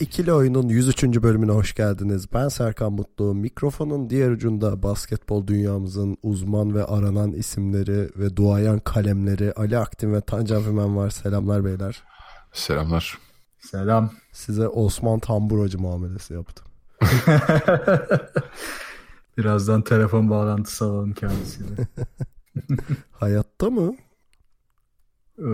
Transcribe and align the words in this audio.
İkili 0.00 0.32
Oyun'un 0.32 0.68
103. 0.68 1.04
bölümüne 1.04 1.52
hoş 1.52 1.74
geldiniz. 1.74 2.32
Ben 2.32 2.48
Serkan 2.48 2.92
Mutlu. 2.92 3.34
Mikrofonun 3.34 4.10
diğer 4.10 4.30
ucunda 4.30 4.82
basketbol 4.82 5.46
dünyamızın 5.46 6.16
uzman 6.22 6.74
ve 6.74 6.84
aranan 6.84 7.32
isimleri 7.32 8.10
ve 8.16 8.36
duayan 8.36 8.78
kalemleri 8.78 9.52
Ali 9.52 9.78
Aktin 9.78 10.12
ve 10.12 10.20
Tancan 10.20 10.62
Fümen 10.62 10.96
var. 10.96 11.10
Selamlar 11.10 11.64
beyler. 11.64 12.02
Selamlar. 12.52 13.18
Selam. 13.58 14.10
Size 14.32 14.68
Osman 14.68 15.18
Tamburacı 15.18 15.78
muamelesi 15.78 16.34
yaptım. 16.34 16.66
Birazdan 19.38 19.82
telefon 19.82 20.30
bağlantısı 20.30 20.84
alalım 20.84 21.12
kendisiyle. 21.12 21.70
Hayatta 23.12 23.70
mı? 23.70 23.94
Ee, 25.38 25.44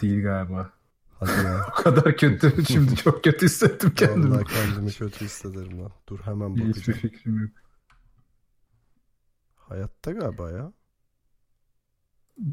değil 0.00 0.22
galiba. 0.22 0.75
Hadi 1.20 1.30
ya. 1.46 1.66
O 1.78 1.82
kadar 1.82 2.16
kötü. 2.16 2.64
Şimdi 2.68 2.96
çok 2.96 3.24
kötü 3.24 3.46
hissettim 3.46 3.92
kendimi. 3.96 4.30
Vallahi 4.30 4.44
kendimi 4.44 4.92
kötü 4.92 5.24
hissederim 5.24 5.82
lan. 5.82 5.92
Dur 6.08 6.18
hemen 6.20 6.50
Hiçbir 6.54 6.68
bakacağım. 6.68 6.98
fikrim 6.98 7.40
yok. 7.40 7.50
Hayatta 9.56 10.12
galiba 10.12 10.50
ya. 10.50 10.72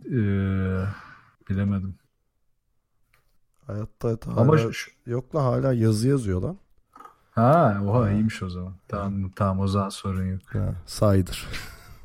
Ee, 0.05 0.85
bilemedim. 1.49 1.95
Hayatta 3.67 4.07
hala... 4.25 4.41
Ama 4.41 4.57
şu, 4.57 4.91
Yok 5.05 5.35
lan 5.35 5.43
hala 5.43 5.73
yazı 5.73 6.07
yazıyor 6.07 6.41
lan. 6.41 6.57
ha 7.31 7.81
oha 7.85 8.11
iyiymiş 8.11 8.43
o 8.43 8.49
zaman. 8.49 8.75
Tamam 8.87 9.31
tamam 9.31 9.59
o 9.59 9.67
zaman 9.67 9.89
sorun 9.89 10.25
yok. 10.31 10.41
Ha, 10.45 10.75
saydır. 10.85 11.47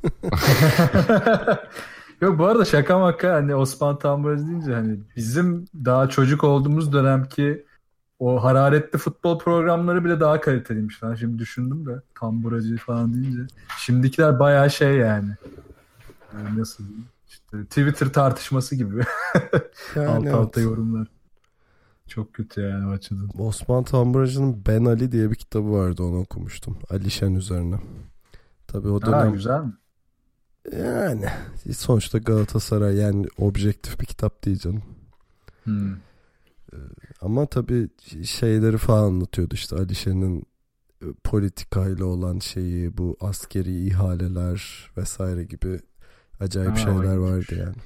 Yok 2.21 2.39
bu 2.39 2.47
arada 2.47 2.65
şaka 2.65 2.99
maka 2.99 3.33
hani 3.35 3.55
Osman 3.55 3.99
Tamburacı 3.99 4.47
deyince 4.47 4.75
hani 4.75 4.99
bizim 5.17 5.65
daha 5.85 6.09
çocuk 6.09 6.45
olduğumuz 6.45 6.93
dönemki 6.93 7.65
o 8.19 8.45
hararetli 8.45 8.99
futbol 8.99 9.39
programları 9.39 10.05
bile 10.05 10.21
daha 10.21 10.41
kaliteliymiş 10.41 11.03
lan. 11.05 11.15
Şimdi 11.15 11.39
düşündüm 11.39 11.87
de 11.87 12.03
Tamburacı 12.21 12.77
falan 12.77 13.15
deyince. 13.15 13.43
Şimdikiler 13.79 14.39
bayağı 14.39 14.71
şey 14.71 14.97
yani. 14.97 15.31
Yani 16.35 16.59
nasıl? 16.61 16.85
İşte 17.29 17.65
Twitter 17.65 18.13
tartışması 18.13 18.77
gibi. 18.77 19.03
Yani 19.97 20.09
Alt 20.09 20.25
evet. 20.25 20.35
alta 20.35 20.61
yorumlar. 20.61 21.09
Çok 22.09 22.35
kötü 22.35 22.61
yani 22.61 22.87
o 22.87 22.91
açıdan. 22.91 23.29
Osman 23.39 23.85
Tamburacı'nın 23.85 24.63
Ben 24.67 24.85
Ali 24.85 25.13
diye 25.13 25.31
bir 25.31 25.35
kitabı 25.35 25.73
vardı 25.73 26.03
onu 26.03 26.21
okumuştum. 26.21 26.79
Ali 26.91 27.11
Şen 27.11 27.35
üzerine. 27.35 27.81
Tabii 28.67 28.89
o 28.89 29.01
Ha, 29.03 29.07
dönem 29.07 29.33
güzel 29.33 29.61
mi? 29.61 29.73
Yani 30.77 31.27
sonuçta 31.75 32.19
Galatasaray 32.19 32.97
yani 32.97 33.27
objektif 33.39 34.01
bir 34.01 34.07
kitap 34.07 34.45
değil 34.45 34.59
canım. 34.59 34.83
Hmm. 35.65 35.97
Ama 37.21 37.47
tabii 37.47 37.89
şeyleri 38.25 38.79
falan 38.79 39.05
anlatıyordu 39.05 39.55
işte 39.55 39.77
Ali 39.77 39.95
Şen'in 39.95 40.47
e, 41.03 41.07
politikayla 41.25 42.05
olan 42.05 42.39
şeyi 42.39 42.99
bu 42.99 43.17
askeri 43.21 43.87
ihaleler 43.87 44.91
vesaire 44.97 45.45
gibi 45.45 45.81
acayip 46.41 46.71
Ha, 46.73 46.77
şeyler 46.77 47.17
vardı 47.17 47.55
yani. 47.59 47.77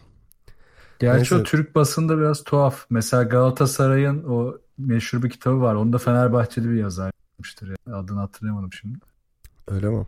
Gerçi 0.98 1.18
Neyse. 1.18 1.34
o 1.34 1.42
Türk 1.42 1.74
basında 1.74 2.18
biraz 2.18 2.44
tuhaf. 2.44 2.86
Mesela 2.90 3.22
Galatasaray'ın 3.22 4.24
o 4.24 4.58
meşhur 4.78 5.22
bir 5.22 5.30
kitabı 5.30 5.60
var. 5.60 5.74
Onu 5.74 5.92
da 5.92 5.98
Fenerbahçeli 5.98 6.68
bir 6.70 6.74
yazar 6.76 7.12
yapmıştır. 7.32 7.68
ya. 7.68 7.96
Adını 7.96 8.20
hatırlayamadım 8.20 8.72
şimdi. 8.72 8.98
Öyle 9.68 9.88
mi? 9.88 10.06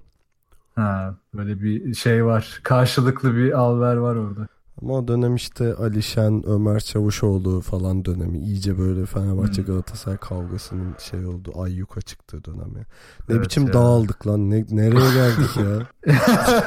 Ha, 0.75 1.15
böyle 1.35 1.63
bir 1.63 1.95
şey 1.95 2.25
var. 2.25 2.61
Karşılıklı 2.63 3.37
bir 3.37 3.53
alver 3.59 3.97
var 3.97 4.17
orada. 4.17 4.47
Ama 4.83 4.95
o 4.95 5.09
dönem 5.09 5.35
işte 5.35 5.75
Ali 5.75 6.03
Şen, 6.03 6.43
Ömer 6.49 6.81
Çavuşoğlu 6.81 7.61
falan 7.61 8.05
dönemi. 8.05 8.39
iyice 8.39 8.79
böyle 8.79 9.07
Fenerbahçe 9.07 9.63
Hmm. 9.63 9.67
Galatasaray 9.67 10.17
kavgasının 10.19 10.95
şey 10.99 11.27
oldu. 11.27 11.53
Ayyuka 11.63 12.01
çıktığı 12.01 12.45
dönem 12.45 12.77
ya. 12.77 12.85
Ne 13.29 13.35
Evet 13.35 13.45
biçim 13.45 13.67
ya. 13.67 13.73
dağıldık 13.73 14.27
lan. 14.27 14.51
Ne, 14.51 14.65
nereye 14.71 15.15
geldik 15.15 15.57
ya? 15.57 16.15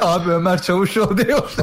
Abi 0.02 0.30
Ömer 0.30 0.62
Çavuşoğlu 0.62 1.18
diyor. 1.18 1.54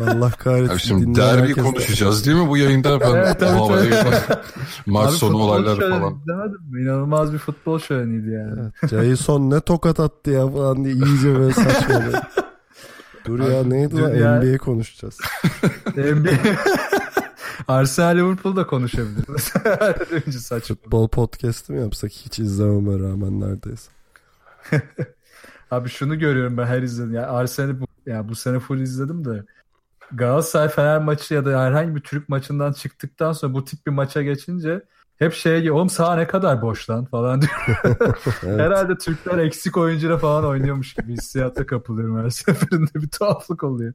Vallahi- 0.00 0.16
Allah 0.18 0.30
kahretsin. 0.30 0.72
Abi 0.72 0.78
şimdi 0.80 1.20
derbi 1.20 1.40
herkes 1.40 1.56
de- 1.56 1.62
konuşacağız 1.62 2.26
değil 2.26 2.36
mi 2.36 2.48
bu 2.48 2.56
yayında? 2.56 3.00
Ben 3.00 3.10
Evet, 3.14 3.42
evet, 3.42 3.92
evet. 4.06 4.38
Maç 4.86 5.06
Abi 5.10 5.16
sonu 5.16 5.30
futbol 5.32 5.48
olaylar 5.48 5.76
şöleni 5.76 5.98
falan. 6.00 6.14
izlemedin 6.20 6.72
mi? 6.72 6.82
İnanılmaz 6.82 7.32
bir 7.32 7.38
futbol 7.38 7.78
şöleniydi 7.78 8.30
yani. 8.30 8.60
Evet, 8.82 8.90
Jason 8.90 9.50
ne 9.50 9.60
tokat 9.60 10.00
attı 10.00 10.30
ya 10.30 10.48
falan 10.50 10.84
diye 10.84 10.94
iyice 10.94 11.34
böyle 11.38 11.52
saçmalıyor. 11.52 12.22
Dur 13.26 13.38
ya 13.40 13.60
Abi, 13.60 13.70
neydi 13.70 13.90
dur 13.96 14.00
lan 14.00 14.14
ya. 14.14 14.40
NBA 14.42 14.58
konuşacağız. 14.58 15.18
NBA 15.96 16.30
Arsenal 17.68 18.16
Liverpool 18.16 18.56
da 18.56 18.66
konuşabiliriz. 18.66 19.52
Önce 20.26 20.38
saçma. 20.38 20.76
Futbol 20.76 21.08
podcast'ı 21.08 21.72
mı 21.72 21.80
yapsak 21.80 22.10
hiç 22.12 22.38
izlememe 22.38 22.92
rağmen 23.08 23.40
neredeyse. 23.40 23.90
Abi 25.70 25.88
şunu 25.88 26.18
görüyorum 26.18 26.56
ben 26.56 26.66
her 26.66 26.82
izledim. 26.82 27.14
Yani 27.14 27.26
Arsenal'i 27.26 27.80
bu, 27.80 27.84
yani 28.06 28.28
bu 28.28 28.34
sene 28.34 28.58
full 28.58 28.78
izledim 28.80 29.24
de 29.24 29.44
Galatasaray 30.12 30.68
Fener 30.68 30.98
maçı 31.02 31.34
ya 31.34 31.44
da 31.44 31.60
herhangi 31.62 31.94
bir 31.96 32.00
Türk 32.00 32.28
maçından 32.28 32.72
çıktıktan 32.72 33.32
sonra 33.32 33.54
bu 33.54 33.64
tip 33.64 33.86
bir 33.86 33.92
maça 33.92 34.22
geçince 34.22 34.84
hep 35.16 35.32
şey 35.32 35.70
oğlum 35.70 35.88
saha 35.90 36.16
ne 36.16 36.26
kadar 36.26 36.62
boş 36.62 36.90
lan 36.90 37.04
falan 37.04 37.40
diyor. 37.42 37.52
Evet. 38.46 38.60
Herhalde 38.60 38.98
Türkler 38.98 39.38
eksik 39.38 39.76
oyuncuyla 39.76 40.18
falan 40.18 40.44
oynuyormuş 40.44 40.94
gibi 40.94 41.12
hissiyata 41.12 41.66
kapılıyorum 41.66 42.24
her 42.24 42.30
seferinde 42.30 42.94
bir 42.94 43.08
tuhaflık 43.08 43.64
oluyor. 43.64 43.92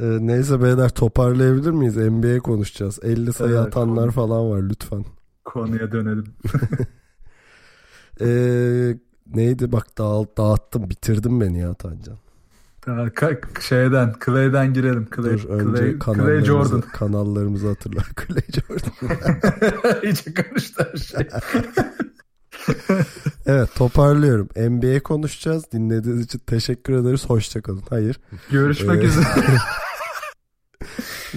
Ee, 0.00 0.04
neyse 0.20 0.62
beyler 0.62 0.88
toparlayabilir 0.88 1.70
miyiz? 1.70 1.96
NBA 1.96 2.38
konuşacağız. 2.40 2.98
50 3.02 3.32
sayı 3.32 3.54
Evet, 3.54 3.66
atanlar 3.66 4.04
konu- 4.04 4.12
falan 4.12 4.50
var 4.50 4.62
lütfen. 4.62 5.04
Konuya 5.44 5.92
dönelim. 5.92 6.24
Ee, 8.20 8.96
neydi 9.26 9.72
bak 9.72 9.98
dağıl, 9.98 10.26
dağıttım 10.38 10.90
bitirdim 10.90 11.40
beni 11.40 11.58
ya 11.60 11.74
Tancan. 11.74 12.16
Şeyden 13.60 14.14
Clay'den 14.26 14.72
girelim. 14.74 15.08
Clay, 15.16 15.24
Dur 15.38 15.48
önce 15.48 15.64
Clay, 15.78 15.90
Clay 15.90 15.98
kanallarımızı, 15.98 16.46
Jordan. 16.46 16.80
kanallarımızı 16.80 17.68
hatırla. 17.68 18.00
Clay 18.26 18.42
Jordan. 18.54 20.02
İyice 20.02 20.34
karıştı 20.34 20.90
her 20.92 20.98
şey. 20.98 21.28
evet 23.46 23.74
toparlıyorum. 23.74 24.48
NBA 24.56 25.02
konuşacağız. 25.02 25.64
Dinlediğiniz 25.72 26.24
için 26.24 26.38
teşekkür 26.38 26.92
ederiz. 26.92 27.24
Hoşçakalın. 27.26 27.82
Hayır. 27.90 28.20
Görüşmek 28.50 29.02
Ee, 29.04 29.06
üzere. 29.06 29.24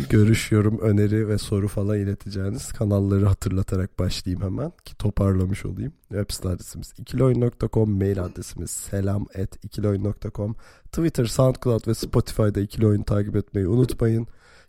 Görüş, 0.10 0.52
yorum, 0.52 0.80
öneri 0.80 1.28
ve 1.28 1.38
soru 1.38 1.68
falan 1.68 1.98
ileteceğiniz 1.98 2.72
kanalları 2.72 3.26
hatırlatarak 3.26 4.00
başlayayım 4.00 4.42
hemen 4.42 4.72
ki 4.86 4.96
toparlamış 4.98 5.66
olayım. 5.66 5.94
Web 6.10 6.26
site 6.30 6.50
adresimiz 6.50 6.94
ikiloyun.com, 6.98 7.98
mail 7.98 8.24
adresimiz 8.24 8.72
selam 8.72 9.26
at 9.42 9.66
ikiloyun.com, 9.66 10.56
Twitter, 10.92 11.26
Soundcloud 11.26 11.88
ve 11.88 11.94
Spotify'da 11.94 12.60
ikili 12.60 12.88
oyun 12.88 13.04
takip 13.04 13.36
etmeyi 13.36 13.68
unutmayın. 13.68 14.28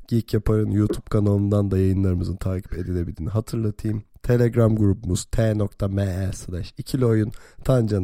Geek 0.09 0.35
Yapar'ın 0.35 0.71
YouTube 0.71 1.09
kanalından 1.11 1.71
da 1.71 1.79
yayınlarımızın 1.79 2.37
takip 2.37 2.75
edilebildiğini 2.75 3.31
hatırlatayım. 3.31 4.03
Telegram 4.23 4.77
grubumuz 4.77 5.25
t.me 5.25 6.31
slash 6.35 6.75
ikili 6.79 7.05
oyun. 7.05 7.33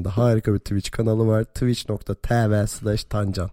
Harika 0.09 0.55
bir 0.55 0.59
Twitch 0.59 0.91
kanalı 0.91 1.27
var. 1.27 1.45
twitch.tv 1.45 2.67
slash 2.67 3.05
tancan. 3.05 3.51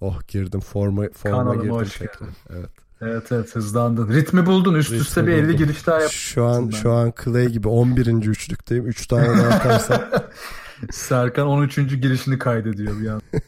Oh 0.00 0.28
girdim 0.28 0.60
forma, 0.60 1.08
forma 1.12 1.36
Kanalıma 1.36 1.62
girdim 1.62 1.92
tekrar. 1.98 2.28
Evet. 2.50 2.89
Evet 3.00 3.32
evet 3.32 3.56
hızlandın. 3.56 4.08
Ritmi 4.08 4.46
buldun. 4.46 4.74
Üst 4.74 4.90
Ritmi 4.90 5.02
üste 5.02 5.26
bir 5.26 5.32
50 5.32 5.44
buldum. 5.44 5.56
giriş 5.56 5.86
daha 5.86 6.00
yap. 6.00 6.10
Şu 6.10 6.44
an 6.44 6.72
ben. 6.72 6.76
şu 6.76 6.92
an 6.92 7.12
Clay 7.24 7.48
gibi 7.48 7.68
11. 7.68 8.06
üçlükteyim. 8.06 8.86
3 8.86 9.06
tane 9.06 9.28
daha 9.28 9.48
atarsam 9.48 10.02
Serkan 10.92 11.46
13. 11.46 11.76
girişini 11.76 12.38
kaydediyor 12.38 13.00
bir 13.00 13.08
an. 13.08 13.22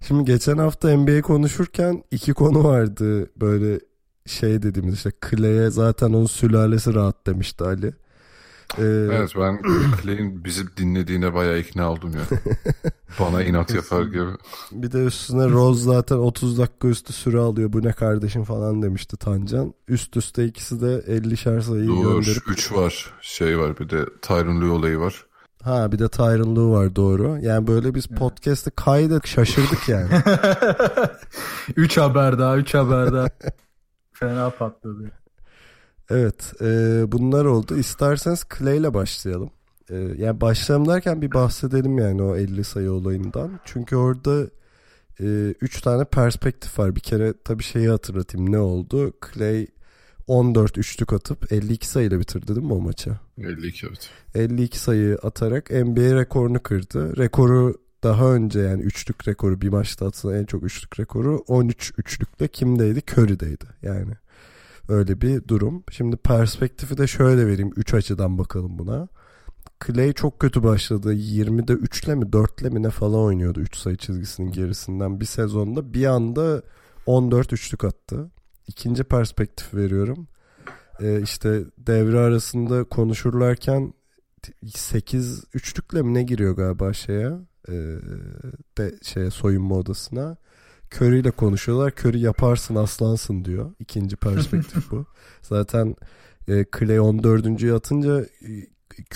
Şimdi 0.00 0.24
geçen 0.24 0.58
hafta 0.58 0.96
NBA 0.96 1.22
konuşurken 1.22 2.04
iki 2.10 2.32
konu 2.32 2.64
vardı 2.64 3.30
böyle 3.40 3.80
şey 4.26 4.62
dediğimiz 4.62 4.94
işte 4.94 5.12
Clay'e 5.30 5.70
zaten 5.70 6.06
onun 6.08 6.26
sülalesi 6.26 6.94
rahat 6.94 7.26
demişti 7.26 7.64
Ali. 7.64 7.92
Ee, 8.78 8.82
Evet 9.12 9.32
ben 9.38 9.60
Clay'in 10.02 10.44
bizi 10.44 10.76
dinlediğine 10.76 11.34
bayağı 11.34 11.58
ikna 11.58 11.92
oldum 11.92 12.12
ya. 12.14 12.38
Bana 13.20 13.42
inat 13.42 13.74
yapar 13.74 14.02
gibi. 14.02 14.26
Bir 14.72 14.92
de 14.92 15.04
üstüne 15.04 15.48
Rose 15.50 15.84
zaten 15.84 16.16
30 16.16 16.58
dakika 16.58 16.88
üstü 16.88 17.12
süre 17.12 17.38
alıyor. 17.38 17.72
Bu 17.72 17.82
ne 17.84 17.92
kardeşim 17.92 18.44
falan 18.44 18.82
demişti 18.82 19.16
Tancan. 19.16 19.74
Üst 19.88 20.16
üste 20.16 20.44
ikisi 20.44 20.80
de 20.80 20.86
50'şer 21.08 21.62
sayıyı 21.62 21.88
Dur 21.88 22.14
gönderip. 22.14 22.48
3 22.48 22.72
var. 22.72 23.10
Şey 23.20 23.58
var 23.58 23.78
bir 23.78 23.88
de 23.90 24.06
Tyron 24.22 24.60
Lue 24.60 24.70
olayı 24.70 24.98
var. 24.98 25.26
Ha 25.62 25.92
bir 25.92 25.98
de 25.98 26.08
Tyron 26.08 26.56
Lue 26.56 26.70
var 26.78 26.96
doğru. 26.96 27.38
Yani 27.40 27.66
böyle 27.66 27.94
biz 27.94 28.06
podcast'ı 28.06 28.70
kaydet 28.70 29.26
şaşırdık 29.26 29.88
yani. 29.88 30.08
3 31.76 31.98
haber 31.98 32.38
daha 32.38 32.56
3 32.56 32.74
haber 32.74 33.12
daha. 33.12 33.28
Fena 34.12 34.50
patladı. 34.50 35.10
Evet 36.10 36.52
e, 36.60 36.66
bunlar 37.12 37.44
oldu. 37.44 37.76
İsterseniz 37.76 38.44
Clay 38.58 38.78
ile 38.78 38.94
başlayalım. 38.94 39.50
E, 39.90 39.96
yani 39.96 40.40
başlayalım 40.40 40.88
derken 40.88 41.22
bir 41.22 41.32
bahsedelim 41.32 41.98
yani 41.98 42.22
o 42.22 42.36
50 42.36 42.64
sayı 42.64 42.92
olayından. 42.92 43.60
Çünkü 43.64 43.96
orada 43.96 44.46
3 45.20 45.80
tane 45.80 46.04
perspektif 46.04 46.78
var. 46.78 46.96
Bir 46.96 47.00
kere 47.00 47.34
tabii 47.44 47.62
şeyi 47.62 47.88
hatırlatayım 47.88 48.52
ne 48.52 48.58
oldu? 48.58 49.12
Clay 49.34 49.66
14 50.26 50.78
üçlük 50.78 51.12
atıp 51.12 51.52
52 51.52 51.88
sayıyla 51.88 52.20
bitirdi 52.20 52.48
değil 52.48 52.66
mi 52.66 52.72
o 52.72 52.80
maçı? 52.80 53.10
52 53.38 53.86
evet. 53.86 54.10
52 54.34 54.78
sayı 54.78 55.18
atarak 55.22 55.70
NBA 55.70 56.14
rekorunu 56.14 56.62
kırdı. 56.62 57.16
Rekoru 57.16 57.74
daha 58.02 58.34
önce 58.34 58.60
yani 58.60 58.82
üçlük 58.82 59.28
rekoru 59.28 59.60
bir 59.60 59.68
maçta 59.68 60.06
atılan 60.06 60.34
en 60.34 60.44
çok 60.44 60.62
üçlük 60.62 61.00
rekoru 61.00 61.44
13 61.46 61.92
üçlükle 61.98 62.48
kimdeydi? 62.48 63.02
Curry'deydi 63.12 63.64
yani. 63.82 64.12
Öyle 64.88 65.20
bir 65.20 65.48
durum. 65.48 65.84
Şimdi 65.90 66.16
perspektifi 66.16 66.98
de 66.98 67.06
şöyle 67.06 67.46
vereyim. 67.46 67.72
3 67.76 67.94
açıdan 67.94 68.38
bakalım 68.38 68.78
buna. 68.78 69.08
Clay 69.86 70.12
çok 70.12 70.40
kötü 70.40 70.62
başladı. 70.62 71.14
20'de 71.14 71.72
3'le 71.72 72.14
mi 72.14 72.24
4'le 72.24 72.70
mi 72.70 72.82
ne 72.82 72.90
falan 72.90 73.20
oynuyordu 73.20 73.60
3 73.60 73.76
sayı 73.76 73.96
çizgisinin 73.96 74.52
gerisinden 74.52 75.20
bir 75.20 75.24
sezonda. 75.24 75.94
Bir 75.94 76.06
anda 76.06 76.62
14 77.06 77.52
üçlük 77.52 77.84
attı. 77.84 78.30
İkinci 78.66 79.04
perspektif 79.04 79.74
veriyorum. 79.74 80.28
Ee, 81.00 81.22
işte 81.22 81.64
devre 81.78 82.18
arasında 82.18 82.84
konuşurlarken 82.84 83.92
8 84.74 85.44
üçlükle 85.54 86.02
mi 86.02 86.14
ne 86.14 86.22
giriyor 86.22 86.56
galiba 86.56 86.92
şeye 86.92 87.32
e, 87.68 87.74
de 88.78 88.94
şeye 89.02 89.30
soyunma 89.30 89.74
odasına. 89.74 90.36
Curry 90.94 91.18
ile 91.18 91.30
konuşuyorlar. 91.30 91.92
Curry 92.00 92.20
yaparsın 92.20 92.74
aslansın 92.74 93.44
diyor. 93.44 93.70
İkinci 93.78 94.16
perspektif 94.16 94.90
bu. 94.90 95.06
Zaten 95.42 95.96
e, 96.48 96.64
Clay 96.78 97.00
14. 97.00 97.64
atınca 97.64 98.20
e, 98.20 98.50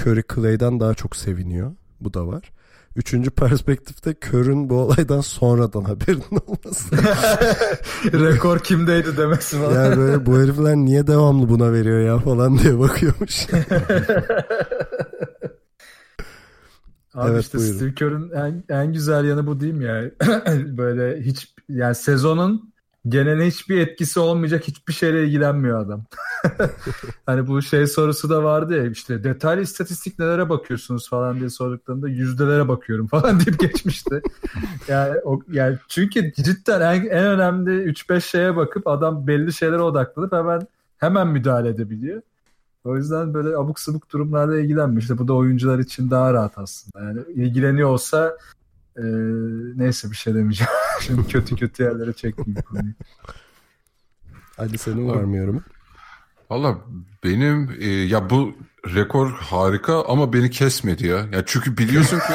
Curry 0.00 0.22
Clay'den 0.34 0.80
daha 0.80 0.94
çok 0.94 1.16
seviniyor. 1.16 1.72
Bu 2.00 2.14
da 2.14 2.26
var. 2.26 2.52
Üçüncü 2.96 3.30
perspektifte 3.30 4.14
Kör'ün 4.14 4.70
bu 4.70 4.74
olaydan 4.74 5.20
sonradan 5.20 5.82
haberin 5.82 6.24
olması. 6.46 6.96
Rekor 8.12 8.58
kimdeydi 8.58 9.16
demesi 9.16 9.56
falan. 9.56 9.84
yani 9.84 9.96
böyle 9.96 10.26
bu 10.26 10.38
herifler 10.38 10.76
niye 10.76 11.06
devamlı 11.06 11.48
buna 11.48 11.72
veriyor 11.72 12.00
ya 12.00 12.18
falan 12.18 12.58
diye 12.58 12.78
bakıyormuş. 12.78 13.46
Abi 17.14 17.30
Evet, 17.30 17.42
işte 17.44 17.58
buyurun. 17.58 17.76
Steve 17.76 17.94
Kerr'ın 17.94 18.30
en, 18.30 18.64
en 18.76 18.92
güzel 18.92 19.24
yanı 19.24 19.46
bu 19.46 19.60
değil 19.60 19.74
mi 19.74 19.84
ya? 19.84 20.02
Böyle 20.76 21.20
hiç 21.22 21.54
yani 21.70 21.94
sezonun 21.94 22.70
genele 23.08 23.46
hiçbir 23.46 23.78
etkisi 23.78 24.20
olmayacak 24.20 24.68
hiçbir 24.68 24.92
şeyle 24.92 25.24
ilgilenmiyor 25.26 25.80
adam. 25.80 26.04
hani 27.26 27.46
bu 27.46 27.62
şey 27.62 27.86
sorusu 27.86 28.30
da 28.30 28.44
vardı 28.44 28.76
ya 28.76 28.90
işte 28.90 29.24
detaylı 29.24 29.62
istatistik 29.62 30.18
nelere 30.18 30.48
bakıyorsunuz 30.48 31.08
falan 31.08 31.38
diye 31.38 31.50
sorduklarında 31.50 32.08
yüzdelere 32.08 32.68
bakıyorum 32.68 33.06
falan 33.06 33.40
deyip 33.40 33.58
geçmişti. 33.60 34.22
yani, 34.88 35.18
o, 35.24 35.40
yani 35.52 35.78
çünkü 35.88 36.32
cidden 36.32 36.80
en, 36.80 37.06
en 37.06 37.26
önemli 37.26 37.70
3-5 37.70 38.20
şeye 38.20 38.56
bakıp 38.56 38.86
adam 38.86 39.26
belli 39.26 39.52
şeylere 39.52 39.82
odaklanıp 39.82 40.32
hemen 40.32 40.66
hemen 40.98 41.28
müdahale 41.28 41.68
edebiliyor. 41.68 42.22
O 42.84 42.96
yüzden 42.96 43.34
böyle 43.34 43.56
abuk 43.56 43.80
sabuk 43.80 44.12
durumlarla 44.12 44.60
ilgilenmiş. 44.60 45.04
İşte 45.04 45.18
bu 45.18 45.28
da 45.28 45.34
oyuncular 45.34 45.78
için 45.78 46.10
daha 46.10 46.32
rahat 46.32 46.58
aslında. 46.58 47.04
Yani 47.04 47.20
ilgileniyor 47.34 47.88
olsa 47.88 48.36
e, 48.96 49.04
neyse 49.76 50.10
bir 50.10 50.16
şey 50.16 50.34
demeyeceğim. 50.34 50.72
Şimdi 51.00 51.28
kötü 51.28 51.56
kötü 51.56 51.82
yerlere 51.82 52.12
çekmeyeyim 52.12 52.62
konuyu. 52.62 52.92
Ali 54.58 54.78
senin 54.78 55.08
var 55.08 55.24
mı 55.24 55.36
yorumun? 55.36 55.64
Valla 56.50 56.78
benim 57.24 57.76
e, 57.80 57.88
ya 57.88 58.30
bu 58.30 58.54
rekor 58.94 59.30
harika 59.30 60.04
ama 60.04 60.32
beni 60.32 60.50
kesmedi 60.50 61.06
ya. 61.06 61.16
Ya 61.32 61.42
çünkü 61.46 61.78
biliyorsun 61.78 62.18
ki 62.18 62.32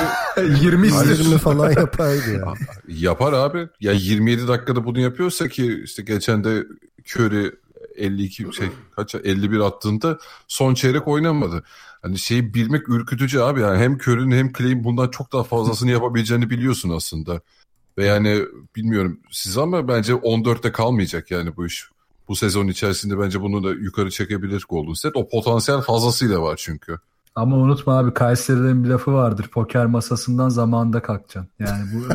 20 0.62 0.88
izledim. 0.88 1.26
20 1.26 1.38
falan 1.38 1.72
yapardı 1.72 2.34
ya. 2.34 2.54
yapar 2.88 3.34
abi. 3.34 3.68
Ya 3.80 3.92
27 3.92 4.48
dakikada 4.48 4.86
bunu 4.86 5.00
yapıyorsa 5.00 5.48
ki 5.48 5.82
işte 5.84 6.04
geçen 6.04 6.44
de 6.44 6.64
Curry 7.16 7.52
52 7.96 8.54
şey 8.54 8.68
kaç 8.96 9.16
51 9.16 9.60
attığında 9.60 10.18
son 10.48 10.74
çeyrek 10.74 11.08
oynamadı. 11.08 11.64
Hani 12.06 12.18
şeyi 12.18 12.54
bilmek 12.54 12.90
ürkütücü 12.90 13.40
abi 13.40 13.62
yani 13.62 13.78
hem 13.78 13.94
Curry'nin 13.94 14.38
hem 14.38 14.54
Clay'in 14.54 14.84
bundan 14.84 15.08
çok 15.10 15.34
daha 15.34 15.44
fazlasını 15.44 15.92
yapabileceğini 15.92 16.50
biliyorsun 16.50 16.90
aslında. 16.90 17.42
Ve 17.98 18.06
yani 18.06 18.42
bilmiyorum 18.76 19.20
siz 19.32 19.58
ama 19.58 19.88
bence 19.88 20.14
14'te 20.14 20.72
kalmayacak 20.72 21.32
yani 21.32 21.58
bu 21.58 21.66
iş. 21.66 21.90
Bu 22.28 22.36
sezon 22.36 22.68
içerisinde 22.68 23.20
bence 23.20 23.42
bunu 23.42 23.64
da 23.64 23.70
yukarı 23.70 24.12
çekebilir 24.12 24.66
Golden 24.70 24.94
State. 24.94 25.20
O 25.20 25.30
potansiyel 25.30 25.82
fazlasıyla 25.82 26.42
var 26.42 26.56
çünkü. 26.58 26.98
Ama 27.36 27.56
unutma 27.56 27.98
abi 27.98 28.14
Kayseri'nin 28.14 28.84
bir 28.84 28.90
lafı 28.90 29.14
vardır. 29.14 29.48
Poker 29.48 29.86
masasından 29.86 30.50
zamanında 30.50 31.02
kalkacaksın. 31.02 31.52
Yani 31.60 31.86
bu 31.94 32.04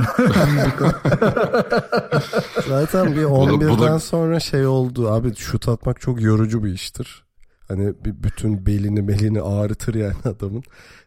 Zaten 2.69 3.17
bir 3.17 3.25
Bu 3.25 3.47
da- 3.47 3.53
bu 3.53 3.65
11'den 3.65 3.79
da- 3.79 3.99
sonra 3.99 4.41
şey 4.41 4.67
oldu. 4.67 5.11
Abi 5.11 5.37
şut 5.37 5.69
atmak 5.69 6.01
çok 6.01 6.21
yorucu 6.21 6.65
bir 6.65 6.73
iştir. 6.73 7.30
Hani 7.71 7.95
bir 8.05 8.23
bütün 8.23 8.67
belini 8.67 9.09
belini 9.09 9.43
ağrıtır 9.43 9.95
yani 9.95 10.15
adamın. 10.25 10.63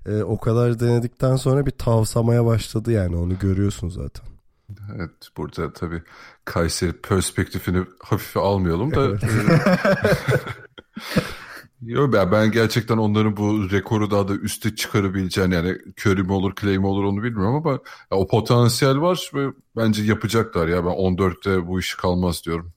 Ee, 0.05 0.23
o 0.23 0.39
kadar 0.39 0.79
denedikten 0.79 1.35
sonra 1.35 1.65
bir 1.65 1.71
tavsamaya 1.71 2.45
başladı 2.45 2.91
yani 2.91 3.15
onu 3.15 3.39
görüyorsun 3.39 3.89
zaten. 3.89 4.25
Evet 4.95 5.11
burada 5.37 5.73
tabii 5.73 6.01
Kayseri 6.45 6.93
perspektifini 6.93 7.85
hafife 7.99 8.39
almayalım 8.39 8.91
da. 8.95 9.07
Yok 11.81 12.13
ben, 12.13 12.31
ben 12.31 12.51
gerçekten 12.51 12.97
onların 12.97 13.37
bu 13.37 13.71
rekoru 13.71 14.11
daha 14.11 14.27
da 14.27 14.35
üste 14.35 14.75
çıkarabileceğini 14.75 15.53
yani 15.53 15.77
Curry 15.99 16.23
mi 16.23 16.31
olur 16.31 16.53
Clay 16.61 16.77
mi 16.77 16.87
olur 16.87 17.03
onu 17.03 17.23
bilmiyorum 17.23 17.55
ama 17.55 17.71
ya 18.11 18.17
o 18.17 18.27
potansiyel 18.27 19.01
var 19.01 19.31
ve 19.33 19.47
bence 19.75 20.03
yapacaklar 20.03 20.67
ya 20.67 20.85
ben 20.85 20.91
14'te 20.91 21.67
bu 21.67 21.79
iş 21.79 21.95
kalmaz 21.95 22.41
diyorum. 22.45 22.73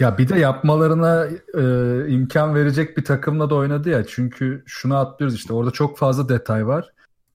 Ya 0.00 0.18
bir 0.18 0.28
de 0.28 0.38
yapmalarına 0.38 1.26
e, 1.54 2.08
imkan 2.08 2.54
verecek 2.54 2.96
bir 2.96 3.04
takımla 3.04 3.50
da 3.50 3.54
oynadı 3.54 3.90
ya. 3.90 4.06
Çünkü 4.06 4.62
şunu 4.66 4.96
atlıyoruz 4.96 5.34
işte 5.36 5.52
orada 5.52 5.70
çok 5.70 5.98
fazla 5.98 6.28
detay 6.28 6.66
var. 6.66 6.92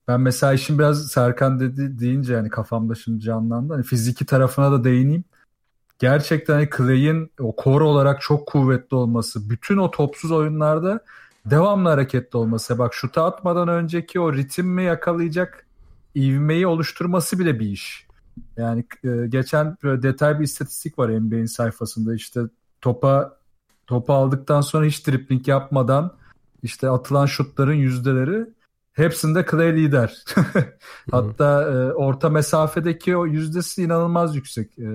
Ben 0.08 0.22
mesela 0.22 0.54
işin 0.54 0.80
biraz 0.80 1.08
Serkan 1.08 1.60
dedi 1.60 2.00
deyince 2.00 2.34
yani 2.34 2.50
kafamda 2.50 2.96
şimdi 2.96 3.20
canlandı. 3.20 3.74
Hani 3.74 3.84
fiziki 3.84 4.26
tarafına 4.26 4.72
da 4.72 4.84
değineyim. 4.84 5.24
Gerçekten 6.00 6.54
hani 6.54 6.70
Clay'in 6.78 7.32
o 7.40 7.56
core 7.64 7.84
olarak 7.84 8.22
çok 8.22 8.48
kuvvetli 8.48 8.96
olması, 8.96 9.50
bütün 9.50 9.78
o 9.78 9.92
topsuz 9.92 10.32
oyunlarda 10.32 11.04
devamlı 11.46 11.90
hareketli 11.90 12.38
olması. 12.38 12.80
Bak 12.80 12.94
şuta 12.94 13.26
atmadan 13.26 13.68
önceki 13.68 14.20
o 14.20 14.34
ritmi 14.34 14.84
yakalayacak 14.84 15.68
ivmeyi 16.16 16.68
oluşturması 16.68 17.40
bile 17.40 17.60
bir 17.60 17.70
iş. 17.70 18.08
Yani 18.58 18.86
e, 19.04 19.28
geçen 19.28 19.78
böyle 19.84 20.04
detay 20.04 20.40
bir 20.40 20.44
istatistik 20.44 21.00
var 21.00 21.10
NBA'in 21.10 21.46
sayfasında 21.46 22.16
işte 22.16 22.42
topa 22.84 23.38
topu 23.88 24.14
aldıktan 24.14 24.62
sonra 24.62 24.86
hiç 24.86 25.08
dribbling 25.08 25.48
yapmadan 25.48 26.12
işte 26.64 26.90
atılan 26.90 27.26
şutların 27.26 27.74
yüzdeleri 27.74 28.46
hepsinde 28.94 29.46
Clay 29.52 29.76
lider. 29.76 30.24
Hatta 31.12 31.62
e, 31.62 31.94
orta 31.94 32.30
mesafedeki 32.30 33.18
o 33.18 33.26
yüzdesi 33.26 33.84
inanılmaz 33.84 34.36
yüksek. 34.36 34.80
E, 34.80 34.90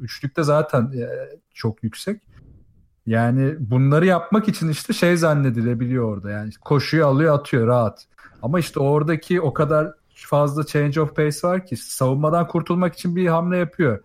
üçlükte 0.00 0.42
zaten 0.42 0.82
e, 0.82 1.08
çok 1.54 1.82
yüksek. 1.84 2.22
Yani 3.06 3.54
bunları 3.58 4.06
yapmak 4.06 4.48
için 4.48 4.68
işte 4.68 4.92
şey 4.92 5.16
zannedilebiliyor 5.16 6.04
orada. 6.04 6.30
Yani 6.30 6.50
koşuyu 6.60 7.06
alıyor 7.06 7.34
atıyor 7.34 7.66
rahat. 7.66 8.06
Ama 8.42 8.58
işte 8.60 8.80
oradaki 8.80 9.40
o 9.40 9.52
kadar 9.52 9.92
fazla 10.14 10.66
change 10.66 11.00
of 11.00 11.16
pace 11.16 11.38
var 11.42 11.66
ki 11.66 11.76
savunmadan 11.76 12.48
kurtulmak 12.48 12.94
için 12.94 13.16
bir 13.16 13.26
hamle 13.26 13.56
yapıyor. 13.56 13.98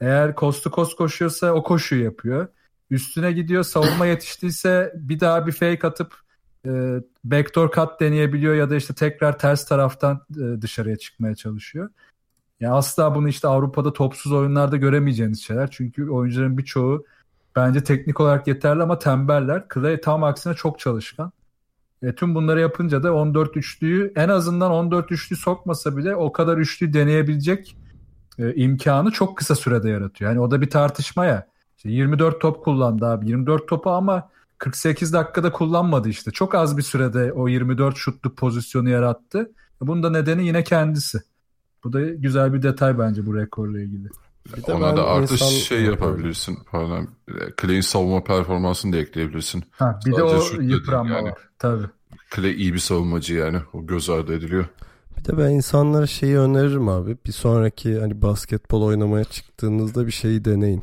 Eğer 0.00 0.34
coast 0.36 0.64
to 0.64 0.70
coast 0.70 0.96
koşuyorsa 0.96 1.52
o 1.52 1.62
koşuyu 1.62 2.04
yapıyor. 2.04 2.48
Üstüne 2.90 3.32
gidiyor 3.32 3.62
savunma 3.62 4.06
yetiştiyse 4.06 4.92
bir 4.96 5.20
daha 5.20 5.46
bir 5.46 5.52
fake 5.52 5.86
atıp 5.86 6.14
e, 6.66 6.70
backdoor 7.24 7.70
cut 7.72 8.00
deneyebiliyor 8.00 8.54
ya 8.54 8.70
da 8.70 8.76
işte 8.76 8.94
tekrar 8.94 9.38
ters 9.38 9.64
taraftan 9.66 10.20
e, 10.30 10.62
dışarıya 10.62 10.96
çıkmaya 10.96 11.34
çalışıyor. 11.34 11.88
Yani 12.60 12.74
asla 12.74 13.14
bunu 13.14 13.28
işte 13.28 13.48
Avrupa'da 13.48 13.92
topsuz 13.92 14.32
oyunlarda 14.32 14.76
göremeyeceğiniz 14.76 15.42
şeyler. 15.42 15.70
Çünkü 15.70 16.10
oyuncuların 16.10 16.58
birçoğu 16.58 17.04
bence 17.56 17.84
teknik 17.84 18.20
olarak 18.20 18.46
yeterli 18.46 18.82
ama 18.82 18.98
tembeller. 18.98 19.64
Clay 19.74 20.00
tam 20.00 20.24
aksine 20.24 20.54
çok 20.54 20.78
çalışkan. 20.78 21.32
E, 22.02 22.14
tüm 22.14 22.34
bunları 22.34 22.60
yapınca 22.60 23.02
da 23.02 23.14
14 23.14 23.56
üçlüyü 23.56 24.12
en 24.16 24.28
azından 24.28 24.70
14 24.70 25.12
üçlü 25.12 25.36
sokmasa 25.36 25.96
bile 25.96 26.16
o 26.16 26.32
kadar 26.32 26.58
üçlü 26.58 26.92
deneyebilecek 26.92 27.76
e, 28.40 28.54
imkanı 28.54 29.10
çok 29.10 29.38
kısa 29.38 29.54
sürede 29.54 29.90
yaratıyor. 29.90 30.30
Yani 30.30 30.40
o 30.40 30.50
da 30.50 30.60
bir 30.60 30.70
tartışma 30.70 31.26
ya. 31.26 31.46
İşte 31.76 31.90
24 31.90 32.40
top 32.40 32.64
kullandı 32.64 33.06
abi. 33.06 33.28
24 33.28 33.68
topu 33.68 33.90
ama 33.90 34.28
48 34.58 35.12
dakikada 35.12 35.52
kullanmadı 35.52 36.08
işte. 36.08 36.30
Çok 36.30 36.54
az 36.54 36.76
bir 36.76 36.82
sürede 36.82 37.32
o 37.32 37.48
24 37.48 37.96
şutluk 37.96 38.36
pozisyonu 38.36 38.88
yarattı. 38.88 39.50
Bunun 39.80 40.02
da 40.02 40.10
nedeni 40.10 40.46
yine 40.46 40.64
kendisi. 40.64 41.20
Bu 41.84 41.92
da 41.92 42.00
güzel 42.00 42.52
bir 42.52 42.62
detay 42.62 42.98
bence 42.98 43.26
bu 43.26 43.36
rekorla 43.36 43.80
ilgili. 43.80 44.08
Bir 44.56 44.66
de 44.66 44.72
Ona 44.74 44.96
da 44.96 45.06
artı 45.06 45.34
insan... 45.34 45.46
şey 45.46 45.82
yapabilirsin. 45.82 46.58
Pardon. 46.70 47.08
Clay'in 47.60 47.80
savunma 47.80 48.24
performansını 48.24 48.92
da 48.92 48.96
ekleyebilirsin. 48.96 49.64
Ha, 49.70 49.98
bir 50.06 50.12
Sadece 50.12 50.56
de 50.56 50.58
o 50.58 50.62
yıpranma 50.62 51.14
yani. 51.14 51.30
var. 51.30 51.38
Tabii. 51.58 51.86
Clay 52.36 52.52
iyi 52.52 52.74
bir 52.74 52.78
savunmacı 52.78 53.34
yani. 53.34 53.58
O 53.72 53.86
göz 53.86 54.10
ardı 54.10 54.34
ediliyor. 54.34 54.64
Bir 55.20 55.24
de 55.24 55.38
ben 55.38 55.50
insanlara 55.50 56.06
şeyi 56.06 56.38
öneririm 56.38 56.88
abi. 56.88 57.16
Bir 57.26 57.32
sonraki 57.32 58.00
hani 58.00 58.22
basketbol 58.22 58.82
oynamaya 58.82 59.24
çıktığınızda 59.24 60.06
bir 60.06 60.12
şeyi 60.12 60.44
deneyin. 60.44 60.82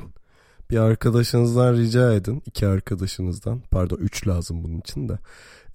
Bir 0.70 0.77
arkadaşınızdan 0.77 1.74
rica 1.74 2.13
edin. 2.13 2.44
iki 2.46 2.67
arkadaşınızdan. 2.67 3.62
Pardon 3.72 3.98
üç 3.98 4.27
lazım 4.27 4.63
bunun 4.63 4.79
için 4.79 5.10
de. 5.10 5.20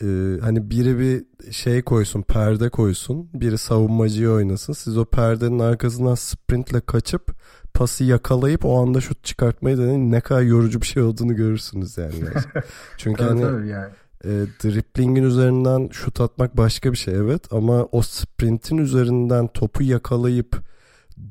Ee, 0.03 0.41
hani 0.41 0.71
biri 0.71 0.99
bir 0.99 1.25
şey 1.53 1.83
koysun, 1.83 2.23
perde 2.23 2.71
koysun. 2.71 3.29
Biri 3.35 3.59
savunmacıyı 3.59 4.31
oynasın. 4.31 4.73
Siz 4.73 4.99
o 4.99 5.05
perdenin 5.05 5.59
arkasından 5.59 6.15
sprintle 6.15 6.81
kaçıp 6.81 7.31
pası 7.75 8.05
yakalayıp 8.05 8.65
o 8.65 8.83
anda 8.83 9.01
şut 9.01 9.25
çıkartmayı 9.25 9.79
deneyin. 9.79 10.13
Ne 10.13 10.21
kadar 10.21 10.43
yorucu 10.43 10.81
bir 10.81 10.87
şey 10.87 11.03
olduğunu 11.03 11.37
görürsünüz 11.37 11.99
yani. 11.99 12.13
Çünkü 12.97 13.25
hani 13.25 13.69
yani. 13.69 13.93
E, 14.25 14.31
driplingin 14.65 15.23
üzerinden 15.23 15.89
şut 15.93 16.21
atmak 16.21 16.57
başka 16.57 16.93
bir 16.93 16.97
şey 16.97 17.15
evet 17.15 17.53
ama 17.53 17.89
o 17.93 18.03
sprintin 18.03 18.79
üzerinden 18.79 19.49
topu 19.49 19.83
yakalayıp 19.83 20.57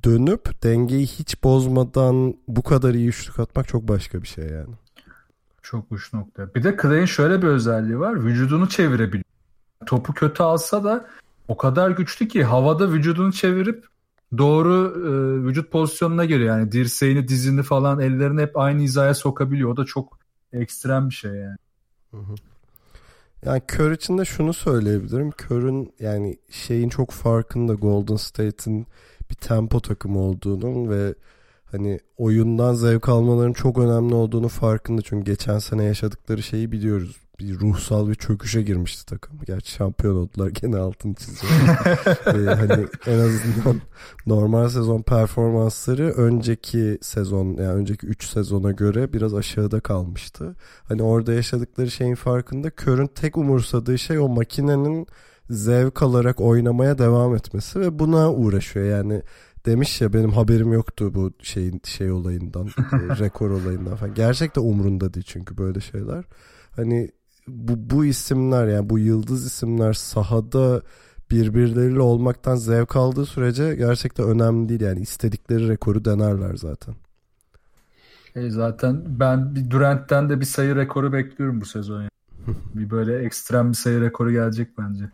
dönüp 0.04 0.64
dengeyi 0.64 1.06
hiç 1.06 1.44
bozmadan 1.44 2.36
bu 2.48 2.64
kadar 2.64 2.94
iyi 2.94 3.14
şut 3.14 3.40
atmak 3.40 3.68
çok 3.68 3.88
başka 3.88 4.22
bir 4.22 4.28
şey 4.28 4.46
yani. 4.46 4.76
Çok 5.62 5.92
uç 5.92 6.14
nokta. 6.14 6.56
Bir 6.56 6.64
de 6.64 6.78
Clay'in 6.82 7.06
şöyle 7.06 7.42
bir 7.42 7.48
özelliği 7.48 8.00
var. 8.00 8.26
Vücudunu 8.26 8.70
çevirebiliyor. 8.70 9.24
Topu 9.86 10.14
kötü 10.14 10.44
alsa 10.44 10.84
da 10.84 11.06
o 11.48 11.58
kadar 11.58 11.92
güçlü 11.92 12.28
ki 12.28 12.44
havada 12.44 12.92
vücudunu 12.92 13.34
çevirip 13.34 13.86
doğru 14.38 14.94
e, 14.96 15.48
vücut 15.48 15.72
pozisyonuna 15.72 16.26
göre 16.26 16.44
yani 16.44 16.72
dirseğini, 16.72 17.28
dizini 17.28 17.64
falan 17.64 18.00
ellerini 18.00 18.42
hep 18.42 18.58
aynı 18.58 18.82
hizaya 18.82 19.14
sokabiliyor. 19.14 19.70
O 19.70 19.78
da 19.78 19.86
çok 19.86 20.20
ekstrem 20.54 21.10
bir 21.10 21.16
şey 21.16 21.32
yani. 21.32 21.58
Hı 22.12 22.18
hı. 22.18 22.36
Yani 23.46 23.62
Kör 23.68 23.92
için 23.92 24.18
de 24.18 24.26
şunu 24.26 24.54
söyleyebilirim. 24.54 25.32
Kör'ün 25.32 25.94
yani 26.00 26.38
şeyin 26.50 26.90
çok 26.90 27.12
farkında 27.12 27.74
Golden 27.74 28.16
State'in 28.16 28.88
bir 29.30 29.36
tempo 29.36 29.80
takımı 29.80 30.20
olduğunun 30.20 30.90
ve 30.90 31.16
hani 31.72 32.00
oyundan 32.18 32.74
zevk 32.74 33.10
almaların 33.10 33.54
çok 33.54 33.78
önemli 33.78 34.16
olduğunu 34.16 34.48
farkında. 34.48 35.02
Çünkü 35.02 35.26
geçen 35.32 35.60
sene 35.60 35.84
yaşadıkları 35.84 36.44
şeyi 36.44 36.72
biliyoruz. 36.72 37.18
Bir 37.42 37.60
ruhsal 37.60 38.10
bir 38.10 38.16
çöküşe 38.16 38.62
girmişti 38.62 39.06
takım. 39.06 39.40
Gerçi 39.48 39.72
şampiyon 39.72 40.16
oldular 40.16 40.48
gene 40.62 40.78
altın 40.78 41.14
çiziyorum. 41.14 41.68
ee, 42.48 42.56
hani 42.56 42.88
en 43.08 43.20
azından 43.20 43.82
normal 44.26 44.70
sezon 44.70 45.02
performansları 45.02 46.12
önceki 46.12 46.98
sezon 47.02 47.46
yani 47.46 47.74
önceki 47.74 48.08
3 48.08 48.30
sezona 48.30 48.72
göre 48.72 49.14
biraz 49.14 49.34
aşağıda 49.34 49.80
kalmıştı. 49.80 50.56
Hani 50.84 51.04
orada 51.04 51.34
yaşadıkları 51.34 51.92
şeyin 51.92 52.16
farkında. 52.16 52.70
Kör'ün 52.70 53.08
tek 53.08 53.38
umursadığı 53.38 53.98
şey 53.98 54.20
o 54.20 54.28
makinenin 54.28 55.08
zevk 55.50 56.02
alarak 56.02 56.42
oynamaya 56.42 56.98
devam 56.98 57.36
etmesi 57.36 57.80
ve 57.80 58.00
buna 58.00 58.34
uğraşıyor. 58.34 58.86
Yani 58.86 59.22
demiş 59.66 60.02
ya 60.02 60.14
benim 60.14 60.32
haberim 60.32 60.74
yoktu 60.74 61.14
bu 61.14 61.32
şeyin 61.42 61.82
şey 61.84 62.12
olayından, 62.12 62.68
e, 62.68 62.70
rekor 63.20 63.50
olayından 63.50 63.96
falan. 63.96 64.14
Gerçekten 64.14 64.62
umrunda 64.62 65.14
değil 65.14 65.26
çünkü 65.30 65.58
böyle 65.58 65.80
şeyler. 65.80 66.26
Hani 66.76 67.10
bu 67.48 67.74
bu 67.96 68.06
isimler 68.06 68.68
yani 68.68 68.90
bu 68.90 69.00
yıldız 69.00 69.46
isimler 69.46 69.94
sahada 69.94 70.82
birbirleriyle 71.32 72.00
olmaktan 72.00 72.56
zevk 72.56 72.96
aldığı 72.96 73.26
sürece 73.26 73.76
gerçekten 73.76 74.26
önemli 74.26 74.70
değil 74.70 74.82
yani 74.82 75.00
istedikleri 75.00 75.68
rekoru 75.68 76.06
denerler 76.06 76.56
zaten. 76.56 76.96
E 78.36 78.50
zaten 78.50 79.04
ben 79.08 79.56
bir 79.56 79.70
Durant'ten 79.70 80.30
de 80.30 80.40
bir 80.40 80.46
sayı 80.46 80.76
rekoru 80.76 81.14
bekliyorum 81.14 81.62
bu 81.62 81.66
sezon. 81.66 82.02
Yani. 82.02 82.10
bir 82.76 82.90
böyle 82.90 83.18
ekstrem 83.18 83.70
bir 83.70 83.78
sayı 83.78 84.02
rekoru 84.02 84.32
gelecek 84.32 84.78
bence. 84.78 85.10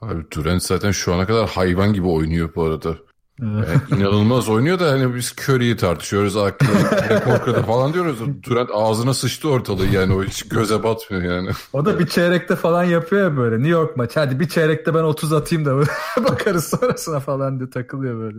Abi 0.00 0.26
Durant 0.36 0.62
zaten 0.62 0.90
şu 0.90 1.14
ana 1.14 1.26
kadar 1.26 1.48
hayvan 1.48 1.92
gibi 1.92 2.06
oynuyor 2.06 2.50
bu 2.54 2.64
arada. 2.64 2.96
Yani 3.40 3.66
inanılmaz 3.96 4.48
oynuyor 4.48 4.78
da 4.78 4.90
hani 4.90 5.14
biz 5.14 5.34
Curry'i 5.40 5.76
tartışıyoruz. 5.76 6.36
Rekor 6.36 7.44
kırdı 7.44 7.62
falan 7.62 7.94
diyoruz. 7.94 8.18
Durant 8.42 8.70
ağzına 8.72 9.14
sıçtı 9.14 9.48
ortalığı 9.48 9.86
yani 9.86 10.14
o 10.14 10.24
hiç 10.24 10.48
göze 10.48 10.82
batmıyor 10.82 11.22
yani. 11.22 11.50
O 11.72 11.84
da 11.84 11.98
bir 11.98 12.06
çeyrekte 12.06 12.56
falan 12.56 12.84
yapıyor 12.84 13.22
ya 13.22 13.36
böyle 13.36 13.56
New 13.56 13.70
York 13.70 13.96
maç. 13.96 14.10
Hadi 14.14 14.40
bir 14.40 14.48
çeyrekte 14.48 14.94
ben 14.94 15.02
30 15.02 15.32
atayım 15.32 15.64
da 15.64 15.76
bakarız 16.28 16.64
sonrasına 16.64 17.20
falan 17.20 17.58
diye 17.60 17.70
takılıyor 17.70 18.18
böyle. 18.18 18.38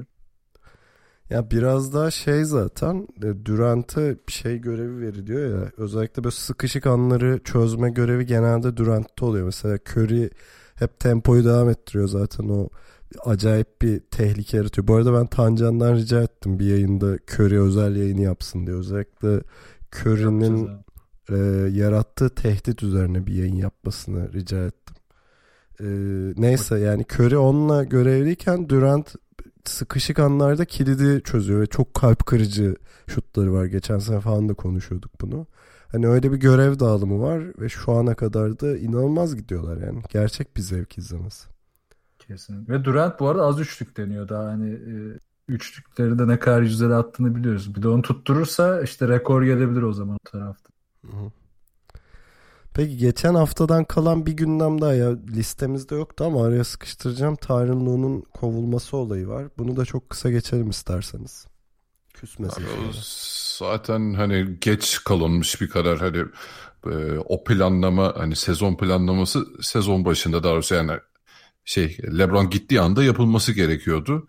Ya 1.29 1.51
biraz 1.51 1.93
daha 1.93 2.11
şey 2.11 2.43
zaten 2.43 3.07
e, 3.23 3.45
Durant'a 3.45 4.01
bir 4.01 4.31
şey 4.31 4.57
görevi 4.57 5.01
veriliyor 5.01 5.59
ya. 5.59 5.71
Özellikle 5.77 6.23
böyle 6.23 6.35
sıkışık 6.35 6.87
anları 6.87 7.39
çözme 7.43 7.89
görevi 7.89 8.25
genelde 8.25 8.77
Durant'ta 8.77 9.25
oluyor. 9.25 9.45
Mesela 9.45 9.77
Curry 9.89 10.29
hep 10.75 10.99
tempoyu 10.99 11.45
devam 11.45 11.69
ettiriyor 11.69 12.07
zaten 12.07 12.49
o 12.49 12.69
acayip 13.25 13.81
bir 13.81 13.99
tehlike 13.99 14.57
yaratıyor. 14.57 14.87
Bu 14.87 14.95
arada 14.95 15.13
ben 15.13 15.27
Tancan'dan 15.27 15.95
rica 15.95 16.21
ettim 16.21 16.59
bir 16.59 16.65
yayında 16.65 17.17
Curry 17.31 17.59
özel 17.59 17.95
yayını 17.95 18.21
yapsın 18.21 18.67
diye. 18.67 18.77
Özellikle 18.77 19.41
Curry'nin 19.95 20.69
e, 21.29 21.35
yarattığı 21.77 22.29
tehdit 22.29 22.83
üzerine 22.83 23.27
bir 23.27 23.33
yayın 23.33 23.55
yapmasını 23.55 24.33
rica 24.33 24.65
ettim. 24.65 24.95
E, 25.79 25.87
neyse 26.41 26.79
yani 26.79 27.05
Curry 27.13 27.37
onunla 27.37 27.83
görevliyken 27.83 28.69
Durant 28.69 29.15
sıkışık 29.65 30.19
anlarda 30.19 30.65
kilidi 30.65 31.23
çözüyor 31.23 31.61
ve 31.61 31.65
çok 31.67 31.93
kalp 31.93 32.25
kırıcı 32.25 32.75
şutları 33.07 33.53
var. 33.53 33.65
Geçen 33.65 33.99
sene 33.99 34.19
falan 34.19 34.49
da 34.49 34.53
konuşuyorduk 34.53 35.21
bunu. 35.21 35.47
Hani 35.91 36.07
öyle 36.07 36.31
bir 36.31 36.37
görev 36.37 36.79
dağılımı 36.79 37.21
var 37.21 37.43
ve 37.59 37.69
şu 37.69 37.91
ana 37.91 38.15
kadar 38.15 38.59
da 38.59 38.77
inanılmaz 38.77 39.35
gidiyorlar 39.35 39.87
yani. 39.87 40.01
Gerçek 40.09 40.57
bir 40.57 40.61
zevk 40.61 40.97
izlemesi. 40.97 41.58
Kesinlikle. 42.29 42.73
Ve 42.73 42.85
Durant 42.85 43.19
bu 43.19 43.27
arada 43.27 43.43
az 43.45 43.59
üçlük 43.59 43.97
deniyor 43.97 44.29
daha 44.29 44.45
hani 44.45 44.71
e, 44.71 45.19
üçlükleri 45.47 46.19
de 46.19 46.27
ne 46.27 46.39
kadar 46.39 46.61
yüzleri 46.61 46.95
attığını 46.95 47.35
biliyoruz. 47.35 47.75
Bir 47.75 47.81
de 47.83 47.87
onu 47.87 48.01
tutturursa 48.01 48.81
işte 48.81 49.07
rekor 49.07 49.43
gelebilir 49.43 49.81
o 49.81 49.93
zaman 49.93 50.15
o 50.15 50.29
tarafta. 50.31 50.69
Peki 52.73 52.97
geçen 52.97 53.35
haftadan 53.35 53.83
kalan 53.83 54.25
bir 54.25 54.31
gündem 54.31 54.81
daha 54.81 54.93
ya 54.93 55.15
listemizde 55.35 55.95
yoktu 55.95 56.23
ama 56.23 56.45
araya 56.45 56.63
sıkıştıracağım. 56.63 57.35
Tarın 57.35 57.85
Lu'nun 57.85 58.21
kovulması 58.21 58.97
olayı 58.97 59.27
var. 59.27 59.45
Bunu 59.57 59.77
da 59.77 59.85
çok 59.85 60.09
kısa 60.09 60.29
geçelim 60.29 60.69
isterseniz. 60.69 61.47
Küsmesin. 62.13 62.63
Zaten 63.59 64.13
hani 64.13 64.57
geç 64.61 65.03
kalınmış 65.03 65.61
bir 65.61 65.69
karar 65.69 65.99
hani 65.99 66.25
e, 66.85 67.19
o 67.25 67.43
planlama 67.43 68.13
hani 68.17 68.35
sezon 68.35 68.75
planlaması 68.75 69.45
sezon 69.61 70.05
başında 70.05 70.43
daha 70.43 70.53
doğrusu 70.53 70.75
yani 70.75 70.91
şey 71.69 71.97
LeBron 72.17 72.49
gittiği 72.49 72.81
anda 72.81 73.03
yapılması 73.03 73.53
gerekiyordu. 73.53 74.27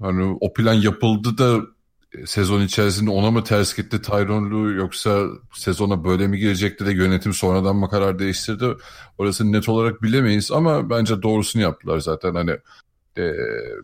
Hani 0.00 0.36
o 0.40 0.52
plan 0.52 0.74
yapıldı 0.74 1.38
da 1.38 1.60
e, 2.12 2.26
sezon 2.26 2.60
içerisinde 2.60 3.10
ona 3.10 3.30
mı 3.30 3.44
ters 3.44 3.76
gitti 3.76 4.02
Tyron 4.02 4.74
yoksa 4.74 5.26
sezona 5.54 6.04
böyle 6.04 6.26
mi 6.26 6.38
girecekti 6.38 6.86
de 6.86 6.92
yönetim 6.92 7.32
sonradan 7.32 7.76
mı 7.76 7.90
karar 7.90 8.18
değiştirdi? 8.18 8.66
Orası 9.18 9.52
net 9.52 9.68
olarak 9.68 10.02
bilemeyiz 10.02 10.52
ama 10.52 10.90
bence 10.90 11.22
doğrusunu 11.22 11.62
yaptılar 11.62 11.98
zaten 11.98 12.34
hani 12.34 12.56
e, 13.18 13.32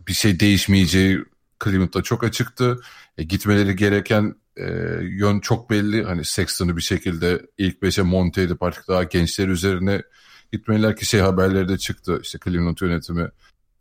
bir 0.07 0.13
şey 0.13 0.39
değişmeyeceği 0.39 1.19
Cleveland'da 1.63 2.01
çok 2.01 2.23
açıktı. 2.23 2.79
E, 3.17 3.23
gitmeleri 3.23 3.75
gereken 3.75 4.35
e, 4.57 4.65
yön 5.01 5.39
çok 5.39 5.69
belli. 5.69 6.03
Hani 6.03 6.25
Sexton'ı 6.25 6.77
bir 6.77 6.81
şekilde 6.81 7.41
ilk 7.57 7.81
beşe 7.81 8.01
monte 8.01 8.41
edip 8.41 8.63
artık 8.63 8.87
daha 8.87 9.03
gençler 9.03 9.47
üzerine 9.47 10.01
gitmeliler 10.51 10.95
ki 10.95 11.05
şey 11.05 11.19
haberleri 11.19 11.69
de 11.69 11.77
çıktı. 11.77 12.19
İşte 12.23 12.39
Cleveland 12.43 12.77
yönetimi 12.81 13.31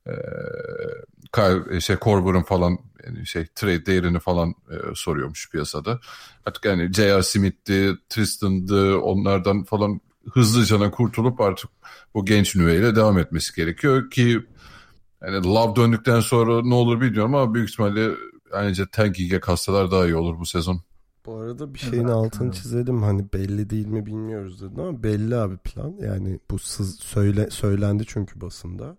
e, 0.07 0.13
Kyle, 1.35 1.81
şey 1.81 1.97
Corber'ın 1.97 2.43
falan 2.43 2.79
yani 3.07 3.27
şey 3.27 3.47
trade 3.55 3.87
değerini 3.87 4.19
falan 4.19 4.55
e, 4.71 4.75
soruyormuş 4.95 5.51
piyasada. 5.51 6.01
Artık 6.47 6.65
yani 6.65 6.93
J.R. 6.93 7.23
Smith'ti, 7.23 7.95
Tristan'dı 8.09 8.97
onlardan 8.97 9.65
falan 9.65 10.01
hızlıca 10.33 10.91
kurtulup 10.91 11.41
artık 11.41 11.71
bu 12.15 12.25
genç 12.25 12.57
nüveyle 12.57 12.97
devam 12.97 13.19
etmesi 13.19 13.57
gerekiyor 13.57 14.11
ki 14.11 14.41
yani 15.23 15.45
Love 15.47 15.77
döndükten 15.77 16.21
sonra 16.21 16.63
ne 16.63 16.75
olur 16.75 17.01
bilmiyorum 17.01 17.35
ama 17.35 17.55
büyük 17.55 17.71
ihtimalle 17.71 18.11
bence 18.53 18.87
tanking'e 18.87 19.41
kassalar 19.41 19.91
daha 19.91 20.05
iyi 20.05 20.17
olur 20.17 20.39
bu 20.39 20.47
sezon. 20.47 20.81
Bu 21.27 21.37
arada 21.37 21.75
bir 21.75 21.79
şeyin 21.79 22.05
altını 22.05 22.53
çizelim 22.53 23.03
hani 23.03 23.25
belli 23.33 23.71
değil 23.71 23.87
mi 23.87 24.07
bilmiyoruz 24.07 24.63
dedin 24.63 24.79
ama 24.79 25.03
belli 25.03 25.37
abi 25.37 25.57
plan. 25.57 25.95
Yani 26.01 26.41
bu 26.51 26.59
sız, 26.59 26.99
söyle 26.99 27.51
söylendi 27.51 28.05
çünkü 28.07 28.41
basında. 28.41 28.97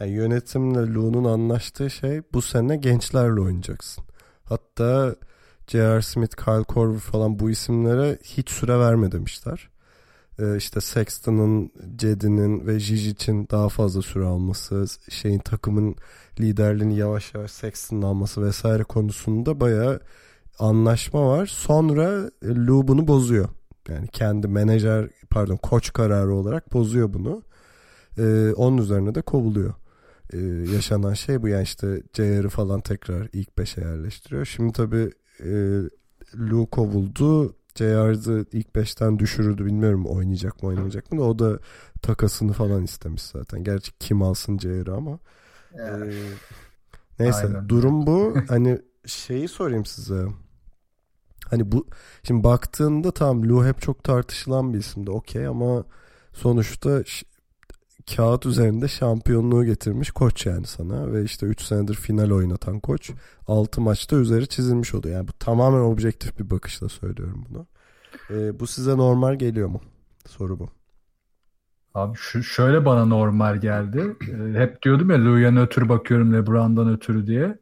Yani 0.00 0.10
yönetimle 0.10 0.94
Lou'nun 0.94 1.24
anlaştığı 1.24 1.90
şey 1.90 2.22
bu 2.32 2.42
sene 2.42 2.76
gençlerle 2.76 3.40
oynayacaksın. 3.40 4.04
Hatta 4.44 5.16
J.R. 5.66 6.02
Smith, 6.02 6.36
Kyle 6.36 6.64
Korver 6.64 6.98
falan 6.98 7.38
bu 7.38 7.50
isimlere 7.50 8.18
hiç 8.24 8.50
süre 8.50 8.78
verme 8.78 9.12
demişler. 9.12 9.70
Ee, 10.38 10.56
işte 10.56 10.80
Sexton'ın, 10.80 11.72
Cedi'nin 11.96 12.66
ve 12.66 12.80
Jijic'in 12.80 13.48
daha 13.50 13.68
fazla 13.68 14.02
süre 14.02 14.24
alması, 14.24 14.86
şeyin 15.10 15.38
takımın 15.38 15.96
liderliğini 16.40 16.96
yavaş 16.96 17.34
yavaş 17.34 17.50
Sexton'ın 17.50 18.02
alması 18.02 18.42
vesaire 18.42 18.82
konusunda 18.82 19.60
bayağı 19.60 20.00
anlaşma 20.58 21.28
var. 21.28 21.46
Sonra 21.46 22.30
Lou 22.44 22.88
bunu 22.88 23.08
bozuyor. 23.08 23.48
Yani 23.88 24.08
kendi 24.08 24.48
menajer 24.48 25.08
pardon 25.30 25.56
koç 25.56 25.92
kararı 25.92 26.34
olarak 26.34 26.72
bozuyor 26.72 27.12
bunu. 27.12 27.42
Ee, 28.18 28.52
onun 28.56 28.78
üzerine 28.78 29.14
de 29.14 29.22
kovuluyor. 29.22 29.74
Ee, 30.32 30.38
yaşanan 30.74 31.14
şey 31.14 31.42
bu 31.42 31.48
yani 31.48 31.62
işte 31.62 32.02
JR'ı 32.16 32.48
falan 32.48 32.80
tekrar 32.80 33.28
ilk 33.32 33.48
5'e 33.48 33.84
yerleştiriyor. 33.84 34.44
Şimdi 34.44 34.72
tabii 34.72 35.10
e, 35.40 35.50
Lou 36.38 36.66
kovuldu. 36.66 37.54
JR'ı 37.74 38.46
ilk 38.52 38.68
5'ten 38.68 39.18
düşürürdü 39.18 39.66
bilmiyorum 39.66 40.06
oynayacak 40.06 40.62
mı 40.62 40.68
oynamayacak 40.68 41.12
mı 41.12 41.18
da 41.18 41.22
o 41.24 41.38
da 41.38 41.58
takasını 42.02 42.52
falan 42.52 42.84
istemiş 42.84 43.22
zaten. 43.22 43.64
Gerçi 43.64 43.92
kim 43.98 44.22
alsın 44.22 44.58
JR'ı 44.58 44.94
ama. 44.94 45.18
Ee, 45.74 46.12
neyse 47.18 47.46
Aynen. 47.46 47.68
durum 47.68 48.06
bu. 48.06 48.34
hani 48.48 48.78
şeyi 49.06 49.48
sorayım 49.48 49.84
size. 49.84 50.26
Hani 51.50 51.72
bu 51.72 51.86
şimdi 52.22 52.44
baktığında 52.44 53.10
tam 53.10 53.48
Lou 53.48 53.64
hep 53.64 53.80
çok 53.80 54.04
tartışılan 54.04 54.74
bir 54.74 54.78
isimdi 54.78 55.10
okey 55.10 55.46
ama 55.46 55.84
sonuçta 56.32 57.02
kağıt 58.16 58.46
üzerinde 58.46 58.88
şampiyonluğu 58.88 59.64
getirmiş 59.64 60.10
koç 60.10 60.46
yani 60.46 60.66
sana 60.66 61.12
ve 61.12 61.24
işte 61.24 61.46
3 61.46 61.62
senedir 61.62 61.94
final 61.94 62.30
oynatan 62.30 62.80
koç 62.80 63.10
6 63.46 63.80
maçta 63.80 64.16
üzeri 64.16 64.48
çizilmiş 64.48 64.94
oluyor. 64.94 65.14
Yani 65.14 65.28
bu 65.28 65.32
tamamen 65.32 65.80
objektif 65.80 66.38
bir 66.38 66.50
bakışla 66.50 66.88
söylüyorum 66.88 67.44
bunu. 67.50 67.66
Ee, 68.30 68.60
bu 68.60 68.66
size 68.66 68.96
normal 68.96 69.34
geliyor 69.34 69.68
mu? 69.68 69.80
Soru 70.26 70.58
bu. 70.58 70.68
Abi 71.94 72.16
şu, 72.16 72.42
şöyle 72.42 72.84
bana 72.84 73.04
normal 73.04 73.56
geldi. 73.56 74.16
Ee, 74.22 74.58
hep 74.58 74.82
diyordum 74.82 75.10
ya 75.10 75.24
Lou'ya 75.24 75.62
ötürü 75.62 75.88
bakıyorum 75.88 76.32
LeBron'dan 76.32 76.88
ötürü 76.88 77.26
diye. 77.26 77.58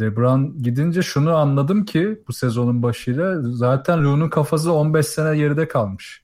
LeBron 0.00 0.62
gidince 0.62 1.02
şunu 1.02 1.36
anladım 1.36 1.84
ki 1.84 2.22
bu 2.28 2.32
sezonun 2.32 2.82
başıyla 2.82 3.42
zaten 3.42 4.04
Lou'nun 4.04 4.28
kafası 4.28 4.72
15 4.72 5.06
sene 5.06 5.36
geride 5.36 5.68
kalmış. 5.68 6.22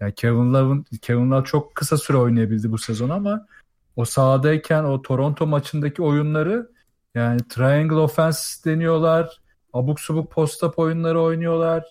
Yani 0.00 0.14
Kevin 0.14 0.54
Love'ın 0.54 0.86
Kevin 1.02 1.30
Love 1.30 1.44
çok 1.44 1.74
kısa 1.74 1.96
süre 1.96 2.16
oynayabildi 2.16 2.72
bu 2.72 2.78
sezon 2.78 3.10
ama 3.10 3.46
o 3.96 4.04
sahadayken 4.04 4.84
o 4.84 5.02
Toronto 5.02 5.46
maçındaki 5.46 6.02
oyunları 6.02 6.70
yani 7.14 7.40
triangle 7.48 7.94
offense 7.94 8.70
deniyorlar. 8.70 9.40
Abuk 9.72 10.00
subuk 10.00 10.32
post-up 10.32 10.72
oyunları 10.76 11.20
oynuyorlar. 11.20 11.84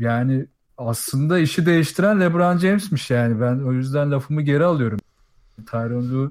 Yani 0.00 0.46
aslında 0.78 1.38
işi 1.38 1.66
değiştiren 1.66 2.20
LeBron 2.20 2.58
James'miş 2.58 3.10
yani. 3.10 3.40
Ben 3.40 3.58
o 3.58 3.72
yüzden 3.72 4.10
lafımı 4.10 4.42
geri 4.42 4.64
alıyorum. 4.64 4.98
Tyronn 5.70 6.10
Lue 6.10 6.30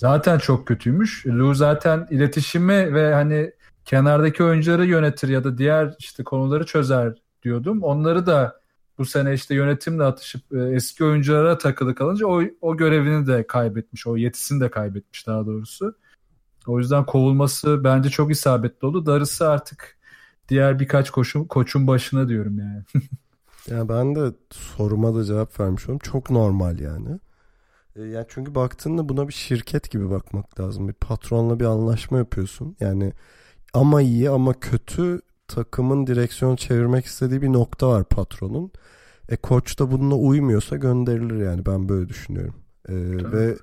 zaten 0.00 0.38
çok 0.38 0.66
kötüymüş. 0.66 1.26
Lue 1.26 1.54
zaten 1.54 2.06
iletişimi 2.10 2.94
ve 2.94 3.14
hani 3.14 3.52
kenardaki 3.84 4.44
oyuncuları 4.44 4.86
yönetir 4.86 5.28
ya 5.28 5.44
da 5.44 5.58
diğer 5.58 5.94
işte 5.98 6.24
konuları 6.24 6.66
çözer 6.66 7.22
diyordum. 7.42 7.82
Onları 7.82 8.26
da 8.26 8.60
bu 8.98 9.04
sene 9.04 9.34
işte 9.34 9.54
yönetimle 9.54 10.04
atışıp 10.04 10.52
e, 10.52 10.58
eski 10.58 11.04
oyunculara 11.04 11.58
takılı 11.58 11.94
kalınca 11.94 12.26
o, 12.26 12.42
o 12.60 12.76
görevini 12.76 13.26
de 13.26 13.46
kaybetmiş. 13.46 14.06
O 14.06 14.16
yetisini 14.16 14.60
de 14.60 14.70
kaybetmiş 14.70 15.26
daha 15.26 15.46
doğrusu. 15.46 15.94
O 16.66 16.78
yüzden 16.78 17.06
kovulması 17.06 17.84
bence 17.84 18.10
çok 18.10 18.30
isabetli 18.30 18.86
oldu. 18.86 19.06
Darısı 19.06 19.48
artık 19.48 19.98
diğer 20.48 20.80
birkaç 20.80 21.10
koşun, 21.10 21.44
koçun 21.44 21.86
başına 21.86 22.28
diyorum 22.28 22.58
yani. 22.58 22.82
Ya 23.70 23.88
ben 23.88 24.14
de 24.14 24.32
soruma 24.50 25.14
da 25.14 25.24
cevap 25.24 25.60
vermiş 25.60 25.88
oldum. 25.88 25.98
Çok 25.98 26.30
normal 26.30 26.78
yani. 26.78 27.18
E, 28.00 28.06
yani 28.06 28.26
çünkü 28.28 28.54
baktığında 28.54 29.08
buna 29.08 29.28
bir 29.28 29.32
şirket 29.32 29.90
gibi 29.90 30.10
bakmak 30.10 30.60
lazım. 30.60 30.88
Bir 30.88 30.92
patronla 30.92 31.60
bir 31.60 31.64
anlaşma 31.64 32.18
yapıyorsun. 32.18 32.76
Yani 32.80 33.12
ama 33.74 34.02
iyi 34.02 34.30
ama 34.30 34.60
kötü 34.60 35.20
takımın 35.48 36.06
direksiyon 36.06 36.56
çevirmek 36.56 37.04
istediği 37.06 37.42
bir 37.42 37.52
nokta 37.52 37.88
var 37.88 38.04
patronun. 38.04 38.72
E 39.28 39.36
koç 39.36 39.78
da 39.78 39.90
bununla 39.90 40.14
uymuyorsa 40.14 40.76
gönderilir 40.76 41.44
yani 41.44 41.66
ben 41.66 41.88
böyle 41.88 42.08
düşünüyorum. 42.08 42.54
E, 42.88 42.94
ve 43.32 43.56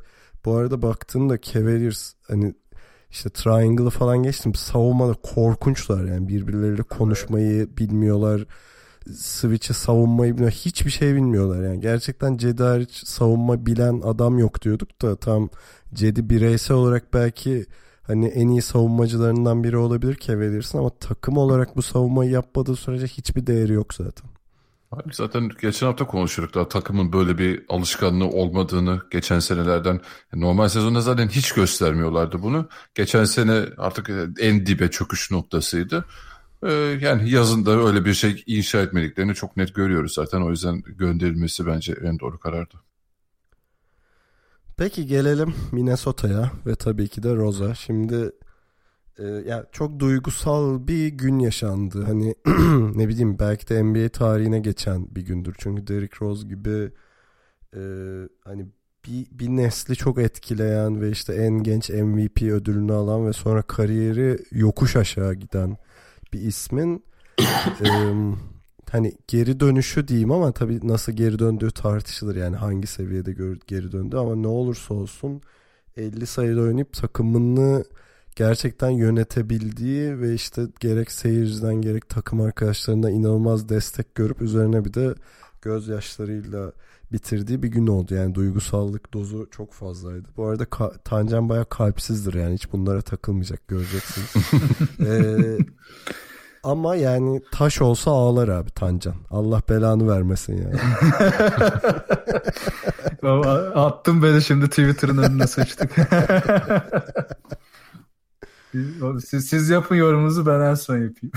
bu 0.45 0.55
arada 0.55 0.81
baktığında 0.81 1.41
Cavaliers 1.41 2.13
hani 2.27 2.53
işte 3.09 3.29
Triangle'ı 3.29 3.89
falan 3.89 4.23
geçtim. 4.23 4.55
Savunmada 4.55 5.13
korkunçlar 5.13 6.05
yani 6.05 6.27
birbirleriyle 6.27 6.83
konuşmayı 6.83 7.77
bilmiyorlar 7.77 8.45
switch'e 9.13 9.73
savunmayı 9.73 10.33
bilmiyor. 10.33 10.51
Hiçbir 10.51 10.91
şey 10.91 11.15
bilmiyorlar 11.15 11.63
yani. 11.63 11.79
Gerçekten 11.81 12.37
Cedi 12.37 12.63
hariç 12.63 13.07
savunma 13.07 13.65
bilen 13.65 14.01
adam 14.03 14.39
yok 14.39 14.61
diyorduk 14.61 15.01
da 15.01 15.15
tam 15.15 15.49
Cedi 15.93 16.29
bireysel 16.29 16.77
olarak 16.77 17.13
belki 17.13 17.65
hani 18.03 18.27
en 18.27 18.47
iyi 18.47 18.61
savunmacılarından 18.61 19.63
biri 19.63 19.77
olabilir 19.77 20.17
Cavaliers'ın 20.19 20.77
ama 20.77 20.89
takım 20.89 21.37
olarak 21.37 21.75
bu 21.75 21.81
savunmayı 21.81 22.31
yapmadığı 22.31 22.75
sürece 22.75 23.07
hiçbir 23.07 23.47
değeri 23.47 23.73
yok 23.73 23.93
zaten. 23.93 24.29
Abi 24.91 25.13
zaten 25.13 25.49
geçen 25.61 25.87
hafta 25.87 26.07
konuşuyorduk 26.07 26.55
daha 26.55 26.69
takımın 26.69 27.13
böyle 27.13 27.37
bir 27.37 27.65
alışkanlığı 27.69 28.27
olmadığını 28.27 29.01
geçen 29.11 29.39
senelerden 29.39 30.01
normal 30.33 30.69
sezonda 30.69 31.01
zaten 31.01 31.27
hiç 31.27 31.51
göstermiyorlardı 31.51 32.41
bunu. 32.43 32.69
Geçen 32.95 33.23
sene 33.23 33.65
artık 33.77 34.09
en 34.39 34.65
dibe 34.65 34.91
çöküş 34.91 35.31
noktasıydı. 35.31 36.05
Ee, 36.63 36.71
yani 37.01 37.29
yazında 37.29 37.71
öyle 37.71 38.05
bir 38.05 38.13
şey 38.13 38.43
inşa 38.47 38.81
etmediklerini 38.81 39.33
çok 39.35 39.57
net 39.57 39.75
görüyoruz 39.75 40.13
zaten. 40.13 40.41
O 40.41 40.49
yüzden 40.49 40.81
gönderilmesi 40.81 41.67
bence 41.67 41.95
en 42.03 42.19
doğru 42.19 42.39
karardı. 42.39 42.75
Peki 44.77 45.05
gelelim 45.05 45.53
Minnesota'ya 45.71 46.51
ve 46.65 46.75
tabii 46.75 47.07
ki 47.07 47.23
de 47.23 47.35
Rosa. 47.35 47.75
Şimdi 47.75 48.31
e, 49.19 49.23
yani 49.23 49.63
çok 49.71 49.99
duygusal 49.99 50.87
bir 50.87 51.07
gün 51.07 51.39
yaşandı. 51.39 52.03
Hani 52.03 52.35
ne 52.97 53.07
bileyim 53.07 53.39
belki 53.39 53.67
de 53.67 53.83
NBA 53.83 54.09
tarihine 54.09 54.59
geçen 54.59 55.15
bir 55.15 55.21
gündür. 55.21 55.55
Çünkü 55.57 55.87
Derrick 55.87 56.17
Rose 56.21 56.47
gibi 56.47 56.91
e, 57.75 57.81
hani 58.43 58.65
bir, 59.07 59.27
bir 59.31 59.47
nesli 59.47 59.95
çok 59.95 60.19
etkileyen 60.19 61.01
ve 61.01 61.11
işte 61.11 61.33
en 61.33 61.63
genç 61.63 61.89
MVP 61.89 62.41
ödülünü 62.41 62.93
alan 62.93 63.27
ve 63.27 63.33
sonra 63.33 63.61
kariyeri 63.61 64.37
yokuş 64.51 64.95
aşağı 64.95 65.33
giden 65.33 65.77
bir 66.33 66.41
ismin 66.41 67.03
e, 67.39 67.89
hani 68.91 69.13
geri 69.27 69.59
dönüşü 69.59 70.07
diyeyim 70.07 70.31
ama 70.31 70.51
tabii 70.51 70.87
nasıl 70.87 71.11
geri 71.11 71.39
döndüğü 71.39 71.71
tartışılır. 71.71 72.35
Yani 72.35 72.55
hangi 72.55 72.87
seviyede 72.87 73.31
geri 73.67 73.91
döndü 73.91 74.17
ama 74.17 74.35
ne 74.35 74.47
olursa 74.47 74.93
olsun 74.93 75.41
50 75.97 76.25
sayıda 76.25 76.61
oynayıp 76.61 76.93
takımını 76.93 77.83
gerçekten 78.35 78.89
yönetebildiği 78.89 80.19
ve 80.19 80.33
işte 80.33 80.61
gerek 80.79 81.11
seyirciden 81.11 81.75
gerek 81.75 82.09
takım 82.09 82.41
arkadaşlarından 82.41 83.11
inanılmaz 83.11 83.69
destek 83.69 84.15
görüp 84.15 84.41
üzerine 84.41 84.85
bir 84.85 84.93
de 84.93 85.15
gözyaşlarıyla 85.61 86.71
bitirdiği 87.11 87.63
bir 87.63 87.67
gün 87.67 87.87
oldu. 87.87 88.15
Yani 88.15 88.35
duygusallık 88.35 89.13
dozu 89.13 89.47
çok 89.51 89.73
fazlaydı. 89.73 90.27
Bu 90.37 90.45
arada 90.45 90.63
ka- 90.63 90.99
Tancan 91.03 91.49
baya 91.49 91.63
kalpsizdir 91.63 92.33
yani 92.33 92.53
hiç 92.53 92.71
bunlara 92.71 93.01
takılmayacak 93.01 93.67
göreceksiniz. 93.67 94.51
ee, 94.99 95.57
ama 96.63 96.95
yani 96.95 97.41
taş 97.51 97.81
olsa 97.81 98.11
ağlar 98.11 98.47
abi 98.47 98.71
Tancan. 98.71 99.15
Allah 99.29 99.61
belanı 99.69 100.09
vermesin 100.09 100.57
yani. 100.57 100.79
Attım 103.75 104.23
beni 104.23 104.41
şimdi 104.41 104.69
Twitter'ın 104.69 105.17
önüne 105.17 105.47
sıçtık. 105.47 105.95
siz, 109.25 109.47
siz 109.47 109.69
yapın 109.69 109.95
yorumunuzu 109.95 110.45
ben 110.45 110.59
en 110.59 110.75
son 110.75 110.95
yapayım. 110.95 111.31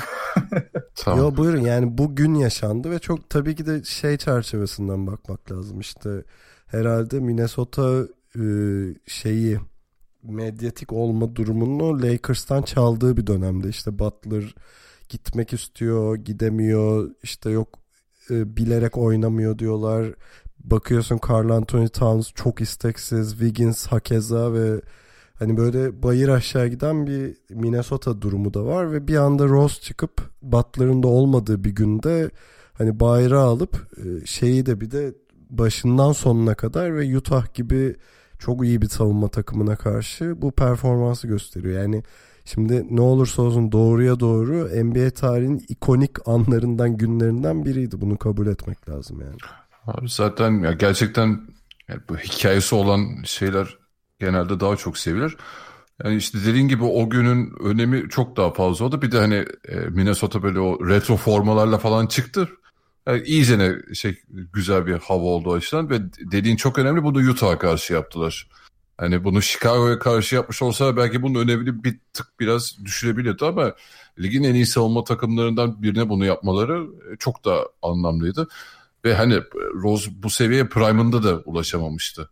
tamam. 0.94 1.18
Yo 1.18 1.36
buyurun 1.36 1.60
yani 1.60 1.98
bu 1.98 2.16
gün 2.16 2.34
yaşandı 2.34 2.90
ve 2.90 2.98
çok 2.98 3.30
tabii 3.30 3.54
ki 3.54 3.66
de 3.66 3.84
şey 3.84 4.16
çerçevesinden 4.16 5.06
bakmak 5.06 5.52
lazım. 5.52 5.80
İşte 5.80 6.24
herhalde 6.66 7.20
Minnesota 7.20 8.06
e, 8.36 8.42
şeyi 9.06 9.60
medyatik 10.22 10.92
olma 10.92 11.36
durumunu 11.36 12.02
Lakers'tan 12.02 12.62
çaldığı 12.62 13.16
bir 13.16 13.26
dönemde. 13.26 13.68
İşte 13.68 13.98
Butler 13.98 14.54
gitmek 15.08 15.52
istiyor, 15.52 16.16
gidemiyor. 16.16 17.10
İşte 17.22 17.50
yok 17.50 17.78
e, 18.30 18.56
bilerek 18.56 18.98
oynamıyor 18.98 19.58
diyorlar. 19.58 20.14
Bakıyorsun 20.58 21.20
Carl 21.28 21.50
Anthony 21.50 21.88
Towns 21.88 22.32
çok 22.34 22.60
isteksiz, 22.60 23.30
Wiggins 23.30 23.86
hakeza 23.86 24.52
ve 24.52 24.80
Hani 25.40 25.56
böyle 25.56 26.02
bayır 26.02 26.28
aşağı 26.28 26.68
giden 26.68 27.06
bir 27.06 27.36
Minnesota 27.50 28.22
durumu 28.22 28.54
da 28.54 28.64
var 28.64 28.92
ve 28.92 29.08
bir 29.08 29.16
anda 29.16 29.44
Rose 29.48 29.80
çıkıp 29.80 30.30
Butler'ın 30.42 31.02
da 31.02 31.08
olmadığı 31.08 31.64
bir 31.64 31.70
günde 31.70 32.30
hani 32.72 33.00
bayrağı 33.00 33.44
alıp 33.44 33.88
e, 33.96 34.26
şeyi 34.26 34.66
de 34.66 34.80
bir 34.80 34.90
de 34.90 35.14
başından 35.50 36.12
sonuna 36.12 36.54
kadar 36.54 36.96
ve 36.96 37.16
Utah 37.16 37.54
gibi 37.54 37.96
çok 38.38 38.64
iyi 38.64 38.82
bir 38.82 38.88
savunma 38.88 39.28
takımına 39.28 39.76
karşı 39.76 40.42
bu 40.42 40.50
performansı 40.50 41.26
gösteriyor. 41.26 41.82
Yani 41.82 42.02
şimdi 42.44 42.86
ne 42.90 43.00
olursa 43.00 43.42
olsun 43.42 43.72
doğruya 43.72 44.20
doğru 44.20 44.68
NBA 44.84 45.10
tarihinin 45.10 45.64
ikonik 45.68 46.28
anlarından 46.28 46.96
günlerinden 46.96 47.64
biriydi. 47.64 48.00
Bunu 48.00 48.18
kabul 48.18 48.46
etmek 48.46 48.88
lazım 48.88 49.20
yani. 49.20 49.36
Abi 49.86 50.08
zaten 50.08 50.50
ya 50.62 50.72
gerçekten 50.72 51.40
yani 51.88 52.00
bu 52.08 52.16
hikayesi 52.16 52.74
olan 52.74 53.06
şeyler 53.24 53.79
genelde 54.20 54.60
daha 54.60 54.76
çok 54.76 54.98
sevilir. 54.98 55.36
Yani 56.04 56.16
işte 56.16 56.38
dediğin 56.46 56.68
gibi 56.68 56.84
o 56.84 57.10
günün 57.10 57.54
önemi 57.60 58.08
çok 58.08 58.36
daha 58.36 58.52
fazla 58.52 58.84
oldu. 58.84 59.02
Bir 59.02 59.12
de 59.12 59.18
hani 59.18 59.46
e, 59.68 59.76
Minnesota 59.76 60.42
böyle 60.42 60.60
o 60.60 60.88
retro 60.88 61.16
formalarla 61.16 61.78
falan 61.78 62.06
çıktı. 62.06 62.48
Yani 63.06 63.22
iyicene 63.22 63.94
şey 63.94 64.22
güzel 64.52 64.86
bir 64.86 64.98
hava 64.98 65.22
oldu 65.22 65.50
o 65.50 65.54
açıdan 65.54 65.90
ve 65.90 66.00
dediğin 66.32 66.56
çok 66.56 66.78
önemli 66.78 67.02
bunu 67.02 67.30
Utah'a 67.30 67.58
karşı 67.58 67.92
yaptılar. 67.92 68.48
Hani 68.98 69.24
bunu 69.24 69.42
Chicago'ya 69.42 69.98
karşı 69.98 70.34
yapmış 70.34 70.62
olsa 70.62 70.96
belki 70.96 71.22
bunun 71.22 71.40
önemli 71.40 71.84
bir 71.84 71.98
tık 72.12 72.40
biraz 72.40 72.84
düşürebilirdi 72.84 73.44
ama 73.44 73.74
ligin 74.18 74.42
en 74.42 74.54
iyi 74.54 74.66
savunma 74.66 75.04
takımlarından 75.04 75.82
birine 75.82 76.08
bunu 76.08 76.24
yapmaları 76.24 76.86
e, 77.12 77.16
çok 77.16 77.44
da 77.44 77.68
anlamlıydı. 77.82 78.48
Ve 79.04 79.14
hani 79.14 79.40
Rose 79.82 80.10
bu 80.22 80.30
seviyeye 80.30 80.68
prime'ında 80.68 81.22
da 81.22 81.42
ulaşamamıştı. 81.44 82.30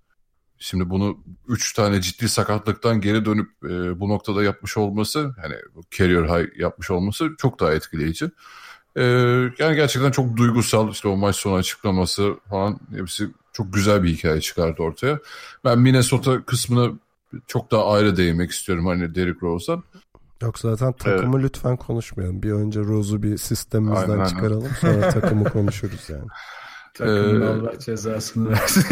Şimdi 0.59 0.91
bunu 0.91 1.19
3 1.49 1.73
tane 1.73 2.01
ciddi 2.01 2.29
sakatlıktan 2.29 3.01
geri 3.01 3.25
dönüp 3.25 3.51
e, 3.65 4.01
bu 4.01 4.09
noktada 4.09 4.43
yapmış 4.43 4.77
olması 4.77 5.35
hani 5.43 5.55
career 5.91 6.25
high 6.25 6.59
yapmış 6.59 6.91
olması 6.91 7.29
çok 7.39 7.61
daha 7.61 7.75
etkileyici. 7.75 8.31
E, 8.97 9.03
yani 9.59 9.77
gerçekten 9.77 10.11
çok 10.11 10.37
duygusal 10.37 10.91
işte 10.91 11.09
o 11.09 11.17
maç 11.17 11.37
sonu 11.37 11.55
açıklaması 11.55 12.35
falan 12.51 12.81
hepsi 12.97 13.29
çok 13.53 13.75
güzel 13.75 14.03
bir 14.03 14.09
hikaye 14.09 14.41
çıkardı 14.41 14.83
ortaya. 14.83 15.19
Ben 15.65 15.79
Minnesota 15.79 16.43
kısmına 16.43 16.91
çok 17.47 17.71
daha 17.71 17.93
ayrı 17.93 18.17
değinmek 18.17 18.51
istiyorum 18.51 18.87
hani 18.87 19.15
Derrick 19.15 19.39
Rose'dan. 19.43 19.83
Yok 20.43 20.59
zaten 20.59 20.93
takımı 20.93 21.37
evet. 21.37 21.45
lütfen 21.45 21.77
konuşmayalım. 21.77 22.43
Bir 22.43 22.53
önce 22.53 22.81
Rose'u 22.81 23.23
bir 23.23 23.39
sistemimizden 23.39 24.11
aynen, 24.11 24.25
çıkaralım 24.25 24.69
aynen. 24.83 25.01
sonra 25.01 25.09
takımı 25.09 25.45
konuşuruz 25.45 26.09
yani. 26.09 26.27
Takımın 26.99 27.41
ee, 27.41 27.45
Allah 27.45 27.79
cezasını 27.79 28.51
versin. 28.51 28.87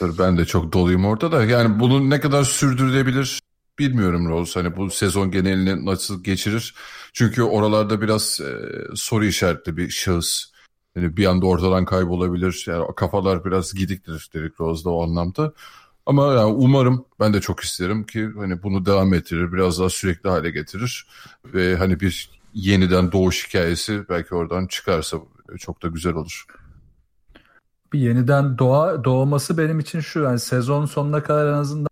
ben 0.18 0.38
de 0.38 0.44
çok 0.44 0.72
doluyum 0.72 1.04
orada 1.04 1.32
da. 1.32 1.44
Yani 1.44 1.80
bunu 1.80 2.10
ne 2.10 2.20
kadar 2.20 2.44
sürdürülebilir 2.44 3.40
bilmiyorum 3.78 4.28
Rose. 4.28 4.60
Hani 4.60 4.76
bu 4.76 4.90
sezon 4.90 5.30
genelini 5.30 5.86
nasıl 5.86 6.24
geçirir? 6.24 6.74
Çünkü 7.12 7.42
oralarda 7.42 8.00
biraz 8.00 8.40
e, 8.40 8.54
soru 8.94 9.24
işaretli 9.24 9.76
bir 9.76 9.90
şahıs. 9.90 10.44
Yani 10.96 11.16
bir 11.16 11.26
anda 11.26 11.46
ortadan 11.46 11.84
kaybolabilir. 11.84 12.64
Yani 12.66 12.84
kafalar 12.96 13.44
biraz 13.44 13.74
gidiktir 13.74 14.30
Derrick 14.34 14.54
Rose'da 14.60 14.90
o 14.90 15.02
anlamda. 15.02 15.52
Ama 16.06 16.34
yani 16.34 16.52
umarım 16.52 17.04
ben 17.20 17.34
de 17.34 17.40
çok 17.40 17.60
isterim 17.60 18.06
ki 18.06 18.28
hani 18.36 18.62
bunu 18.62 18.86
devam 18.86 19.14
ettirir, 19.14 19.52
biraz 19.52 19.78
daha 19.78 19.90
sürekli 19.90 20.30
hale 20.30 20.50
getirir 20.50 21.06
ve 21.44 21.76
hani 21.76 22.00
bir 22.00 22.30
yeniden 22.54 23.12
doğuş 23.12 23.48
hikayesi 23.48 24.08
belki 24.08 24.34
oradan 24.34 24.66
çıkarsa 24.66 25.18
çok 25.58 25.82
da 25.82 25.88
güzel 25.88 26.14
olur 26.14 26.44
bir 27.92 27.98
yeniden 28.00 28.58
doğa 28.58 29.04
doğması 29.04 29.58
benim 29.58 29.78
için 29.78 30.00
şu 30.00 30.20
yani 30.20 30.38
sezon 30.38 30.86
sonuna 30.86 31.22
kadar 31.22 31.46
en 31.46 31.52
azından 31.52 31.90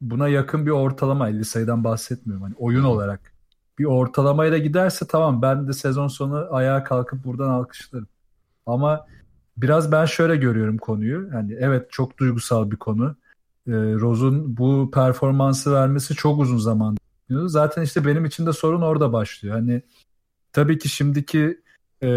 buna 0.00 0.28
yakın 0.28 0.66
bir 0.66 0.70
ortalama 0.70 1.28
50 1.28 1.44
sayıdan 1.44 1.84
bahsetmiyorum. 1.84 2.42
Hani 2.42 2.54
oyun 2.58 2.84
olarak 2.84 3.34
bir 3.78 3.84
ortalamayla 3.84 4.58
giderse 4.58 5.06
tamam 5.06 5.42
ben 5.42 5.68
de 5.68 5.72
sezon 5.72 6.08
sonu 6.08 6.46
ayağa 6.50 6.84
kalkıp 6.84 7.24
buradan 7.24 7.48
alkışlarım. 7.48 8.08
Ama 8.66 9.06
biraz 9.56 9.92
ben 9.92 10.04
şöyle 10.04 10.36
görüyorum 10.36 10.78
konuyu. 10.78 11.28
Yani 11.32 11.56
evet 11.60 11.92
çok 11.92 12.18
duygusal 12.18 12.70
bir 12.70 12.76
konu. 12.76 13.16
Ee, 13.66 13.72
Rose'un 13.72 14.56
bu 14.56 14.90
performansı 14.94 15.72
vermesi 15.72 16.14
çok 16.14 16.40
uzun 16.40 16.58
zaman. 16.58 16.96
Zaten 17.30 17.82
işte 17.82 18.06
benim 18.06 18.24
için 18.24 18.46
de 18.46 18.52
sorun 18.52 18.82
orada 18.82 19.12
başlıyor. 19.12 19.54
Hani 19.54 19.82
tabii 20.52 20.78
ki 20.78 20.88
şimdiki 20.88 21.63
e, 22.02 22.08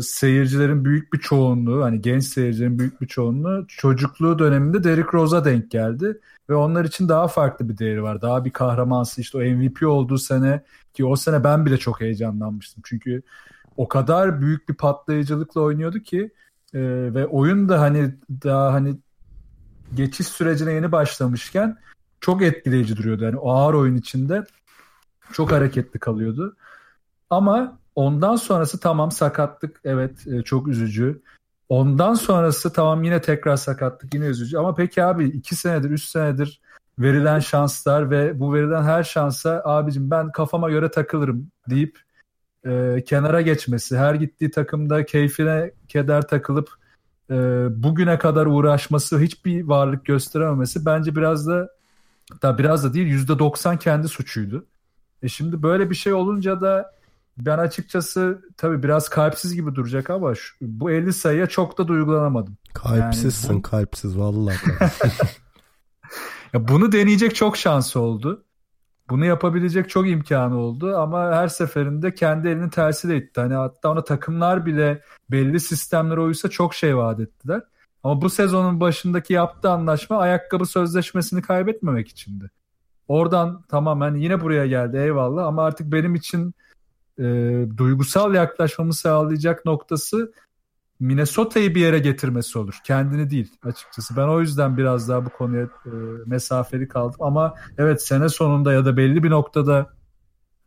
seyircilerin 0.00 0.84
büyük 0.84 1.12
bir 1.12 1.18
çoğunluğu 1.18 1.84
hani 1.84 2.00
genç 2.00 2.24
seyircilerin 2.24 2.78
büyük 2.78 3.00
bir 3.00 3.06
çoğunluğu 3.06 3.64
çocukluğu 3.68 4.38
döneminde 4.38 4.84
Derrick 4.84 5.12
Rose'a 5.12 5.44
denk 5.44 5.70
geldi 5.70 6.20
ve 6.50 6.54
onlar 6.54 6.84
için 6.84 7.08
daha 7.08 7.28
farklı 7.28 7.68
bir 7.68 7.78
değeri 7.78 8.02
var. 8.02 8.22
Daha 8.22 8.44
bir 8.44 8.50
kahramansı 8.50 9.20
işte 9.20 9.38
o 9.38 9.40
MVP 9.40 9.82
olduğu 9.82 10.18
sene 10.18 10.62
ki 10.94 11.04
o 11.04 11.16
sene 11.16 11.44
ben 11.44 11.66
bile 11.66 11.76
çok 11.76 12.00
heyecanlanmıştım. 12.00 12.82
Çünkü 12.86 13.22
o 13.76 13.88
kadar 13.88 14.40
büyük 14.40 14.68
bir 14.68 14.74
patlayıcılıkla 14.74 15.60
oynuyordu 15.60 15.98
ki 15.98 16.30
e, 16.74 16.80
ve 17.14 17.26
oyun 17.26 17.68
da 17.68 17.80
hani 17.80 18.14
daha 18.30 18.72
hani 18.72 18.96
geçiş 19.94 20.26
sürecine 20.26 20.72
yeni 20.72 20.92
başlamışken 20.92 21.76
çok 22.20 22.42
etkileyici 22.42 22.96
duruyordu. 22.96 23.24
Yani 23.24 23.36
o 23.36 23.52
ağır 23.52 23.74
oyun 23.74 23.96
içinde 23.96 24.44
çok 25.32 25.52
hareketli 25.52 26.00
kalıyordu. 26.00 26.56
Ama 27.30 27.77
Ondan 27.98 28.36
sonrası 28.36 28.80
tamam 28.80 29.10
sakatlık 29.10 29.80
evet 29.84 30.26
e, 30.26 30.42
çok 30.42 30.68
üzücü. 30.68 31.22
Ondan 31.68 32.14
sonrası 32.14 32.72
tamam 32.72 33.04
yine 33.04 33.20
tekrar 33.20 33.56
sakatlık 33.56 34.14
yine 34.14 34.24
üzücü. 34.24 34.58
Ama 34.58 34.74
peki 34.74 35.04
abi 35.04 35.24
iki 35.24 35.56
senedir 35.56 35.90
üç 35.90 36.04
senedir 36.04 36.60
verilen 36.98 37.38
şanslar 37.38 38.10
ve 38.10 38.40
bu 38.40 38.54
verilen 38.54 38.82
her 38.82 39.02
şansa 39.02 39.62
abicim 39.64 40.10
ben 40.10 40.32
kafama 40.32 40.70
göre 40.70 40.90
takılırım 40.90 41.50
deyip 41.70 41.98
e, 42.66 43.04
kenara 43.06 43.40
geçmesi, 43.40 43.98
her 43.98 44.14
gittiği 44.14 44.50
takımda 44.50 45.06
keyfine 45.06 45.70
keder 45.88 46.28
takılıp 46.28 46.70
e, 47.30 47.34
bugüne 47.82 48.18
kadar 48.18 48.46
uğraşması, 48.46 49.18
hiçbir 49.18 49.64
varlık 49.64 50.04
gösterememesi 50.04 50.86
bence 50.86 51.16
biraz 51.16 51.46
da 51.46 51.68
da 52.42 52.58
biraz 52.58 52.84
da 52.84 52.94
değil 52.94 53.06
yüzde 53.06 53.38
doksan 53.38 53.76
kendi 53.76 54.08
suçuydu. 54.08 54.66
E 55.22 55.28
şimdi 55.28 55.62
böyle 55.62 55.90
bir 55.90 55.94
şey 55.94 56.12
olunca 56.12 56.60
da 56.60 56.97
ben 57.46 57.58
açıkçası 57.58 58.42
tabii 58.56 58.82
biraz 58.82 59.08
kalpsiz 59.08 59.54
gibi 59.54 59.74
duracak 59.74 60.10
ama 60.10 60.34
şu, 60.34 60.56
bu 60.60 60.90
50 60.90 61.12
sayıya 61.12 61.46
çok 61.46 61.78
da 61.78 61.88
duygulanamadım. 61.88 62.56
Kalpsizsin 62.74 63.48
yani 63.48 63.58
bu... 63.58 63.62
kalpsiz 63.62 64.18
vallahi. 64.18 64.56
ya 66.52 66.68
bunu 66.68 66.92
deneyecek 66.92 67.34
çok 67.34 67.56
şansı 67.56 68.00
oldu. 68.00 68.44
Bunu 69.10 69.24
yapabilecek 69.24 69.90
çok 69.90 70.08
imkanı 70.08 70.56
oldu 70.56 70.96
ama 70.96 71.32
her 71.32 71.48
seferinde 71.48 72.14
kendi 72.14 72.48
elinin 72.48 72.68
tersi 72.68 73.08
de 73.08 73.16
itti. 73.16 73.40
Hani 73.40 73.54
hatta 73.54 73.90
ona 73.90 74.04
takımlar 74.04 74.66
bile 74.66 75.02
belli 75.30 75.60
sistemlere 75.60 76.20
uysa 76.20 76.50
çok 76.50 76.74
şey 76.74 76.96
vaat 76.96 77.20
ettiler. 77.20 77.62
Ama 78.02 78.22
bu 78.22 78.30
sezonun 78.30 78.80
başındaki 78.80 79.32
yaptığı 79.32 79.70
anlaşma 79.70 80.18
ayakkabı 80.18 80.66
sözleşmesini 80.66 81.42
kaybetmemek 81.42 82.08
içindi. 82.08 82.50
Oradan 83.08 83.62
tamamen 83.62 84.14
yine 84.14 84.40
buraya 84.40 84.66
geldi 84.66 84.96
eyvallah 84.96 85.46
ama 85.46 85.64
artık 85.64 85.92
benim 85.92 86.14
için 86.14 86.54
e, 87.18 87.24
duygusal 87.76 88.34
yaklaşmamı 88.34 88.94
sağlayacak 88.94 89.64
noktası 89.64 90.32
Minnesota'yı 91.00 91.74
bir 91.74 91.80
yere 91.80 91.98
getirmesi 91.98 92.58
olur. 92.58 92.78
Kendini 92.84 93.30
değil 93.30 93.52
açıkçası. 93.62 94.16
Ben 94.16 94.28
o 94.28 94.40
yüzden 94.40 94.76
biraz 94.76 95.08
daha 95.08 95.24
bu 95.24 95.30
konuya 95.30 95.62
e, 95.62 95.90
mesafeli 96.26 96.88
kaldım. 96.88 97.20
Ama 97.20 97.54
evet 97.78 98.02
sene 98.02 98.28
sonunda 98.28 98.72
ya 98.72 98.84
da 98.84 98.96
belli 98.96 99.22
bir 99.22 99.30
noktada 99.30 99.90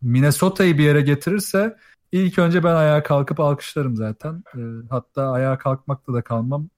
Minnesota'yı 0.01 0.77
bir 0.77 0.83
yere 0.83 1.01
getirirse 1.01 1.77
ilk 2.11 2.39
önce 2.39 2.63
ben 2.63 2.75
ayağa 2.75 3.03
kalkıp 3.03 3.39
alkışlarım 3.39 3.95
zaten. 3.95 4.43
E, 4.55 4.59
hatta 4.89 5.31
ayağa 5.31 5.57
kalkmakta 5.57 6.13
da 6.13 6.21
kalmam. 6.21 6.69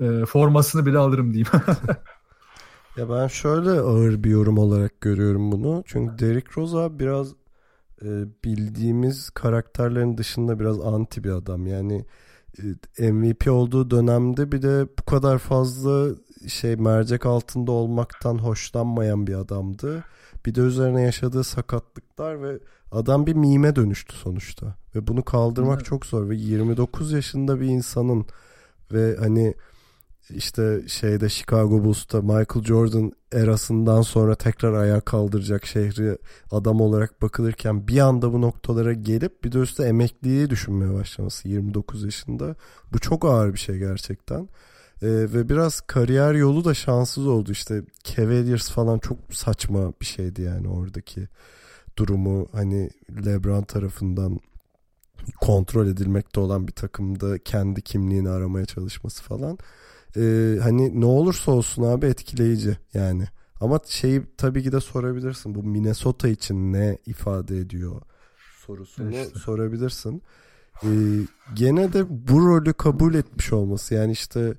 E, 0.00 0.24
formasını 0.24 0.86
bile 0.86 0.98
alırım 0.98 1.34
diyeyim. 1.34 1.48
ya 2.96 3.10
ben 3.10 3.26
şöyle 3.26 3.70
ağır 3.70 4.24
bir 4.24 4.30
yorum 4.30 4.58
olarak 4.58 5.00
görüyorum 5.00 5.52
bunu. 5.52 5.82
Çünkü 5.86 6.18
Derrick 6.18 6.50
Rose 6.56 6.98
biraz 6.98 7.32
e, 8.02 8.24
bildiğimiz 8.44 9.30
karakterlerin 9.30 10.18
dışında 10.18 10.60
biraz 10.60 10.80
anti 10.80 11.24
bir 11.24 11.30
adam. 11.30 11.66
Yani 11.66 12.04
e, 12.98 13.12
MVP 13.12 13.48
olduğu 13.48 13.90
dönemde 13.90 14.52
bir 14.52 14.62
de 14.62 14.86
bu 14.98 15.02
kadar 15.02 15.38
fazla 15.38 16.08
şey 16.48 16.76
mercek 16.76 17.26
altında 17.26 17.72
olmaktan 17.72 18.38
hoşlanmayan 18.38 19.26
bir 19.26 19.34
adamdı. 19.34 20.04
Bir 20.46 20.54
de 20.54 20.60
üzerine 20.60 21.02
yaşadığı 21.02 21.44
sakatlıklar 21.44 22.42
ve 22.42 22.58
adam 22.92 23.26
bir 23.26 23.34
mime 23.34 23.76
dönüştü 23.76 24.16
sonuçta. 24.16 24.74
Ve 24.94 25.06
bunu 25.06 25.22
kaldırmak 25.22 25.76
evet. 25.76 25.86
çok 25.86 26.06
zor 26.06 26.28
ve 26.28 26.36
29 26.36 27.12
yaşında 27.12 27.60
bir 27.60 27.66
insanın 27.66 28.26
ve 28.92 29.16
hani 29.16 29.54
işte 30.30 30.82
şeyde 30.88 31.28
Chicago 31.28 31.84
Bulls'ta 31.84 32.22
Michael 32.22 32.64
Jordan 32.64 33.12
erasından 33.32 34.02
sonra 34.02 34.34
tekrar 34.34 34.72
ayağa 34.72 35.00
kaldıracak 35.00 35.66
şehri 35.66 36.18
adam 36.50 36.80
olarak 36.80 37.22
bakılırken 37.22 37.88
bir 37.88 37.98
anda 37.98 38.32
bu 38.32 38.40
noktalara 38.40 38.92
gelip 38.92 39.44
bir 39.44 39.52
de 39.52 39.58
üstte 39.58 39.84
emekliliği 39.84 40.50
düşünmeye 40.50 40.94
başlaması 40.94 41.48
29 41.48 42.04
yaşında. 42.04 42.56
Bu 42.92 42.98
çok 42.98 43.24
ağır 43.24 43.52
bir 43.52 43.58
şey 43.58 43.78
gerçekten. 43.78 44.48
Ee, 45.02 45.08
ve 45.08 45.48
biraz 45.48 45.80
kariyer 45.80 46.34
yolu 46.34 46.64
da 46.64 46.74
şanssız 46.74 47.26
oldu 47.26 47.52
işte 47.52 47.82
Cavaliers 48.04 48.70
falan 48.70 48.98
çok 48.98 49.18
saçma 49.32 49.92
bir 50.00 50.06
şeydi 50.06 50.42
yani 50.42 50.68
oradaki 50.68 51.28
durumu 51.96 52.48
hani 52.52 52.90
LeBron 53.26 53.62
tarafından 53.62 54.40
kontrol 55.40 55.86
edilmekte 55.86 56.40
olan 56.40 56.66
bir 56.68 56.72
takımda 56.72 57.38
kendi 57.38 57.82
kimliğini 57.82 58.30
aramaya 58.30 58.66
çalışması 58.66 59.22
falan. 59.22 59.58
Ee, 60.16 60.58
hani 60.62 61.00
ne 61.00 61.06
olursa 61.06 61.52
olsun 61.52 61.82
abi 61.82 62.06
etkileyici 62.06 62.78
yani. 62.94 63.24
Ama 63.60 63.80
şeyi 63.86 64.22
tabii 64.36 64.62
ki 64.62 64.72
de 64.72 64.80
sorabilirsin. 64.80 65.54
Bu 65.54 65.62
Minnesota 65.62 66.28
için 66.28 66.72
ne 66.72 66.98
ifade 67.06 67.58
ediyor 67.58 68.02
sorusunu 68.66 69.10
işte. 69.10 69.38
sorabilirsin. 69.38 70.22
Ee, 70.84 70.88
gene 71.54 71.92
de 71.92 72.28
bu 72.28 72.48
rolü 72.48 72.72
kabul 72.72 73.14
etmiş 73.14 73.52
olması 73.52 73.94
yani 73.94 74.12
işte 74.12 74.54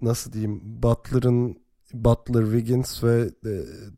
nasıl 0.00 0.32
diyeyim 0.32 0.60
Butler'ın 0.64 1.56
Butler, 1.94 2.44
Wiggins 2.44 3.04
ve 3.04 3.30
e, 3.46 3.52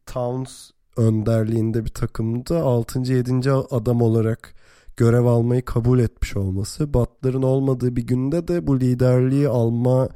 Towns 0.06 0.70
önderliğinde 0.96 1.84
bir 1.84 1.90
takımda 1.90 2.62
6. 2.62 3.00
7. 3.00 3.50
adam 3.50 4.02
olarak 4.02 4.54
görev 4.96 5.24
almayı 5.24 5.64
kabul 5.64 5.98
etmiş 5.98 6.36
olması. 6.36 6.94
Butler'ın 6.94 7.42
olmadığı 7.42 7.96
bir 7.96 8.06
günde 8.06 8.48
de 8.48 8.66
bu 8.66 8.80
liderliği 8.80 9.48
alma 9.48 10.08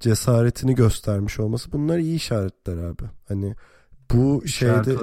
cesaretini 0.00 0.74
göstermiş 0.74 1.40
olması 1.40 1.72
bunlar 1.72 1.98
iyi 1.98 2.16
işaretler 2.16 2.76
abi. 2.76 3.04
Hani 3.28 3.54
bu 4.12 4.46
şeyde 4.46 4.96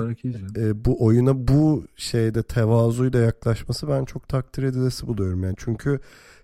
e, 0.57 0.86
bu 0.86 1.05
oyuna 1.05 1.47
bu 1.47 1.86
şeyde 1.95 2.43
tevazuyla 2.43 3.19
yaklaşması 3.19 3.88
ben 3.88 4.05
çok 4.05 4.27
takdir 4.27 4.63
edilesi 4.63 5.07
buluyorum 5.07 5.43
yani. 5.43 5.55
Çünkü 5.57 5.99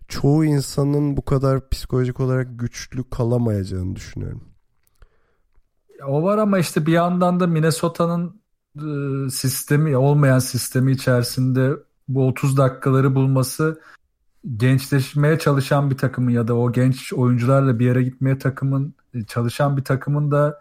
çoğu 0.07 0.45
insanın 0.45 1.17
bu 1.17 1.25
kadar 1.25 1.69
psikolojik 1.69 2.19
olarak 2.19 2.59
güçlü 2.59 3.09
kalamayacağını 3.09 3.95
düşünüyorum. 3.95 4.43
O 6.07 6.23
var 6.23 6.37
ama 6.37 6.59
işte 6.59 6.85
bir 6.85 6.91
yandan 6.91 7.39
da 7.39 7.47
Minnesota'nın 7.47 8.41
e, 8.75 9.29
sistemi 9.29 9.97
olmayan 9.97 10.39
sistemi 10.39 10.91
içerisinde 10.91 11.71
bu 12.07 12.27
30 12.27 12.57
dakikaları 12.57 13.15
bulması 13.15 13.81
gençleşmeye 14.57 15.39
çalışan 15.39 15.91
bir 15.91 15.97
takımın 15.97 16.31
ya 16.31 16.47
da 16.47 16.55
o 16.55 16.71
genç 16.71 17.13
oyuncularla 17.13 17.79
bir 17.79 17.85
yere 17.85 18.03
gitmeye 18.03 18.37
takımın 18.37 18.93
e, 19.13 19.23
çalışan 19.23 19.77
bir 19.77 19.83
takımın 19.83 20.31
da 20.31 20.59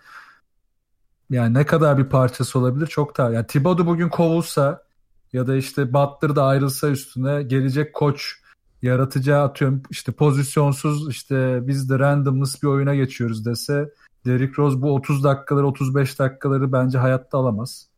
yani 1.30 1.54
ne 1.54 1.66
kadar 1.66 1.98
bir 1.98 2.04
parçası 2.04 2.58
olabilir 2.58 2.86
çok 2.86 3.18
daha. 3.18 3.30
Yani 3.30 3.46
Thibodeau 3.46 3.86
bugün 3.86 4.08
kovulsa 4.08 4.84
ya 5.32 5.46
da 5.46 5.56
işte 5.56 5.92
Butler 5.92 6.36
da 6.36 6.44
ayrılsa 6.44 6.88
üstüne 6.88 7.42
gelecek 7.42 7.94
koç 7.94 8.34
yaratacağı 8.82 9.44
atıyorum 9.44 9.82
işte 9.90 10.12
pozisyonsuz 10.12 11.10
işte 11.10 11.60
biz 11.62 11.90
de 11.90 11.98
randomless 11.98 12.62
bir 12.62 12.68
oyuna 12.68 12.94
geçiyoruz 12.94 13.46
dese 13.46 13.92
Derrick 14.26 14.62
Rose 14.62 14.82
bu 14.82 14.94
30 14.94 15.24
dakikaları 15.24 15.66
35 15.66 16.18
dakikaları 16.18 16.72
bence 16.72 16.98
hayatta 16.98 17.38
alamaz. 17.38 17.88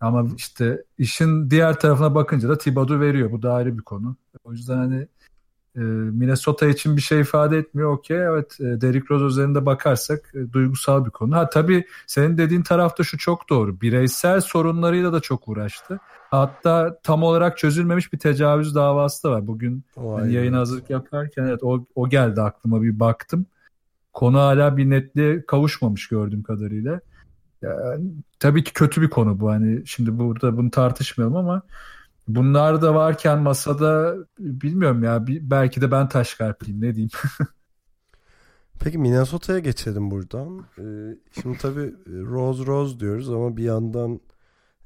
Ama 0.00 0.26
işte 0.36 0.84
işin 0.98 1.50
diğer 1.50 1.80
tarafına 1.80 2.14
bakınca 2.14 2.48
da 2.48 2.58
Thibodeau 2.58 3.00
veriyor. 3.00 3.32
Bu 3.32 3.42
da 3.42 3.54
ayrı 3.54 3.78
bir 3.78 3.82
konu. 3.82 4.16
O 4.48 4.52
yüzden 4.52 4.76
hani 4.76 5.06
e, 5.76 5.80
Minnesota 5.80 6.66
için 6.66 6.96
bir 6.96 7.00
şey 7.00 7.20
ifade 7.20 7.58
etmiyor. 7.58 7.92
Okey 7.92 8.16
evet 8.16 8.60
e, 8.60 8.64
Derrick 8.64 9.06
Rose 9.10 9.24
üzerinde 9.24 9.66
bakarsak 9.66 10.32
e, 10.34 10.52
duygusal 10.52 11.04
bir 11.04 11.10
konu. 11.10 11.36
Ha 11.36 11.50
tabii 11.50 11.84
senin 12.06 12.38
dediğin 12.38 12.62
tarafta 12.62 13.04
şu 13.04 13.18
çok 13.18 13.48
doğru. 13.48 13.80
Bireysel 13.80 14.40
sorunlarıyla 14.40 15.12
da 15.12 15.20
çok 15.20 15.48
uğraştı. 15.48 16.00
Hatta 16.30 16.98
tam 17.02 17.22
olarak 17.22 17.58
çözülmemiş 17.58 18.12
bir 18.12 18.18
tecavüz 18.18 18.74
davası 18.74 19.24
da 19.24 19.30
var. 19.30 19.46
Bugün 19.46 19.84
yani 19.96 20.32
yayın 20.32 20.52
hazırlık 20.52 20.90
yaparken 20.90 21.44
evet 21.44 21.62
o, 21.62 21.86
o 21.94 22.08
geldi 22.08 22.42
aklıma 22.42 22.82
bir 22.82 23.00
baktım. 23.00 23.46
Konu 24.12 24.38
hala 24.38 24.76
bir 24.76 24.90
netliğe 24.90 25.46
kavuşmamış 25.46 26.08
gördüğüm 26.08 26.42
kadarıyla. 26.42 27.00
Yani, 27.62 28.10
tabii 28.40 28.64
ki 28.64 28.72
kötü 28.72 29.02
bir 29.02 29.10
konu 29.10 29.40
bu. 29.40 29.50
Hani 29.50 29.86
şimdi 29.86 30.18
burada 30.18 30.56
bunu 30.56 30.70
tartışmayalım 30.70 31.36
ama 31.36 31.62
bunlar 32.28 32.82
da 32.82 32.94
varken 32.94 33.38
masada 33.38 34.16
bilmiyorum 34.38 35.02
ya 35.02 35.24
belki 35.28 35.80
de 35.80 35.90
ben 35.90 36.08
taş 36.08 36.34
kalpliyim 36.34 36.80
ne 36.80 36.94
diyeyim. 36.94 37.10
Peki 38.80 38.98
Minnesota'ya 38.98 39.58
geçelim 39.58 40.10
buradan. 40.10 40.66
Ee, 40.78 41.16
şimdi 41.42 41.58
tabii 41.58 41.94
Rose 42.06 42.66
Rose 42.66 43.00
diyoruz 43.00 43.30
ama 43.30 43.56
bir 43.56 43.64
yandan 43.64 44.20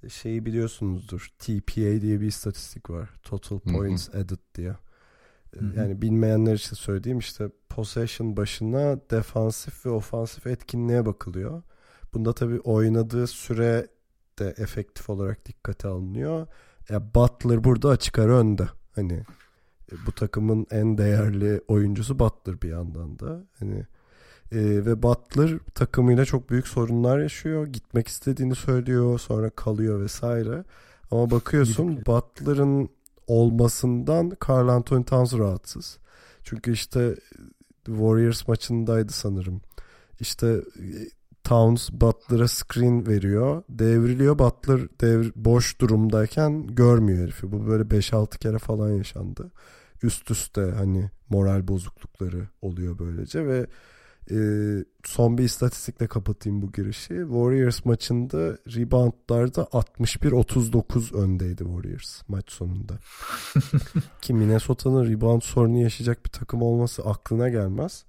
şeyi 0.09 0.47
biliyorsunuzdur. 0.47 1.29
TPA 1.39 2.01
diye 2.01 2.21
bir 2.21 2.27
istatistik 2.27 2.91
var. 2.91 3.11
Total 3.23 3.59
Points 3.59 4.09
Added 4.09 4.39
diye. 4.55 4.77
Hı-hı. 5.59 5.77
Yani 5.77 6.03
bilmeyenler 6.03 6.55
için 6.55 6.77
söyleyeyim 6.77 7.19
işte 7.19 7.51
possession 7.69 8.37
başına 8.37 9.11
defansif 9.11 9.87
ve 9.87 9.91
ofansif 9.91 10.47
etkinliğe 10.47 11.07
bakılıyor. 11.07 11.63
Bunda 12.15 12.33
tabii 12.33 12.61
oynadığı 12.61 13.27
süre 13.27 13.89
de 14.39 14.55
efektif 14.59 15.11
olarak 15.11 15.47
dikkate 15.47 15.89
alınıyor. 15.89 16.47
Ya 16.91 17.15
Butler 17.15 17.65
burada 17.65 17.89
açık 17.89 18.19
ara 18.19 18.39
önde. 18.39 18.69
Hani 18.95 19.13
e, 19.93 19.95
bu 20.07 20.13
takımın 20.13 20.67
en 20.71 20.99
değerli 20.99 21.61
oyuncusu 21.69 22.19
Butler 22.19 22.63
bir 22.63 22.69
yandan 22.69 23.19
da. 23.19 23.45
Hani 23.59 23.87
e, 24.53 24.87
ve 24.87 25.03
Butler 25.03 25.59
takımıyla 25.75 26.25
çok 26.25 26.51
büyük 26.51 26.69
sorunlar 26.69 27.19
yaşıyor. 27.19 27.67
Gitmek 27.67 28.09
istediğini 28.09 28.55
söylüyor, 28.55 29.19
sonra 29.19 29.51
kalıyor 29.51 30.01
vesaire. 30.01 30.65
Ama 31.11 31.31
bakıyorsun 31.31 32.07
Butler'ın 32.07 32.89
olmasından 33.27 34.33
Carl 34.49 34.69
Anthony 34.69 35.05
Towns 35.05 35.35
rahatsız. 35.35 35.99
Çünkü 36.45 36.73
işte 36.73 37.15
Warriors 37.87 38.49
maçındaydı 38.49 39.13
sanırım. 39.13 39.61
İşte 40.21 40.47
e, 40.79 40.87
Towns 41.53 41.91
Butler'a 41.93 42.49
screen 42.49 43.07
veriyor. 43.07 43.63
Devriliyor. 43.69 44.39
Butler 44.39 44.81
devr 45.01 45.33
boş 45.37 45.81
durumdayken 45.81 46.67
görmüyor 46.67 47.23
herifi. 47.23 47.53
Bu 47.53 47.67
böyle 47.67 47.83
5-6 47.83 48.39
kere 48.39 48.59
falan 48.59 48.91
yaşandı. 48.91 49.51
Üst 50.03 50.31
üste 50.31 50.61
hani 50.61 51.11
moral 51.29 51.69
bozuklukları 51.69 52.49
oluyor 52.63 52.99
böylece 52.99 53.47
ve 53.47 53.67
e, 54.31 54.39
son 55.05 55.39
bir 55.39 55.45
istatistikle 55.45 56.07
kapatayım 56.07 56.63
bu 56.63 56.73
girişi. 56.73 57.09
Warriors 57.09 57.85
maçında 57.85 58.59
reboundlarda 58.67 59.63
61-39 59.63 61.17
öndeydi 61.17 61.65
Warriors 61.65 62.23
maç 62.29 62.53
sonunda. 62.53 62.99
Ki 64.23 64.35
Minnesota'nın 64.35 65.11
rebound 65.11 65.43
sorunu 65.43 65.79
yaşayacak 65.79 66.25
bir 66.25 66.31
takım 66.31 66.63
olması 66.63 67.03
aklına 67.03 67.49
gelmez 67.49 68.05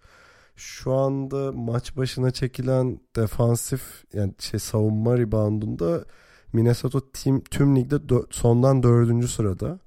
şu 0.63 0.93
anda 0.93 1.51
maç 1.51 1.97
başına 1.97 2.31
çekilen 2.31 2.99
defansif 3.15 3.81
yani 4.13 4.33
şey 4.39 4.59
savunma 4.59 5.17
reboundunda 5.17 6.05
Minnesota 6.53 6.99
team 7.13 7.41
tüm 7.41 7.75
ligde 7.75 7.95
dö- 7.95 8.25
sondan 8.29 8.83
dördüncü 8.83 9.27
sırada. 9.27 9.79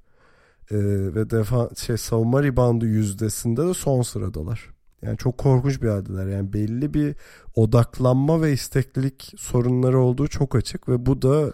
Ee, 0.71 0.77
ve 1.15 1.31
defa 1.31 1.71
şey 1.77 1.97
savunma 1.97 2.43
reboundu 2.43 2.87
yüzdesinde 2.87 3.67
de 3.67 3.75
son 3.75 4.03
sıradalar. 4.03 4.71
Yani 5.03 5.19
çok 5.19 5.39
korkunç 5.39 5.83
bir 5.83 5.89
haldeler. 5.89 6.27
Yani 6.27 6.53
belli 6.53 6.95
bir 6.95 7.15
odaklanma 7.55 8.43
ve 8.43 8.53
isteklilik 8.53 9.35
sorunları 9.39 10.01
olduğu 10.01 10.29
çok 10.29 10.55
açık 10.55 10.89
ve 10.89 11.07
bu 11.07 11.23
da 11.23 11.53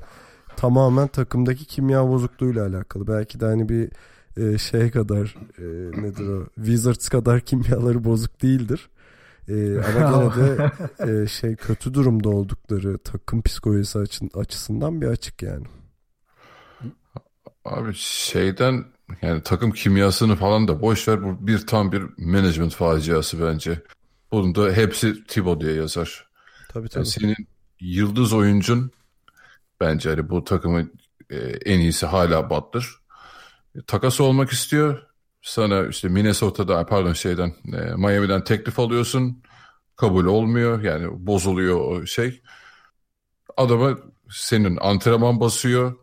tamamen 0.56 1.08
takımdaki 1.08 1.64
kimya 1.64 2.08
bozukluğuyla 2.08 2.66
alakalı. 2.66 3.06
Belki 3.06 3.40
de 3.40 3.44
hani 3.46 3.68
bir 3.68 3.90
e, 4.36 4.58
şey 4.58 4.90
kadar 4.90 5.36
e, 5.58 5.64
nedir 6.02 6.28
o 6.28 6.46
Wizards 6.54 7.08
kadar 7.08 7.40
kimyaları 7.40 8.04
bozuk 8.04 8.42
değildir. 8.42 8.88
Ee, 9.48 9.78
ama 9.78 10.34
gene 10.34 10.46
de 10.46 10.72
e, 11.22 11.26
şey 11.26 11.56
kötü 11.56 11.94
durumda 11.94 12.28
oldukları 12.28 12.98
takım 12.98 13.42
psikolojisi 13.42 13.98
açın, 13.98 14.30
açısından 14.34 15.00
bir 15.00 15.06
açık 15.06 15.42
yani. 15.42 15.66
Abi 17.64 17.92
şeyden 17.94 18.84
yani 19.22 19.42
takım 19.42 19.72
kimyasını 19.72 20.36
falan 20.36 20.68
da 20.68 20.82
boş 20.82 21.08
ver 21.08 21.22
bu 21.22 21.46
bir 21.46 21.66
tam 21.66 21.92
bir 21.92 22.02
management 22.18 22.74
faciası 22.74 23.42
bence. 23.42 23.82
Bunun 24.32 24.54
da 24.54 24.72
hepsi 24.72 25.24
Thibaut 25.24 25.60
diye 25.60 25.72
yazar. 25.72 26.26
Tabii 26.68 26.88
tabii. 26.88 26.98
Yani 26.98 27.06
senin 27.06 27.36
yıldız 27.80 28.32
oyuncun 28.32 28.90
bence 29.80 30.10
hani 30.10 30.28
bu 30.28 30.44
takımın 30.44 30.92
e, 31.30 31.36
en 31.64 31.78
iyisi 31.78 32.06
hala 32.06 32.50
Butler. 32.50 32.84
Takas 33.86 34.20
olmak 34.20 34.50
istiyor 34.50 35.12
sana 35.42 35.86
işte 35.86 36.08
Minnesota'da 36.08 36.86
pardon 36.86 37.12
şeyden 37.12 37.54
e, 37.72 37.94
Miami'den 37.96 38.44
teklif 38.44 38.78
alıyorsun. 38.78 39.42
Kabul 39.96 40.24
olmuyor. 40.24 40.82
Yani 40.82 41.26
bozuluyor 41.26 41.80
o 41.80 42.06
şey. 42.06 42.42
Adama 43.56 43.98
senin 44.30 44.78
antrenman 44.80 45.40
basıyor. 45.40 45.94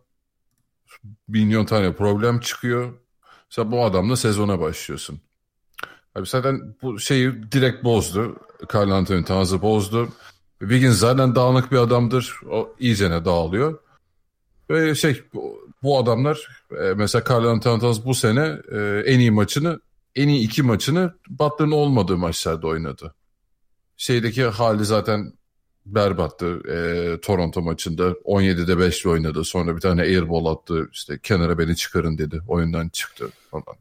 Milyon 1.28 1.66
tane 1.66 1.96
problem 1.96 2.40
çıkıyor. 2.40 2.94
Sen 3.50 3.72
bu 3.72 3.86
adamla 3.86 4.16
sezona 4.16 4.60
başlıyorsun. 4.60 5.22
Abi 6.16 6.26
zaten 6.28 6.76
bu 6.82 7.00
şeyi 7.00 7.52
direkt 7.52 7.84
bozdu. 7.84 8.38
Carl 8.74 8.92
Anthony 8.92 9.26
Towns'ı 9.26 9.62
bozdu. 9.62 10.10
Wiggins 10.60 10.98
zaten 10.98 11.36
dağınık 11.36 11.72
bir 11.72 11.78
adamdır. 11.78 12.40
O 12.52 12.76
iyicene 12.80 13.26
dağılıyor. 13.26 13.80
Ve 14.70 14.96
şey 14.96 15.24
bu 15.84 15.98
adamlar 15.98 16.64
e, 16.72 16.94
mesela 16.94 17.24
Carl 17.30 17.46
Anthony 17.46 17.80
Towns 17.80 18.06
bu 18.06 18.14
sene 18.14 18.58
e, 18.72 19.04
en 19.06 19.20
iyi 19.20 19.32
maçını 19.32 19.80
en 20.16 20.28
iyi 20.28 20.46
iki 20.46 20.64
maçını 20.64 21.14
Butler'ın 21.30 21.72
olmadığı 21.72 22.18
maçlarda 22.18 22.68
oynadı. 22.68 23.16
şeydeki 23.98 24.44
hali 24.44 24.86
zaten 24.86 25.34
berbattı 25.86 26.62
e, 26.70 27.22
Toronto 27.22 27.62
maçında. 27.62 28.12
17'de 28.12 28.72
5'li 28.72 29.10
oynadı. 29.10 29.44
Sonra 29.44 29.76
bir 29.76 29.82
tane 29.82 30.02
airball 30.02 30.46
attı. 30.46 30.90
İşte 30.94 31.20
kenara 31.24 31.58
beni 31.58 31.76
çıkarın 31.76 32.18
dedi. 32.18 32.42
Oyundan 32.48 32.90
çıktı 32.90 33.30
falan. 33.52 33.78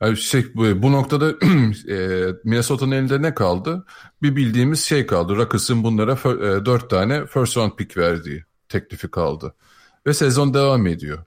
Yani 0.00 0.16
şey, 0.16 0.54
bu, 0.54 0.82
bu 0.82 0.92
noktada 0.92 1.30
e, 1.88 2.26
Minnesota'nın 2.44 2.92
elinde 2.92 3.22
ne 3.22 3.34
kaldı? 3.34 3.86
Bir 4.22 4.36
bildiğimiz 4.36 4.84
şey 4.84 5.06
kaldı. 5.06 5.36
Rockets'ın 5.36 5.84
bunlara 5.84 6.12
e, 6.12 6.64
4 6.64 6.90
tane 6.90 7.26
first 7.26 7.56
round 7.56 7.72
pick 7.72 7.96
verdiği 7.96 8.44
teklifi 8.68 9.10
kaldı. 9.10 9.54
Ve 10.06 10.14
sezon 10.14 10.54
devam 10.54 10.86
ediyor. 10.86 11.18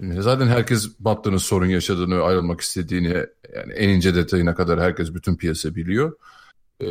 Zaten 0.00 0.46
herkes 0.46 0.88
Butler'ın 1.00 1.36
sorun 1.36 1.66
yaşadığını, 1.66 2.22
ayrılmak 2.22 2.60
istediğini 2.60 3.26
yani 3.54 3.72
en 3.72 3.88
ince 3.88 4.14
detayına 4.14 4.54
kadar 4.54 4.80
herkes 4.80 5.14
bütün 5.14 5.36
piyasa 5.36 5.74
biliyor. 5.74 6.16
E, 6.80 6.86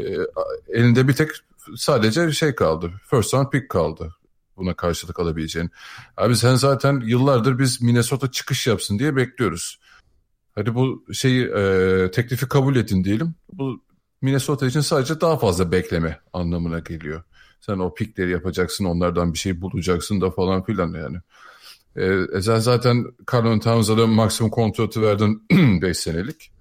elinde 0.68 1.08
bir 1.08 1.14
tek 1.14 1.30
sadece 1.76 2.32
şey 2.32 2.56
kaldı. 2.56 2.92
First 3.10 3.34
round 3.34 3.50
pick 3.50 3.70
kaldı. 3.70 4.16
Buna 4.58 4.74
karşılık 4.74 5.20
alabileceğin. 5.20 5.72
Abi 6.18 6.36
sen 6.36 6.56
zaten 6.56 7.02
yıllardır 7.06 7.60
biz 7.60 7.82
Minnesota 7.82 8.32
çıkış 8.32 8.68
yapsın 8.68 9.00
diye 9.00 9.16
bekliyoruz. 9.16 9.80
Hadi 10.56 10.76
bu 10.76 11.06
şeyi 11.14 11.46
e, 11.46 12.12
teklifi 12.12 12.48
kabul 12.48 12.76
edin 12.76 13.04
diyelim. 13.04 13.36
Bu 13.54 13.84
Minnesota 14.22 14.68
için 14.68 14.82
sadece 14.82 15.22
daha 15.22 15.38
fazla 15.38 15.72
bekleme 15.72 16.20
anlamına 16.34 16.80
geliyor. 16.80 17.24
Sen 17.62 17.80
o 17.80 17.94
pikleri 17.94 18.32
yapacaksın, 18.32 18.86
onlardan 18.86 19.34
bir 19.34 19.38
şey 19.38 19.62
bulacaksın 19.62 20.22
da 20.22 20.32
falan 20.32 20.64
filan 20.64 20.94
yani. 20.94 21.18
E, 21.96 22.42
sen 22.42 22.60
zaten 22.60 23.06
Carlon 23.34 23.60
Towns'a 23.60 24.08
maksimum 24.08 24.52
kontratı 24.52 25.02
verdin 25.02 25.44
5 25.82 25.98
senelik. 25.98 26.52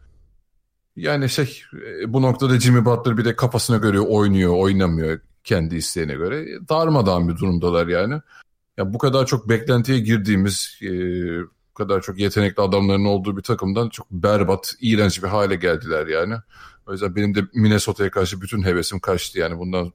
Yani 0.96 1.28
şey 1.28 1.62
bu 2.06 2.22
noktada 2.22 2.60
Jimmy 2.60 2.84
Butler 2.84 3.18
bir 3.18 3.24
de 3.24 3.36
kafasına 3.36 3.76
göre 3.76 4.00
oynuyor, 4.00 4.54
oynamıyor 4.56 5.20
kendi 5.44 5.76
isteğine 5.76 6.14
göre. 6.14 6.46
Darmadağın 6.68 7.28
bir 7.28 7.36
durumdalar 7.36 7.86
yani. 7.86 8.20
Ya 8.76 8.94
bu 8.94 8.98
kadar 8.98 9.26
çok 9.26 9.48
beklentiye 9.48 9.98
girdiğimiz, 9.98 10.78
e, 10.82 10.88
bu 11.40 11.74
kadar 11.74 12.02
çok 12.02 12.18
yetenekli 12.18 12.62
adamların 12.62 13.04
olduğu 13.04 13.36
bir 13.36 13.42
takımdan 13.42 13.88
çok 13.88 14.10
berbat, 14.10 14.74
iğrenç 14.80 15.22
bir 15.22 15.28
hale 15.28 15.54
geldiler 15.54 16.06
yani. 16.06 16.34
O 16.86 16.92
yüzden 16.92 17.16
benim 17.16 17.34
de 17.34 17.40
Minnesota'ya 17.54 18.10
karşı 18.10 18.40
bütün 18.40 18.62
hevesim 18.62 19.00
kaçtı 19.00 19.38
yani 19.38 19.58
bundan 19.58 19.92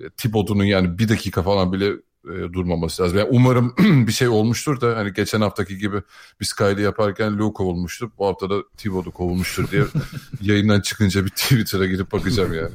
e, 0.00 0.10
Thibodeau'nun 0.10 0.64
yani 0.64 0.98
bir 0.98 1.08
dakika 1.08 1.42
falan 1.42 1.72
bile 1.72 1.92
e, 2.24 2.52
durmaması 2.52 3.02
lazım. 3.02 3.18
Yani 3.18 3.28
umarım 3.32 3.74
bir 4.06 4.12
şey 4.12 4.28
olmuştur 4.28 4.80
da 4.80 4.96
hani 4.96 5.12
geçen 5.12 5.40
haftaki 5.40 5.78
gibi 5.78 6.02
biz 6.40 6.52
kaydı 6.52 6.80
yaparken 6.80 7.38
Lou 7.38 7.52
kovulmuştu. 7.52 8.12
Bu 8.18 8.26
hafta 8.26 8.50
da 8.50 8.54
Thibodeau 8.76 9.12
kovulmuştur 9.12 9.70
diye 9.70 9.84
yayından 10.40 10.80
çıkınca 10.80 11.24
bir 11.24 11.30
Twitter'a 11.30 11.86
girip 11.86 12.12
bakacağım 12.12 12.52
yani. 12.52 12.74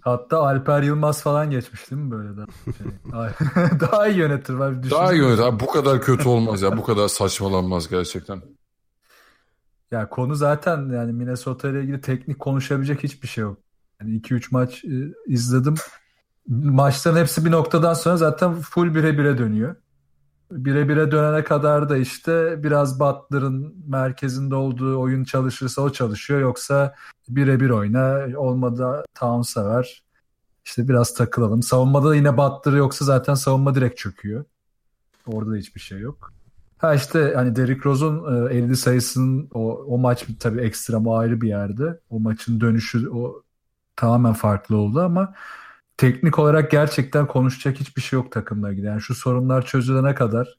Hatta 0.00 0.38
Alper 0.38 0.82
Yılmaz 0.82 1.22
falan 1.22 1.50
geçmiş 1.50 1.90
değil 1.90 2.02
mi 2.02 2.10
böyle 2.10 2.36
daha? 2.36 2.46
Şey, 2.64 3.80
daha 3.80 4.08
iyi 4.08 4.18
yönetir. 4.18 4.54
var. 4.54 4.90
Daha 4.90 5.12
iyi 5.12 5.18
yönetir. 5.18 5.42
Abi, 5.42 5.60
bu 5.60 5.66
kadar 5.66 6.02
kötü 6.02 6.28
olmaz 6.28 6.62
ya. 6.62 6.76
Bu 6.76 6.84
kadar 6.84 7.08
saçmalanmaz 7.08 7.88
gerçekten. 7.88 8.42
Ya 9.90 10.08
konu 10.08 10.34
zaten 10.34 10.88
yani 10.92 11.12
Minnesota 11.12 11.68
ile 11.68 11.82
ilgili 11.82 12.00
teknik 12.00 12.38
konuşabilecek 12.38 13.02
hiçbir 13.02 13.28
şey 13.28 13.42
yok. 13.42 13.58
Yani 14.00 14.20
2-3 14.20 14.48
maç 14.50 14.84
e, 14.84 15.12
izledim 15.26 15.74
maçların 16.48 17.16
hepsi 17.16 17.44
bir 17.44 17.50
noktadan 17.50 17.94
sonra 17.94 18.16
zaten 18.16 18.54
full 18.54 18.94
bire 18.94 19.18
bire 19.18 19.38
dönüyor. 19.38 19.76
Bire 20.50 20.88
bire 20.88 21.10
dönene 21.10 21.44
kadar 21.44 21.88
da 21.88 21.96
işte 21.96 22.62
biraz 22.62 23.00
Butler'ın 23.00 23.74
merkezinde 23.88 24.54
olduğu 24.54 24.98
oyun 25.00 25.24
çalışırsa 25.24 25.82
o 25.82 25.90
çalışıyor. 25.90 26.40
Yoksa 26.40 26.94
bire 27.28 27.60
bir 27.60 27.70
oyna 27.70 28.26
olmadı 28.36 29.04
Towns'a 29.14 29.68
ver. 29.68 30.02
İşte 30.64 30.88
biraz 30.88 31.14
takılalım. 31.14 31.62
Savunmada 31.62 32.08
da 32.08 32.16
yine 32.16 32.36
Butler 32.36 32.72
yoksa 32.72 33.04
zaten 33.04 33.34
savunma 33.34 33.74
direkt 33.74 33.98
çöküyor. 33.98 34.44
Orada 35.26 35.50
da 35.50 35.56
hiçbir 35.56 35.80
şey 35.80 35.98
yok. 35.98 36.32
Ha 36.78 36.94
işte 36.94 37.32
hani 37.36 37.56
Derrick 37.56 37.84
Rose'un 37.84 38.46
50 38.48 38.72
e, 38.72 38.76
sayısının 38.76 39.48
o, 39.54 39.72
o 39.72 39.98
maç 39.98 40.26
tabii 40.40 40.60
ekstrem 40.60 41.06
o 41.06 41.16
ayrı 41.16 41.40
bir 41.40 41.48
yerde. 41.48 42.00
O 42.10 42.20
maçın 42.20 42.60
dönüşü 42.60 43.08
o 43.08 43.42
tamamen 43.96 44.32
farklı 44.32 44.76
oldu 44.76 45.00
ama 45.00 45.34
teknik 45.96 46.38
olarak 46.38 46.70
gerçekten 46.70 47.26
konuşacak 47.26 47.80
hiçbir 47.80 48.02
şey 48.02 48.16
yok 48.16 48.32
takımla 48.32 48.72
ilgili. 48.72 48.86
Yani 48.86 49.00
şu 49.00 49.14
sorunlar 49.14 49.66
çözülene 49.66 50.14
kadar 50.14 50.58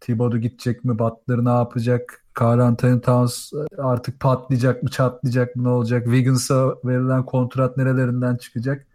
Thibodeau 0.00 0.40
gidecek 0.40 0.84
mi, 0.84 0.98
Butler 0.98 1.44
ne 1.44 1.48
yapacak, 1.48 2.24
Carl 2.40 2.58
Anthony 2.58 3.00
Towns 3.00 3.52
artık 3.78 4.20
patlayacak 4.20 4.82
mı, 4.82 4.90
çatlayacak 4.90 5.56
mı, 5.56 5.64
ne 5.64 5.68
olacak, 5.68 6.04
Wiggins'a 6.04 6.74
verilen 6.84 7.24
kontrat 7.24 7.76
nerelerinden 7.76 8.36
çıkacak 8.36 8.86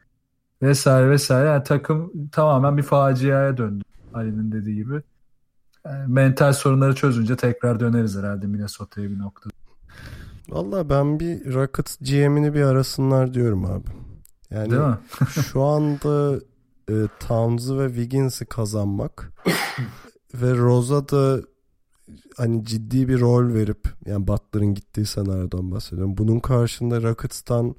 vesaire 0.62 1.10
vesaire. 1.10 1.48
Yani 1.48 1.64
takım 1.64 2.12
tamamen 2.32 2.78
bir 2.78 2.84
faciaya 2.84 3.58
döndü 3.58 3.84
Ali'nin 4.14 4.52
dediği 4.52 4.76
gibi. 4.76 5.02
Yani 5.86 6.14
mental 6.14 6.54
sorunları 6.54 6.96
çözünce 6.96 7.36
tekrar 7.36 7.80
döneriz 7.80 8.18
herhalde 8.18 8.48
Minnesota'ya 8.48 9.10
bir 9.10 9.20
noktada. 9.20 9.54
Valla 10.50 10.90
ben 10.90 11.20
bir 11.20 11.54
Rockets 11.54 11.98
GM'ini 11.98 12.54
bir 12.54 12.62
arasınlar 12.62 13.34
diyorum 13.34 13.66
abi. 13.66 14.09
Yani 14.52 14.70
Değil 14.70 14.82
mi? 14.82 14.98
şu 15.52 15.64
anda 15.64 16.40
e, 16.90 16.94
Towns'u 17.20 17.80
ve 17.80 17.88
Wiggins'i 17.88 18.46
kazanmak 18.46 19.32
ve 20.34 20.58
Rose'a 20.58 21.10
da 21.10 21.42
hani 22.38 22.66
ciddi 22.66 23.08
bir 23.08 23.20
rol 23.20 23.54
verip 23.54 23.88
yani 24.06 24.28
Butler'ın 24.28 24.74
gittiği 24.74 25.06
senaryodan 25.06 25.72
bahsediyorum. 25.72 26.18
Bunun 26.18 26.40
karşında 26.40 27.02
Rockets'tan 27.02 27.76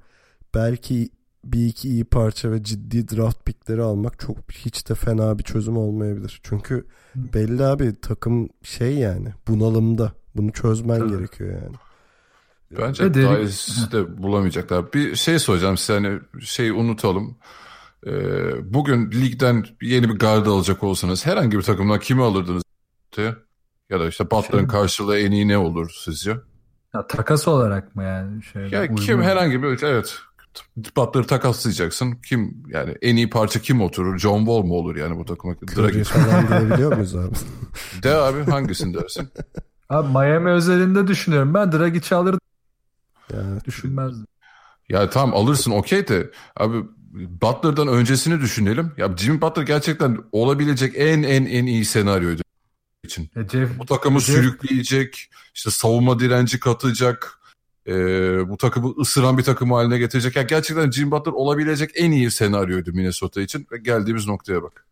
belki 0.54 1.10
bir 1.44 1.66
iki 1.66 1.88
iyi 1.88 2.04
parça 2.04 2.50
ve 2.50 2.62
ciddi 2.62 3.08
draft 3.08 3.44
pickleri 3.44 3.82
almak 3.82 4.18
çok 4.18 4.52
hiç 4.52 4.88
de 4.88 4.94
fena 4.94 5.38
bir 5.38 5.44
çözüm 5.44 5.76
olmayabilir. 5.76 6.40
Çünkü 6.42 6.86
belli 7.16 7.64
abi 7.64 8.00
takım 8.02 8.48
şey 8.62 8.94
yani 8.94 9.28
bunalımda. 9.48 10.12
Bunu 10.36 10.52
çözmen 10.52 10.98
Tabii. 10.98 11.10
gerekiyor 11.10 11.62
yani. 11.62 11.76
Bence 12.78 13.04
Ve 13.04 13.14
daha 13.14 13.38
iyisi 13.38 13.92
de 13.92 14.22
bulamayacaklar. 14.22 14.92
Bir 14.92 15.16
şey 15.16 15.38
soracağım 15.38 15.76
size 15.76 15.92
hani 15.92 16.20
şey 16.40 16.70
unutalım. 16.70 17.38
Ee, 18.06 18.74
bugün 18.74 19.10
ligden 19.10 19.66
yeni 19.82 20.08
bir 20.08 20.18
garda 20.18 20.50
alacak 20.50 20.82
olsanız 20.82 21.26
herhangi 21.26 21.58
bir 21.58 21.62
takımdan 21.62 21.98
kimi 21.98 22.22
alırdınız? 22.22 22.62
Ya 23.90 24.00
da 24.00 24.08
işte 24.08 24.30
Butler'ın 24.30 24.58
şey 24.58 24.68
karşılığı 24.68 25.18
en 25.18 25.30
iyi 25.30 25.48
ne 25.48 25.58
olur 25.58 26.00
sizce? 26.04 26.36
Ya, 26.94 27.06
takas 27.06 27.48
olarak 27.48 27.96
mı 27.96 28.02
yani? 28.02 28.42
Şeyde, 28.42 28.76
ya 28.76 28.94
kim 28.94 29.22
herhangi 29.22 29.62
bir 29.62 29.82
evet 29.82 30.18
Butler'ı 30.96 31.26
takaslayacaksın. 31.26 32.12
Kim 32.12 32.62
yani 32.68 32.94
en 33.02 33.16
iyi 33.16 33.30
parça 33.30 33.60
kim 33.60 33.80
oturur? 33.80 34.18
John 34.18 34.38
Wall 34.38 34.62
mu 34.62 34.74
olur 34.74 34.96
yani 34.96 35.18
bu 35.18 35.24
takıma? 35.24 35.54
Draghi 35.54 36.04
falan 36.04 36.48
diyebiliyor 36.48 36.92
muyuz 36.92 37.16
abi? 37.16 37.34
De 38.02 38.14
abi 38.14 38.50
hangisini 38.50 38.94
dersin? 38.94 39.28
Abi 39.88 40.08
Miami 40.08 40.50
özelinde 40.50 41.06
düşünüyorum. 41.06 41.54
Ben 41.54 41.72
Dragic'i 41.72 42.14
alırdım 42.14 42.40
yani 43.36 43.64
düşünmezdim. 43.64 44.26
Ya 44.88 45.10
tamam 45.10 45.36
alırsın 45.36 45.70
okey 45.70 46.08
de 46.08 46.30
abi 46.56 46.84
Butler'dan 47.12 47.88
öncesini 47.88 48.40
düşünelim. 48.40 48.92
Ya 48.96 49.16
Jimmy 49.16 49.40
Butler 49.40 49.62
gerçekten 49.62 50.18
olabilecek 50.32 50.92
en 50.96 51.22
en 51.22 51.44
en 51.44 51.66
iyi 51.66 51.84
senaryoydu 51.84 52.42
için. 53.04 53.30
E 53.36 53.48
Jeff, 53.48 53.78
bu 53.78 53.86
takımı 53.86 54.20
Jeff... 54.20 54.36
sürükleyecek, 54.36 55.30
işte 55.54 55.70
savunma 55.70 56.18
direnci 56.18 56.60
katacak, 56.60 57.40
e, 57.86 57.92
bu 58.48 58.56
takımı 58.56 58.94
ısıran 59.00 59.38
bir 59.38 59.42
takım 59.42 59.72
haline 59.72 59.98
getirecek. 59.98 60.36
Ya 60.36 60.42
gerçekten 60.42 60.90
Jimmy 60.90 61.10
Butler 61.10 61.32
olabilecek 61.32 61.90
en 61.94 62.10
iyi 62.10 62.30
senaryoydu 62.30 62.92
Minnesota 62.92 63.40
için 63.40 63.66
ve 63.72 63.78
geldiğimiz 63.78 64.26
noktaya 64.26 64.62
bak. 64.62 64.86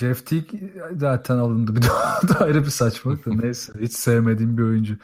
Jeff 0.00 0.26
Teague 0.26 0.60
zaten 0.96 1.36
alındı 1.36 1.76
bir 1.76 1.82
daha 1.82 2.20
da 2.28 2.44
ayrı 2.44 2.64
bir 2.64 2.70
saçmalık 2.70 3.26
da 3.26 3.34
neyse 3.34 3.72
hiç 3.80 3.92
sevmediğim 3.92 4.58
bir 4.58 4.62
oyuncu. 4.62 4.96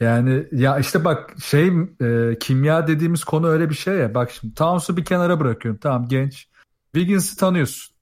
Yani 0.00 0.46
ya 0.52 0.78
işte 0.78 1.04
bak 1.04 1.34
şey 1.44 1.72
e, 2.00 2.38
kimya 2.40 2.86
dediğimiz 2.86 3.24
konu 3.24 3.48
öyle 3.48 3.70
bir 3.70 3.74
şey 3.74 3.94
ya. 3.94 4.14
Bak 4.14 4.30
şimdi 4.30 4.54
Towns'u 4.54 4.96
bir 4.96 5.04
kenara 5.04 5.40
bırakıyorum. 5.40 5.80
Tamam 5.82 6.08
genç. 6.08 6.48
Wiggins'i 6.94 7.36
tanıyorsun. 7.36 7.94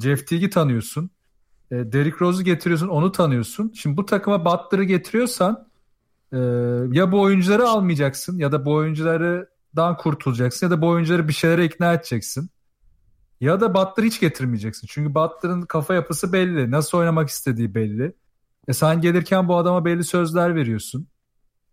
Jeff 0.00 0.26
Teague'i 0.26 0.50
tanıyorsun. 0.50 1.10
E, 1.70 1.92
Derrick 1.92 2.16
Rose'u 2.20 2.44
getiriyorsun 2.44 2.88
onu 2.88 3.12
tanıyorsun. 3.12 3.72
Şimdi 3.76 3.96
bu 3.96 4.06
takıma 4.06 4.44
Butler'ı 4.44 4.84
getiriyorsan 4.84 5.68
e, 6.32 6.38
ya 6.92 7.12
bu 7.12 7.20
oyuncuları 7.20 7.68
almayacaksın 7.68 8.38
ya 8.38 8.52
da 8.52 8.64
bu 8.64 8.72
oyunculardan 8.72 9.96
kurtulacaksın 9.96 10.66
ya 10.66 10.70
da 10.70 10.82
bu 10.82 10.88
oyuncuları 10.88 11.28
bir 11.28 11.32
şeylere 11.32 11.64
ikna 11.64 11.92
edeceksin. 11.92 12.50
Ya 13.40 13.60
da 13.60 13.74
Butler 13.74 14.04
hiç 14.04 14.20
getirmeyeceksin. 14.20 14.86
Çünkü 14.90 15.14
Butler'ın 15.14 15.62
kafa 15.62 15.94
yapısı 15.94 16.32
belli. 16.32 16.70
Nasıl 16.70 16.98
oynamak 16.98 17.28
istediği 17.28 17.74
belli. 17.74 18.12
E 18.68 18.72
sen 18.72 19.00
gelirken 19.00 19.48
bu 19.48 19.56
adama 19.56 19.84
belli 19.84 20.04
sözler 20.04 20.54
veriyorsun. 20.54 21.08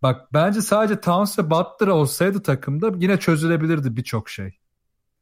Bak 0.02 0.32
bence 0.32 0.60
sadece 0.60 1.00
Towns 1.00 1.38
ve 1.38 1.50
Butler 1.50 1.88
olsaydı 1.88 2.42
takımda 2.42 2.90
yine 2.96 3.18
çözülebilirdi 3.18 3.96
birçok 3.96 4.28
şey. 4.28 4.58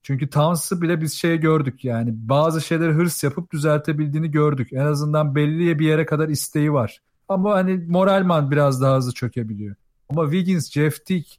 Çünkü 0.02 0.30
Towns'ı 0.30 0.82
bile 0.82 1.00
biz 1.00 1.14
şey 1.14 1.36
gördük 1.36 1.84
yani 1.84 2.10
bazı 2.14 2.60
şeyleri 2.60 2.92
hırs 2.92 3.24
yapıp 3.24 3.52
düzeltebildiğini 3.52 4.30
gördük. 4.30 4.72
En 4.72 4.86
azından 4.86 5.34
belli 5.34 5.78
bir 5.78 5.86
yere 5.86 6.06
kadar 6.06 6.28
isteği 6.28 6.72
var. 6.72 7.02
Ama 7.28 7.54
hani 7.54 7.84
moralman 7.88 8.50
biraz 8.50 8.82
daha 8.82 8.96
hızlı 8.96 9.12
çökebiliyor. 9.12 9.76
Ama 10.08 10.24
Wiggins, 10.24 10.70
Jeff 10.70 11.06
Teague 11.06 11.30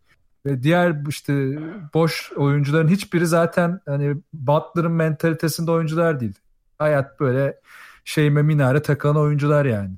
ve 0.45 0.63
diğer 0.63 1.07
işte 1.09 1.59
boş 1.93 2.31
oyuncuların 2.35 2.87
hiçbiri 2.87 3.27
zaten 3.27 3.79
hani 3.85 4.15
Butler'ın 4.33 4.91
mentalitesinde 4.91 5.71
oyuncular 5.71 6.19
değil. 6.19 6.35
Hayat 6.77 7.19
böyle 7.19 7.59
şeyime 8.05 8.41
minare 8.41 8.81
takılan 8.81 9.17
oyuncular 9.17 9.65
yani. 9.65 9.93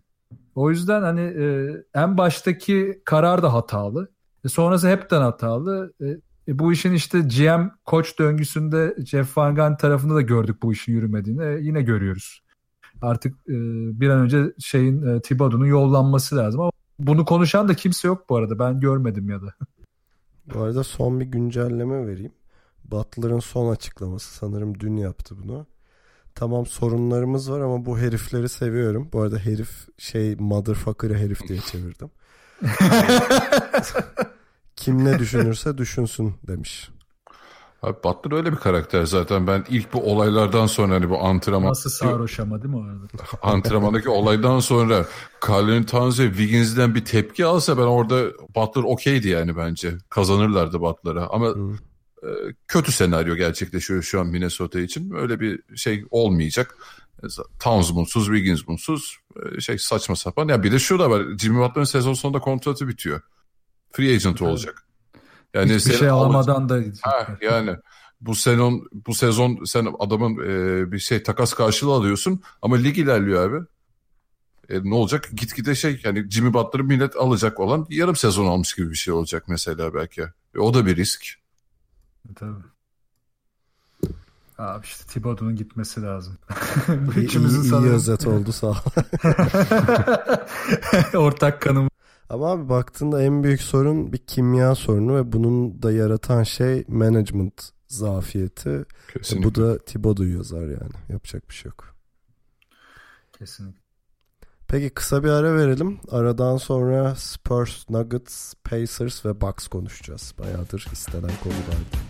O 0.55 0.69
yüzden 0.69 1.01
hani 1.01 1.21
e, 1.21 1.69
en 1.93 2.17
baştaki 2.17 3.01
karar 3.05 3.43
da 3.43 3.53
hatalı. 3.53 4.11
E, 4.45 4.49
sonrası 4.49 4.89
hepten 4.89 5.21
hatalı. 5.21 5.93
E, 6.01 6.05
e, 6.47 6.59
bu 6.59 6.73
işin 6.73 6.93
işte 6.93 7.19
GM 7.19 7.67
koç 7.85 8.19
döngüsünde 8.19 8.95
Jeff 9.05 9.37
Van 9.37 9.55
Gundy 9.55 9.77
tarafında 9.77 10.15
da 10.15 10.21
gördük 10.21 10.63
bu 10.63 10.73
işin 10.73 10.93
yürümediğini. 10.93 11.43
E, 11.43 11.59
yine 11.61 11.81
görüyoruz. 11.81 12.41
Artık 13.01 13.35
e, 13.49 13.55
bir 13.99 14.09
an 14.09 14.19
önce 14.19 14.53
şeyin 14.59 15.05
e, 15.05 15.21
Thibodeau'nun 15.21 15.65
yollanması 15.65 16.37
lazım 16.37 16.61
ama 16.61 16.71
bunu 16.99 17.25
konuşan 17.25 17.67
da 17.67 17.73
kimse 17.73 18.07
yok 18.07 18.29
bu 18.29 18.35
arada. 18.35 18.59
Ben 18.59 18.79
görmedim 18.79 19.29
ya 19.29 19.41
da. 19.41 19.53
Bu 20.53 20.61
arada 20.61 20.83
son 20.83 21.19
bir 21.19 21.25
güncelleme 21.25 22.07
vereyim. 22.07 22.31
Butler'ın 22.91 23.39
son 23.39 23.71
açıklaması 23.71 24.33
sanırım 24.33 24.79
dün 24.79 24.97
yaptı 24.97 25.35
bunu. 25.43 25.65
Tamam 26.35 26.65
sorunlarımız 26.65 27.51
var 27.51 27.59
ama 27.59 27.85
bu 27.85 27.99
herifleri 27.99 28.49
seviyorum. 28.49 29.09
Bu 29.13 29.21
arada 29.21 29.37
herif 29.37 29.69
şey 29.97 30.35
motherfucker'ı 30.35 31.17
herif 31.17 31.47
diye 31.47 31.59
çevirdim. 31.59 32.11
Kim 34.75 35.05
ne 35.05 35.19
düşünürse 35.19 35.77
düşünsün 35.77 36.35
demiş. 36.47 36.89
Abi 37.81 37.97
Butler 38.03 38.37
öyle 38.37 38.51
bir 38.51 38.57
karakter 38.57 39.05
zaten. 39.05 39.47
Ben 39.47 39.65
ilk 39.69 39.93
bu 39.93 40.11
olaylardan 40.11 40.65
sonra 40.67 40.95
hani 40.95 41.09
bu 41.09 41.19
antrenman... 41.19 41.69
Nasıl 41.69 41.89
sarhoş 41.89 42.39
ama 42.39 42.63
değil 42.63 42.73
mi 42.73 42.79
orada? 42.79 43.07
antrenmandaki 43.41 44.09
olaydan 44.09 44.59
sonra 44.59 45.05
Carlin 45.47 45.83
Towns 45.83 46.19
ve 46.19 46.27
Wiggins'den 46.27 46.95
bir 46.95 47.05
tepki 47.05 47.45
alsa 47.45 47.77
ben 47.77 47.83
orada 47.83 48.23
Butler 48.55 48.83
okeydi 48.83 49.27
yani 49.27 49.57
bence. 49.57 49.93
Kazanırlardı 50.09 50.81
Butler'a. 50.81 51.27
Ama 51.27 51.47
e, 51.47 51.53
kötü 52.67 52.91
senaryo 52.91 53.35
gerçekleşiyor 53.35 54.03
şu 54.03 54.19
an 54.19 54.27
Minnesota 54.27 54.79
için. 54.79 55.11
Öyle 55.11 55.39
bir 55.39 55.77
şey 55.77 56.05
olmayacak. 56.11 56.77
Towns 57.59 57.91
mutsuz, 57.91 58.25
Wiggins 58.25 58.67
mutsuz. 58.67 59.17
E, 59.57 59.61
şey 59.61 59.77
saçma 59.77 60.15
sapan. 60.15 60.47
Ya 60.47 60.63
bir 60.63 60.71
de 60.71 60.79
şu 60.79 60.99
da 60.99 61.09
var. 61.09 61.23
Jimmy 61.37 61.59
Butler'ın 61.59 61.85
sezon 61.85 62.13
sonunda 62.13 62.39
kontratı 62.39 62.87
bitiyor. 62.87 63.21
Free 63.91 64.15
agent 64.15 64.41
olacak. 64.41 64.85
Yani 65.53 65.75
Hiçbir 65.75 65.93
şey 65.93 66.09
alamadan 66.09 66.69
da 66.69 66.81
ha, 67.01 67.37
yani 67.41 67.75
bu 68.21 68.35
sezon 68.35 68.87
bu 68.91 69.13
sezon 69.13 69.63
sen 69.65 69.87
adamın 69.99 70.33
e, 70.33 70.91
bir 70.91 70.99
şey 70.99 71.23
takas 71.23 71.53
karşılığı 71.53 71.93
alıyorsun 71.93 72.41
ama 72.61 72.75
lig 72.75 72.97
ilerliyor 72.97 73.49
abi. 73.49 73.65
E, 74.69 74.83
ne 74.83 74.95
olacak? 74.95 75.29
Gitgide 75.33 75.75
şey 75.75 76.01
yani 76.03 76.31
Jimmy 76.31 76.53
Butler'ı 76.53 76.83
millet 76.83 77.15
alacak 77.15 77.59
olan 77.59 77.87
yarım 77.89 78.15
sezon 78.15 78.45
almış 78.45 78.73
gibi 78.73 78.89
bir 78.89 78.95
şey 78.95 79.13
olacak 79.13 79.43
mesela 79.47 79.93
belki. 79.93 80.21
E, 80.55 80.59
o 80.59 80.73
da 80.73 80.85
bir 80.85 80.95
risk. 80.95 81.38
Tabii. 82.35 82.63
Abi 84.57 84.85
işte 84.85 85.05
Thibodeau'nun 85.07 85.55
gitmesi 85.55 86.01
lazım. 86.01 86.37
Üçümüzün 87.17 87.63
iyi, 87.63 87.81
iyi 87.83 87.91
özet 87.91 88.27
oldu 88.27 88.51
sağ 88.51 88.67
ol. 88.67 88.75
Ortak 91.17 91.61
kanım. 91.61 91.89
Ama 92.29 92.51
abi 92.51 92.69
baktığında 92.69 93.23
en 93.23 93.43
büyük 93.43 93.61
sorun 93.61 94.13
bir 94.13 94.17
kimya 94.17 94.75
sorunu 94.75 95.15
ve 95.15 95.31
bunun 95.31 95.81
da 95.83 95.91
yaratan 95.91 96.43
şey 96.43 96.85
management 96.87 97.69
zafiyeti. 97.87 98.85
Kesinlikle. 99.13 99.49
Bu 99.49 99.55
da 99.55 99.77
Thibodeau 99.77 100.29
yazar 100.29 100.61
yani. 100.61 100.93
Yapacak 101.09 101.49
bir 101.49 101.53
şey 101.53 101.69
yok. 101.69 101.95
Kesinlikle. 103.37 103.79
Peki 104.67 104.89
kısa 104.89 105.23
bir 105.23 105.29
ara 105.29 105.55
verelim. 105.55 105.99
Aradan 106.11 106.57
sonra 106.57 107.15
Spurs, 107.15 107.89
Nuggets, 107.89 108.53
Pacers 108.63 109.25
ve 109.25 109.41
Bucks 109.41 109.67
konuşacağız. 109.67 110.33
Bayağıdır 110.39 110.87
istenen 110.93 111.31
konulardı. 111.43 112.08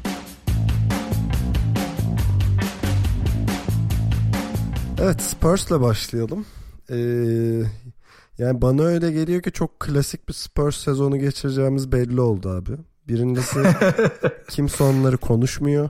Evet 5.01 5.21
Spurs'la 5.21 5.81
başlayalım. 5.81 6.45
Ee, 6.89 6.95
yani 8.37 8.61
bana 8.61 8.83
öyle 8.83 9.11
geliyor 9.11 9.41
ki 9.41 9.51
çok 9.51 9.79
klasik 9.79 10.27
bir 10.27 10.33
Spurs 10.33 10.77
sezonu 10.77 11.17
geçireceğimiz 11.17 11.91
belli 11.91 12.21
oldu 12.21 12.49
abi. 12.49 12.71
Birincisi 13.07 13.59
kimse 14.49 14.83
onları 14.83 15.17
konuşmuyor. 15.17 15.89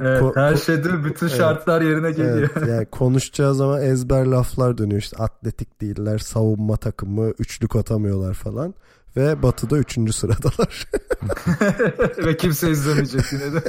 evet, 0.00 0.36
her 0.36 0.56
şeyde 0.56 1.04
bütün 1.04 1.28
şartlar 1.28 1.82
evet, 1.82 1.90
yerine 1.90 2.10
geliyor. 2.10 2.50
Evet, 2.56 2.68
yani 2.68 2.86
konuşacağı 2.90 3.54
zaman 3.54 3.82
ezber 3.82 4.26
laflar 4.26 4.78
dönüyor. 4.78 5.00
İşte 5.00 5.16
atletik 5.16 5.80
değiller, 5.80 6.18
savunma 6.18 6.76
takımı, 6.76 7.30
üçlük 7.38 7.76
atamıyorlar 7.76 8.34
falan. 8.34 8.74
Ve 9.16 9.42
Batı'da 9.42 9.78
üçüncü 9.78 10.12
sıradalar. 10.12 10.86
Ve 12.26 12.36
kimse 12.36 12.70
izlemeyecek 12.70 13.32
yine 13.32 13.52
de. 13.52 13.60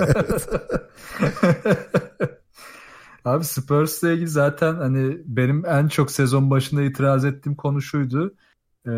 Abi 3.27 3.43
Spurs'la 3.43 4.11
ilgili 4.11 4.27
zaten 4.27 4.75
hani 4.75 5.17
benim 5.25 5.65
en 5.65 5.87
çok 5.87 6.11
sezon 6.11 6.49
başında 6.49 6.81
itiraz 6.81 7.25
ettiğim 7.25 7.55
konu 7.55 7.81
şuydu. 7.81 8.35
E, 8.85 8.91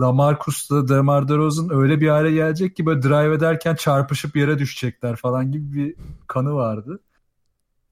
Lamarcus'la 0.00 0.88
DeMar 0.88 1.28
DeRozan 1.28 1.70
öyle 1.70 2.00
bir 2.00 2.08
hale 2.08 2.32
gelecek 2.32 2.76
ki 2.76 2.86
böyle 2.86 3.02
drive 3.02 3.34
ederken 3.34 3.74
çarpışıp 3.74 4.36
yere 4.36 4.58
düşecekler 4.58 5.16
falan 5.16 5.52
gibi 5.52 5.74
bir 5.74 5.94
kanı 6.26 6.54
vardı. 6.54 7.00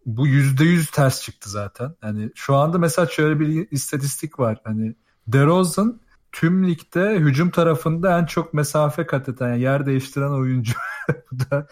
Bu 0.06 0.26
yüzde 0.26 0.64
yüz 0.64 0.90
ters 0.90 1.22
çıktı 1.22 1.50
zaten. 1.50 1.94
Hani 2.00 2.30
şu 2.34 2.56
anda 2.56 2.78
mesela 2.78 3.06
şöyle 3.06 3.40
bir 3.40 3.68
istatistik 3.70 4.38
var. 4.38 4.60
Hani 4.64 4.94
DeRozan 5.28 6.00
tüm 6.32 6.68
ligde 6.68 7.16
hücum 7.16 7.50
tarafında 7.50 8.18
en 8.18 8.24
çok 8.26 8.54
mesafe 8.54 9.06
kat 9.06 9.28
eden, 9.28 9.48
yani 9.48 9.60
yer 9.60 9.86
değiştiren 9.86 10.30
oyuncu. 10.30 10.72
bu 11.32 11.38
da 11.40 11.66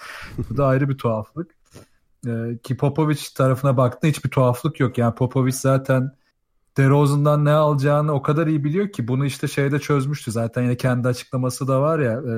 bu 0.50 0.56
da 0.56 0.66
ayrı 0.66 0.88
bir 0.88 0.98
tuhaflık. 0.98 1.61
Ee, 2.26 2.58
ki 2.62 2.76
Popovic 2.76 3.20
tarafına 3.34 3.76
baktığında 3.76 4.10
hiçbir 4.10 4.30
tuhaflık 4.30 4.80
yok. 4.80 4.98
Yani 4.98 5.14
Popovic 5.14 5.52
zaten 5.52 6.12
DeRozan'dan 6.76 7.44
ne 7.44 7.52
alacağını 7.52 8.12
o 8.12 8.22
kadar 8.22 8.46
iyi 8.46 8.64
biliyor 8.64 8.92
ki 8.92 9.08
bunu 9.08 9.26
işte 9.26 9.48
şeyde 9.48 9.78
çözmüştü. 9.78 10.32
Zaten 10.32 10.62
yine 10.62 10.76
kendi 10.76 11.08
açıklaması 11.08 11.68
da 11.68 11.80
var 11.80 11.98
ya 11.98 12.12
e, 12.12 12.34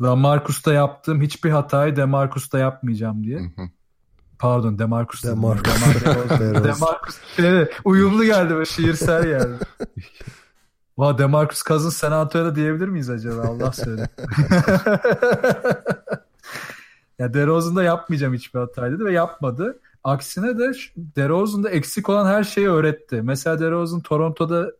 Lamarcus'ta 0.00 0.72
yaptığım 0.72 1.22
hiçbir 1.22 1.50
hatayı 1.50 1.96
Demarcus'ta 1.96 2.58
yapmayacağım 2.58 3.24
diye. 3.24 3.38
Hı 3.38 3.62
hı. 3.62 3.68
Pardon 4.38 4.78
Demarcus. 4.78 5.24
Demarcus. 5.24 5.64
Demarcus. 5.64 6.64
Demarcus. 6.64 7.16
Evet, 7.38 7.72
uyumlu 7.84 8.24
geldi 8.24 8.58
ve 8.58 8.64
şiirsel 8.64 9.24
geldi. 9.24 9.58
Va 10.98 11.18
Demarcus 11.18 11.62
Cousins 11.62 11.96
San 11.96 12.12
Antonio'da 12.12 12.54
diyebilir 12.54 12.88
miyiz 12.88 13.10
acaba? 13.10 13.42
Allah 13.42 13.72
söyle. 13.72 14.08
Ya 17.18 17.34
DeRozan 17.34 17.76
da 17.76 17.82
yapmayacağım 17.82 18.34
hiçbir 18.34 18.60
hata 18.60 18.92
dedi 18.92 19.04
ve 19.04 19.12
yapmadı. 19.12 19.80
Aksine 20.04 20.58
de 20.58 20.72
DeRozan'da 20.96 21.70
eksik 21.70 22.08
olan 22.08 22.26
her 22.26 22.44
şeyi 22.44 22.68
öğretti. 22.68 23.22
Mesela 23.22 23.60
DeRozan 23.60 24.00
Toronto'da 24.00 24.72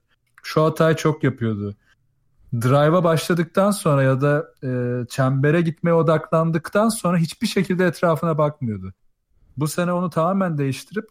şu 0.43 0.65
hatayı 0.65 0.97
çok 0.97 1.25
yapıyordu. 1.25 1.77
Drive'a 2.53 3.05
başladıktan 3.05 3.71
sonra 3.71 4.03
ya 4.03 4.21
da 4.21 4.53
e, 4.65 5.03
çembere 5.09 5.61
gitmeye 5.61 5.93
odaklandıktan 5.93 6.89
sonra 6.89 7.19
hiçbir 7.19 7.47
şekilde 7.47 7.87
etrafına 7.87 8.39
bakmıyordu. 8.39 8.93
Bu 9.57 9.69
sene 9.69 9.93
onu 9.93 10.11
tamamen 10.11 10.59
değiştirip 10.59 11.09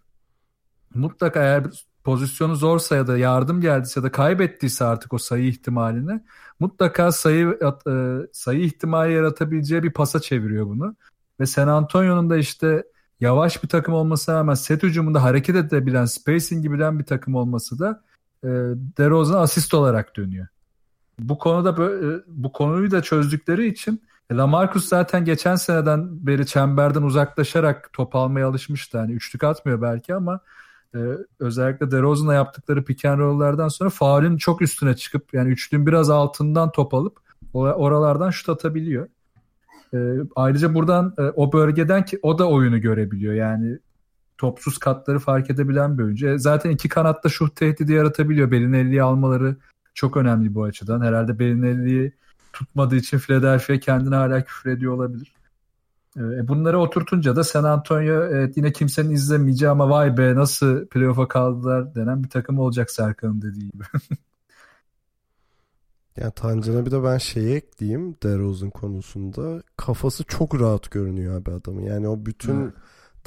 mutlaka 0.96 1.44
eğer 1.44 1.64
pozisyonu 2.04 2.56
zorsa 2.56 2.96
ya 2.96 3.08
da 3.08 3.18
yardım 3.18 3.62
geldiyse 3.62 4.00
ya 4.00 4.04
da 4.04 4.12
kaybettiyse 4.12 4.86
artık 4.86 5.14
o 5.14 5.18
sayı 5.18 5.48
ihtimalini 5.48 6.24
mutlaka 6.60 7.12
sayı 7.12 7.60
e, 7.88 7.92
sayı 8.34 8.60
ihtimali 8.60 9.14
yaratabileceği 9.14 9.84
bir 9.84 9.94
pasa 9.94 10.20
çeviriyor 10.20 10.66
bunu. 10.66 10.96
Ve 11.40 11.46
San 11.46 11.68
Antonio'nun 11.68 12.30
da 12.30 12.38
işte 12.38 12.84
yavaş 13.20 13.64
bir 13.64 13.70
takım 13.70 13.94
olmasına 13.94 14.36
rağmen 14.36 14.54
set 14.54 14.84
hücumunda 14.84 15.24
hareket 15.24 15.56
edebilen, 15.56 16.06
spacing 16.06 16.72
bilen 16.74 17.00
bir 17.00 17.04
takım 17.04 17.36
olması 17.36 17.80
da 17.80 18.04
e, 18.44 18.48
DeRozan 18.98 19.42
asist 19.42 19.74
olarak 19.74 20.16
dönüyor. 20.16 20.48
Bu 21.20 21.38
konuda 21.38 21.78
böyle, 21.78 22.24
bu 22.28 22.52
konuyu 22.52 22.92
da 22.92 23.02
çözdükleri 23.02 23.68
için 23.68 24.02
e, 24.30 24.36
Lamarcus 24.36 24.88
zaten 24.88 25.26
geçen 25.26 25.56
seneden 25.56 26.28
beri 26.28 26.46
çemberden 26.46 27.02
uzaklaşarak 27.02 27.90
top 27.94 28.16
almaya 28.16 28.48
alışmıştı. 28.48 28.98
Yani 28.98 29.12
üçlük 29.12 29.44
atmıyor 29.44 29.82
belki 29.82 30.16
ama 30.16 30.40
e, 30.96 31.00
özellikle 31.40 31.92
DeRozan'la 31.92 32.34
yaptıkları 32.34 32.84
pick 32.84 33.06
and 33.06 33.20
roll'lardan 33.20 33.68
sonra 33.68 33.90
faulün 33.90 34.38
çok 34.38 34.62
üstüne 34.62 34.96
çıkıp 34.96 35.34
yani 35.34 35.50
üçlüğün 35.50 35.88
biraz 35.88 36.10
altından 36.10 36.72
top 36.72 36.94
alıp 36.94 37.20
oralardan 37.54 38.30
şut 38.30 38.50
atabiliyor. 38.50 39.08
E, 39.98 40.28
ayrıca 40.36 40.74
buradan 40.74 41.14
e, 41.18 41.22
o 41.22 41.54
bölgeden 41.54 42.06
ki 42.06 42.20
o 42.22 42.40
da 42.40 42.50
oyunu 42.50 42.82
görebiliyor. 42.82 43.34
Yani 43.34 43.80
topsuz 44.38 44.78
katları 44.78 45.20
fark 45.20 45.50
edebilen 45.50 45.98
bir 45.98 46.04
oyuncu. 46.04 46.28
E, 46.28 46.38
zaten 46.38 46.70
iki 46.70 46.90
kanatta 46.90 47.30
şut 47.30 47.56
tehdidi 47.56 47.94
yaratabiliyor. 47.94 48.52
Belinelli'yi 48.52 49.04
almaları 49.04 49.56
çok 49.94 50.18
önemli 50.18 50.54
bu 50.54 50.64
açıdan. 50.64 51.02
Herhalde 51.02 51.40
Belinelli'yi 51.40 52.14
tutmadığı 52.54 52.96
için 52.96 53.20
Philadelphia 53.20 53.78
kendine 53.78 54.16
hala 54.16 54.44
küfür 54.44 54.70
ediyor 54.70 54.94
olabilir. 54.94 55.34
E, 56.18 56.48
bunları 56.48 56.80
oturtunca 56.80 57.36
da 57.36 57.44
San 57.44 57.64
Antonio 57.64 58.24
evet, 58.24 58.58
yine 58.58 58.72
kimsenin 58.72 59.10
izlemeyeceği 59.10 59.72
ama 59.72 59.90
vay 59.90 60.18
be 60.18 60.36
nasıl 60.36 60.88
playoff'a 60.88 61.28
kaldılar 61.28 61.96
denen 61.96 62.24
bir 62.24 62.30
takım 62.30 62.60
olacak 62.60 62.92
Serkan'ın 62.92 63.42
dediği 63.42 63.72
gibi. 63.72 63.84
Yani 66.22 66.32
Tancan'a 66.32 66.86
bir 66.86 66.92
de 66.92 67.04
ben 67.04 67.18
şeyi 67.18 67.56
ekleyeyim 67.56 68.16
DeRozan 68.24 68.70
konusunda. 68.70 69.64
Kafası 69.78 70.24
çok 70.24 70.60
rahat 70.62 70.92
görünüyor 70.92 71.42
abi 71.42 71.52
adamın. 71.52 71.82
Yani 71.82 72.08
o 72.08 72.26
bütün 72.26 72.62
Evet. 72.62 72.74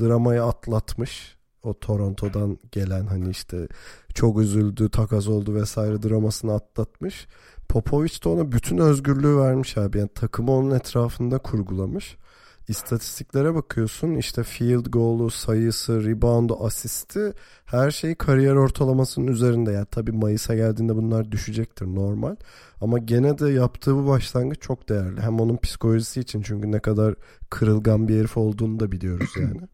dramayı 0.01 0.45
atlatmış. 0.45 1.37
O 1.63 1.79
Toronto'dan 1.79 2.59
gelen 2.73 3.07
hani 3.07 3.31
işte 3.31 3.69
çok 4.15 4.41
üzüldü, 4.41 4.91
takas 4.91 5.29
oldu 5.29 5.55
vesaire 5.55 6.03
dramasını 6.03 6.53
atlatmış. 6.55 7.27
Popovic 7.69 8.23
de 8.25 8.29
ona 8.29 8.53
bütün 8.53 8.79
özgürlüğü 8.79 9.37
vermiş 9.37 9.79
abi. 9.79 9.99
Yani 9.99 10.11
takımı 10.15 10.53
onun 10.53 10.71
etrafında 10.71 11.39
kurgulamış. 11.39 12.17
İstatistiklere 12.71 13.55
bakıyorsun 13.55 14.15
işte 14.15 14.43
field 14.43 14.87
goal'u, 14.87 15.31
sayısı, 15.31 16.05
rebound'u, 16.05 16.65
asisti 16.65 17.33
her 17.65 17.91
şey 17.91 18.15
kariyer 18.15 18.55
ortalamasının 18.55 19.27
üzerinde. 19.27 19.73
Yani 19.73 19.87
tabii 19.91 20.13
Mayıs'a 20.13 20.55
geldiğinde 20.55 20.97
bunlar 20.97 21.33
düşecektir 21.33 21.87
normal. 21.87 22.37
Ama 22.81 22.99
gene 22.99 23.39
de 23.39 23.51
yaptığı 23.51 23.97
bu 23.97 24.07
başlangıç 24.09 24.63
çok 24.63 24.89
değerli. 24.89 25.21
Hem 25.21 25.41
onun 25.41 25.57
psikolojisi 25.57 26.21
için 26.21 26.43
çünkü 26.43 26.73
ne 26.73 26.81
kadar 26.81 27.15
kırılgan 27.51 28.09
bir 28.09 28.19
herif 28.19 28.37
olduğunu 28.37 28.81
da 28.81 28.93
biliyoruz 28.93 29.31
yani. 29.37 29.69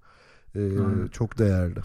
Ee, 0.57 1.09
çok 1.12 1.38
değerli. 1.38 1.80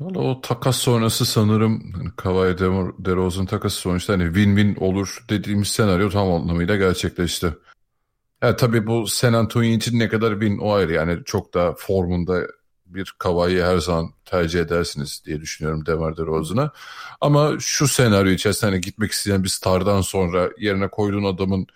Valla 0.00 0.18
o 0.18 0.40
takas 0.40 0.76
sonrası 0.76 1.24
sanırım 1.26 1.92
hani 1.92 2.10
Kawhi 2.16 2.58
De- 2.58 3.04
DeRozan 3.04 3.46
takası 3.46 3.76
sonuçta 3.76 4.12
hani 4.12 4.22
win-win 4.22 4.78
olur 4.78 5.24
dediğimiz 5.30 5.68
senaryo 5.68 6.10
tam 6.10 6.32
anlamıyla 6.32 6.76
gerçekleşti. 6.76 7.54
Ya 8.42 8.56
tabii 8.56 8.86
bu 8.86 9.06
San 9.06 9.32
Antonio 9.32 9.68
için 9.68 9.98
ne 9.98 10.08
kadar 10.08 10.32
win 10.32 10.58
o 10.58 10.72
ayrı 10.72 10.92
yani 10.92 11.24
çok 11.24 11.54
daha 11.54 11.74
formunda 11.74 12.46
bir 12.86 13.14
Kawhi'yi 13.18 13.62
her 13.62 13.78
zaman 13.78 14.10
tercih 14.24 14.60
edersiniz 14.60 15.22
diye 15.26 15.40
düşünüyorum 15.40 15.86
DeMar 15.86 16.16
DeRozan'a. 16.16 16.72
Ama 17.20 17.52
şu 17.58 17.88
senaryo 17.88 18.32
içerisinde 18.32 18.70
hani 18.70 18.80
gitmek 18.80 19.12
isteyen 19.12 19.44
bir 19.44 19.48
stardan 19.48 20.00
sonra 20.00 20.50
yerine 20.58 20.88
koyduğun 20.88 21.24
adamın 21.24 21.66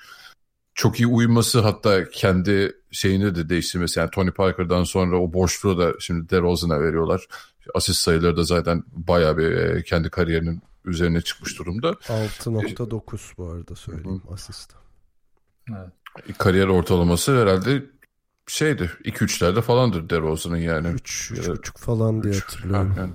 çok 0.75 1.01
iyi 1.01 1.07
uyuması 1.07 1.61
hatta 1.61 2.11
kendi 2.11 2.73
şeyini 2.91 3.35
de 3.35 3.49
değiştirmesi. 3.49 4.01
Yani 4.01 4.11
Tony 4.11 4.31
Parker'dan 4.31 4.85
sonra 4.85 5.21
o 5.21 5.33
boşluğu 5.33 5.79
da 5.79 5.93
şimdi 6.01 6.31
DeRozan'a 6.31 6.81
veriyorlar. 6.81 7.27
Asist 7.75 8.01
sayıları 8.01 8.37
da 8.37 8.45
zaten 8.45 8.85
bayağı 8.93 9.37
bir 9.37 9.51
e, 9.51 9.83
kendi 9.83 10.11
kariyerinin 10.11 10.63
üzerine 10.85 11.21
çıkmış 11.21 11.59
durumda. 11.59 11.91
6.9 11.91 13.37
bu 13.39 13.51
arada 13.51 13.75
söyleyeyim 13.75 14.23
asist. 14.33 14.73
Evet. 15.71 16.00
Kariyer 16.39 16.67
ortalaması 16.67 17.43
herhalde 17.43 17.83
şeydi 18.47 18.91
2-3'lerde 19.05 19.63
falandır 19.63 20.11
DeRozan'ın 20.11 20.57
yani. 20.57 20.89
3 20.89 21.33
Ya 21.37 21.43
da 21.43 21.49
3.5 21.49 21.79
falan 21.79 22.23
diye 22.23 22.35
Üç. 22.35 22.43
hatırlıyorum. 22.43 22.91
Ha, 22.91 23.01
yani 23.01 23.13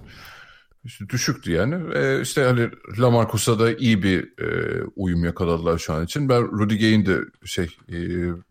işte 0.86 1.10
düşüktü 1.10 1.52
yani. 1.52 1.96
Ee, 1.96 2.22
işte 2.22 2.44
hani 2.44 2.70
Lamarcus'a 3.00 3.60
da 3.60 3.74
iyi 3.74 4.04
bir 4.04 4.42
e, 4.42 4.82
uyum 4.96 5.24
yakaladılar 5.26 5.78
şu 5.78 5.94
an 5.94 6.06
için. 6.06 6.30
Ben 6.30 6.42
Rudy 6.60 6.80
Gay'in 6.80 7.06
de 7.06 7.20
şey 7.46 7.78
e, 7.92 7.98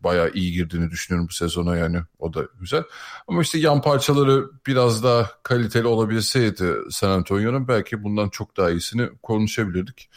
bayağı 0.01 0.31
iyi 0.35 0.53
girdiğini 0.53 0.91
düşünüyorum 0.91 1.29
bu 1.29 1.33
sezona 1.33 1.77
yani. 1.77 1.99
O 2.19 2.35
da 2.35 2.47
güzel. 2.61 2.83
Ama 3.29 3.43
işte 3.43 3.59
yan 3.59 3.83
parçaları 3.83 4.45
biraz 4.67 5.05
daha 5.05 5.31
kaliteli 5.43 5.87
olabilseydi 5.87 6.73
San 6.91 7.11
Antonio'nun 7.11 7.69
belki 7.69 8.03
bundan 8.03 8.29
çok 8.29 8.57
daha 8.57 8.71
iyisini 8.71 9.09
konuşabilirdik. 9.23 10.11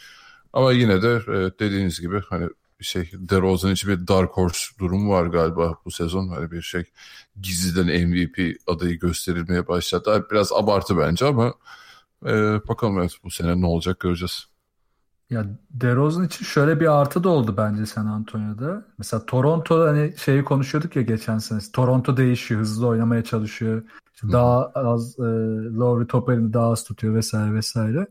Ama 0.52 0.72
yine 0.72 1.02
de 1.02 1.14
e, 1.28 1.58
dediğiniz 1.58 2.00
gibi 2.00 2.20
hani 2.28 2.48
şey 2.84 3.10
DeRozan 3.12 3.72
için 3.72 3.90
bir 3.90 4.08
dark 4.08 4.30
horse 4.30 4.78
durumu 4.78 5.12
var 5.12 5.26
galiba 5.26 5.78
bu 5.84 5.90
sezon. 5.90 6.28
Hani 6.28 6.50
bir 6.50 6.62
şey 6.62 6.84
gizliden 7.40 8.08
MVP 8.08 8.56
adayı 8.66 8.98
gösterilmeye 8.98 9.68
başladı. 9.68 10.26
Biraz 10.30 10.52
abartı 10.52 10.98
bence 10.98 11.26
ama 11.26 11.54
e, 12.26 12.32
bakalım 12.68 12.98
evet 12.98 13.12
bu 13.24 13.30
sene 13.30 13.60
ne 13.60 13.66
olacak 13.66 14.00
göreceğiz. 14.00 14.48
Ya 15.30 15.46
DeRozan 15.70 16.24
için 16.24 16.44
şöyle 16.44 16.80
bir 16.80 17.00
artı 17.00 17.24
da 17.24 17.28
oldu 17.28 17.54
bence 17.56 17.86
San 17.86 18.06
Antonio'da. 18.06 18.84
Mesela 18.98 19.26
Toronto 19.26 19.86
hani 19.86 20.14
şeyi 20.16 20.44
konuşuyorduk 20.44 20.96
ya 20.96 21.02
geçen 21.02 21.38
sene. 21.38 21.58
Toronto 21.72 22.16
değişiyor, 22.16 22.60
hızlı 22.60 22.86
oynamaya 22.86 23.24
çalışıyor. 23.24 23.82
İşte 24.14 24.32
daha 24.32 24.66
az 24.66 25.18
e, 25.18 25.22
Lowry 25.78 26.06
top 26.06 26.30
elini 26.30 26.52
daha 26.52 26.70
az 26.70 26.84
tutuyor 26.84 27.14
vesaire 27.14 27.54
vesaire. 27.54 28.06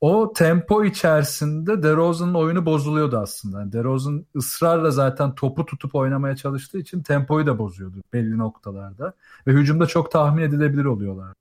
O 0.00 0.32
tempo 0.32 0.84
içerisinde 0.84 1.82
DeRozan'ın 1.82 2.34
oyunu 2.34 2.66
bozuluyordu 2.66 3.18
aslında. 3.18 3.60
Yani 3.60 3.72
DeRozan 3.72 4.26
ısrarla 4.36 4.90
zaten 4.90 5.34
topu 5.34 5.66
tutup 5.66 5.94
oynamaya 5.94 6.36
çalıştığı 6.36 6.78
için 6.78 7.02
tempoyu 7.02 7.46
da 7.46 7.58
bozuyordu 7.58 7.96
belli 8.12 8.38
noktalarda. 8.38 9.14
Ve 9.46 9.52
hücumda 9.52 9.86
çok 9.86 10.10
tahmin 10.10 10.42
edilebilir 10.42 10.84
oluyorlar. 10.84 11.34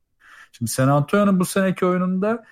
Şimdi 0.51 0.71
San 0.71 0.87
Antonio'nun 0.87 1.39
bu 1.39 1.45
seneki 1.45 1.85
oyununda 1.85 2.43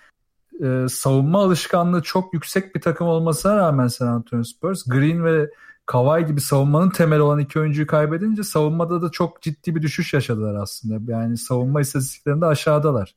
e, 0.64 0.86
savunma 0.90 1.44
alışkanlığı 1.44 2.02
çok 2.02 2.34
yüksek 2.34 2.76
bir 2.76 2.82
takım 2.82 3.08
olmasına 3.08 3.58
rağmen 3.58 3.88
San 3.88 4.08
Antonio 4.08 4.44
Spurs 4.44 4.84
Green 4.86 5.26
ve 5.26 5.50
Kawhi 5.86 6.26
gibi 6.26 6.42
savunmanın 6.42 6.90
temeli 6.90 7.22
olan 7.22 7.40
iki 7.40 7.60
oyuncuyu 7.60 7.88
kaybedince 7.88 8.44
savunmada 8.44 9.02
da 9.02 9.10
çok 9.10 9.42
ciddi 9.42 9.76
bir 9.76 9.82
düşüş 9.82 10.14
yaşadılar 10.14 10.56
aslında. 10.56 11.12
Yani 11.12 11.38
savunma 11.38 11.82
istatistiklerinde 11.82 12.46
aşağıdalar. 12.46 13.16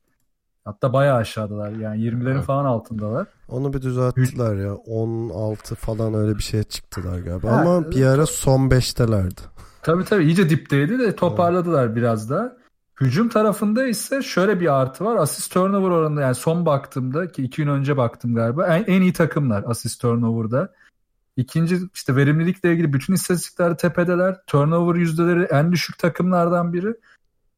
Hatta 0.64 0.92
bayağı 0.92 1.16
aşağıdalar. 1.16 1.70
Yani 1.72 2.00
20'lerin 2.02 2.34
Evet. 2.34 2.44
falan 2.44 2.64
altındalar. 2.64 3.26
Onu 3.48 3.72
bir 3.72 3.82
düzelttiler 3.82 4.56
ya. 4.56 4.74
16 4.74 5.74
falan 5.74 6.14
öyle 6.14 6.36
bir 6.38 6.42
şeye 6.42 6.62
çıktılar 6.62 7.18
galiba. 7.18 7.52
Ha, 7.52 7.60
Ama 7.60 7.90
bir 7.90 8.04
ara 8.04 8.26
son 8.26 8.68
5'telerdi. 8.70 9.40
Tabii 9.82 10.04
tabii 10.04 10.24
iyice 10.24 10.50
dipteydi 10.50 10.98
de 10.98 11.16
toparladılar 11.16 11.96
biraz 11.96 12.30
da. 12.30 12.56
Hücum 13.00 13.28
tarafında 13.28 13.86
ise 13.86 14.22
şöyle 14.22 14.60
bir 14.60 14.80
artı 14.80 15.04
var. 15.04 15.16
Asist 15.16 15.52
turnover 15.52 15.90
oranında 15.90 16.20
yani 16.20 16.34
son 16.34 16.66
baktığımda 16.66 17.32
ki 17.32 17.42
iki 17.42 17.62
gün 17.62 17.70
önce 17.70 17.96
baktım 17.96 18.34
galiba 18.34 18.66
en, 18.66 18.84
en 18.84 19.02
iyi 19.02 19.12
takımlar 19.12 19.64
asist 19.66 20.00
turnover'da. 20.00 20.72
İkinci 21.36 21.78
işte 21.94 22.16
verimlilikle 22.16 22.72
ilgili 22.72 22.92
bütün 22.92 23.14
istatistiklerde 23.14 23.76
tepedeler. 23.76 24.36
Turnover 24.46 24.94
yüzdeleri 24.94 25.42
en 25.42 25.72
düşük 25.72 25.98
takımlardan 25.98 26.72
biri. 26.72 26.94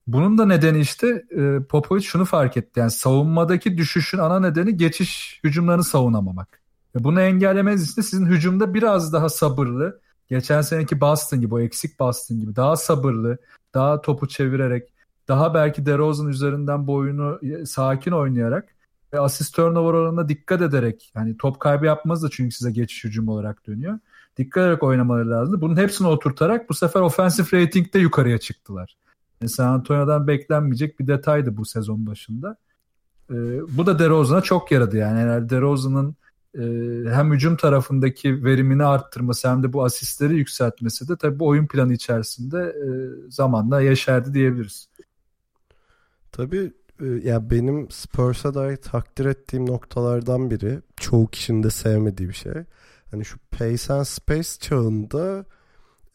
Bunun 0.07 0.39
da 0.39 0.47
nedeni 0.47 0.81
işte 0.81 1.25
e, 1.31 1.63
Popovic 1.69 2.03
şunu 2.03 2.25
fark 2.25 2.57
etti. 2.57 2.81
Yani 2.81 2.91
savunmadaki 2.91 3.79
düşüşün 3.79 4.19
ana 4.19 4.41
nedeni 4.41 4.77
geçiş 4.77 5.41
hücumlarını 5.45 5.85
savunamamak. 5.85 6.63
Ve 6.97 7.05
bunu 7.05 7.21
engellemeniz 7.21 7.91
için 7.93 8.03
sizin 8.03 8.27
hücumda 8.27 8.75
biraz 8.75 9.13
daha 9.13 9.29
sabırlı, 9.29 10.01
geçen 10.29 10.61
seneki 10.61 11.01
Boston 11.01 11.41
gibi, 11.41 11.55
o 11.55 11.61
eksik 11.61 12.01
Boston 12.01 12.41
gibi 12.41 12.57
daha 12.57 12.77
sabırlı, 12.77 13.39
daha 13.75 14.01
topu 14.01 14.29
çevirerek, 14.29 14.93
daha 15.29 15.55
belki 15.55 15.87
DeRozan 15.87 16.29
üzerinden 16.29 16.87
bu 16.87 16.95
oyunu 16.95 17.39
e, 17.43 17.67
sakin 17.67 18.13
oynayarak 18.13 18.75
ve 19.13 19.21
asist 19.21 19.55
turnover 19.55 19.95
oranına 19.95 20.29
dikkat 20.29 20.63
ederek 20.63 21.13
yani 21.15 21.37
top 21.37 21.61
kaybı 21.61 21.87
yapmaz 21.87 22.23
da 22.23 22.29
çünkü 22.31 22.55
size 22.55 22.71
geçiş 22.71 23.05
hücum 23.05 23.29
olarak 23.29 23.67
dönüyor. 23.67 23.99
Dikkat 24.37 24.63
ederek 24.63 24.83
oynamaları 24.83 25.31
lazım. 25.31 25.61
Bunun 25.61 25.77
hepsini 25.77 26.07
oturtarak 26.07 26.71
bu 26.71 26.75
sefer 26.75 27.01
offensive 27.01 27.63
rating'de 27.63 27.99
yukarıya 27.99 28.39
çıktılar. 28.39 28.97
Yani 29.43 29.51
San 29.51 29.69
Antonio'dan 29.69 30.27
beklenmeyecek 30.27 31.01
bir 31.01 31.07
detaydı 31.07 31.57
bu 31.57 31.65
sezon 31.65 32.07
başında. 32.07 32.57
Ee, 33.31 33.35
bu 33.69 33.87
da 33.87 33.99
DeRozan'a 33.99 34.41
çok 34.41 34.73
yaradı 34.73 34.97
yani. 34.97 35.19
Herhalde 35.19 35.49
DeRozan'ın 35.49 36.17
e, 36.55 36.63
hem 37.11 37.33
hücum 37.33 37.57
tarafındaki 37.57 38.45
verimini 38.45 38.85
arttırması 38.85 39.51
hem 39.51 39.63
de 39.63 39.73
bu 39.73 39.85
asistleri 39.85 40.37
yükseltmesi 40.37 41.09
de 41.09 41.17
tabii 41.17 41.39
bu 41.39 41.47
oyun 41.47 41.67
planı 41.67 41.93
içerisinde 41.93 42.59
e, 42.59 42.87
zamanla 43.31 43.81
yeşerdi 43.81 44.35
diyebiliriz. 44.35 44.89
Tabii 46.33 46.73
e, 47.01 47.07
ya 47.07 47.51
benim 47.51 47.91
Spurs'a 47.91 48.55
dair 48.55 48.77
takdir 48.77 49.27
ettiğim 49.27 49.67
noktalardan 49.67 50.51
biri 50.51 50.81
çoğu 50.97 51.27
kişinin 51.27 51.63
de 51.63 51.71
sevmediği 51.71 52.29
bir 52.29 52.35
şey. 52.35 52.53
Hani 53.11 53.25
şu 53.25 53.39
pace 53.51 53.93
and 53.93 54.05
space 54.05 54.49
çağında 54.61 55.45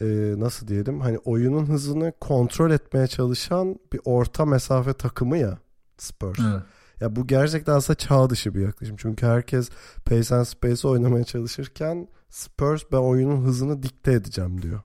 e, 0.02 0.06
nasıl 0.38 0.68
diyelim 0.68 1.02
hani 1.02 1.18
oyunun 1.18 1.66
hızını 1.66 2.14
kontrol 2.22 2.72
etmeye 2.72 3.08
çalışan 3.08 3.80
bir 3.94 4.00
orta 4.06 4.46
mesafe 4.46 4.94
takımı 4.94 5.38
ya 5.38 5.58
Spurs. 5.98 6.40
Evet. 6.40 6.62
Ya 7.02 7.16
bu 7.16 7.28
gerçekten 7.28 7.74
aslında 7.74 7.98
çağ 7.98 8.30
dışı 8.30 8.56
bir 8.56 8.62
yaklaşım. 8.62 8.96
Çünkü 9.00 9.26
herkes 9.26 9.70
pace 10.06 10.36
and 10.36 10.46
space 10.46 10.88
oynamaya 10.88 11.24
çalışırken 11.24 12.08
Spurs 12.30 12.84
ben 12.92 12.98
oyunun 12.98 13.46
hızını 13.46 13.84
dikte 13.84 14.12
edeceğim 14.12 14.62
diyor. 14.62 14.82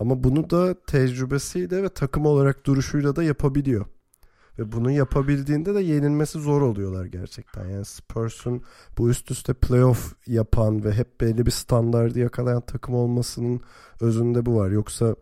Ama 0.00 0.24
bunu 0.24 0.50
da 0.50 0.74
tecrübesiyle 0.86 1.82
ve 1.82 1.88
takım 1.88 2.26
olarak 2.26 2.66
duruşuyla 2.66 3.16
da 3.16 3.22
yapabiliyor. 3.22 3.86
Ve 4.58 4.72
bunu 4.72 4.90
yapabildiğinde 4.90 5.74
de 5.74 5.80
yenilmesi 5.80 6.38
zor 6.38 6.62
oluyorlar 6.62 7.04
gerçekten. 7.04 7.66
Yani 7.68 7.84
Spurs'un 7.84 8.62
bu 8.98 9.10
üst 9.10 9.30
üste 9.30 9.54
playoff 9.54 10.14
yapan 10.26 10.84
ve 10.84 10.92
hep 10.92 11.20
belli 11.20 11.46
bir 11.46 11.50
standardı 11.50 12.18
yakalayan 12.18 12.60
takım 12.60 12.94
olmasının 12.94 13.60
özünde 14.00 14.46
bu 14.46 14.56
var. 14.56 14.70
Yoksa 14.70 15.16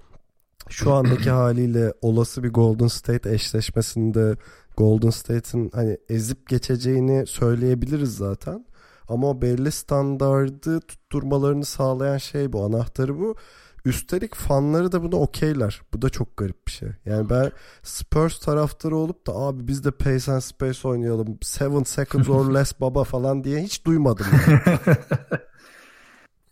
şu 0.68 0.92
andaki 0.92 1.30
haliyle 1.30 1.92
olası 2.02 2.42
bir 2.42 2.52
Golden 2.52 2.86
State 2.86 3.34
eşleşmesinde 3.34 4.36
Golden 4.76 5.10
State'in 5.10 5.70
hani 5.74 5.98
ezip 6.08 6.48
geçeceğini 6.48 7.26
söyleyebiliriz 7.26 8.16
zaten. 8.16 8.66
Ama 9.08 9.30
o 9.30 9.42
belli 9.42 9.72
standardı 9.72 10.80
tutturmalarını 10.80 11.64
sağlayan 11.64 12.18
şey 12.18 12.52
bu. 12.52 12.64
Anahtarı 12.64 13.18
bu. 13.18 13.34
Üstelik 13.90 14.34
fanları 14.34 14.92
da 14.92 15.02
buna 15.02 15.16
okeyler. 15.16 15.82
Bu 15.94 16.02
da 16.02 16.10
çok 16.10 16.36
garip 16.36 16.66
bir 16.66 16.72
şey. 16.72 16.88
Yani 17.04 17.30
ben 17.30 17.52
Spurs 17.82 18.38
taraftarı 18.38 18.96
olup 18.96 19.26
da 19.26 19.32
abi 19.32 19.68
biz 19.68 19.84
de 19.84 19.90
Pace 19.90 20.32
and 20.32 20.40
Space 20.40 20.88
oynayalım. 20.88 21.38
Seven 21.42 21.82
seconds 21.82 22.28
or 22.28 22.54
less 22.54 22.80
baba 22.80 23.04
falan 23.04 23.44
diye 23.44 23.62
hiç 23.62 23.86
duymadım. 23.86 24.26
Yani. 24.32 24.78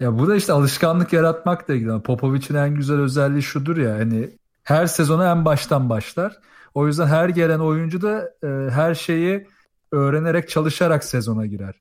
ya 0.01 0.19
bu 0.19 0.29
da 0.29 0.37
işte 0.37 0.53
alışkanlık 0.53 1.13
yaratmakla 1.13 1.75
ilgili. 1.75 2.03
Popovic'in 2.03 2.55
en 2.55 2.75
güzel 2.75 3.01
özelliği 3.01 3.43
şudur 3.43 3.77
ya 3.77 3.95
hani 3.95 4.31
her 4.63 4.87
sezona 4.87 5.31
en 5.31 5.45
baştan 5.45 5.91
başlar. 5.91 6.39
O 6.75 6.87
yüzden 6.87 7.07
her 7.07 7.29
gelen 7.29 7.59
oyuncu 7.59 8.03
da 8.03 8.31
e, 8.43 8.71
her 8.71 8.95
şeyi 8.95 9.47
öğrenerek 9.93 10.49
çalışarak 10.49 11.05
sezona 11.05 11.47
girer. 11.47 11.75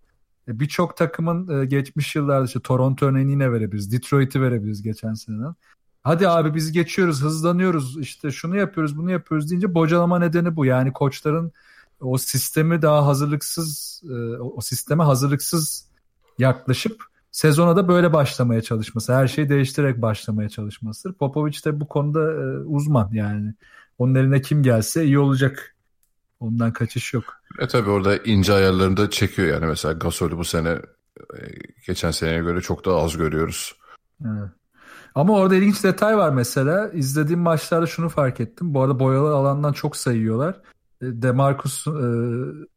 E, 0.48 0.60
Birçok 0.60 0.98
takımın 0.98 1.62
e, 1.62 1.66
geçmiş 1.66 2.16
yıllarda 2.16 2.45
işte 2.45 2.60
Toronto 2.60 3.06
örneğini 3.06 3.32
yine 3.32 3.52
verebiliriz. 3.52 3.91
Detroit'i 3.91 4.41
verebiliriz 4.41 4.82
geçen 4.84 5.14
seneden. 5.14 5.56
Hadi 6.04 6.30
abi 6.30 6.56
biz 6.56 6.72
geçiyoruz, 6.72 7.22
hızlanıyoruz, 7.22 7.98
işte 8.00 8.32
şunu 8.32 8.58
yapıyoruz, 8.58 8.98
bunu 8.98 9.12
yapıyoruz 9.12 9.50
deyince 9.50 9.74
bocalama 9.74 10.20
nedeni 10.20 10.56
bu. 10.56 10.66
Yani 10.66 10.93
koçların 10.93 11.52
o 12.00 12.18
sistemi 12.18 12.82
daha 12.82 13.06
hazırlıksız, 13.06 14.02
e, 14.10 14.14
o 14.38 14.62
sisteme 14.62 15.04
hazırlıksız 15.04 15.88
yaklaşıp 16.39 17.04
sezona 17.32 17.76
da 17.76 17.88
böyle 17.88 18.14
başlamaya 18.14 18.62
çalışması. 18.62 19.14
Her 19.14 19.28
şeyi 19.28 19.50
değiştirerek 19.50 20.02
başlamaya 20.02 20.50
çalışmasıdır. 20.50 21.14
Popovic 21.14 21.58
de 21.66 21.80
bu 21.80 21.88
konuda 21.88 22.20
uzman 22.66 23.10
yani. 23.12 23.54
Onun 23.98 24.16
eline 24.16 24.41
kim 24.41 24.64
gelse 24.64 25.06
iyi 25.06 25.20
olacak. 25.20 25.77
Ondan 26.40 26.74
kaçış 26.74 27.14
yok. 27.14 27.24
E 27.60 27.68
tabi 27.68 27.90
orada 27.90 28.18
ince 28.18 28.54
ayarlarını 28.54 28.98
da 28.98 29.10
çekiyor 29.10 29.48
yani. 29.48 29.66
Mesela 29.66 29.94
Gasol'ü 29.94 30.38
bu 30.38 30.46
sene 30.46 30.70
e, 30.70 31.38
geçen 31.88 32.12
seneye 32.12 32.40
göre 32.40 32.62
çok 32.62 32.86
daha 32.86 32.98
az 33.04 33.18
görüyoruz. 33.18 33.76
Evet. 34.26 34.50
Ama 35.16 35.34
orada 35.34 35.56
ilginç 35.56 35.84
detay 35.84 36.18
var 36.18 36.30
mesela. 36.30 36.90
İzlediğim 36.94 37.40
maçlarda 37.40 37.88
şunu 37.88 38.10
fark 38.10 38.40
ettim. 38.40 38.74
Bu 38.74 38.82
arada 38.82 39.00
boyalı 39.00 39.36
alandan 39.36 39.74
çok 39.74 39.98
sayıyorlar. 39.98 40.56
E, 41.02 41.06
Demarcus 41.06 41.88
e, 41.88 42.08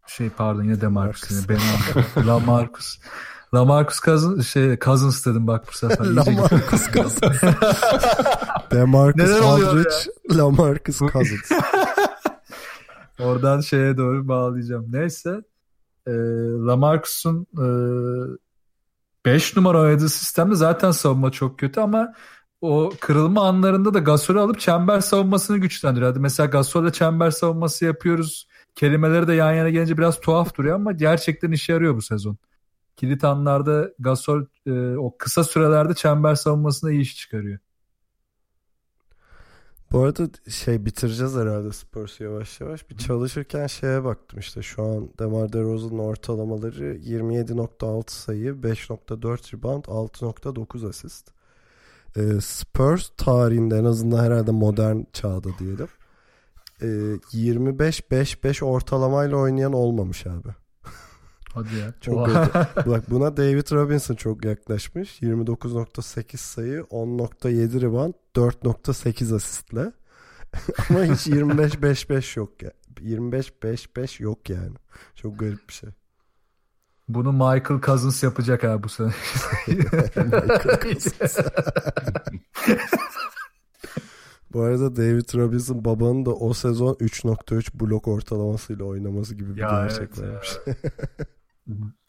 şey 0.07 0.31
pardon 0.31 0.63
yine 0.63 0.81
Demarcus 0.81 1.31
yine 1.31 1.41
ben 1.49 2.27
Lamarcus. 2.27 2.99
Lamarcus 3.55 4.01
Cousins 4.01 4.49
şey 4.49 4.79
Cousins 4.79 5.27
dedim 5.27 5.47
bak 5.47 5.65
bu 5.69 5.73
sefer. 5.73 6.05
Lamarcus 6.07 6.93
Cousins. 6.93 7.43
Demarcus 8.71 9.31
Aldridge, 9.31 9.95
Lamarcus 10.31 10.99
Cousins. 10.99 11.51
Oradan 13.23 13.61
şeye 13.61 13.97
doğru 13.97 14.29
bağlayacağım. 14.29 14.87
Neyse. 14.93 15.43
E, 16.07 16.13
Lamarcus'un 16.67 17.47
5 19.27 19.53
e, 19.53 19.61
numara 19.61 19.81
oynadığı 19.81 20.09
sistemde 20.09 20.55
zaten 20.55 20.91
savunma 20.91 21.31
çok 21.31 21.59
kötü 21.59 21.81
ama 21.81 22.15
o 22.61 22.93
kırılma 23.01 23.49
anlarında 23.49 23.95
da 23.95 23.99
Gasol'ü 23.99 24.39
alıp 24.41 24.61
çember 24.61 25.01
savunmasını 25.01 25.59
güçlendiriyor. 25.59 26.11
Hadi 26.11 26.21
mesela 26.21 26.47
Gasol'le 26.47 26.91
çember 26.91 27.31
savunması 27.31 27.85
yapıyoruz. 27.85 28.49
Kelimeleri 28.75 29.29
de 29.29 29.35
yan 29.35 29.53
yana 29.53 29.71
gelince 29.71 29.99
biraz 29.99 30.21
tuhaf 30.21 30.57
duruyor 30.57 30.75
ama 30.75 30.93
gerçekten 30.93 31.53
işe 31.53 31.73
yarıyor 31.73 31.97
bu 31.97 32.03
sezon. 32.03 32.37
Kilit 32.97 33.25
anlarda 33.25 33.91
Gasol 33.99 34.45
e, 34.67 34.97
o 34.97 35.17
kısa 35.19 35.45
sürelerde 35.45 35.95
çember 35.95 36.35
savunmasında 36.35 36.91
iyi 36.91 37.01
iş 37.01 37.17
çıkarıyor. 37.17 37.59
Bu 39.93 40.01
arada 40.01 40.29
şey 40.49 40.85
bitireceğiz 40.85 41.35
herhalde 41.35 41.73
Spurs'u 41.73 42.25
yavaş 42.25 42.61
yavaş. 42.61 42.91
Bir 42.91 42.97
çalışırken 42.97 43.67
şeye 43.67 44.05
baktım 44.05 44.39
işte 44.39 44.63
şu 44.63 44.83
an 44.83 45.11
Demar 45.19 45.53
DeRozan'ın 45.53 45.99
ortalamaları 45.99 46.97
27.6 46.97 48.11
sayı, 48.11 48.53
5.4 48.53 49.57
rebound, 49.57 49.85
6.9 49.85 50.89
asist. 50.89 51.31
Ee, 52.17 52.41
Spurs 52.41 53.11
tarihinde 53.17 53.79
en 53.79 53.85
azından 53.85 54.25
herhalde 54.25 54.51
modern 54.51 55.03
çağda 55.13 55.49
diyelim. 55.59 55.89
Ee, 56.83 56.87
25-5-5 57.33 58.65
ortalamayla 58.65 59.37
oynayan 59.37 59.73
olmamış 59.73 60.27
abi. 60.27 60.49
Hadi 61.55 61.77
ya. 61.77 61.95
Çok 62.01 62.29
Bak 62.87 63.11
buna 63.11 63.37
David 63.37 63.73
Robinson 63.73 64.15
çok 64.15 64.45
yaklaşmış. 64.45 65.23
29.8 65.23 66.37
sayı, 66.37 66.81
10.7 66.81 67.81
rebound, 67.81 68.15
4.8 68.37 69.37
asistle. 69.37 69.81
Ama 70.91 71.05
hiç 71.05 71.27
25-5-5 71.27 72.39
yok 72.39 72.63
ya. 72.63 72.73
25-5-5 72.97 74.23
yok 74.23 74.51
yani. 74.51 74.75
Çok 75.15 75.39
garip 75.39 75.69
bir 75.69 75.73
şey. 75.73 75.91
Bunu 77.09 77.33
Michael 77.33 77.81
Cousins 77.87 78.23
yapacak 78.23 78.65
abi 78.65 78.83
bu 78.83 78.89
sene. 78.89 79.11
Bu 84.53 84.63
arada 84.63 84.97
David 84.97 85.35
Robinson 85.35 85.85
babanın 85.85 86.27
da 86.27 86.35
o 86.35 86.55
sezon 86.55 86.95
3.3 86.95 87.81
blok 87.81 88.09
ortalamasıyla 88.09 88.85
oynaması 88.85 89.35
gibi 89.35 89.57
bir 89.57 89.61
ya 89.61 89.71
gerçek 89.71 90.09
evet 90.19 90.19
varmış. 90.19 90.59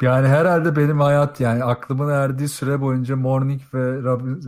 Yani 0.01 0.27
herhalde 0.27 0.75
benim 0.75 0.99
hayat 0.99 1.39
yani 1.39 1.63
aklımın 1.63 2.09
erdiği 2.09 2.49
süre 2.49 2.81
boyunca 2.81 3.15
Morning 3.15 3.61
ve 3.73 4.01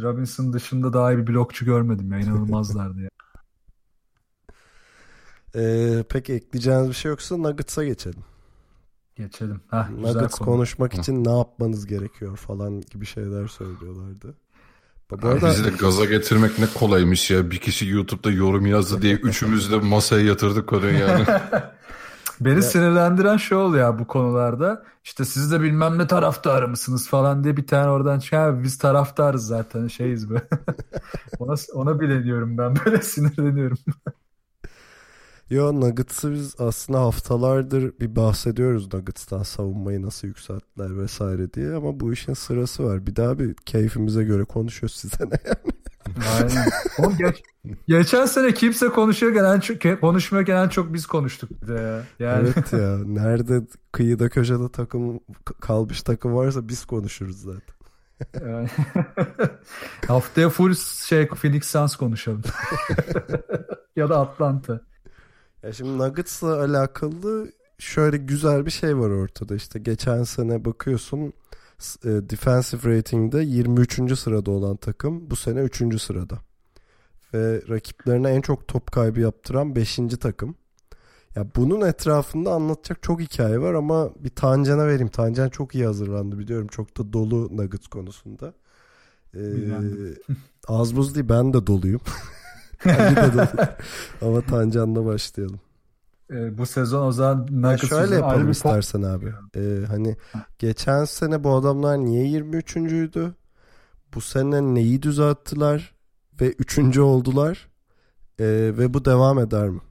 Robinson 0.04 0.54
dışında 0.54 0.94
daha 0.94 1.14
iyi 1.14 1.18
bir 1.18 1.28
blokçu 1.28 1.66
görmedim 1.66 2.12
ya 2.12 2.20
inanılmazlardı 2.20 3.02
ya. 3.02 3.10
Ee, 5.56 6.04
peki 6.10 6.34
ekleyeceğiniz 6.34 6.90
bir 6.90 6.94
şey 6.94 7.10
yoksa 7.10 7.38
Nuggets'a 7.38 7.84
geçelim. 7.84 8.24
Geçelim. 9.16 9.62
Heh, 9.72 9.90
Nuggets 9.90 10.36
konu. 10.36 10.50
konuşmak 10.50 10.94
için 10.94 11.26
ne 11.26 11.38
yapmanız 11.38 11.86
gerekiyor 11.86 12.38
falan 12.38 12.82
gibi 12.82 13.06
şeyler 13.06 13.48
söylüyorlardı. 13.48 14.36
Bu 15.12 15.28
arada... 15.28 15.48
Bizi 15.48 15.66
de 15.66 15.70
gaza 15.70 16.06
getirmek 16.06 16.60
ne 16.60 16.66
kolaymış 16.76 17.32
ya. 17.32 17.52
Bir 17.52 17.58
kişi 17.58 17.88
YouTube'da 17.88 18.32
yorum 18.32 18.66
yazdı 18.66 19.02
diye 19.02 19.14
üçümüz 19.14 19.72
de 19.72 19.78
masaya 19.78 20.26
yatırdık 20.26 20.68
konuyu 20.68 21.00
yani. 21.00 21.26
Beni 22.46 22.56
ya. 22.56 22.62
sinirlendiren 22.62 23.38
şu 23.38 23.58
oluyor 23.58 24.00
bu 24.00 24.08
konularda. 24.08 24.84
İşte 25.04 25.26
siz 25.26 25.52
de 25.52 25.62
bilmem 25.62 25.98
ne 25.98 26.08
taraftarı 26.08 26.68
mısınız 26.68 27.10
falan 27.10 27.44
diye 27.44 27.58
bir 27.58 27.68
tane 27.68 27.90
oradan 27.90 28.20
çıkıyor. 28.20 28.64
Biz 28.64 28.78
taraftarız 28.78 29.48
zaten 29.48 29.88
şeyiz 29.88 30.32
be. 30.32 30.42
ona, 31.40 31.56
ona 31.74 32.00
bile 32.00 32.24
diyorum 32.24 32.58
ben 32.58 32.76
böyle 32.86 33.02
sinirleniyorum. 33.02 33.78
Yo 35.50 35.82
Nuggets'ı 35.82 36.32
biz 36.34 36.56
aslında 36.60 37.00
haftalardır 37.02 38.00
bir 38.00 38.16
bahsediyoruz 38.16 38.94
Nuggets'tan 38.94 39.44
savunmayı 39.44 40.02
nasıl 40.02 40.28
yükselttiler 40.28 40.98
vesaire 40.98 41.54
diye 41.54 41.74
ama 41.74 42.00
bu 42.00 42.14
işin 42.14 42.34
sırası 42.34 42.84
var. 42.84 43.08
Bir 43.08 43.16
daha 43.16 43.40
bir 43.40 43.54
keyfimize 43.56 44.24
göre 44.24 44.44
konuşuyoruz 44.46 44.96
size 45.00 45.26
ne 45.26 45.38
yani. 45.46 45.83
Aynen. 46.38 46.70
Oğlum 47.00 47.18
geç, 47.18 47.44
geçen 47.88 48.26
sene 48.26 48.54
kimse 48.54 48.90
konuşuyorken 48.90 49.44
en 49.44 49.60
çok 49.60 50.02
konuşmuyorken 50.02 50.56
en 50.56 50.70
çok 50.70 50.94
biz 50.94 51.06
konuştuk 51.06 51.62
bir 51.62 51.68
de 51.68 51.74
ya. 51.74 52.04
Yani. 52.20 52.50
Evet 52.56 52.74
ya. 52.74 52.98
Nerede 53.06 53.62
kıyıda 53.92 54.30
köşede 54.30 54.72
takım 54.72 55.20
kalmış 55.62 56.02
takım 56.04 56.36
varsa 56.36 56.68
biz 56.68 56.86
konuşuruz 56.86 57.42
zaten. 57.42 57.76
Yani. 58.42 58.70
Haftaya 60.08 60.50
full 60.50 60.74
şey 61.08 61.28
Phoenix 61.28 61.66
Suns 61.66 61.96
konuşalım. 61.96 62.42
ya 63.96 64.10
da 64.10 64.20
Atlanta. 64.20 64.82
Ya 65.64 65.74
şimdi 65.74 65.98
Nuggets'la 65.98 66.64
alakalı 66.64 67.52
şöyle 67.80 68.18
güzel 68.18 68.66
bir 68.66 68.72
şey 68.72 68.98
var 68.98 69.10
ortada. 69.10 69.56
İşte 69.56 69.80
geçen 69.80 70.24
sene 70.24 70.66
bakıyorsun 70.66 71.34
e, 72.06 72.10
defensive 72.10 72.98
rating'de 72.98 73.40
23. 73.42 74.20
sırada 74.20 74.52
olan 74.52 74.76
takım 74.76 75.32
bu 75.32 75.36
sene 75.36 75.60
3. 75.60 76.02
sırada. 76.02 76.40
Ve 77.34 77.62
rakiplerine 77.70 78.30
en 78.30 78.42
çok 78.42 78.68
top 78.68 78.92
kaybı 78.92 79.20
yaptıran 79.20 79.76
5. 79.76 80.00
takım. 80.20 80.56
Ya 81.36 81.46
bunun 81.56 81.82
etrafında 81.82 82.52
anlatacak 82.52 83.04
çok 83.04 83.22
hikaye 83.22 83.62
var 83.62 83.74
ama 83.74 84.10
bir 84.16 84.30
Tancan'a 84.30 84.88
vereyim. 84.88 85.08
Tancan 85.08 85.50
çok 85.50 85.76
iyi 85.76 85.86
hazırlandı 85.86 86.40
biliyorum. 86.40 86.68
Çok 86.68 86.98
da 86.98 87.14
dolu 87.14 87.58
Nuggets 87.58 87.88
konusunda. 87.88 88.54
Ee, 89.36 89.40
az 90.68 90.96
buz 90.96 91.16
değil 91.16 91.30
ben 91.30 91.54
de 91.54 91.68
doluyum. 91.68 92.02
de 92.86 93.16
doluyum. 93.16 93.50
ama 94.22 94.42
Tancan'la 94.42 95.06
başlayalım. 95.06 95.60
Ee, 96.32 96.58
bu 96.58 96.66
sezon 96.66 97.08
o 97.08 97.12
zaman 97.12 97.48
Nuggets 97.52 97.90
şöyle 97.90 98.16
yapalım 98.16 98.52
istersen 98.52 99.02
abi. 99.02 99.34
Ee, 99.56 99.86
hani 99.88 100.18
geçen 100.60 101.06
sene 101.06 101.44
bu 101.44 101.56
adamlar 101.56 101.98
niye 101.98 102.40
23.'üydü? 102.42 103.34
Bu 104.14 104.22
sene 104.22 104.62
neyi 104.62 105.02
düzelttiler 105.02 105.94
ve 106.42 106.52
3. 106.52 106.98
oldular? 106.98 107.70
Ee, 108.40 108.46
ve 108.78 108.94
bu 108.94 109.06
devam 109.06 109.40
eder 109.40 109.70
mi? 109.70 109.82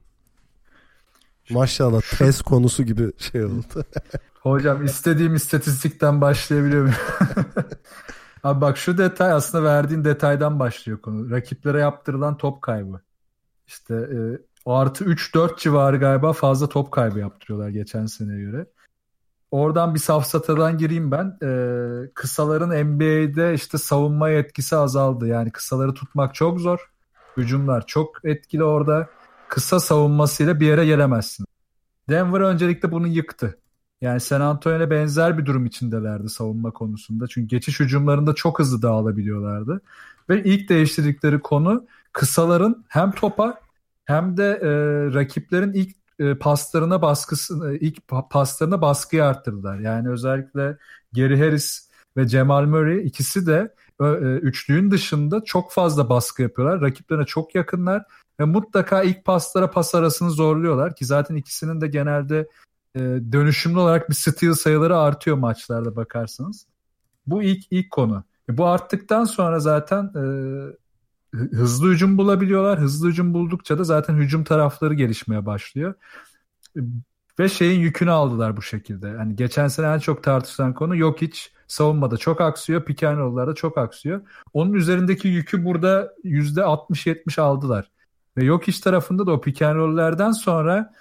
Maşallah 1.50 2.00
test 2.18 2.42
konusu 2.42 2.82
gibi 2.82 3.12
şey 3.18 3.44
oldu. 3.44 3.84
Hocam 4.40 4.84
istediğim 4.84 5.34
istatistikten 5.34 6.20
başlayabiliyor 6.20 6.82
muyum? 6.82 6.96
Abi 8.42 8.60
bak 8.60 8.78
şu 8.78 8.98
detay 8.98 9.32
aslında 9.32 9.64
verdiğin 9.64 10.04
detaydan 10.04 10.58
başlıyor 10.58 11.00
konu. 11.00 11.30
Rakiplere 11.30 11.80
yaptırılan 11.80 12.36
top 12.36 12.62
kaybı. 12.62 13.00
İşte 13.66 13.94
e, 13.94 14.18
artı 14.66 15.04
3-4 15.04 15.58
civarı 15.60 15.96
galiba 15.96 16.32
fazla 16.32 16.68
top 16.68 16.92
kaybı 16.92 17.18
yaptırıyorlar 17.18 17.68
geçen 17.68 18.06
seneye 18.06 18.40
göre. 18.40 18.66
oradan 19.50 19.94
bir 19.94 20.00
safsatadan 20.00 20.78
gireyim 20.78 21.10
ben. 21.10 21.38
Ee, 21.42 22.10
kısaların 22.14 22.86
NBA'de 22.86 23.54
işte 23.54 23.78
savunma 23.78 24.30
etkisi 24.30 24.76
azaldı. 24.76 25.26
Yani 25.26 25.50
kısaları 25.50 25.94
tutmak 25.94 26.34
çok 26.34 26.60
zor. 26.60 26.90
Hücumlar 27.36 27.86
çok 27.86 28.24
etkili 28.24 28.64
orada. 28.64 29.08
Kısa 29.48 29.80
savunmasıyla 29.80 30.60
bir 30.60 30.66
yere 30.66 30.86
gelemezsin. 30.86 31.46
Denver 32.08 32.40
öncelikle 32.40 32.92
bunu 32.92 33.06
yıktı. 33.06 33.58
Yani 34.00 34.20
San 34.20 34.40
Antonio'ya 34.40 34.90
benzer 34.90 35.38
bir 35.38 35.46
durum 35.46 35.66
içindelerdi 35.66 36.28
savunma 36.28 36.70
konusunda. 36.70 37.26
Çünkü 37.28 37.48
geçiş 37.48 37.80
hücumlarında 37.80 38.34
çok 38.34 38.58
hızlı 38.58 38.82
dağılabiliyorlardı. 38.82 39.80
Ve 40.28 40.44
ilk 40.44 40.68
değiştirdikleri 40.68 41.40
konu 41.40 41.86
kısaların 42.12 42.84
hem 42.88 43.12
topa 43.12 43.60
hem 44.04 44.36
de 44.36 44.60
e, 44.62 44.70
rakiplerin 45.14 45.72
ilk 45.72 45.96
e, 46.18 46.34
paslarına 46.34 47.02
baskısı 47.02 47.78
ilk 47.80 48.08
paslarına 48.30 48.82
baskıyı 48.82 49.24
arttırdılar. 49.24 49.78
Yani 49.78 50.10
özellikle 50.10 50.78
Gary 51.12 51.38
Harris 51.38 51.88
ve 52.16 52.28
Jamal 52.28 52.64
Murray 52.64 53.06
ikisi 53.06 53.46
de 53.46 53.74
e, 54.00 54.04
üçlüğün 54.36 54.90
dışında 54.90 55.44
çok 55.44 55.72
fazla 55.72 56.08
baskı 56.08 56.42
yapıyorlar. 56.42 56.80
Rakiplerine 56.80 57.24
çok 57.24 57.54
yakınlar 57.54 58.04
ve 58.40 58.44
mutlaka 58.44 59.02
ilk 59.02 59.24
paslara 59.24 59.70
pas 59.70 59.94
arasını 59.94 60.30
zorluyorlar 60.30 60.94
ki 60.94 61.04
zaten 61.04 61.34
ikisinin 61.34 61.80
de 61.80 61.88
genelde 61.88 62.48
e, 62.94 63.00
dönüşümlü 63.32 63.78
olarak 63.78 64.10
bir 64.10 64.14
steal 64.14 64.54
sayıları 64.54 64.98
artıyor 64.98 65.36
maçlarda 65.36 65.96
bakarsanız. 65.96 66.66
Bu 67.26 67.42
ilk 67.42 67.64
ilk 67.70 67.90
konu. 67.90 68.24
E, 68.48 68.56
bu 68.56 68.66
arttıktan 68.66 69.24
sonra 69.24 69.60
zaten 69.60 70.04
e, 70.04 70.22
hızlı 71.32 71.92
hücum 71.92 72.18
bulabiliyorlar. 72.18 72.80
Hızlı 72.80 73.08
hücum 73.08 73.34
buldukça 73.34 73.78
da 73.78 73.84
zaten 73.84 74.14
hücum 74.14 74.44
tarafları 74.44 74.94
gelişmeye 74.94 75.46
başlıyor. 75.46 75.94
Ve 77.38 77.48
şeyin 77.48 77.80
yükünü 77.80 78.10
aldılar 78.10 78.56
bu 78.56 78.62
şekilde. 78.62 79.08
Yani 79.08 79.36
geçen 79.36 79.68
sene 79.68 79.86
en 79.86 79.98
çok 79.98 80.22
tartışılan 80.22 80.74
konu 80.74 80.96
yok 80.96 81.22
hiç 81.22 81.52
savunmada 81.66 82.16
çok 82.16 82.40
aksıyor, 82.40 82.82
and 83.02 83.54
çok 83.54 83.78
aksıyor. 83.78 84.20
Onun 84.52 84.72
üzerindeki 84.72 85.28
yükü 85.28 85.64
burada 85.64 86.14
%60-70 86.24 87.40
aldılar. 87.40 87.90
Ve 88.36 88.44
yok 88.44 88.68
iş 88.68 88.80
tarafında 88.80 89.26
da 89.26 89.32
o 89.32 89.40
and 89.64 90.32
sonra 90.32 90.92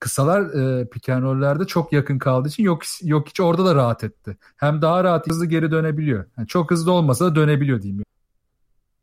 kısalar 0.00 0.40
e, 0.40 1.12
and 1.12 1.66
çok 1.66 1.92
yakın 1.92 2.18
kaldığı 2.18 2.48
için 2.48 2.62
yok 2.62 2.82
yok 3.02 3.28
hiç 3.28 3.40
orada 3.40 3.64
da 3.64 3.74
rahat 3.74 4.04
etti. 4.04 4.36
Hem 4.56 4.82
daha 4.82 5.04
rahat 5.04 5.30
hızlı 5.30 5.46
geri 5.46 5.70
dönebiliyor. 5.70 6.24
Yani 6.38 6.48
çok 6.48 6.70
hızlı 6.70 6.92
olmasa 6.92 7.24
da 7.24 7.34
dönebiliyor 7.34 7.82
diyeyim. 7.82 8.04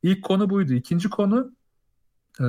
İlk 0.06 0.24
konu 0.24 0.49
buydu. 0.49 0.74
İkinci 0.74 1.10
konu 1.10 1.51
e, 2.39 2.45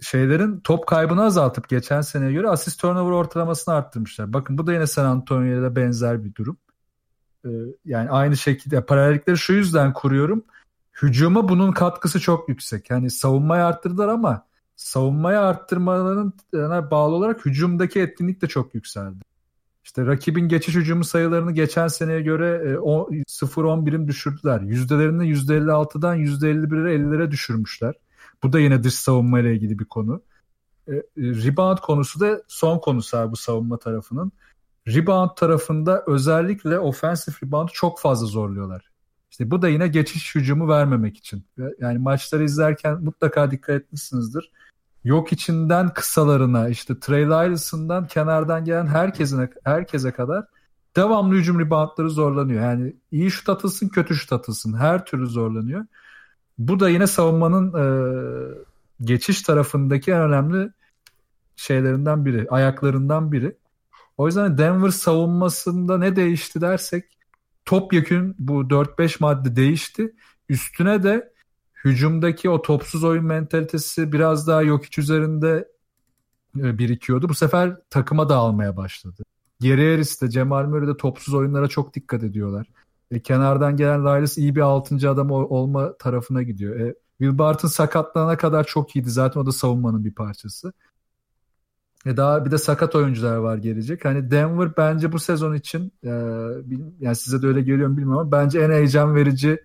şeylerin 0.00 0.60
top 0.60 0.86
kaybını 0.86 1.24
azaltıp 1.24 1.68
geçen 1.68 2.00
seneye 2.00 2.32
göre 2.32 2.48
asist 2.48 2.80
turnover 2.80 3.10
ortalamasını 3.10 3.74
arttırmışlar. 3.74 4.32
Bakın 4.32 4.58
bu 4.58 4.66
da 4.66 4.72
yine 4.72 4.86
San 4.86 5.04
Antonio'da 5.04 5.76
benzer 5.76 6.24
bir 6.24 6.34
durum. 6.34 6.56
E, 7.44 7.48
yani 7.84 8.10
aynı 8.10 8.36
şekilde 8.36 8.86
paralellikleri 8.86 9.38
şu 9.38 9.52
yüzden 9.52 9.92
kuruyorum. 9.92 10.44
Hücuma 11.02 11.48
bunun 11.48 11.72
katkısı 11.72 12.20
çok 12.20 12.48
yüksek. 12.48 12.90
Yani 12.90 13.10
savunmayı 13.10 13.64
arttırdılar 13.64 14.08
ama 14.08 14.46
savunmayı 14.76 15.40
arttırmalarına 15.40 16.90
bağlı 16.90 17.14
olarak 17.14 17.46
hücumdaki 17.46 18.00
etkinlik 18.00 18.42
de 18.42 18.46
çok 18.46 18.74
yükseldi. 18.74 19.24
İşte 19.84 20.06
rakibin 20.06 20.48
geçiş 20.48 20.74
hücumu 20.74 21.04
sayılarını 21.04 21.52
geçen 21.52 21.88
seneye 21.88 22.20
göre 22.20 22.76
0-10 22.76 23.82
e, 23.82 23.86
birim 23.86 24.08
düşürdüler. 24.08 24.60
Yüzdelerini 24.60 25.32
%56'dan 25.32 26.18
%51'e 26.18 26.96
50'lere 26.96 27.30
düşürmüşler. 27.30 27.94
Bu 28.42 28.52
da 28.52 28.60
yine 28.60 28.82
dış 28.82 28.94
savunma 28.94 29.40
ile 29.40 29.54
ilgili 29.54 29.78
bir 29.78 29.84
konu. 29.84 30.22
E, 30.88 30.94
e, 30.94 31.02
rebound 31.16 31.78
konusu 31.78 32.20
da 32.20 32.42
son 32.48 32.78
konusu 32.78 33.16
abi 33.16 33.32
bu 33.32 33.36
savunma 33.36 33.78
tarafının. 33.78 34.32
Rebound 34.88 35.30
tarafında 35.36 36.04
özellikle 36.06 36.78
offensive 36.78 37.36
rebound'u 37.44 37.72
çok 37.72 38.00
fazla 38.00 38.26
zorluyorlar. 38.26 38.90
İşte 39.30 39.50
bu 39.50 39.62
da 39.62 39.68
yine 39.68 39.88
geçiş 39.88 40.34
hücumu 40.34 40.68
vermemek 40.68 41.16
için. 41.16 41.44
Yani 41.78 41.98
maçları 41.98 42.44
izlerken 42.44 43.02
mutlaka 43.02 43.50
dikkat 43.50 43.76
etmişsinizdir 43.82 44.50
yok 45.04 45.32
içinden 45.32 45.94
kısalarına 45.94 46.68
işte 46.68 47.00
Trey 47.00 47.26
Lylis'ından 47.26 48.06
kenardan 48.06 48.64
gelen 48.64 48.86
herkesine 48.86 49.48
herkese 49.64 50.12
kadar 50.12 50.44
devamlı 50.96 51.34
hücum 51.34 51.60
reboundları 51.60 52.10
zorlanıyor. 52.10 52.62
Yani 52.62 52.96
iyi 53.10 53.30
şut 53.30 53.48
atılsın 53.48 53.88
kötü 53.88 54.14
şut 54.14 54.32
atılsın 54.32 54.74
her 54.74 55.04
türlü 55.04 55.26
zorlanıyor. 55.26 55.86
Bu 56.58 56.80
da 56.80 56.88
yine 56.88 57.06
savunmanın 57.06 57.74
e, 57.74 57.84
geçiş 59.00 59.42
tarafındaki 59.42 60.10
en 60.10 60.20
önemli 60.20 60.70
şeylerinden 61.56 62.24
biri, 62.24 62.46
ayaklarından 62.50 63.32
biri. 63.32 63.56
O 64.16 64.26
yüzden 64.26 64.58
Denver 64.58 64.88
savunmasında 64.88 65.98
ne 65.98 66.16
değişti 66.16 66.60
dersek 66.60 67.04
topyekün 67.64 68.36
bu 68.38 68.62
4-5 68.62 69.16
madde 69.20 69.56
değişti. 69.56 70.14
Üstüne 70.48 71.02
de 71.02 71.32
hücumdaki 71.84 72.50
o 72.50 72.62
topsuz 72.62 73.04
oyun 73.04 73.24
mentalitesi 73.24 74.12
biraz 74.12 74.46
daha 74.46 74.62
yok 74.62 74.84
iç 74.84 74.98
üzerinde 74.98 75.68
e, 76.58 76.78
birikiyordu. 76.78 77.28
Bu 77.28 77.34
sefer 77.34 77.76
takıma 77.90 78.28
dağılmaya 78.28 78.76
başladı. 78.76 79.22
Geri 79.60 79.90
Harris 79.92 80.22
de 80.22 80.30
Cemal 80.30 80.66
Murray 80.66 80.88
de 80.88 80.96
topsuz 80.96 81.34
oyunlara 81.34 81.68
çok 81.68 81.94
dikkat 81.94 82.22
ediyorlar. 82.22 82.66
E, 83.10 83.22
kenardan 83.22 83.76
gelen 83.76 84.04
Lyles 84.04 84.38
iyi 84.38 84.56
bir 84.56 84.60
6. 84.60 85.10
adam 85.10 85.30
olma 85.30 85.96
tarafına 85.96 86.42
gidiyor. 86.42 86.80
E, 86.80 86.94
Will 87.18 87.38
Barton 87.38 87.68
sakatlanana 87.68 88.36
kadar 88.36 88.64
çok 88.64 88.96
iyiydi. 88.96 89.10
Zaten 89.10 89.40
o 89.40 89.46
da 89.46 89.52
savunmanın 89.52 90.04
bir 90.04 90.14
parçası. 90.14 90.72
E 92.06 92.16
daha 92.16 92.44
bir 92.44 92.50
de 92.50 92.58
sakat 92.58 92.94
oyuncular 92.94 93.36
var 93.36 93.56
gelecek. 93.56 94.04
Hani 94.04 94.30
Denver 94.30 94.76
bence 94.76 95.12
bu 95.12 95.18
sezon 95.18 95.54
için 95.54 95.92
e, 96.04 96.10
yani 97.00 97.16
size 97.16 97.42
de 97.42 97.46
öyle 97.46 97.60
geliyor 97.60 97.88
mu 97.88 97.96
bilmiyorum 97.96 98.20
ama 98.20 98.32
bence 98.32 98.60
en 98.60 98.70
heyecan 98.70 99.14
verici 99.14 99.58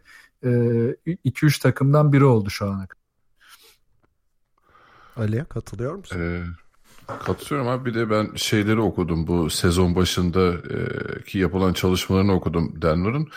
2-3 0.45 1.57
e, 1.57 1.61
takımdan 1.61 2.13
biri 2.13 2.23
oldu 2.23 2.49
şu 2.49 2.65
ana 2.65 2.87
kadar. 2.87 3.05
Ali'ye 5.17 5.43
katılıyor 5.43 5.95
musun? 5.95 6.19
Ee, 6.19 6.43
katılıyorum 7.25 7.67
abi. 7.67 7.89
Bir 7.89 7.93
de 7.93 8.09
ben 8.09 8.35
şeyleri 8.35 8.79
okudum. 8.79 9.27
Bu 9.27 9.49
sezon 9.49 9.95
başında 9.95 10.53
e, 10.53 10.77
ki 11.23 11.39
yapılan 11.39 11.73
çalışmalarını 11.73 12.33
okudum 12.33 12.81
Denver'ın. 12.81 13.27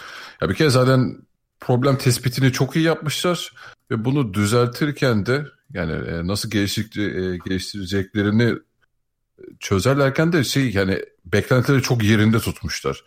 Ya 0.41 0.49
bir 0.49 0.55
kere 0.55 0.71
zaten 0.71 1.17
problem 1.61 1.99
tespitini 1.99 2.53
çok 2.53 2.77
iyi 2.77 2.85
yapmışlar 2.85 3.53
ve 3.91 4.05
bunu 4.05 4.35
düzeltirken 4.35 5.27
de 5.27 5.47
yani 5.73 5.93
e, 5.93 6.27
nasıl 6.27 6.51
geliştireceklerini 6.51 8.55
çözerlerken 9.61 10.33
de 10.33 10.45
şey 10.45 10.71
yani 10.71 11.03
beklentileri 11.25 11.83
çok 11.83 12.05
yerinde 12.05 12.39
tutmuşlar. 12.39 13.05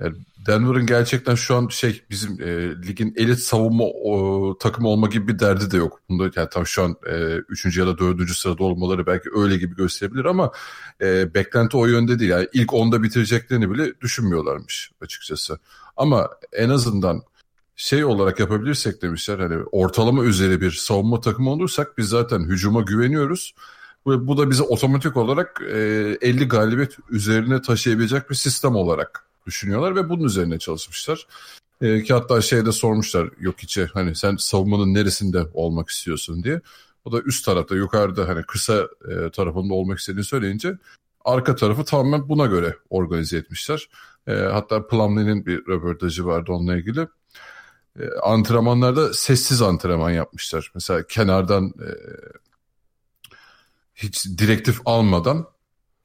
Yani 0.00 0.16
Denver'ın 0.46 0.86
gerçekten 0.86 1.34
şu 1.34 1.56
an 1.56 1.68
şey 1.68 2.02
bizim 2.10 2.42
e, 2.42 2.82
ligin 2.88 3.14
elit 3.16 3.38
savunma 3.38 3.84
o, 3.84 4.58
takımı 4.58 4.88
olma 4.88 5.06
gibi 5.06 5.28
bir 5.28 5.38
derdi 5.38 5.70
de 5.70 5.76
yok. 5.76 6.00
Bunda 6.08 6.30
yani 6.36 6.48
tam 6.52 6.66
şu 6.66 6.82
an 6.82 6.96
e, 7.06 7.36
üçüncü 7.48 7.80
ya 7.80 7.86
da 7.86 7.98
dördüncü 7.98 8.34
sırada 8.34 8.64
olmaları 8.64 9.06
belki 9.06 9.28
öyle 9.34 9.56
gibi 9.56 9.74
gösterebilir 9.74 10.24
ama 10.24 10.52
e, 11.00 11.34
beklenti 11.34 11.76
o 11.76 11.86
yönde 11.86 12.18
değil. 12.18 12.30
Yani 12.30 12.48
ilk 12.52 12.74
onda 12.74 13.02
bitireceklerini 13.02 13.70
bile 13.70 14.00
düşünmüyorlarmış 14.00 14.90
açıkçası. 15.00 15.58
Ama 15.96 16.30
en 16.52 16.68
azından 16.68 17.22
şey 17.76 18.04
olarak 18.04 18.40
yapabilirsek 18.40 19.02
demişler 19.02 19.38
hani 19.38 19.62
ortalama 19.72 20.24
üzeri 20.24 20.60
bir 20.60 20.70
savunma 20.70 21.20
takımı 21.20 21.50
olursak 21.50 21.98
biz 21.98 22.08
zaten 22.08 22.40
hücuma 22.40 22.80
güveniyoruz. 22.80 23.54
Bu, 24.06 24.26
bu 24.26 24.38
da 24.38 24.50
bize 24.50 24.62
otomatik 24.62 25.16
olarak 25.16 25.62
e, 25.70 25.76
50 26.20 26.48
galibiyet 26.48 26.96
üzerine 27.10 27.62
taşıyabilecek 27.62 28.30
bir 28.30 28.34
sistem 28.34 28.76
olarak 28.76 29.25
düşünüyorlar 29.46 29.96
ve 29.96 30.08
bunun 30.08 30.24
üzerine 30.24 30.58
çalışmışlar. 30.58 31.26
E, 31.80 32.02
ki 32.02 32.14
hatta 32.14 32.40
şeyde 32.40 32.72
sormuşlar 32.72 33.30
yok 33.40 33.62
içe 33.62 33.86
hani 33.86 34.14
sen 34.14 34.36
savunmanın 34.36 34.94
neresinde 34.94 35.42
olmak 35.54 35.88
istiyorsun 35.88 36.42
diye. 36.42 36.60
O 37.04 37.12
da 37.12 37.20
üst 37.20 37.44
tarafta 37.44 37.74
yukarıda 37.74 38.28
hani 38.28 38.42
kısa 38.42 38.88
e, 39.08 39.30
tarafında 39.30 39.74
olmak 39.74 39.98
istediğini 39.98 40.24
söyleyince 40.24 40.78
arka 41.24 41.56
tarafı 41.56 41.84
tamamen 41.84 42.28
buna 42.28 42.46
göre 42.46 42.76
organize 42.90 43.36
etmişler. 43.36 43.88
E, 44.26 44.32
hatta 44.32 44.86
Plumlee'nin 44.86 45.46
bir 45.46 45.66
röportajı 45.66 46.26
vardı 46.26 46.52
onunla 46.52 46.76
ilgili. 46.76 47.08
E, 48.00 48.10
antrenmanlarda 48.22 49.14
sessiz 49.14 49.62
antrenman 49.62 50.10
yapmışlar. 50.10 50.70
Mesela 50.74 51.06
kenardan 51.06 51.66
e, 51.66 51.88
hiç 53.94 54.26
direktif 54.38 54.80
almadan 54.84 55.46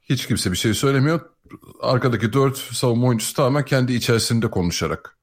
hiç 0.02 0.26
kimse 0.26 0.52
bir 0.52 0.56
şey 0.56 0.74
söylemiyor 0.74 1.20
arkadaki 1.80 2.32
dört 2.32 2.56
savunma 2.56 3.06
oyuncusu 3.06 3.34
tamamen 3.34 3.64
kendi 3.64 3.92
içerisinde 3.92 4.50
konuşarak 4.50 5.16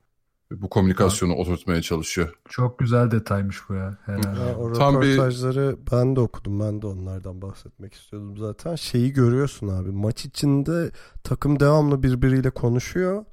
bu 0.51 0.69
komünikasyonu 0.69 1.33
evet. 1.33 1.47
oturtmaya 1.47 1.81
çalışıyor. 1.81 2.33
Çok 2.49 2.79
güzel 2.79 3.11
detaymış 3.11 3.57
bu 3.69 3.73
ya. 3.73 3.97
Herhalde. 4.05 4.39
ya 4.39 4.57
o 4.57 4.73
Tam 4.73 4.95
röportajları 4.95 5.77
bir... 5.77 5.91
ben 5.91 6.15
de 6.15 6.19
okudum. 6.19 6.59
Ben 6.59 6.81
de 6.81 6.87
onlardan 6.87 7.41
bahsetmek 7.41 7.93
istiyordum 7.93 8.37
zaten. 8.37 8.75
Şeyi 8.75 9.13
görüyorsun 9.13 9.67
abi. 9.67 9.91
Maç 9.91 10.25
içinde 10.25 10.91
takım 11.23 11.59
devamlı 11.59 12.03
birbiriyle 12.03 12.49
konuşuyor. 12.49 13.25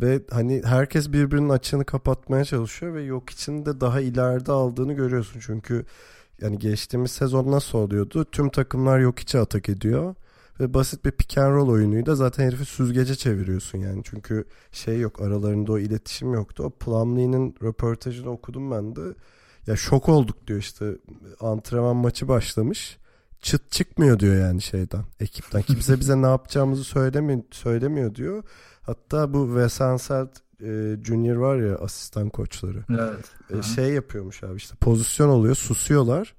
Ve 0.00 0.22
hani 0.30 0.62
herkes 0.64 1.12
birbirinin 1.12 1.48
açığını 1.48 1.84
kapatmaya 1.84 2.44
çalışıyor 2.44 2.94
ve 2.94 3.02
yok 3.02 3.30
içinde 3.30 3.80
daha 3.80 4.00
ileride 4.00 4.52
aldığını 4.52 4.92
görüyorsun. 4.92 5.40
Çünkü 5.46 5.84
yani 6.40 6.58
geçtiğimiz 6.58 7.10
sezon 7.10 7.50
nasıl 7.50 7.78
oluyordu? 7.78 8.24
Tüm 8.24 8.48
takımlar 8.48 8.98
yok 8.98 9.18
içe 9.18 9.38
atak 9.38 9.68
ediyor 9.68 10.14
Ve 10.60 10.74
basit 10.74 11.04
bir 11.04 11.10
pick 11.10 11.38
and 11.38 11.54
roll 11.54 11.68
oyunuydu. 11.68 12.14
Zaten 12.14 12.44
herifi 12.46 12.64
süzgece 12.64 13.14
çeviriyorsun 13.14 13.78
yani. 13.78 14.02
Çünkü 14.04 14.44
şey 14.72 15.00
yok 15.00 15.20
aralarında 15.22 15.72
o 15.72 15.78
iletişim 15.78 16.34
yoktu. 16.34 16.62
O 16.62 16.70
Plumlee'nin 16.70 17.54
röportajını 17.62 18.30
okudum 18.30 18.70
ben 18.70 18.96
de. 18.96 19.00
Ya 19.66 19.76
şok 19.76 20.08
olduk 20.08 20.46
diyor 20.46 20.58
işte 20.58 20.96
antrenman 21.40 21.96
maçı 21.96 22.28
başlamış. 22.28 22.98
Çıt 23.40 23.70
çıkmıyor 23.70 24.18
diyor 24.18 24.34
yani 24.36 24.62
şeyden 24.62 25.04
ekipten. 25.20 25.62
Kimse 25.62 26.00
bize 26.00 26.22
ne 26.22 26.26
yapacağımızı 26.26 26.84
söylemiyor, 26.84 27.42
söylemiyor 27.50 28.14
diyor. 28.14 28.42
Hatta 28.82 29.32
bu 29.34 29.46
Wes 29.46 29.80
Anseld 29.80 30.28
e, 30.60 30.96
Junior 31.04 31.36
var 31.36 31.56
ya 31.56 31.76
asistan 31.76 32.28
koçları. 32.28 32.84
Evet. 32.90 33.58
E, 33.58 33.62
şey 33.62 33.92
yapıyormuş 33.92 34.44
abi 34.44 34.56
işte 34.56 34.74
pozisyon 34.80 35.28
oluyor 35.28 35.54
susuyorlar. 35.54 36.34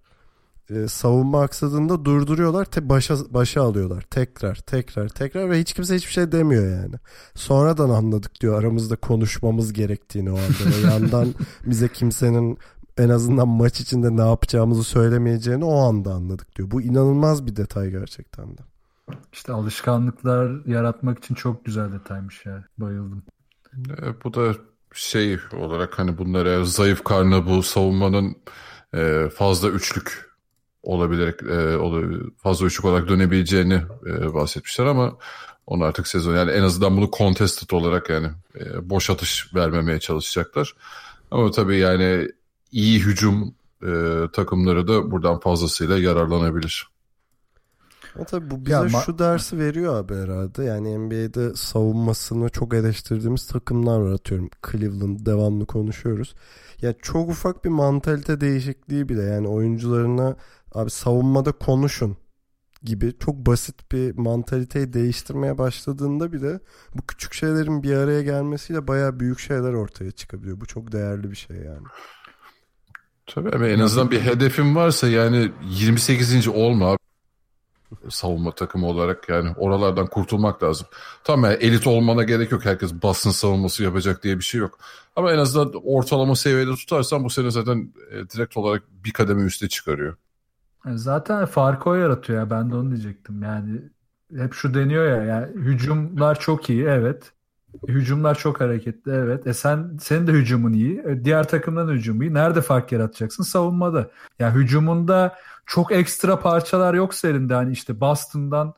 E, 0.70 0.88
savunma 0.88 1.41
aksadığında 1.41 2.05
durduruyorlar 2.05 2.66
te 2.66 2.89
başa, 2.89 3.16
başa 3.30 3.62
alıyorlar 3.62 4.01
tekrar 4.01 4.55
tekrar 4.55 5.09
tekrar 5.09 5.49
ve 5.49 5.59
hiç 5.59 5.74
kimse 5.74 5.95
hiçbir 5.95 6.12
şey 6.12 6.32
demiyor 6.32 6.82
yani. 6.82 6.95
Sonradan 7.36 7.89
anladık 7.89 8.41
diyor 8.41 8.59
aramızda 8.59 8.95
konuşmamız 8.95 9.74
gerektiğini 9.74 10.32
o 10.32 10.38
anda. 10.38 10.78
Ve 10.78 10.91
yandan 10.91 11.34
bize 11.66 11.88
kimsenin 11.88 12.57
en 12.97 13.09
azından 13.09 13.47
maç 13.47 13.82
içinde 13.82 14.18
ne 14.18 14.22
yapacağımızı 14.22 14.84
söylemeyeceğini 14.84 15.66
o 15.66 15.78
anda 15.78 16.14
anladık 16.14 16.55
diyor. 16.55 16.72
Bu 16.72 16.82
inanılmaz 16.82 17.45
bir 17.45 17.55
detay 17.55 17.89
gerçekten 17.89 18.57
de. 18.57 18.62
İşte 19.34 19.53
alışkanlıklar 19.53 20.66
yaratmak 20.66 21.20
için 21.20 21.36
çok 21.36 21.66
güzel 21.66 21.93
detaymış 21.93 22.45
ya. 22.45 22.66
Bayıldım. 22.78 23.24
E, 23.89 24.24
bu 24.24 24.34
da 24.34 24.53
şey 24.93 25.39
olarak 25.53 25.99
hani 25.99 26.18
bunlara 26.18 26.66
zayıf 26.66 27.03
karnı 27.03 27.45
bu 27.45 27.64
savunmanın 27.64 28.36
e, 28.93 29.30
fazla 29.30 29.70
üçlük 29.70 30.30
olabilerek 30.84 31.43
e, 31.43 31.77
fazla 32.38 32.65
üçlük 32.65 32.86
olarak 32.86 33.09
dönebileceğini 33.09 33.82
e, 34.05 34.34
bahsetmişler 34.34 34.86
ama 34.86 35.17
onu 35.67 35.84
artık 35.84 36.07
sezon 36.07 36.36
yani 36.36 36.51
en 36.51 36.63
azından 36.63 36.97
bunu 36.97 37.09
contested 37.17 37.69
olarak 37.69 38.09
yani 38.09 38.27
e, 38.59 38.89
boş 38.89 39.09
atış 39.09 39.55
vermemeye 39.55 39.99
çalışacaklar. 39.99 40.75
Ama 41.32 41.51
tabii 41.51 41.77
yani 41.77 42.27
iyi 42.71 42.99
hücum 42.99 43.55
e, 43.84 43.91
takımları 44.34 44.88
da 44.88 45.11
buradan 45.11 45.39
fazlasıyla 45.39 45.97
yararlanabilir. 45.97 46.91
Ama 48.15 48.25
tabii 48.25 48.51
bu 48.51 48.65
bize 48.65 48.75
ya, 48.75 48.89
şu 48.89 49.19
dersi 49.19 49.59
veriyor 49.59 49.95
abi 49.95 50.15
herhalde. 50.15 50.63
Yani 50.63 50.97
NBA'de 50.97 51.55
savunmasını 51.55 52.49
çok 52.49 52.73
eleştirdiğimiz 52.73 53.47
takımlar 53.47 53.99
var 53.99 54.11
atıyorum. 54.11 54.49
Cleveland 54.71 55.25
devamlı 55.25 55.65
konuşuyoruz. 55.65 56.36
Ya 56.82 56.93
çok 57.01 57.29
ufak 57.29 57.65
bir 57.65 57.69
mantalite 57.69 58.41
değişikliği 58.41 59.09
bile 59.09 59.21
yani 59.21 59.47
oyuncularına 59.47 60.36
abi 60.72 60.89
savunmada 60.89 61.51
konuşun 61.51 62.17
gibi 62.84 63.13
çok 63.19 63.36
basit 63.36 63.91
bir 63.91 64.17
mantaliteyi 64.17 64.93
değiştirmeye 64.93 65.57
başladığında 65.57 66.34
bile 66.34 66.59
bu 66.95 67.01
küçük 67.07 67.34
şeylerin 67.34 67.84
bir 67.84 67.95
araya 67.95 68.22
gelmesiyle 68.22 68.88
baya 68.88 69.19
büyük 69.19 69.39
şeyler 69.39 69.74
ortaya 69.74 70.11
çıkabiliyor. 70.11 70.61
Bu 70.61 70.65
çok 70.65 70.91
değerli 70.91 71.32
bir 71.32 71.36
şey 71.36 71.57
yani. 71.57 71.88
Tabii 73.28 73.49
ama 73.49 73.67
en 73.67 73.80
azından 73.80 74.11
bir 74.11 74.22
hedefin 74.22 74.76
varsa 74.76 75.07
yani 75.07 75.51
28. 75.63 76.47
olma 76.47 76.97
savunma 78.09 78.55
takımı 78.55 78.88
olarak 78.88 79.30
yani 79.30 79.51
oralardan 79.57 80.07
kurtulmak 80.07 80.63
lazım. 80.63 80.88
Tamam 81.24 81.51
yani 81.51 81.63
elit 81.63 81.88
olmana 81.88 82.24
gerek 82.24 82.51
yok. 82.51 82.65
Herkes 82.65 82.93
basın 82.93 83.32
savunması 83.32 83.84
yapacak 83.84 84.24
diye 84.24 84.38
bir 84.38 84.43
şey 84.43 84.61
yok. 84.61 84.80
Ama 85.15 85.32
en 85.32 85.38
azından 85.38 85.74
ortalama 85.84 86.36
seviyede 86.36 86.76
tutarsan 86.76 87.24
bu 87.24 87.30
sene 87.30 87.51
zaten 87.51 87.93
e, 88.11 88.30
direkt 88.30 88.57
olarak 88.57 88.84
bir 88.91 89.11
kademe 89.11 89.43
üste 89.43 89.69
çıkarıyor. 89.69 90.15
E, 90.88 90.97
zaten 90.97 91.45
farkı 91.45 91.89
o 91.89 91.93
yaratıyor 91.93 92.39
ya 92.39 92.49
ben 92.49 92.71
de 92.71 92.75
onu 92.75 92.91
diyecektim. 92.91 93.43
Yani 93.43 93.82
hep 94.38 94.53
şu 94.53 94.73
deniyor 94.73 95.05
ya 95.05 95.23
yani 95.23 95.47
hücumlar 95.55 96.39
çok 96.39 96.69
iyi 96.69 96.84
evet. 96.84 97.34
Hücumlar 97.88 98.38
çok 98.38 98.61
hareketli 98.61 99.11
evet. 99.11 99.47
E 99.47 99.53
sen 99.53 99.97
senin 100.01 100.27
de 100.27 100.32
hücumun 100.32 100.73
iyi. 100.73 100.99
E, 100.99 101.25
diğer 101.25 101.47
takımdan 101.47 101.88
hücum 101.88 102.21
iyi. 102.21 102.34
Nerede 102.34 102.61
fark 102.61 102.91
yaratacaksın? 102.91 103.43
Savunmada. 103.43 103.99
Ya 103.99 104.07
yani 104.39 104.55
hücumunda 104.55 105.38
çok 105.65 105.91
ekstra 105.91 106.39
parçalar 106.39 106.93
yok 106.93 107.25
elinde. 107.25 107.53
Hani 107.53 107.71
işte 107.71 107.99
Boston'dan 108.01 108.73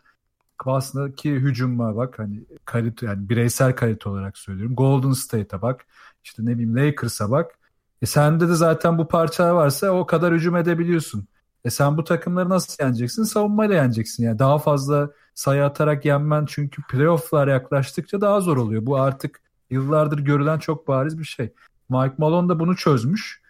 Boston'daki 0.66 1.32
hücuma 1.32 1.96
bak 1.96 2.20
hani 2.20 2.46
kalite 2.66 3.06
yani 3.06 3.30
bireysel 3.30 3.76
kalite 3.76 4.10
olarak 4.10 4.38
söylüyorum. 4.38 4.76
Golden 4.76 5.12
State'e 5.12 5.62
bak. 5.62 5.86
İşte 6.24 6.46
ne 6.46 6.54
bileyim 6.54 6.76
Lakers'a 6.78 7.32
bak. 7.32 7.60
E 8.02 8.06
sende 8.06 8.50
de 8.50 8.56
zaten 8.56 8.98
bu 8.98 9.08
parçalar 9.08 9.52
varsa 9.52 9.92
o 9.92 10.06
kadar 10.06 10.34
hücum 10.34 10.56
edebiliyorsun. 10.56 11.28
E 11.66 11.70
sen 11.70 11.98
bu 11.98 12.04
takımları 12.04 12.50
nasıl 12.50 12.84
yeneceksin? 12.84 13.24
Savunmayla 13.24 13.76
yeneceksin. 13.76 14.24
Yani 14.24 14.40
daha 14.40 14.60
fazla 14.60 15.10
sayı 15.36 15.66
atarak 15.66 16.06
yenmen 16.06 16.46
çünkü 16.46 16.82
playoff'lar 16.82 17.48
yaklaştıkça 17.48 18.22
daha 18.22 18.42
zor 18.42 18.58
oluyor. 18.58 18.86
Bu 18.86 18.98
artık 18.98 19.42
yıllardır 19.70 20.20
görülen 20.20 20.60
çok 20.60 20.88
bariz 20.88 21.20
bir 21.20 21.24
şey. 21.24 21.54
Mike 21.90 22.16
Malone 22.18 22.50
da 22.50 22.60
bunu 22.60 22.76
çözmüş. 22.76 23.42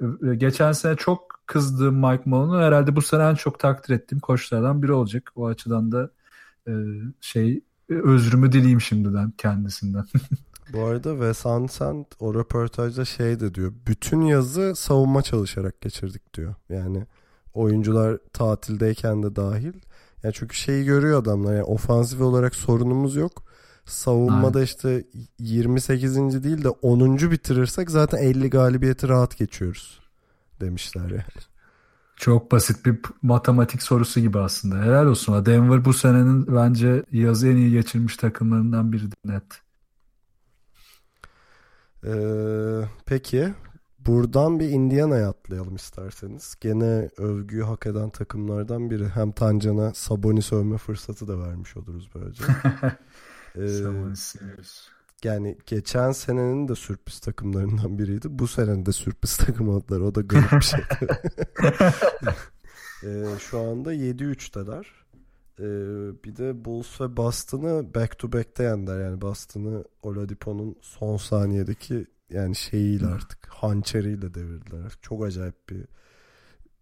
E, 0.00 0.34
geçen 0.34 0.72
sene 0.72 0.96
çok 0.96 1.42
kızdığım 1.46 1.94
Mike 1.94 2.22
Malone'u 2.26 2.60
herhalde 2.62 2.96
bu 2.96 3.02
sene 3.02 3.22
en 3.22 3.34
çok 3.34 3.58
takdir 3.58 3.94
ettiğim 3.94 4.20
koçlardan 4.20 4.82
biri 4.82 4.92
olacak. 4.92 5.32
O 5.36 5.46
açıdan 5.46 5.92
da 5.92 6.10
e, 6.68 6.72
şey 7.20 7.60
özrümü 7.88 8.52
dileyim 8.52 8.80
şimdiden 8.80 9.30
kendisinden. 9.30 10.04
Bu 10.72 10.84
arada 10.84 11.12
Wes 11.12 11.46
Ansent 11.46 12.06
o 12.18 12.34
röportajda 12.34 13.04
şey 13.04 13.40
de 13.40 13.54
diyor. 13.54 13.72
Bütün 13.86 14.20
yazı 14.20 14.74
savunma 14.76 15.22
çalışarak 15.22 15.80
geçirdik 15.80 16.34
diyor. 16.34 16.54
Yani 16.68 17.06
oyuncular 17.54 18.18
tatildeyken 18.32 19.22
de 19.22 19.36
dahil. 19.36 19.72
Yani 20.22 20.34
çünkü 20.34 20.56
şeyi 20.56 20.84
görüyor 20.84 21.22
adamlar. 21.22 21.54
Yani 21.54 21.64
ofansif 21.64 22.20
olarak 22.20 22.54
sorunumuz 22.54 23.16
yok. 23.16 23.44
Savunmada 23.84 24.58
Aynen. 24.58 24.66
işte 24.66 25.04
28. 25.38 26.44
değil 26.44 26.64
de 26.64 26.68
10. 26.68 27.16
bitirirsek 27.30 27.90
zaten 27.90 28.18
50 28.18 28.50
galibiyeti 28.50 29.08
rahat 29.08 29.38
geçiyoruz 29.38 30.00
demişler 30.60 31.10
yani. 31.10 31.22
Çok 32.16 32.52
basit 32.52 32.86
bir 32.86 32.98
matematik 33.22 33.82
sorusu 33.82 34.20
gibi 34.20 34.38
aslında. 34.38 34.82
Helal 34.82 35.06
olsun. 35.06 35.46
Denver 35.46 35.84
bu 35.84 35.92
senenin 35.92 36.46
bence 36.46 37.04
yazı 37.12 37.48
en 37.48 37.56
iyi 37.56 37.70
geçirmiş 37.70 38.16
takımlarından 38.16 38.92
biri 38.92 39.04
net. 39.24 39.42
Ee, 42.06 42.88
peki 43.06 43.54
buradan 44.06 44.60
bir 44.60 44.68
Indiana'ya 44.68 45.28
atlayalım 45.28 45.74
isterseniz. 45.74 46.54
Gene 46.60 47.10
övgüyü 47.16 47.62
hak 47.62 47.86
eden 47.86 48.10
takımlardan 48.10 48.90
biri. 48.90 49.08
Hem 49.08 49.32
Tancan'a 49.32 49.94
Sabonis 49.94 50.52
övme 50.52 50.78
fırsatı 50.78 51.28
da 51.28 51.38
vermiş 51.38 51.76
oluruz 51.76 52.10
böylece. 52.14 52.44
ee, 53.56 53.68
Sabonis 53.68 54.36
yani 55.24 55.58
geçen 55.66 56.12
senenin 56.12 56.68
de 56.68 56.74
sürpriz 56.74 57.20
takımlarından 57.20 57.98
biriydi. 57.98 58.26
Bu 58.30 58.48
senenin 58.48 58.86
de 58.86 58.92
sürpriz 58.92 59.36
takım 59.36 59.68
oldular. 59.68 60.00
O 60.00 60.14
da 60.14 60.20
garip 60.20 60.52
bir 60.52 60.60
şey. 60.60 60.80
ee, 63.04 63.38
şu 63.38 63.60
anda 63.60 63.94
7-3'teler. 63.94 64.86
Ee, 65.58 65.64
bir 66.24 66.36
de 66.36 66.64
Bulls 66.64 67.00
ve 67.00 67.16
Boston'ı 67.16 67.94
back 67.94 68.18
to 68.18 68.32
back'te 68.32 68.62
yendiler. 68.62 69.00
Yani 69.00 69.20
Boston'ı 69.20 69.84
Oladipo'nun 70.02 70.76
son 70.80 71.16
saniyedeki 71.16 72.06
yani 72.34 72.56
şeyiyle 72.56 73.06
artık 73.06 73.46
hançeriyle 73.48 74.34
devirdiler. 74.34 74.92
Çok 75.02 75.24
acayip 75.24 75.68
bir 75.70 75.84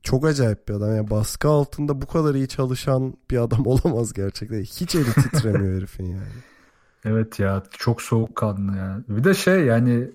çok 0.03 0.27
acayip 0.27 0.69
bir 0.69 0.75
adam. 0.75 0.97
Yani 0.97 1.11
baskı 1.11 1.49
altında 1.49 2.03
bu 2.03 2.07
kadar 2.07 2.35
iyi 2.35 2.49
çalışan 2.49 3.15
bir 3.31 3.39
adam 3.39 3.63
olamaz 3.67 4.13
gerçekten. 4.13 4.61
Hiç 4.63 4.95
eli 4.95 5.13
titremiyor 5.13 5.77
herifin 5.77 6.07
yani. 6.07 6.23
Evet 7.05 7.39
ya 7.39 7.63
çok 7.71 8.03
soğukkanlı 8.03 8.77
ya. 8.77 9.03
Bir 9.09 9.25
de 9.25 9.35
şey 9.35 9.65
yani 9.65 10.11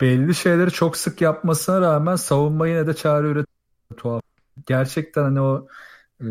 belli 0.00 0.34
şeyleri 0.34 0.70
çok 0.70 0.96
sık 0.96 1.20
yapmasına 1.20 1.80
rağmen 1.80 2.16
savunma 2.16 2.68
yine 2.68 2.86
de 2.86 2.94
çare 2.94 3.26
üretiyor. 3.26 3.46
Tuhaf. 3.96 4.22
Gerçekten 4.66 5.22
hani 5.22 5.40
o 5.40 5.68
e, 6.20 6.26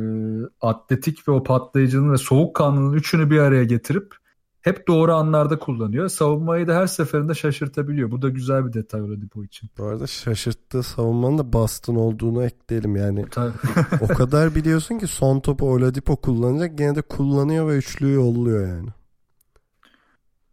atletik 0.62 1.28
ve 1.28 1.32
o 1.32 1.44
patlayıcının 1.44 2.12
ve 2.12 2.18
soğukkanlılığın 2.18 2.94
üçünü 2.94 3.32
bir 3.32 3.40
araya 3.40 3.64
getirip 3.64 4.16
hep 4.62 4.88
doğru 4.88 5.14
anlarda 5.14 5.60
kullanıyor. 5.60 6.10
Savunmayı 6.10 6.68
da 6.68 6.76
her 6.76 6.88
seferinde 6.88 7.34
şaşırtabiliyor. 7.34 8.12
Bu 8.12 8.22
da 8.22 8.30
güzel 8.30 8.66
bir 8.68 8.74
detay 8.74 9.02
Oladipo 9.02 9.44
için. 9.44 9.70
Bu 9.78 9.84
arada 9.84 10.08
şaşırttığı 10.08 10.84
savunmanın 10.84 11.38
da 11.38 11.54
Boston 11.54 11.96
olduğunu 11.96 12.44
ekleyelim 12.44 12.96
yani. 12.96 13.26
o 14.02 14.08
kadar 14.08 14.56
biliyorsun 14.56 15.00
ki 15.00 15.08
son 15.08 15.40
topu 15.40 15.74
Oladipo 15.74 16.16
kullanacak 16.16 16.78
gene 16.78 16.96
de 16.96 17.02
kullanıyor 17.02 17.68
ve 17.68 17.78
üçlüyü 17.78 18.16
yolluyor 18.16 18.68
yani. 18.68 18.90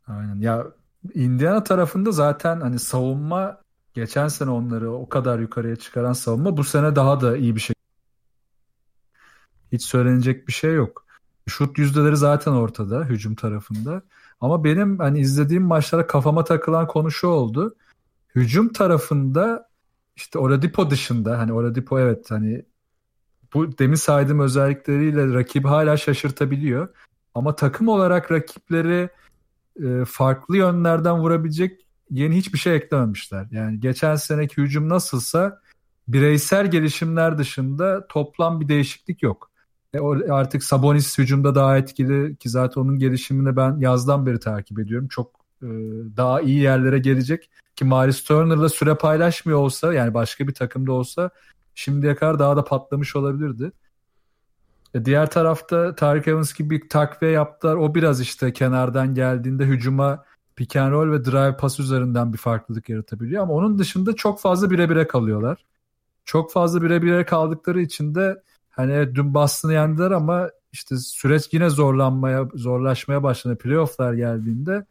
Aynen. 0.07 0.41
Ya 0.41 0.67
Indiana 1.15 1.65
tarafında 1.65 2.13
zaten 2.13 2.61
hani 2.61 2.79
savunma 2.79 3.61
geçen 3.95 4.29
sene 4.29 4.51
onları 4.51 4.93
o 4.93 5.09
kadar 5.09 5.39
yukarıya 5.39 5.77
çıkaran 5.77 6.13
savunma 6.13 6.57
bu 6.57 6.65
sene 6.65 6.97
daha 6.97 7.21
da 7.21 7.37
iyi 7.37 7.57
bir 7.57 7.61
şey. 7.61 7.75
Hiç 9.73 9.85
söylenecek 9.85 10.49
bir 10.49 10.53
şey 10.53 10.75
yok. 10.75 11.05
Şut 11.49 11.79
yüzdeleri 11.79 12.17
zaten 12.17 12.53
ortada 12.53 13.05
hücum 13.05 13.35
tarafında. 13.35 14.03
Ama 14.41 14.65
benim 14.65 14.99
hani 14.99 15.21
izlediğim 15.21 15.63
maçlara 15.63 16.07
kafama 16.07 16.45
takılan 16.45 16.87
konu 16.87 17.11
şu 17.11 17.29
oldu. 17.29 17.77
Hücum 18.35 18.73
tarafında 18.73 19.69
işte 20.17 20.39
Oladipo 20.39 20.91
dışında 20.91 21.39
hani 21.39 21.53
Oladipo 21.53 22.01
evet 22.01 22.31
hani 22.31 22.65
bu 23.55 23.79
demin 23.79 23.95
saydığım 23.95 24.41
özellikleriyle 24.41 25.35
rakibi 25.35 25.69
hala 25.69 25.97
şaşırtabiliyor. 25.97 26.89
Ama 27.35 27.57
takım 27.57 27.89
olarak 27.89 28.33
rakipleri 28.33 29.09
e, 29.85 30.05
farklı 30.05 30.57
yönlerden 30.57 31.19
vurabilecek 31.19 31.87
yeni 32.11 32.37
hiçbir 32.37 32.59
şey 32.59 32.77
eklememişler. 32.77 33.47
Yani 33.51 33.81
geçen 33.81 34.17
seneki 34.17 34.63
hücum 34.63 34.89
nasılsa 34.89 35.61
bireysel 36.09 36.71
gelişimler 36.71 37.39
dışında 37.39 38.07
toplam 38.07 38.61
bir 38.61 38.69
değişiklik 38.69 39.23
yok. 39.23 39.51
E, 39.95 40.33
artık 40.33 40.65
Sabonis 40.65 41.19
hücumda 41.19 41.55
daha 41.55 41.79
etkili 41.79 42.37
ki 42.37 42.49
zaten 42.49 42.81
onun 42.81 42.99
gelişimini 42.99 43.57
ben 43.57 43.77
yazdan 43.79 44.27
beri 44.27 44.41
takip 44.41 44.79
ediyorum. 44.79 45.09
Çok 45.09 45.31
e, 45.63 45.69
daha 46.17 46.41
iyi 46.41 46.59
yerlere 46.61 46.99
gelecek 46.99 47.51
ki 47.77 47.85
Miles 47.85 48.25
Turner'la 48.25 48.69
süre 48.69 48.95
paylaşmıyor 48.95 49.59
olsa 49.59 49.95
yani 49.95 50.15
başka 50.15 50.49
bir 50.49 50.55
takımda 50.55 50.93
olsa 50.93 51.31
şimdiye 51.75 52.15
kadar 52.15 52.39
daha 52.39 52.57
da 52.57 52.65
patlamış 52.65 53.17
olabilirdi. 53.17 53.73
E, 54.95 55.05
diğer 55.05 55.31
tarafta 55.31 55.95
Tarık 55.95 56.29
Evans 56.29 56.55
gibi 56.55 56.71
bir 56.71 56.89
takviye 56.89 57.33
yaptılar. 57.33 57.77
O 57.77 57.95
biraz 57.95 58.21
işte 58.21 58.53
kenardan 58.53 59.15
geldiğinde 59.15 59.65
hücuma 59.65 60.25
pick 60.57 60.77
and 60.77 60.93
roll 60.93 61.13
ve 61.13 61.25
drive 61.25 61.57
pas 61.57 61.81
üzerinden 61.81 62.33
bir 62.33 62.39
farklılık 62.39 62.89
yaratabiliyor. 62.89 63.43
Ama 63.43 63.55
onun 63.55 63.79
dışında 63.79 64.17
çok 64.17 64.41
fazla 64.41 64.71
bire 64.71 64.91
bire 64.91 65.07
kalıyorlar. 65.07 65.65
Çok 66.25 66.53
fazla 66.53 66.83
bire 66.83 67.03
bire 67.03 67.25
kaldıkları 67.25 67.81
için 67.81 68.15
de 68.15 68.43
hani 68.77 69.15
dün 69.15 69.35
Boston'ı 69.35 69.73
yendiler 69.73 70.11
ama 70.11 70.51
işte 70.73 70.97
süreç 70.97 71.49
yine 71.53 71.71
zorlanmaya 71.71 72.49
zorlaşmaya 72.55 73.23
başladı. 73.23 73.59
Playoff'lar 73.59 74.15
geldiğinde 74.15 74.85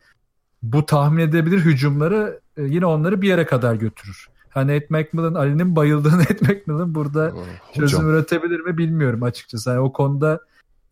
bu 0.64 0.86
tahmin 0.86 1.24
edebilir 1.24 1.60
hücumları 1.60 2.40
e, 2.58 2.64
yine 2.64 2.86
onları 2.86 3.22
bir 3.22 3.28
yere 3.28 3.46
kadar 3.46 3.76
götürür. 3.76 4.28
Hani 4.50 4.76
Nate 4.76 4.88
McMillan, 4.90 5.34
Ali'nin 5.34 5.76
bayıldığı 5.76 6.12
Nate 6.18 6.54
McMillan 6.54 6.96
burada 6.96 7.26
Hocam. 7.26 7.46
çözüm 7.74 8.10
üretebilir 8.10 8.60
mi 8.60 8.78
bilmiyorum 8.78 9.24
açıkçası. 9.24 9.70
Yani 9.70 9.80
o 9.80 9.94
konuda 9.94 10.40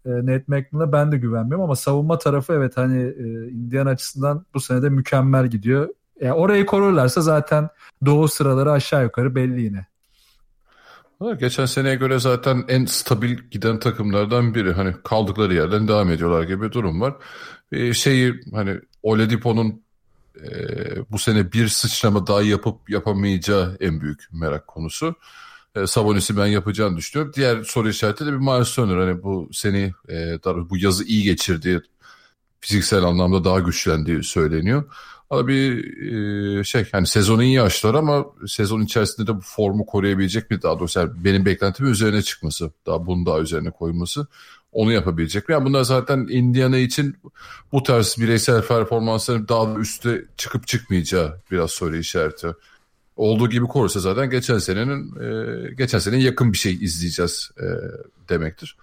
e, 0.05 0.09
Nate 0.09 0.43
McMillan'a 0.47 0.91
ben 0.91 1.11
de 1.11 1.17
güvenmiyorum 1.17 1.63
ama 1.63 1.75
savunma 1.75 2.17
tarafı 2.17 2.53
evet 2.53 2.77
hani 2.77 3.01
e, 3.01 3.49
Indiana 3.49 3.89
açısından 3.89 4.45
bu 4.53 4.59
sene 4.59 4.81
de 4.81 4.89
mükemmel 4.89 5.47
gidiyor. 5.47 5.89
Yani 6.21 6.33
orayı 6.33 6.65
korurlarsa 6.65 7.21
zaten 7.21 7.69
doğu 8.05 8.27
sıraları 8.27 8.71
aşağı 8.71 9.03
yukarı 9.03 9.35
belli 9.35 9.61
yine. 9.61 9.85
Geçen 11.39 11.65
seneye 11.65 11.95
göre 11.95 12.19
zaten 12.19 12.65
en 12.67 12.85
stabil 12.85 13.37
giden 13.51 13.79
takımlardan 13.79 14.55
biri. 14.55 14.73
Hani 14.73 14.95
kaldıkları 15.03 15.53
yerden 15.53 15.87
devam 15.87 16.09
ediyorlar 16.09 16.43
gibi 16.43 16.61
bir 16.61 16.71
durum 16.71 17.01
var. 17.01 17.13
Ee, 17.71 17.93
şeyi 17.93 18.41
hani 18.53 18.79
Oladipo'nun 19.03 19.81
e, 20.43 20.51
bu 21.11 21.19
sene 21.19 21.51
bir 21.51 21.67
sıçrama 21.67 22.27
daha 22.27 22.41
yapıp 22.41 22.89
yapamayacağı 22.89 23.77
en 23.79 24.01
büyük 24.01 24.27
merak 24.31 24.67
konusu. 24.67 25.15
E, 25.75 25.87
Sabonis'i 25.87 26.37
ben 26.37 26.45
yapacağını 26.45 26.97
düşünüyorum. 26.97 27.33
Diğer 27.35 27.63
soru 27.63 27.89
işareti 27.89 28.25
de 28.25 28.31
bir 28.31 28.37
Miles 28.37 28.75
Turner. 28.75 28.97
Hani 28.97 29.23
bu 29.23 29.49
seni 29.53 29.93
e, 30.09 30.39
bu 30.45 30.77
yazı 30.77 31.03
iyi 31.03 31.23
geçirdiği, 31.23 31.81
fiziksel 32.59 33.03
anlamda 33.03 33.43
daha 33.43 33.59
güçlendiği 33.59 34.23
söyleniyor. 34.23 34.83
Ama 35.31 35.47
bir 35.47 35.83
e, 36.59 36.63
şey 36.63 36.85
yani 36.93 37.07
sezonu 37.07 37.43
iyi 37.43 37.61
açtılar 37.61 37.93
ama 37.93 38.25
sezon 38.47 38.81
içerisinde 38.81 39.27
de 39.27 39.35
bu 39.35 39.41
formu 39.41 39.85
koruyabilecek 39.85 40.51
mi 40.51 40.61
daha 40.61 40.79
doğrusu 40.79 40.99
yani 40.99 41.11
benim 41.23 41.45
beklentimi 41.45 41.89
üzerine 41.89 42.21
çıkması 42.21 42.71
daha 42.85 43.05
bunu 43.05 43.25
daha 43.25 43.39
üzerine 43.39 43.71
koyması 43.71 44.27
onu 44.71 44.91
yapabilecek 44.91 45.49
mi? 45.49 45.53
Yani 45.53 45.65
bunlar 45.65 45.83
zaten 45.83 46.27
Indiana 46.29 46.77
için 46.77 47.17
bu 47.71 47.83
tarz 47.83 48.15
bireysel 48.19 48.61
performansların 48.61 49.47
daha 49.47 49.75
da 49.75 49.79
üste 49.79 50.25
çıkıp 50.37 50.67
çıkmayacağı 50.67 51.41
biraz 51.51 51.71
soru 51.71 51.97
işareti. 51.97 52.47
Olduğu 53.15 53.49
gibi 53.49 53.65
korursa 53.65 53.99
zaten 53.99 54.29
geçen 54.29 54.57
senenin 54.57 55.15
e, 55.21 55.73
geçen 55.73 55.99
senenin 55.99 56.21
yakın 56.21 56.53
bir 56.53 56.57
şey 56.57 56.73
izleyeceğiz 56.73 57.51
e, 57.57 57.65
demektir. 58.29 58.77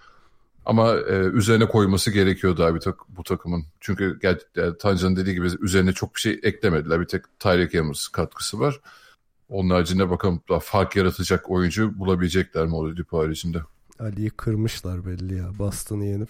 Ama 0.69 0.95
e, 0.95 1.13
üzerine 1.13 1.67
koyması 1.67 2.11
gerekiyor 2.11 2.57
daha 2.57 2.75
bir 2.75 2.79
tak, 2.79 2.95
bu 3.09 3.23
takımın. 3.23 3.65
Çünkü 3.79 4.19
yani 4.23 4.37
Tancan'ın 4.79 5.15
dediği 5.15 5.33
gibi 5.33 5.47
üzerine 5.61 5.93
çok 5.93 6.15
bir 6.15 6.19
şey 6.19 6.39
eklemediler. 6.43 7.01
Bir 7.01 7.05
tek 7.05 7.39
Tyreek 7.39 7.75
Evans 7.75 8.07
katkısı 8.07 8.59
var. 8.59 8.79
Onun 9.49 9.69
haricinde 9.69 10.09
bakalım 10.09 10.41
daha 10.49 10.59
fark 10.59 10.95
yaratacak 10.95 11.49
oyuncu 11.49 11.99
bulabilecekler 11.99 12.65
mi 12.65 12.75
Oladipo 12.75 13.19
haricinde. 13.19 13.61
Ali'yi 13.99 14.29
kırmışlar 14.29 15.05
belli 15.05 15.37
ya. 15.37 15.59
Boston'ı 15.59 16.05
yenip 16.05 16.29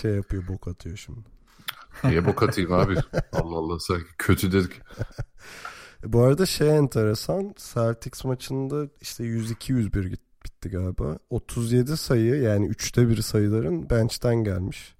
şey 0.00 0.14
yapıyor 0.14 0.48
bok 0.48 0.68
atıyor 0.68 0.96
şimdi. 0.96 1.20
Niye 2.04 2.26
bok 2.26 2.42
atayım 2.42 2.72
abi? 2.72 2.94
Allah 3.32 3.56
Allah 3.56 3.80
sanki 3.80 4.08
kötü 4.18 4.52
dedik. 4.52 4.72
Bu 6.04 6.22
arada 6.22 6.46
şey 6.46 6.76
enteresan 6.76 7.54
Celtics 7.56 8.24
maçında 8.24 8.88
işte 9.00 9.24
102-101 9.24 10.08
gitti 10.08 10.29
bitti 10.60 10.76
galiba. 10.76 11.18
37 11.30 11.96
sayı 11.96 12.34
yani 12.34 12.66
üçte 12.66 13.08
bir 13.08 13.22
sayıların 13.22 13.90
bench'ten 13.90 14.44
gelmiş. 14.44 14.94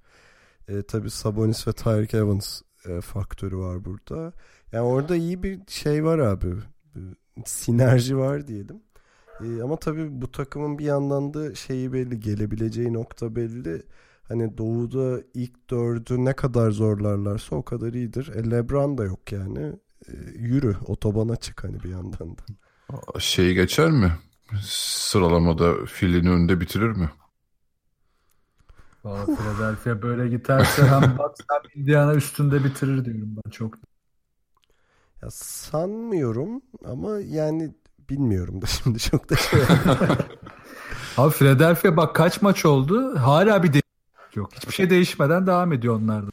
E, 0.68 0.82
tabii 0.82 1.10
Sabonis 1.10 1.68
ve 1.68 1.72
Tyreek 1.72 2.14
Evans 2.14 2.62
e, 2.88 3.00
faktörü 3.00 3.56
var 3.56 3.84
burada. 3.84 4.32
Yani 4.72 4.84
orada 4.84 5.16
iyi 5.16 5.42
bir 5.42 5.60
şey 5.68 6.04
var 6.04 6.18
abi. 6.18 6.46
Sinerji 7.44 8.16
var 8.16 8.46
diyelim. 8.46 8.82
E, 9.40 9.62
ama 9.62 9.76
tabii 9.76 10.22
bu 10.22 10.32
takımın 10.32 10.78
bir 10.78 10.84
yandan 10.84 11.34
da 11.34 11.54
şeyi 11.54 11.92
belli, 11.92 12.20
gelebileceği 12.20 12.92
nokta 12.92 13.36
belli. 13.36 13.82
Hani 14.22 14.58
doğuda 14.58 15.22
ilk 15.34 15.70
dördü 15.70 16.24
ne 16.24 16.32
kadar 16.32 16.70
zorlarlarsa 16.70 17.56
o 17.56 17.62
kadar 17.62 17.92
iyidir. 17.92 18.32
E, 18.34 18.50
Lebron 18.50 18.98
da 18.98 19.04
yok 19.04 19.32
yani. 19.32 19.72
E, 20.08 20.12
yürü 20.34 20.76
otobana 20.86 21.36
çık 21.36 21.64
hani 21.64 21.82
bir 21.82 21.88
yandan 21.88 22.36
da. 22.38 22.42
Şeyi 23.18 23.54
geçer 23.54 23.90
mi? 23.90 24.12
Sıralamada 24.62 25.86
filin 25.86 26.26
önünde 26.26 26.60
bitirir 26.60 26.90
mi? 26.90 27.10
Valla 29.04 29.26
Philadelphia 29.26 30.02
böyle 30.02 30.28
giderse 30.28 30.86
hem 30.86 31.00
Bucks 31.18 31.40
hem 31.50 31.82
Indiana 31.82 32.14
üstünde 32.14 32.64
bitirir 32.64 33.04
diyorum 33.04 33.36
ben 33.44 33.50
çok. 33.50 33.74
Ya 35.22 35.30
sanmıyorum 35.30 36.62
ama 36.84 37.18
yani 37.18 37.74
bilmiyorum 38.10 38.62
da 38.62 38.66
şimdi 38.82 38.98
çok 38.98 39.30
da 39.30 39.36
şey. 39.36 39.60
Abi 41.16 41.34
Philadelphia 41.34 41.96
bak 41.96 42.14
kaç 42.14 42.42
maç 42.42 42.64
oldu 42.64 43.18
hala 43.18 43.62
bir 43.62 43.68
değişiklik 43.72 44.36
yok. 44.36 44.54
Hiçbir 44.54 44.72
şey 44.72 44.90
değişmeden 44.90 45.46
devam 45.46 45.72
ediyor 45.72 45.94
onlarda. 45.94 46.30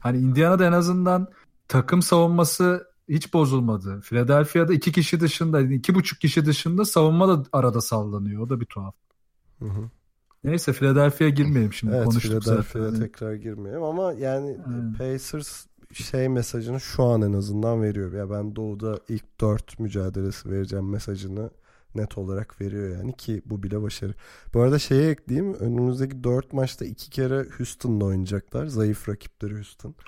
Hani 0.00 0.18
Indiana'da 0.18 0.66
en 0.66 0.72
azından 0.72 1.28
takım 1.68 2.02
savunması 2.02 2.91
hiç 3.08 3.32
bozulmadı. 3.32 4.00
Philadelphia'da 4.00 4.72
iki 4.72 4.92
kişi 4.92 5.20
dışında, 5.20 5.60
iki 5.60 5.94
buçuk 5.94 6.20
kişi 6.20 6.46
dışında 6.46 6.84
savunma 6.84 7.28
da 7.28 7.44
arada 7.52 7.80
sallanıyor. 7.80 8.42
O 8.42 8.50
da 8.50 8.60
bir 8.60 8.66
tuhaf. 8.66 8.94
Hı 9.58 9.64
hı. 9.64 9.90
Neyse 10.44 10.72
Philadelphia'ya 10.72 11.34
girmeyelim 11.34 11.72
şimdi. 11.72 11.94
Evet 11.94 12.04
Konuştuk 12.04 12.42
Philadelphia'ya 12.42 12.90
zaten. 12.90 13.04
tekrar 13.04 13.34
girmeyelim 13.34 13.82
ama 13.82 14.12
yani 14.12 14.56
hmm. 14.64 14.92
Pacers 14.92 15.66
şey 15.92 16.28
mesajını 16.28 16.80
şu 16.80 17.04
an 17.04 17.22
en 17.22 17.32
azından 17.32 17.82
veriyor. 17.82 18.12
Ya 18.12 18.30
ben 18.30 18.56
Doğu'da 18.56 18.98
ilk 19.08 19.40
dört 19.40 19.78
mücadelesi 19.78 20.50
vereceğim 20.50 20.90
mesajını 20.90 21.50
net 21.94 22.18
olarak 22.18 22.60
veriyor 22.60 22.96
yani 22.96 23.16
ki 23.16 23.42
bu 23.46 23.62
bile 23.62 23.82
başarı. 23.82 24.14
Bu 24.54 24.60
arada 24.60 24.78
şeye 24.78 25.10
ekleyeyim 25.10 25.54
önümüzdeki 25.54 26.24
dört 26.24 26.52
maçta 26.52 26.84
iki 26.84 27.10
kere 27.10 27.46
Houston'la 27.58 28.04
oynayacaklar. 28.04 28.66
Zayıf 28.66 29.08
rakipleri 29.08 29.54
Houston. 29.54 29.94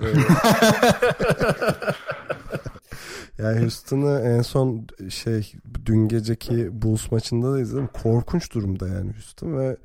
yani 3.38 3.60
Houston'ı 3.60 4.20
en 4.20 4.42
son 4.42 4.86
şey 5.08 5.52
dün 5.86 6.08
geceki 6.08 6.82
Bulls 6.82 7.12
maçında 7.12 7.52
da 7.52 7.60
izledim. 7.60 7.86
Korkunç 8.02 8.54
durumda 8.54 8.88
yani 8.88 9.12
Houston 9.12 9.58
ve 9.58 9.76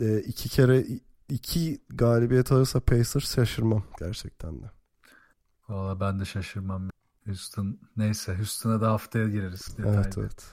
e, 0.00 0.18
iki 0.18 0.48
kere 0.48 0.84
iki 1.28 1.80
galibiyet 1.88 2.52
alırsa 2.52 2.80
Pacers 2.80 3.34
şaşırmam 3.34 3.82
gerçekten 3.98 4.62
de. 4.62 4.70
Valla 5.68 6.00
ben 6.00 6.20
de 6.20 6.24
şaşırmam. 6.24 6.90
Houston 7.26 7.78
neyse 7.96 8.34
Houston'a 8.36 8.80
da 8.80 8.92
haftaya 8.92 9.28
gireriz. 9.28 9.78
Detaylı. 9.78 9.96
Evet 9.96 10.18
evet. 10.18 10.50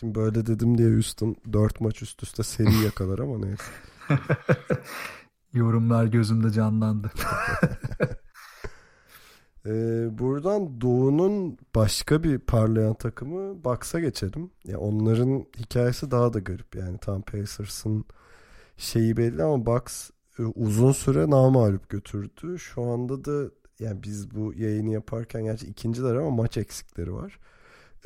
Şimdi 0.00 0.14
böyle 0.14 0.46
dedim 0.46 0.78
diye 0.78 0.92
Houston 0.92 1.36
4 1.52 1.80
maç 1.80 2.02
üst 2.02 2.22
üste 2.22 2.42
seri 2.42 2.84
yakalar 2.84 3.18
ama 3.18 3.38
neyse. 3.38 3.64
Yorumlar 5.52 6.04
gözümde 6.04 6.50
canlandı. 6.50 7.10
ee, 9.66 10.18
buradan 10.18 10.80
Doğu'nun 10.80 11.58
başka 11.74 12.22
bir 12.22 12.38
parlayan 12.38 12.94
takımı 12.94 13.64
Bucks'a 13.64 14.00
geçelim. 14.00 14.50
Ya 14.64 14.78
onların 14.78 15.46
hikayesi 15.58 16.10
daha 16.10 16.32
da 16.32 16.38
garip. 16.38 16.76
Yani 16.76 16.98
tam 16.98 17.22
Pacers'ın 17.22 18.04
şeyi 18.76 19.16
belli 19.16 19.42
ama 19.42 19.66
Bucks 19.66 20.10
e, 20.38 20.42
uzun 20.42 20.92
süre 20.92 21.30
namalup 21.30 21.88
götürdü. 21.88 22.58
Şu 22.58 22.82
anda 22.82 23.24
da 23.24 23.50
yani 23.78 24.02
biz 24.02 24.30
bu 24.30 24.54
yayını 24.54 24.90
yaparken 24.90 25.44
gerçi 25.44 25.66
ikinciler 25.66 26.14
ama 26.14 26.30
maç 26.30 26.56
eksikleri 26.56 27.14
var. 27.14 27.38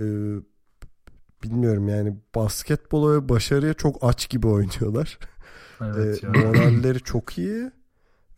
Ee, 0.00 0.04
bilmiyorum 1.42 1.88
yani 1.88 2.16
basketbola 2.34 3.14
ve 3.14 3.28
başarıya 3.28 3.74
çok 3.74 3.98
aç 4.04 4.28
gibi 4.28 4.46
oynuyorlar. 4.46 5.18
Evet, 5.80 6.24
e, 6.24 6.26
moralleri 6.26 7.00
çok 7.00 7.38
iyi 7.38 7.70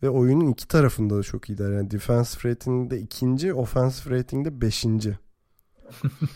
ve 0.03 0.09
oyunun 0.09 0.51
iki 0.51 0.67
tarafında 0.67 1.17
da 1.17 1.23
çok 1.23 1.49
iyiler. 1.49 1.71
Yani 1.71 1.91
defensive 1.91 2.51
rating'de 2.51 2.99
ikinci, 2.99 3.53
offensive 3.53 4.17
rating'de 4.17 4.61
beşinci. 4.61 5.17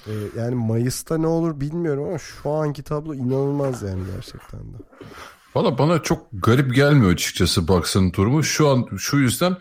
Ee, 0.07 0.39
yani 0.39 0.55
Mayıs'ta 0.55 1.18
ne 1.18 1.28
olur 1.28 1.59
bilmiyorum 1.59 2.03
ama 2.03 2.18
şu 2.18 2.49
anki 2.51 2.84
tablo 2.84 3.13
inanılmaz 3.13 3.82
yani 3.82 4.03
gerçekten 4.16 4.59
de. 4.59 4.78
Valla 5.55 5.78
bana 5.78 6.01
çok 6.01 6.28
garip 6.34 6.76
gelmiyor 6.76 7.11
açıkçası 7.11 7.68
Bucks'ın 7.68 8.13
durumu. 8.13 8.43
Şu 8.43 8.70
an 8.70 8.88
şu 8.97 9.18
yüzden 9.18 9.57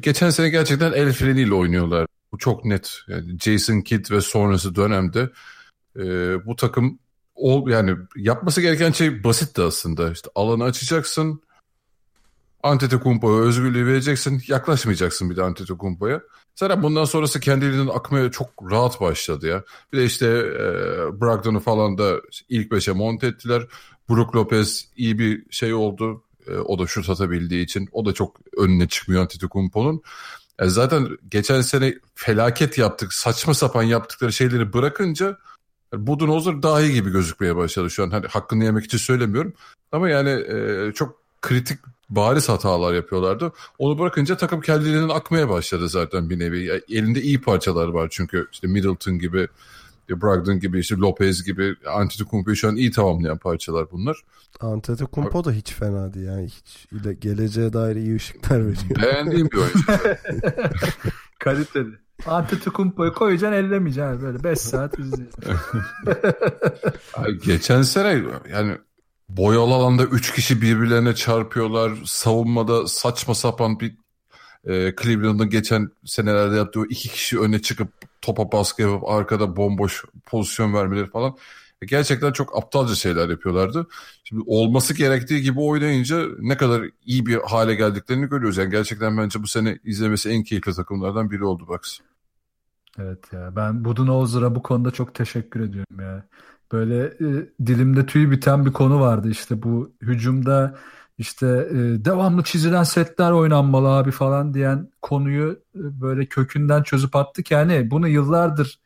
geçen 0.00 0.30
sene 0.30 0.48
gerçekten 0.48 0.92
el 0.92 1.12
freniyle 1.12 1.54
oynuyorlar. 1.54 2.06
Bu 2.32 2.38
çok 2.38 2.64
net. 2.64 2.98
Yani 3.08 3.38
Jason 3.38 3.80
Kidd 3.80 4.10
ve 4.10 4.20
sonrası 4.20 4.74
dönemde 4.74 5.30
e, 5.96 6.04
bu 6.46 6.56
takım 6.56 6.98
ol, 7.34 7.68
yani 7.68 7.96
yapması 8.16 8.60
gereken 8.60 8.92
şey 8.92 9.24
basitti 9.24 9.62
aslında. 9.62 10.10
İşte 10.10 10.30
alanı 10.34 10.64
açacaksın. 10.64 11.42
Antetokounmpo'ya 12.62 13.38
özgürlüğü 13.38 13.86
vereceksin. 13.86 14.42
Yaklaşmayacaksın 14.46 15.30
bir 15.30 15.36
de 15.36 15.42
Antetokounmpo'ya. 15.42 16.20
Zaten 16.54 16.82
bundan 16.82 17.04
sonrası 17.04 17.40
kendiliğinden 17.40 17.94
akmaya 17.94 18.30
çok 18.30 18.72
rahat 18.72 19.00
başladı 19.00 19.46
ya. 19.46 19.64
Bir 19.92 19.98
de 19.98 20.04
işte 20.04 20.26
e, 20.26 20.60
Brogdon'u 21.20 21.60
falan 21.60 21.98
da 21.98 22.20
ilk 22.48 22.72
beşe 22.72 22.92
monte 22.92 23.26
ettiler. 23.26 23.66
Brook 24.08 24.36
Lopez 24.36 24.88
iyi 24.96 25.18
bir 25.18 25.44
şey 25.50 25.74
oldu. 25.74 26.24
E, 26.46 26.54
o 26.54 26.78
da 26.78 26.86
şut 26.86 27.10
atabildiği 27.10 27.64
için. 27.64 27.88
O 27.92 28.04
da 28.06 28.12
çok 28.12 28.40
önüne 28.56 28.88
çıkmıyor 28.88 29.22
Antetokounmpo'nun. 29.22 30.02
Yani 30.60 30.70
zaten 30.70 31.08
geçen 31.30 31.60
sene 31.60 31.94
felaket 32.14 32.78
yaptık. 32.78 33.12
Saçma 33.12 33.54
sapan 33.54 33.82
yaptıkları 33.82 34.32
şeyleri 34.32 34.72
bırakınca 34.72 35.38
Budenholzer 35.92 36.62
daha 36.62 36.82
iyi 36.82 36.94
gibi 36.94 37.10
gözükmeye 37.10 37.56
başladı 37.56 37.90
şu 37.90 38.02
an. 38.02 38.10
Hani 38.10 38.26
hakkını 38.26 38.64
yemek 38.64 38.84
için 38.84 38.98
söylemiyorum. 38.98 39.54
Ama 39.92 40.08
yani 40.08 40.30
e, 40.30 40.92
çok 40.94 41.22
kritik 41.42 41.78
bariz 42.16 42.48
hatalar 42.48 42.94
yapıyorlardı. 42.94 43.52
Onu 43.78 43.98
bırakınca 43.98 44.36
takım 44.36 44.60
kendiliğinden 44.60 45.08
akmaya 45.08 45.48
başladı 45.48 45.88
zaten 45.88 46.30
bir 46.30 46.38
nevi. 46.38 46.64
Yani 46.64 46.80
elinde 46.90 47.22
iyi 47.22 47.40
parçalar 47.40 47.88
var 47.88 48.08
çünkü 48.10 48.48
işte 48.52 48.66
Middleton 48.66 49.18
gibi, 49.18 49.48
Brogdon 50.10 50.60
gibi, 50.60 50.80
işte 50.80 50.96
Lopez 50.96 51.44
gibi, 51.44 51.76
Antetokounmpo'yu 51.86 52.56
şu 52.56 52.68
an 52.68 52.76
iyi 52.76 52.90
tamamlayan 52.90 53.38
parçalar 53.38 53.90
bunlar. 53.92 54.20
Antetokounmpo 54.60 55.44
da 55.44 55.52
hiç 55.52 55.72
fena 55.72 56.14
değil 56.14 56.26
yani 56.26 56.46
hiç 56.46 56.86
ile 56.92 57.12
geleceğe 57.12 57.72
dair 57.72 57.96
iyi 57.96 58.16
ışıklar 58.16 58.60
veriyor. 58.60 59.02
Beğendiğim 59.02 59.50
bir 59.50 59.56
oyuncu. 59.56 59.80
Kaliteli. 61.38 62.02
Antetokounmpo'yu 62.26 63.14
koyacaksın 63.14 63.56
ellemeyeceksin 63.56 64.22
böyle 64.22 64.44
5 64.44 64.58
saat 64.58 64.98
izleyeceksin. 64.98 65.52
Geçen 67.44 67.82
sene 67.82 68.24
yani 68.52 68.78
boyalı 69.36 69.74
alanda 69.74 70.04
3 70.04 70.34
kişi 70.34 70.62
birbirlerine 70.62 71.14
çarpıyorlar. 71.14 71.92
Savunmada 72.04 72.86
saçma 72.86 73.34
sapan 73.34 73.80
bir 73.80 73.96
e, 74.64 74.94
Cleveland'ın 75.02 75.50
geçen 75.50 75.90
senelerde 76.04 76.56
yaptığı 76.56 76.84
iki 76.88 77.08
kişi 77.08 77.40
öne 77.40 77.62
çıkıp 77.62 77.88
topa 78.22 78.52
baskı 78.52 78.82
yapıp 78.82 79.08
arkada 79.08 79.56
bomboş 79.56 80.04
pozisyon 80.26 80.74
vermeleri 80.74 81.06
falan. 81.06 81.36
Gerçekten 81.86 82.32
çok 82.32 82.58
aptalca 82.58 82.94
şeyler 82.94 83.28
yapıyorlardı. 83.28 83.86
Şimdi 84.24 84.42
olması 84.46 84.94
gerektiği 84.94 85.42
gibi 85.42 85.60
oynayınca 85.60 86.26
ne 86.38 86.56
kadar 86.56 86.84
iyi 87.06 87.26
bir 87.26 87.36
hale 87.36 87.74
geldiklerini 87.74 88.28
görüyoruz. 88.28 88.56
Yani 88.56 88.70
gerçekten 88.70 89.18
bence 89.18 89.42
bu 89.42 89.46
sene 89.46 89.78
izlemesi 89.84 90.30
en 90.30 90.42
keyifli 90.42 90.74
takımlardan 90.74 91.30
biri 91.30 91.44
oldu 91.44 91.68
Bucks. 91.68 91.98
Evet 92.98 93.32
ya 93.32 93.56
ben 93.56 93.84
Budenholzer'a 93.84 94.54
bu 94.54 94.62
konuda 94.62 94.90
çok 94.90 95.14
teşekkür 95.14 95.60
ediyorum 95.60 96.00
ya. 96.00 96.26
Böyle 96.72 97.04
e, 97.04 97.48
dilimde 97.66 98.06
tüy 98.06 98.30
biten 98.30 98.66
bir 98.66 98.72
konu 98.72 99.00
vardı 99.00 99.28
işte 99.30 99.62
bu 99.62 99.92
hücumda 100.02 100.78
işte 101.18 101.46
e, 101.70 102.04
devamlı 102.04 102.42
çizilen 102.42 102.82
setler 102.82 103.30
oynanmalı 103.30 103.88
abi 103.88 104.10
falan 104.10 104.54
diyen 104.54 104.90
konuyu 105.02 105.60
e, 105.74 106.00
böyle 106.00 106.26
kökünden 106.26 106.82
çözüp 106.82 107.16
attık. 107.16 107.50
Yani 107.50 107.90
bunu 107.90 108.08
yıllardır 108.08 108.80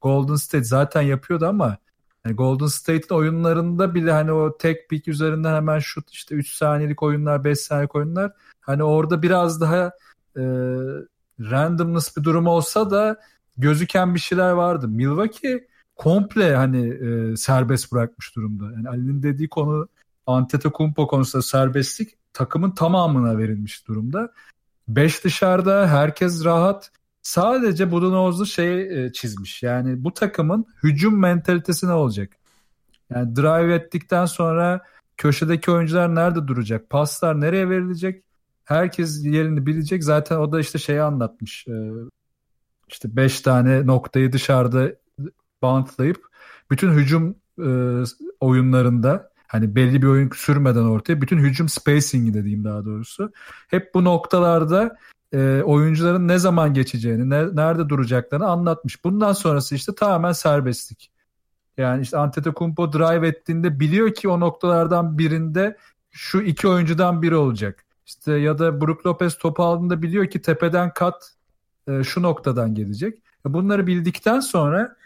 Golden 0.00 0.34
State 0.34 0.64
zaten 0.64 1.02
yapıyordu 1.02 1.46
ama 1.46 1.78
yani 2.24 2.36
Golden 2.36 2.66
State'in 2.66 3.14
oyunlarında 3.14 3.94
bile 3.94 4.12
hani 4.12 4.32
o 4.32 4.58
tek 4.58 4.88
pick 4.88 5.08
üzerinden 5.08 5.54
hemen 5.54 5.78
şut 5.78 6.10
işte 6.10 6.34
3 6.34 6.54
saniyelik 6.54 7.02
oyunlar 7.02 7.44
5 7.44 7.58
saniyelik 7.58 7.94
oyunlar 7.94 8.32
hani 8.60 8.82
orada 8.82 9.22
biraz 9.22 9.60
daha 9.60 9.92
e, 10.36 10.42
randomness 11.40 12.16
bir 12.16 12.24
durum 12.24 12.46
olsa 12.46 12.90
da 12.90 13.20
gözüken 13.56 14.14
bir 14.14 14.20
şeyler 14.20 14.50
vardı. 14.50 14.88
Milwaukee 14.88 15.68
komple 15.98 16.56
hani 16.56 16.88
e, 16.88 17.36
serbest 17.36 17.92
bırakmış 17.92 18.36
durumda. 18.36 18.64
Yani 18.72 18.88
Ali'nin 18.88 19.22
dediği 19.22 19.48
konu 19.48 19.88
Antetokounmpo 20.26 21.06
konusunda 21.06 21.42
serbestlik 21.42 22.14
takımın 22.32 22.70
tamamına 22.70 23.38
verilmiş 23.38 23.88
durumda. 23.88 24.32
Beş 24.88 25.24
dışarıda 25.24 25.88
herkes 25.88 26.44
rahat. 26.44 26.90
Sadece 27.22 27.90
Budenholzer 27.90 28.44
şey 28.44 29.04
e, 29.04 29.12
çizmiş. 29.12 29.62
Yani 29.62 30.04
bu 30.04 30.14
takımın 30.14 30.66
hücum 30.82 31.18
mentalitesi 31.18 31.88
ne 31.88 31.92
olacak? 31.92 32.32
Yani 33.10 33.36
drive 33.36 33.74
ettikten 33.74 34.26
sonra 34.26 34.80
köşedeki 35.16 35.70
oyuncular 35.70 36.14
nerede 36.14 36.48
duracak? 36.48 36.90
Paslar 36.90 37.40
nereye 37.40 37.70
verilecek? 37.70 38.24
Herkes 38.64 39.24
yerini 39.24 39.66
bilecek. 39.66 40.04
Zaten 40.04 40.36
o 40.36 40.52
da 40.52 40.60
işte 40.60 40.78
şeyi 40.78 41.02
anlatmış. 41.02 41.66
E, 41.68 41.90
işte 42.88 43.16
5 43.16 43.40
tane 43.40 43.86
noktayı 43.86 44.32
dışarıda 44.32 44.92
bantlayıp 45.62 46.26
bütün 46.70 46.90
hücum 46.90 47.36
e, 47.58 47.70
oyunlarında 48.40 49.30
hani 49.46 49.74
belli 49.74 50.02
bir 50.02 50.06
oyun 50.06 50.30
sürmeden 50.34 50.84
ortaya 50.84 51.20
bütün 51.20 51.38
hücum 51.38 51.68
spacing'i 51.68 52.34
dediğim 52.34 52.64
daha 52.64 52.84
doğrusu 52.84 53.32
hep 53.68 53.94
bu 53.94 54.04
noktalarda 54.04 54.96
e, 55.32 55.62
oyuncuların 55.62 56.28
ne 56.28 56.38
zaman 56.38 56.74
geçeceğini, 56.74 57.30
ne, 57.30 57.56
nerede 57.56 57.88
duracaklarını 57.88 58.46
anlatmış. 58.46 59.04
Bundan 59.04 59.32
sonrası 59.32 59.74
işte 59.74 59.94
tamamen 59.94 60.32
serbestlik. 60.32 61.10
Yani 61.76 62.02
işte 62.02 62.18
Antetokounmpo 62.18 62.92
drive 62.92 63.28
ettiğinde 63.28 63.80
biliyor 63.80 64.14
ki 64.14 64.28
o 64.28 64.40
noktalardan 64.40 65.18
birinde 65.18 65.76
şu 66.10 66.40
iki 66.40 66.68
oyuncudan 66.68 67.22
biri 67.22 67.36
olacak. 67.36 67.84
İşte 68.06 68.32
ya 68.32 68.58
da 68.58 68.80
Brook 68.80 69.06
Lopez 69.06 69.38
topu 69.38 69.62
aldığında 69.62 70.02
biliyor 70.02 70.26
ki 70.26 70.42
tepeden 70.42 70.92
kat 70.94 71.32
e, 71.88 72.04
şu 72.04 72.22
noktadan 72.22 72.74
gelecek. 72.74 73.22
Bunları 73.44 73.86
bildikten 73.86 74.40
sonra 74.40 74.96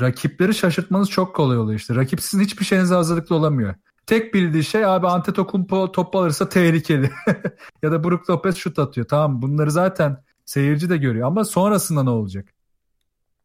rakipleri 0.00 0.54
şaşırtmanız 0.54 1.10
çok 1.10 1.36
kolay 1.36 1.58
oluyor 1.58 1.78
işte. 1.80 1.94
Rakip 1.94 2.20
sizin 2.20 2.44
hiçbir 2.44 2.64
şeyinize 2.64 2.94
hazırlıklı 2.94 3.36
olamıyor. 3.36 3.74
Tek 4.06 4.34
bildiği 4.34 4.64
şey 4.64 4.86
abi 4.86 5.06
Antetokounmpo 5.06 5.92
top 5.92 6.16
alırsa 6.16 6.48
tehlikeli. 6.48 7.10
ya 7.82 7.92
da 7.92 8.04
Brook 8.04 8.30
Lopez 8.30 8.56
şut 8.56 8.78
atıyor. 8.78 9.08
Tamam 9.08 9.42
bunları 9.42 9.70
zaten 9.70 10.22
seyirci 10.44 10.90
de 10.90 10.96
görüyor 10.96 11.26
ama 11.26 11.44
sonrasında 11.44 12.02
ne 12.02 12.10
olacak? 12.10 12.48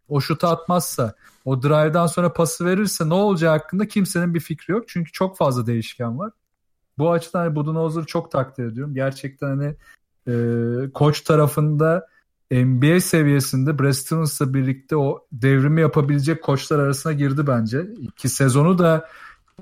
O 0.10 0.22
şutu 0.22 0.48
atmazsa, 0.48 1.14
o 1.46 1.64
drive'dan 1.64 2.08
sonra 2.08 2.34
pası 2.34 2.66
verirse 2.66 3.10
ne 3.10 3.14
olacağı 3.14 3.52
hakkında 3.52 3.88
kimsenin 3.88 4.34
bir 4.34 4.40
fikri 4.40 4.72
yok. 4.72 4.84
Çünkü 4.88 5.12
çok 5.12 5.38
fazla 5.38 5.68
değişken 5.68 6.20
var. 6.20 6.32
Bu 6.98 7.12
açıdan 7.12 7.40
hani 7.40 7.56
çok 8.06 8.32
takdir 8.32 8.66
ediyorum. 8.66 8.96
Gerçekten 8.96 9.48
hani 9.48 9.76
e, 10.28 10.34
koç 10.94 11.22
tarafında 11.22 12.08
NBA 12.52 13.00
seviyesinde 13.00 13.80
Brad 13.80 13.91
Stevens'la 13.91 14.54
birlikte 14.54 14.97
o 14.97 15.26
devrimi 15.32 15.82
yapabilecek 15.82 16.43
koçlar 16.43 16.80
arasına 16.80 17.14
girdi 17.14 17.47
bence. 17.47 17.88
İki 18.02 18.30
sezonu 18.30 18.78
da 18.78 19.08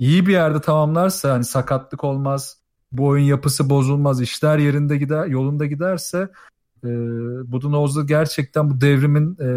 iyi 0.00 0.26
bir 0.26 0.32
yerde 0.32 0.60
tamamlarsa 0.60 1.32
hani 1.32 1.44
sakatlık 1.44 2.04
olmaz, 2.04 2.56
bu 2.92 3.06
oyun 3.06 3.24
yapısı 3.24 3.70
bozulmaz, 3.70 4.20
işler 4.20 4.58
yerinde 4.58 4.96
gider, 4.96 5.26
yolunda 5.26 5.66
giderse 5.66 6.28
e, 6.84 6.88
Budenholzer 7.52 8.02
gerçekten 8.02 8.70
bu 8.70 8.80
devrimin 8.80 9.36
e, 9.40 9.48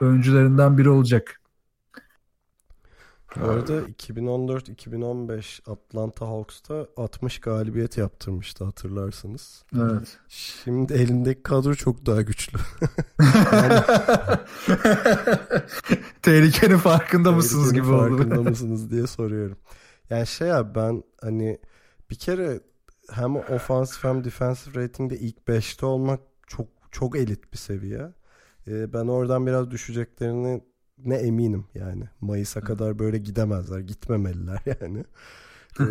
öncülerinden 0.00 0.78
biri 0.78 0.90
olacak. 0.90 1.39
Bu 3.36 3.44
arada 3.44 3.80
2014-2015 3.80 5.70
Atlanta 5.70 6.28
Hawks'ta 6.28 6.86
60 6.96 7.40
galibiyet 7.40 7.98
yaptırmıştı 7.98 8.64
hatırlarsınız. 8.64 9.64
Evet. 9.76 10.18
Şimdi 10.28 10.92
elindeki 10.92 11.42
kadro 11.42 11.74
çok 11.74 12.06
daha 12.06 12.22
güçlü. 12.22 12.58
Tehlikenin 16.22 16.78
farkında 16.78 17.32
mısınız 17.32 17.72
gibi 17.72 17.86
oldu. 17.86 18.16
Farkında 18.16 18.42
mısınız 18.42 18.90
diye 18.90 19.06
soruyorum. 19.06 19.56
Yani 20.10 20.26
şey 20.26 20.52
abi 20.52 20.74
ben 20.74 21.02
hani 21.22 21.58
bir 22.10 22.16
kere 22.16 22.60
hem 23.10 23.36
ofansif 23.36 24.04
hem 24.04 24.24
defensive 24.24 24.82
ratingde 24.82 25.18
ilk 25.18 25.36
5'te 25.36 25.86
olmak 25.86 26.20
çok 26.46 26.68
çok 26.90 27.16
elit 27.16 27.52
bir 27.52 27.58
seviye. 27.58 28.12
Ee, 28.68 28.92
ben 28.92 29.06
oradan 29.06 29.46
biraz 29.46 29.70
düşeceklerini 29.70 30.62
ne 31.04 31.16
eminim 31.16 31.64
yani. 31.74 32.04
Mayıs'a 32.20 32.60
kadar 32.60 32.98
böyle 32.98 33.18
gidemezler. 33.18 33.78
Gitmemeliler 33.78 34.60
yani. 34.80 35.04
ee, 35.80 35.84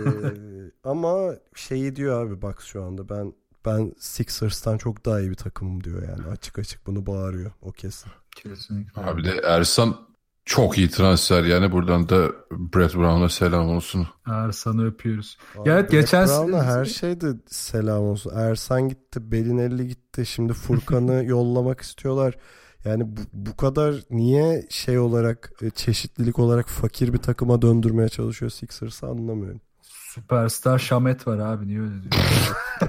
ama 0.84 1.36
şeyi 1.56 1.96
diyor 1.96 2.26
abi 2.26 2.42
bak 2.42 2.62
şu 2.62 2.84
anda 2.84 3.10
ben 3.10 3.34
ben 3.66 3.94
Sixers'tan 4.00 4.78
çok 4.78 5.06
daha 5.06 5.22
iyi 5.22 5.30
bir 5.30 5.36
takımım 5.36 5.84
diyor 5.84 6.02
yani. 6.02 6.28
Açık 6.28 6.60
açık 6.60 6.88
bunu 6.88 7.06
bağırıyor 7.06 7.52
o 7.62 7.72
kesin. 7.72 8.12
Kesinlikle. 8.36 9.02
Abi 9.02 9.24
de 9.24 9.42
Ersan 9.44 10.10
çok 10.46 10.78
iyi 10.78 10.90
transfer 10.90 11.44
yani 11.44 11.72
buradan 11.72 12.10
da 12.10 12.32
Brett 12.52 12.96
Brown'a 12.96 13.30
selam 13.30 13.70
olsun. 13.70 14.08
Ersan'ı 14.26 14.86
öpüyoruz. 14.86 15.38
Abi, 15.58 15.70
evet 15.70 15.92
geçen 15.92 16.28
Brown'a 16.28 16.64
her 16.64 16.86
şeyde 16.86 17.28
selam 17.48 18.04
olsun. 18.04 18.32
Ersan 18.36 18.90
gitti, 18.90 19.32
Belinelli 19.32 19.88
gitti. 19.88 20.26
Şimdi 20.26 20.54
Furkan'ı 20.54 21.24
yollamak 21.26 21.82
istiyorlar. 21.82 22.38
Yani 22.86 23.18
bu, 23.18 23.22
bu 23.34 23.58
kadar 23.58 23.96
niye 24.10 24.66
şey 24.70 25.00
olarak 25.00 25.52
e, 25.62 25.70
çeşitlilik 25.70 26.40
olarak 26.40 26.70
fakir 26.70 27.14
bir 27.14 27.18
takıma 27.18 27.62
döndürmeye 27.62 28.10
çalışıyor 28.10 28.52
Sixers'ı 28.52 29.08
anlamıyorum. 29.08 29.62
Süperstar 29.82 30.80
Şamet 30.80 31.28
var 31.28 31.38
abi 31.38 31.68
niye 31.68 31.82
öyle 31.82 31.94
diyor? 32.04 32.24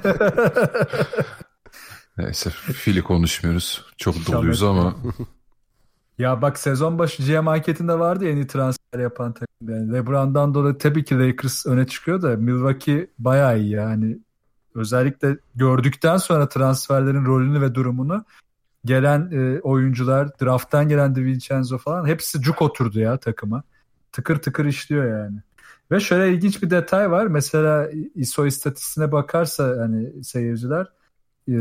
Neyse 2.19 2.51
fili 2.51 3.03
konuşmuyoruz. 3.03 3.85
Çok 3.97 4.27
doluyuz 4.27 4.63
ama 4.63 4.97
Ya 6.21 6.43
bak 6.43 6.59
sezon 6.59 6.99
başı 6.99 7.23
GM 7.23 7.49
anketinde 7.49 7.99
vardı 7.99 8.25
ya 8.25 8.31
en 8.31 8.37
iyi 8.37 8.47
transfer 8.47 8.99
yapan 8.99 9.33
takım. 9.33 9.69
Yani 9.69 9.93
LeBron'dan 9.93 10.55
dolayı 10.55 10.79
tabii 10.79 11.05
ki 11.05 11.19
Lakers 11.19 11.67
öne 11.67 11.87
çıkıyor 11.87 12.23
da 12.23 12.37
Milwaukee 12.37 13.11
bayağı 13.19 13.61
iyi 13.61 13.71
yani. 13.71 14.19
Özellikle 14.75 15.39
gördükten 15.55 16.17
sonra 16.17 16.49
transferlerin 16.49 17.25
rolünü 17.25 17.61
ve 17.61 17.75
durumunu 17.75 18.25
gelen 18.85 19.31
e, 19.33 19.61
oyuncular, 19.61 20.41
drafttan 20.41 20.89
gelen 20.89 21.15
DiVincenzo 21.15 21.79
falan 21.79 22.07
hepsi 22.07 22.41
cuk 22.41 22.63
oturdu 22.63 23.01
ya 23.01 23.17
takıma. 23.17 23.63
Tıkır 24.13 24.37
tıkır 24.37 24.65
işliyor 24.65 25.19
yani. 25.19 25.43
Ve 25.91 26.01
şöyle 26.01 26.35
ilginç 26.35 26.63
bir 26.63 26.71
detay 26.71 27.11
var. 27.11 27.27
Mesela 27.27 27.91
ISO 28.15 28.47
istatistiğine 28.47 29.13
bakarsa 29.13 29.77
hani 29.79 30.25
seyirciler 30.25 30.87
e, 31.49 31.55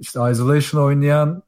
işte 0.00 0.20
isolation 0.30 0.82
oynayan 0.82 1.42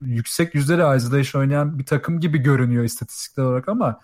yüksek 0.00 0.54
yüzdeli 0.54 0.96
isolation 0.96 1.40
oynayan 1.40 1.78
bir 1.78 1.86
takım 1.86 2.20
gibi 2.20 2.38
görünüyor 2.38 2.84
istatistiksel 2.84 3.44
olarak 3.44 3.68
ama 3.68 4.00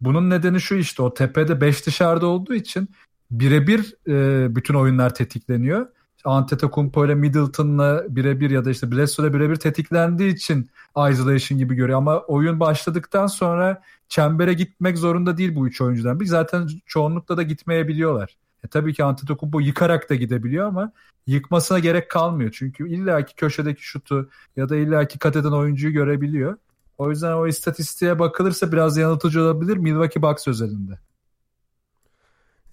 bunun 0.00 0.30
nedeni 0.30 0.60
şu 0.60 0.74
işte 0.74 1.02
o 1.02 1.14
tepede 1.14 1.60
5 1.60 1.86
dışarıda 1.86 2.26
olduğu 2.26 2.54
için 2.54 2.88
birebir 3.30 3.94
e, 4.08 4.46
bütün 4.56 4.74
oyunlar 4.74 5.14
tetikleniyor. 5.14 5.86
Antetokounmpo 6.24 7.06
ile 7.06 7.14
Middleton'la 7.14 8.04
birebir 8.08 8.50
ya 8.50 8.64
da 8.64 8.70
işte 8.70 8.92
Bledsoe'la 8.92 9.34
birebir 9.34 9.56
tetiklendiği 9.56 10.34
için 10.34 10.70
isolation 11.10 11.58
gibi 11.58 11.74
görüyor 11.74 11.98
ama 11.98 12.18
oyun 12.20 12.60
başladıktan 12.60 13.26
sonra 13.26 13.82
çembere 14.08 14.52
gitmek 14.52 14.98
zorunda 14.98 15.36
değil 15.36 15.54
bu 15.54 15.68
üç 15.68 15.80
oyuncudan. 15.80 16.20
Bir 16.20 16.26
zaten 16.26 16.68
çoğunlukla 16.86 17.36
da 17.36 17.42
gitmeyebiliyorlar. 17.42 18.36
E 18.64 18.68
tabii 18.68 18.94
ki 18.94 19.04
Antetokounmpo 19.04 19.60
yıkarak 19.60 20.10
da 20.10 20.14
gidebiliyor 20.14 20.66
ama 20.68 20.92
yıkmasına 21.26 21.78
gerek 21.78 22.10
kalmıyor. 22.10 22.50
Çünkü 22.54 22.88
illaki 22.88 23.34
köşedeki 23.34 23.82
şutu 23.82 24.30
ya 24.56 24.68
da 24.68 24.76
illaki 24.76 25.18
kat 25.18 25.36
eden 25.36 25.52
oyuncuyu 25.52 25.92
görebiliyor. 25.92 26.56
O 26.98 27.10
yüzden 27.10 27.32
o 27.32 27.46
istatistiğe 27.46 28.18
bakılırsa 28.18 28.72
biraz 28.72 28.96
yanıltıcı 28.96 29.42
olabilir 29.42 29.76
Milwaukee 29.76 30.22
Bucks 30.22 30.48
özelinde. 30.48 30.98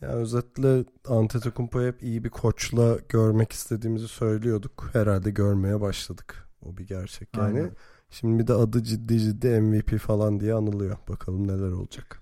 Ya 0.02 0.10
özetle 0.10 0.86
Antetokounmpo'yu 1.08 1.88
hep 1.88 2.04
iyi 2.04 2.24
bir 2.24 2.30
koçla 2.30 2.98
görmek 3.10 3.52
istediğimizi 3.52 4.08
söylüyorduk. 4.08 4.90
Herhalde 4.94 5.32
görmeye 5.32 5.82
başladık. 5.82 6.48
O 6.62 6.78
bir 6.78 6.88
gerçek 6.88 7.38
yani. 7.38 7.60
Aynen. 7.60 7.72
Şimdi 8.10 8.44
bir 8.44 8.48
de 8.48 8.54
adı 8.54 8.84
ciddi 8.84 9.20
ciddi 9.20 9.62
MVP 9.62 9.98
falan 9.98 10.40
diye 10.40 10.54
anılıyor. 10.54 10.98
Bakalım 11.10 11.48
neler 11.48 11.72
olacak. 11.72 12.22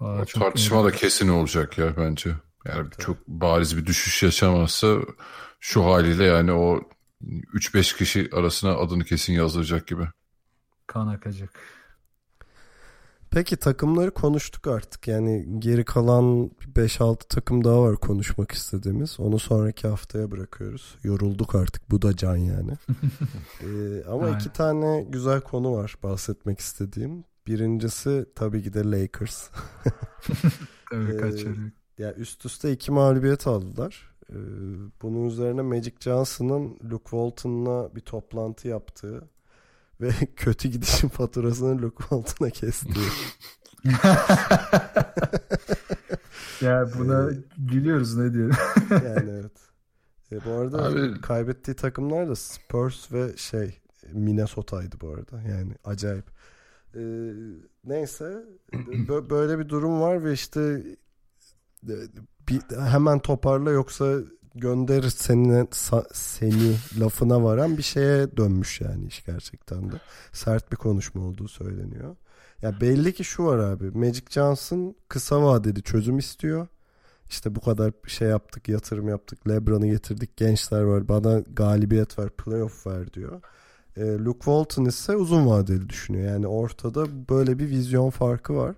Aa, 0.00 0.22
o 0.22 0.24
tartışma 0.24 0.84
da 0.84 0.90
kesin 0.90 1.28
olacak 1.28 1.78
ya 1.78 1.96
bence. 1.96 2.30
Yani 2.64 2.90
Tabii. 2.90 3.04
çok 3.04 3.28
bariz 3.28 3.76
bir 3.76 3.86
düşüş 3.86 4.22
yaşamazsa 4.22 4.96
şu 5.60 5.84
haliyle 5.84 6.24
yani 6.24 6.52
o 6.52 6.80
3-5 7.22 7.96
kişi 7.96 8.30
arasına 8.32 8.76
adını 8.76 9.04
kesin 9.04 9.32
yazdıracak 9.32 9.86
gibi. 9.86 10.08
Kan 10.86 11.06
akacak. 11.06 11.50
Peki 13.32 13.56
takımları 13.56 14.10
konuştuk 14.10 14.66
artık. 14.66 15.08
Yani 15.08 15.46
geri 15.58 15.84
kalan 15.84 16.50
5-6 16.74 17.16
takım 17.28 17.64
daha 17.64 17.82
var 17.82 17.96
konuşmak 17.96 18.52
istediğimiz. 18.52 19.20
Onu 19.20 19.38
sonraki 19.38 19.88
haftaya 19.88 20.30
bırakıyoruz. 20.30 20.94
Yorulduk 21.02 21.54
artık. 21.54 21.90
Bu 21.90 22.02
da 22.02 22.16
can 22.16 22.36
yani. 22.36 22.72
ee, 23.60 24.04
ama 24.08 24.24
Aynen. 24.24 24.38
iki 24.38 24.52
tane 24.52 25.06
güzel 25.08 25.40
konu 25.40 25.72
var 25.72 25.96
bahsetmek 26.02 26.58
istediğim. 26.58 27.24
Birincisi 27.46 28.26
tabii 28.34 28.62
ki 28.62 28.72
de 28.72 28.90
Lakers. 28.90 29.48
tabii 30.90 31.16
kaçırdık. 31.16 31.74
Ee, 31.98 32.02
ya 32.02 32.14
üst 32.14 32.44
üste 32.44 32.72
iki 32.72 32.92
mağlubiyet 32.92 33.46
aldılar. 33.46 34.12
Ee, 34.30 34.34
bunun 35.02 35.24
üzerine 35.24 35.62
Magic 35.62 35.94
Johnson'ın 36.00 36.78
Luke 36.90 37.10
Walton'la 37.10 37.94
bir 37.94 38.00
toplantı 38.00 38.68
yaptığı 38.68 39.31
ve 40.02 40.10
kötü 40.36 40.68
gidişin 40.68 41.08
faturasını 41.08 41.82
Luke 41.82 42.00
Walton'a 42.00 42.50
kesti. 42.50 43.00
ya 46.60 46.88
buna 46.98 47.30
gülüyoruz 47.58 48.16
ne 48.16 48.34
diyelim. 48.34 48.56
yani 48.90 49.30
evet. 49.30 49.52
E, 50.32 50.44
bu 50.44 50.50
arada 50.50 50.84
Abi... 50.84 51.20
kaybettiği 51.20 51.76
takımlar 51.76 52.28
da 52.28 52.36
Spurs 52.36 53.12
ve 53.12 53.36
şey 53.36 53.80
Minnesota'ydı 54.12 55.00
bu 55.00 55.08
arada. 55.08 55.42
Yani 55.42 55.72
acayip. 55.84 56.24
E, 56.94 57.02
neyse 57.84 58.44
böyle 59.30 59.58
bir 59.58 59.68
durum 59.68 60.00
var 60.00 60.24
ve 60.24 60.32
işte 60.32 60.82
bir, 62.48 62.60
hemen 62.76 63.18
toparla 63.18 63.70
yoksa 63.70 64.18
gönderir 64.54 65.10
seni, 65.10 65.66
seni 66.12 66.76
lafına 67.00 67.44
varan 67.44 67.78
bir 67.78 67.82
şeye 67.82 68.36
dönmüş 68.36 68.80
yani 68.80 69.06
iş 69.06 69.24
gerçekten 69.24 69.92
de. 69.92 69.96
Sert 70.32 70.72
bir 70.72 70.76
konuşma 70.76 71.22
olduğu 71.22 71.48
söyleniyor. 71.48 72.16
Ya 72.62 72.80
belli 72.80 73.12
ki 73.14 73.24
şu 73.24 73.44
var 73.44 73.58
abi. 73.58 73.90
Magic 73.90 74.24
Johnson 74.30 74.96
kısa 75.08 75.42
vadeli 75.42 75.82
çözüm 75.82 76.18
istiyor. 76.18 76.66
İşte 77.28 77.54
bu 77.54 77.60
kadar 77.60 77.92
şey 78.06 78.28
yaptık, 78.28 78.68
yatırım 78.68 79.08
yaptık, 79.08 79.48
LeBron'u 79.48 79.86
getirdik, 79.86 80.36
gençler 80.36 80.82
var, 80.82 81.08
bana 81.08 81.40
galibiyet 81.40 82.18
ver, 82.18 82.30
playoff 82.30 82.86
ver 82.86 83.12
diyor. 83.12 83.40
E, 83.96 84.00
Luke 84.00 84.38
Walton 84.38 84.84
ise 84.84 85.16
uzun 85.16 85.46
vadeli 85.46 85.88
düşünüyor. 85.88 86.26
Yani 86.28 86.46
ortada 86.46 87.28
böyle 87.28 87.58
bir 87.58 87.70
vizyon 87.70 88.10
farkı 88.10 88.56
var. 88.56 88.74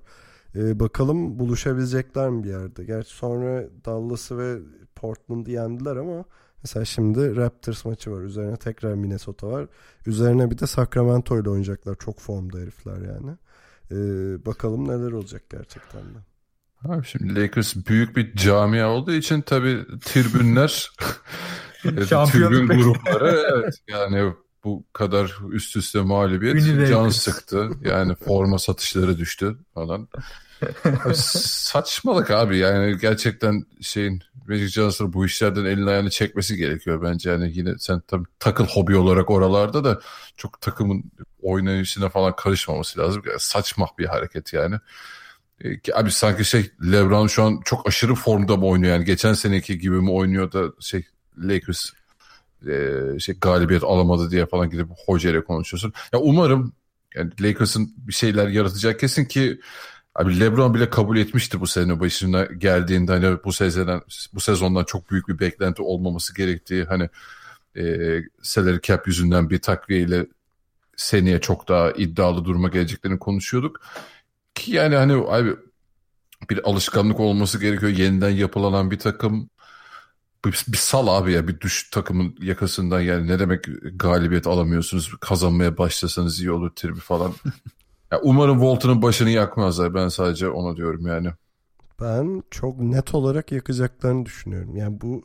E, 0.57 0.81
bakalım 0.81 1.39
buluşabilecekler 1.39 2.31
mi 2.31 2.45
bir 2.45 2.49
yerde? 2.49 2.85
Gerçi 2.85 3.11
sonra 3.11 3.65
Dallas'ı 3.85 4.39
ve 4.39 4.59
Portland'ı 4.97 5.51
yendiler 5.51 5.97
ama 5.97 6.25
mesela 6.63 6.85
şimdi 6.85 7.37
Raptors 7.37 7.85
maçı 7.85 8.13
var. 8.13 8.23
Üzerine 8.23 8.57
tekrar 8.57 8.95
Minnesota 8.95 9.49
var. 9.49 9.67
Üzerine 10.07 10.51
bir 10.51 10.59
de 10.59 10.67
Sacramento 10.67 11.41
ile 11.41 11.51
oynayacaklar. 11.51 11.95
Çok 11.95 12.21
formda 12.21 12.59
herifler 12.59 12.97
yani. 12.97 13.31
Ee, 13.91 13.97
bakalım 14.47 14.89
neler 14.89 15.13
olacak 15.13 15.43
gerçekten 15.51 16.03
de. 16.03 16.19
Abi 16.89 17.07
şimdi 17.07 17.41
Lakers 17.41 17.77
büyük 17.77 18.17
bir 18.17 18.37
camia 18.37 18.91
olduğu 18.91 19.13
için 19.13 19.41
tabii 19.41 19.85
tribünler 20.05 20.93
tribün 21.83 22.67
grupları 22.67 23.45
evet 23.55 23.75
yani 23.89 24.33
bu 24.65 24.85
kadar 24.93 25.39
üst 25.51 25.77
üste 25.77 26.01
mağlubiyet 26.01 26.89
can 26.89 27.09
sıktı. 27.09 27.71
Yani 27.85 28.15
forma 28.15 28.59
satışları 28.59 29.19
düştü 29.19 29.57
falan. 29.75 30.09
Saçmalık 31.15 32.31
abi 32.31 32.59
yani 32.59 32.99
gerçekten 32.99 33.65
şeyin 33.81 34.23
Magic 34.49 34.69
Johnson 34.69 35.13
bu 35.13 35.27
işlerden 35.27 35.65
elini 35.65 35.91
ayağını 35.91 36.11
çekmesi 36.11 36.57
gerekiyor 36.57 37.03
bence. 37.03 37.31
Yani 37.31 37.53
yine 37.55 37.75
sen 37.79 38.01
tabii 38.01 38.25
takıl 38.39 38.67
hobi 38.67 38.97
olarak 38.97 39.31
oralarda 39.31 39.85
da 39.85 40.01
çok 40.37 40.61
takımın 40.61 41.05
oynayışına 41.43 42.09
falan 42.09 42.37
karışmaması 42.37 43.01
lazım. 43.01 43.23
Yani 43.27 43.41
saçma 43.41 43.87
bir 43.99 44.07
hareket 44.07 44.53
yani. 44.53 44.77
E, 45.65 45.93
abi 45.95 46.11
sanki 46.11 46.45
şey 46.45 46.71
LeBron 46.93 47.27
şu 47.27 47.43
an 47.43 47.61
çok 47.65 47.89
aşırı 47.89 48.15
formda 48.15 48.57
mı 48.57 48.67
oynuyor 48.67 48.93
yani 48.93 49.05
geçen 49.05 49.33
seneki 49.35 49.79
gibi 49.79 49.97
mi 49.97 50.11
oynuyor 50.11 50.53
da 50.53 50.73
şey 50.81 51.07
Lakers 51.39 51.91
e, 52.69 53.19
şey 53.19 53.35
galibiyet 53.41 53.85
alamadı 53.85 54.31
diye 54.31 54.47
falan 54.47 54.71
gidip 54.71 54.89
hoca 55.07 55.31
ile 55.31 55.45
konuşuyorsun. 55.45 55.93
Ya 56.13 56.19
umarım 56.21 56.73
yani 57.15 57.31
Lakers'ın 57.41 57.95
bir 57.97 58.13
şeyler 58.13 58.49
yaratacak 58.49 59.01
kesin 59.01 59.25
ki 59.25 59.61
Abi 60.15 60.41
LeBron 60.41 60.75
bile 60.75 60.91
kabul 60.91 61.17
etmişti 61.17 61.61
bu 61.61 61.67
sene 61.67 62.01
başına 62.01 62.45
geldiğinde 62.45 63.13
hani 63.13 63.39
bu 63.45 63.53
sezondan 63.53 64.03
bu 64.35 64.41
sezondan 64.41 64.85
çok 64.85 65.11
büyük 65.11 65.29
bir 65.29 65.39
beklenti 65.39 65.83
olmaması 65.83 66.35
gerektiği 66.35 66.85
hani 66.85 67.09
e, 67.77 67.85
salary 68.43 68.81
cap 68.81 69.07
yüzünden 69.07 69.51
bir 69.51 69.59
takviyeyle 69.59 70.27
seneye 70.97 71.41
çok 71.41 71.69
daha 71.69 71.93
iddialı 71.93 72.45
duruma 72.45 72.69
geleceklerini 72.69 73.19
konuşuyorduk. 73.19 73.81
Ki 74.55 74.73
yani 74.73 74.97
hani 74.97 75.13
abi 75.13 75.57
bir 76.51 76.69
alışkanlık 76.71 77.21
olması 77.21 77.61
gerekiyor. 77.61 77.93
Yeniden 77.93 78.31
yapılanan 78.31 78.91
bir 78.91 78.99
takım 78.99 79.51
bir, 80.45 80.65
bir 80.69 80.79
sal 80.79 81.07
abi 81.09 81.33
ya 81.33 81.49
bir 81.49 81.61
düş 81.61 81.91
takımın 81.91 82.37
yakasından 82.41 83.01
yani 83.01 83.29
ne 83.29 83.39
demek 83.39 83.65
galibiyet 83.95 84.47
alamıyorsunuz 84.47 85.15
kazanmaya 85.21 85.79
başlasanız 85.79 86.41
iyi 86.41 86.51
olur 86.51 86.71
tribi 86.71 87.01
falan. 87.01 87.35
Ya 88.15 88.21
umarım 88.23 88.55
Walton'un 88.59 89.03
başını 89.03 89.31
yakmazlar. 89.31 89.95
Ben 89.95 90.09
sadece 90.09 90.49
ona 90.49 90.77
diyorum 90.77 91.07
yani. 91.07 91.29
Ben 92.01 92.43
çok 92.51 92.79
net 92.79 93.15
olarak 93.15 93.53
yakacaklarını 93.53 94.27
düşünüyorum. 94.27 94.77
Yani 94.77 95.01
bu 95.01 95.23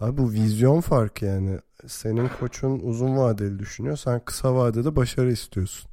abi 0.00 0.18
bu 0.18 0.32
vizyon 0.32 0.80
farkı 0.80 1.24
yani. 1.24 1.58
Senin 1.86 2.30
koçun 2.40 2.80
uzun 2.80 3.16
vadeli 3.16 3.58
düşünüyor. 3.58 3.96
Sen 3.96 4.20
kısa 4.24 4.54
vadede 4.54 4.96
başarı 4.96 5.32
istiyorsun. 5.32 5.90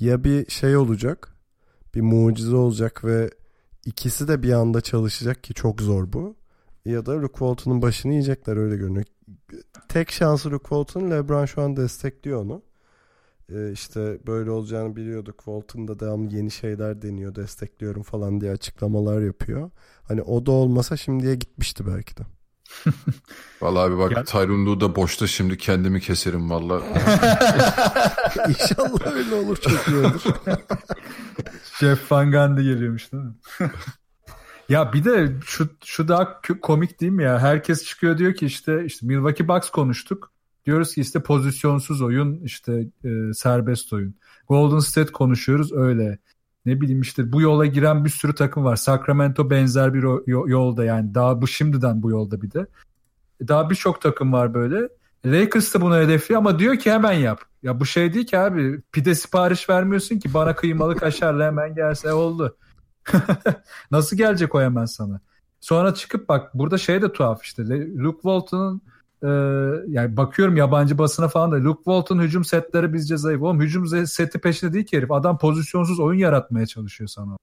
Ya 0.00 0.24
bir 0.24 0.50
şey 0.50 0.76
olacak. 0.76 1.34
Bir 1.94 2.00
mucize 2.00 2.56
olacak 2.56 3.04
ve 3.04 3.30
ikisi 3.86 4.28
de 4.28 4.42
bir 4.42 4.52
anda 4.52 4.80
çalışacak 4.80 5.44
ki 5.44 5.54
çok 5.54 5.80
zor 5.80 6.12
bu. 6.12 6.36
Ya 6.84 7.06
da 7.06 7.12
Luke 7.22 7.38
Walton'un 7.38 7.82
başını 7.82 8.12
yiyecekler 8.12 8.56
öyle 8.56 8.76
görünüyor. 8.76 9.06
Tek 9.88 10.10
şansı 10.12 10.50
Luke 10.50 10.68
Walton. 10.68 11.10
LeBron 11.10 11.44
şu 11.44 11.62
an 11.62 11.76
destekliyor 11.76 12.42
onu. 12.42 12.62
Ee, 13.54 13.72
işte 13.72 14.18
böyle 14.26 14.50
olacağını 14.50 14.96
biliyorduk. 14.96 15.36
Walton 15.36 15.88
da 15.88 16.00
devamlı 16.00 16.34
yeni 16.34 16.50
şeyler 16.50 17.02
deniyor, 17.02 17.34
destekliyorum 17.34 18.02
falan 18.02 18.40
diye 18.40 18.52
açıklamalar 18.52 19.20
yapıyor. 19.22 19.70
Hani 20.08 20.22
o 20.22 20.46
da 20.46 20.50
olmasa 20.50 20.96
şimdiye 20.96 21.34
gitmişti 21.34 21.86
belki 21.86 22.16
de. 22.16 22.22
Vallahi 23.62 23.82
abi 23.90 23.98
bak 23.98 24.12
Ya- 24.12 24.24
Tyrone 24.24 24.80
da 24.80 24.96
boşta 24.96 25.26
şimdi 25.26 25.58
kendimi 25.58 26.00
keserim 26.00 26.50
valla. 26.50 26.74
İnşallah 28.48 29.12
öyle 29.16 29.34
olur 29.34 29.56
çok 29.56 29.88
iyi 29.88 29.96
olur. 29.96 30.22
Jeff 31.80 32.12
Van 32.12 32.30
Gundy 32.30 32.62
geliyormuş 32.62 33.12
değil 33.12 33.22
mi? 33.24 33.32
ya 34.68 34.92
bir 34.92 35.04
de 35.04 35.32
şu 35.44 35.68
şu 35.84 36.08
daha 36.08 36.40
komik 36.62 37.00
değil 37.00 37.12
mi 37.12 37.22
ya? 37.22 37.38
Herkes 37.38 37.84
çıkıyor 37.84 38.18
diyor 38.18 38.34
ki 38.34 38.46
işte 38.46 38.84
işte 38.84 39.06
Milwaukee 39.06 39.48
Bucks 39.48 39.70
konuştuk. 39.70 40.32
Diyoruz 40.66 40.94
ki 40.94 41.00
işte 41.00 41.22
pozisyonsuz 41.22 42.02
oyun, 42.02 42.40
işte 42.44 42.86
e, 43.04 43.34
serbest 43.34 43.92
oyun. 43.92 44.14
Golden 44.48 44.78
State 44.78 45.12
konuşuyoruz 45.12 45.72
öyle. 45.72 46.18
Ne 46.66 46.80
bileyim 46.80 47.00
işte 47.00 47.32
bu 47.32 47.40
yola 47.40 47.66
giren 47.66 48.04
bir 48.04 48.10
sürü 48.10 48.34
takım 48.34 48.64
var. 48.64 48.76
Sacramento 48.76 49.50
benzer 49.50 49.94
bir 49.94 50.02
yolda 50.48 50.84
yani 50.84 51.14
daha 51.14 51.42
bu 51.42 51.46
şimdiden 51.46 52.02
bu 52.02 52.10
yolda 52.10 52.42
bir 52.42 52.50
de. 52.50 52.66
Daha 53.48 53.70
birçok 53.70 54.00
takım 54.00 54.32
var 54.32 54.54
böyle. 54.54 54.88
Lakers 55.26 55.74
da 55.74 55.80
bunu 55.80 55.96
hedefliyor 55.96 56.38
ama 56.38 56.58
diyor 56.58 56.76
ki 56.76 56.92
hemen 56.92 57.12
yap. 57.12 57.40
Ya 57.62 57.80
bu 57.80 57.86
şey 57.86 58.14
değil 58.14 58.26
ki 58.26 58.38
abi 58.38 58.80
pide 58.92 59.14
sipariş 59.14 59.68
vermiyorsun 59.68 60.18
ki 60.18 60.34
bana 60.34 60.56
kıymalı 60.56 60.96
kaşarla 60.96 61.46
hemen 61.46 61.74
gelse 61.74 62.08
E, 62.08 62.12
oldu. 62.12 62.56
Nasıl 63.90 64.16
gelecek 64.16 64.54
o 64.54 64.60
hemen 64.60 64.84
sana? 64.84 65.20
Sonra 65.60 65.94
çıkıp 65.94 66.28
bak 66.28 66.54
burada 66.54 66.78
şey 66.78 67.02
de 67.02 67.12
tuhaf 67.12 67.44
işte 67.44 67.62
Luke 67.98 68.20
Walton'un 68.22 68.82
e, 69.22 69.28
yani 69.88 70.16
bakıyorum 70.16 70.56
yabancı 70.56 70.98
basına 70.98 71.28
falan 71.28 71.52
da 71.52 71.56
Luke 71.56 71.84
Walton 71.84 72.18
hücum 72.18 72.44
setleri 72.44 72.92
bizce 72.92 73.16
zayıf. 73.16 73.42
Oğlum 73.42 73.60
hücum 73.60 74.06
seti 74.06 74.38
peşinde 74.38 74.72
değil 74.72 74.84
ki 74.84 74.96
herif. 74.96 75.10
Adam 75.10 75.38
pozisyonsuz 75.38 76.00
oyun 76.00 76.18
yaratmaya 76.18 76.66
çalışıyor 76.66 77.08
sana. 77.08 77.36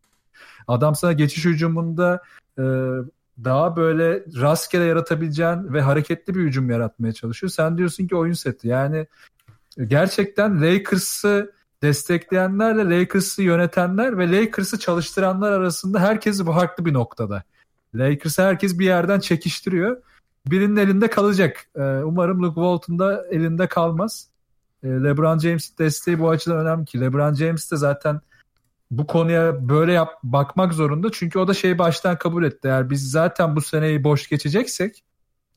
Adam 0.68 0.96
sana 0.96 1.14
geçiş 1.14 1.46
hücumunda 1.46 2.22
e, 2.58 2.64
daha 3.44 3.76
böyle 3.76 4.24
rastgele 4.42 4.84
yaratabileceğin 4.84 5.74
ve 5.74 5.82
hareketli 5.82 6.36
bir 6.36 6.44
hücum 6.44 6.70
yaratmaya 6.70 7.14
çalışıyor. 7.14 7.52
Sen 7.52 7.78
diyorsun 7.78 8.08
ki 8.08 8.16
oyun 8.16 8.34
seti. 8.34 8.68
Yani 8.68 9.08
gerçekten 9.88 10.62
Lakers'ı 10.62 11.54
destekleyenlerle 11.84 13.00
Lakers'ı 13.00 13.44
yönetenler 13.44 14.18
ve 14.18 14.32
Lakers'ı 14.32 14.80
çalıştıranlar 14.80 15.52
arasında 15.52 16.00
herkes 16.00 16.44
farklı 16.44 16.86
bir 16.86 16.94
noktada. 16.94 17.44
Lakers'ı 17.96 18.42
herkes 18.42 18.80
bir 18.80 18.86
yerden 18.86 19.20
çekiştiriyor. 19.20 19.98
Birinin 20.52 20.76
elinde 20.76 21.10
kalacak. 21.10 21.68
Ee, 21.76 21.82
umarım 21.82 22.44
Luke 22.44 22.56
Walton 22.56 23.00
da 23.00 23.26
elinde 23.32 23.68
kalmaz. 23.68 24.28
Ee, 24.84 24.88
LeBron 24.88 25.40
James'in 25.40 25.78
desteği 25.78 26.20
bu 26.20 26.30
açıdan 26.30 26.58
önemli 26.58 26.86
ki. 26.86 27.02
LeBron 27.02 27.34
James 27.34 27.72
de 27.72 27.78
zaten 27.78 28.22
bu 28.92 29.08
konuya 29.08 29.70
böyle 29.70 29.94
yap, 29.94 30.10
bakmak 30.24 30.74
zorunda. 30.74 31.12
Çünkü 31.12 31.40
o 31.40 31.48
da 31.48 31.54
şeyi 31.54 31.80
baştan 31.80 32.18
kabul 32.18 32.44
etti. 32.44 32.68
Eğer 32.68 32.90
biz 32.90 33.12
zaten 33.12 33.56
bu 33.56 33.62
seneyi 33.62 34.04
boş 34.04 34.30
geçeceksek 34.30 35.04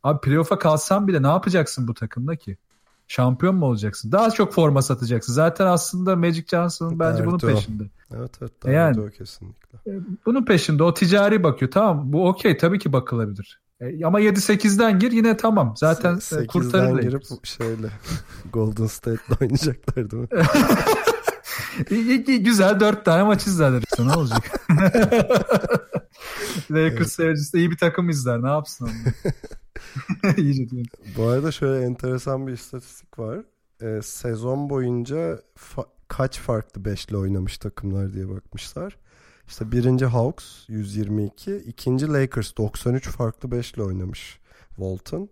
abi 0.03 0.21
playoff'a 0.21 0.59
kalsan 0.59 1.09
bile 1.09 1.23
ne 1.23 1.27
yapacaksın 1.27 1.89
bu 1.89 1.95
takımda 1.95 2.37
ki? 2.37 2.57
Şampiyon 3.09 3.55
mu 3.55 3.67
olacaksın? 3.67 4.13
Daha 4.13 4.31
çok 4.31 4.53
forma 4.53 4.83
satacaksın. 4.83 5.33
Zaten 5.33 5.67
aslında 5.67 6.17
Magic 6.17 6.45
Johnson'ın 6.47 6.99
bence 6.99 7.27
bunun 7.27 7.41
Derdi 7.41 7.53
o. 7.53 7.55
peşinde. 7.55 7.83
Evet 8.15 8.31
evet. 8.41 8.53
E 8.65 8.73
yani. 8.73 8.99
Yani. 8.99 9.09
O 9.09 9.11
kesinlikle. 9.11 9.79
Bunun 10.27 10.45
peşinde. 10.45 10.83
O 10.83 10.95
ticari 10.95 11.43
bakıyor. 11.43 11.71
Tamam 11.71 12.13
bu 12.13 12.29
okey 12.29 12.57
tabii 12.57 12.79
ki 12.79 12.93
bakılabilir. 12.93 13.61
E, 13.81 14.05
ama 14.05 14.21
7-8'den 14.21 14.99
gir 14.99 15.13
yine 15.13 15.37
tamam. 15.37 15.75
Zaten 15.77 16.21
e, 16.39 16.47
kurtarır 16.47 17.03
girip 17.03 17.23
şeyle 17.45 17.91
Golden 18.53 18.87
State'le 18.87 19.37
oynayacaklar 19.41 20.11
değil 20.11 20.23
mi? 20.23 20.29
Güzel 22.45 22.81
4 22.81 23.05
tane 23.05 23.23
maç 23.23 23.47
izlerler 23.47 23.83
işte 23.91 24.07
ne 24.07 24.13
olacak? 24.13 24.61
Lakers 26.71 27.13
seyircisi 27.13 27.53
de 27.53 27.59
iyi 27.59 27.71
bir 27.71 27.77
takım 27.77 28.09
izler. 28.09 28.43
Ne 28.43 28.49
yapsın. 28.49 28.91
Bu 31.17 31.29
arada 31.29 31.53
şöyle 31.53 31.85
enteresan 31.85 32.47
bir 32.47 32.53
istatistik 32.53 33.19
var. 33.19 33.39
Ee, 33.83 34.01
sezon 34.03 34.71
boyunca 34.71 35.41
fa- 35.59 35.89
kaç 36.09 36.39
farklı 36.39 36.85
beşli 36.85 37.17
oynamış 37.17 37.59
takımlar 37.59 38.13
diye 38.13 38.29
bakmışlar. 38.29 38.97
İşte 39.51 39.73
birinci 39.73 40.07
Hawks 40.07 40.69
122, 40.69 41.57
ikinci 41.57 42.09
Lakers 42.09 42.57
93 42.57 43.09
farklı 43.09 43.51
beşli 43.51 43.83
oynamış 43.83 44.39
Walton. 44.69 45.29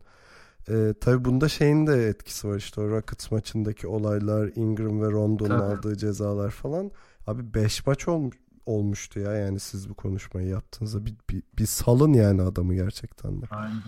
Ee, 0.69 0.95
tabii 1.01 1.24
bunda 1.24 1.49
şeyin 1.49 1.86
de 1.86 2.09
etkisi 2.09 2.49
var 2.49 2.57
işte 2.57 2.81
o 2.81 2.90
Rockets 2.90 3.31
maçındaki 3.31 3.86
olaylar, 3.86 4.51
Ingram 4.57 5.03
ve 5.03 5.11
Rondo'nun 5.11 5.49
Tabii. 5.49 5.62
aldığı 5.62 5.97
cezalar 5.97 6.51
falan. 6.51 6.90
Abi 7.27 7.55
5 7.55 7.86
maç 7.86 8.09
olmuş 8.09 8.36
olmuştu 8.66 9.20
ya 9.20 9.32
yani 9.32 9.61
siz 9.61 9.89
bu 9.89 9.95
konuşmayı 9.95 10.49
yaptığınızda 10.49 11.07
bir, 11.07 11.15
bir, 11.31 11.43
bir 11.59 11.66
salın 11.66 12.12
yani 12.12 12.43
adamı 12.43 12.74
gerçekten 12.74 13.43
de. 13.43 13.47
Aynen. 13.51 13.82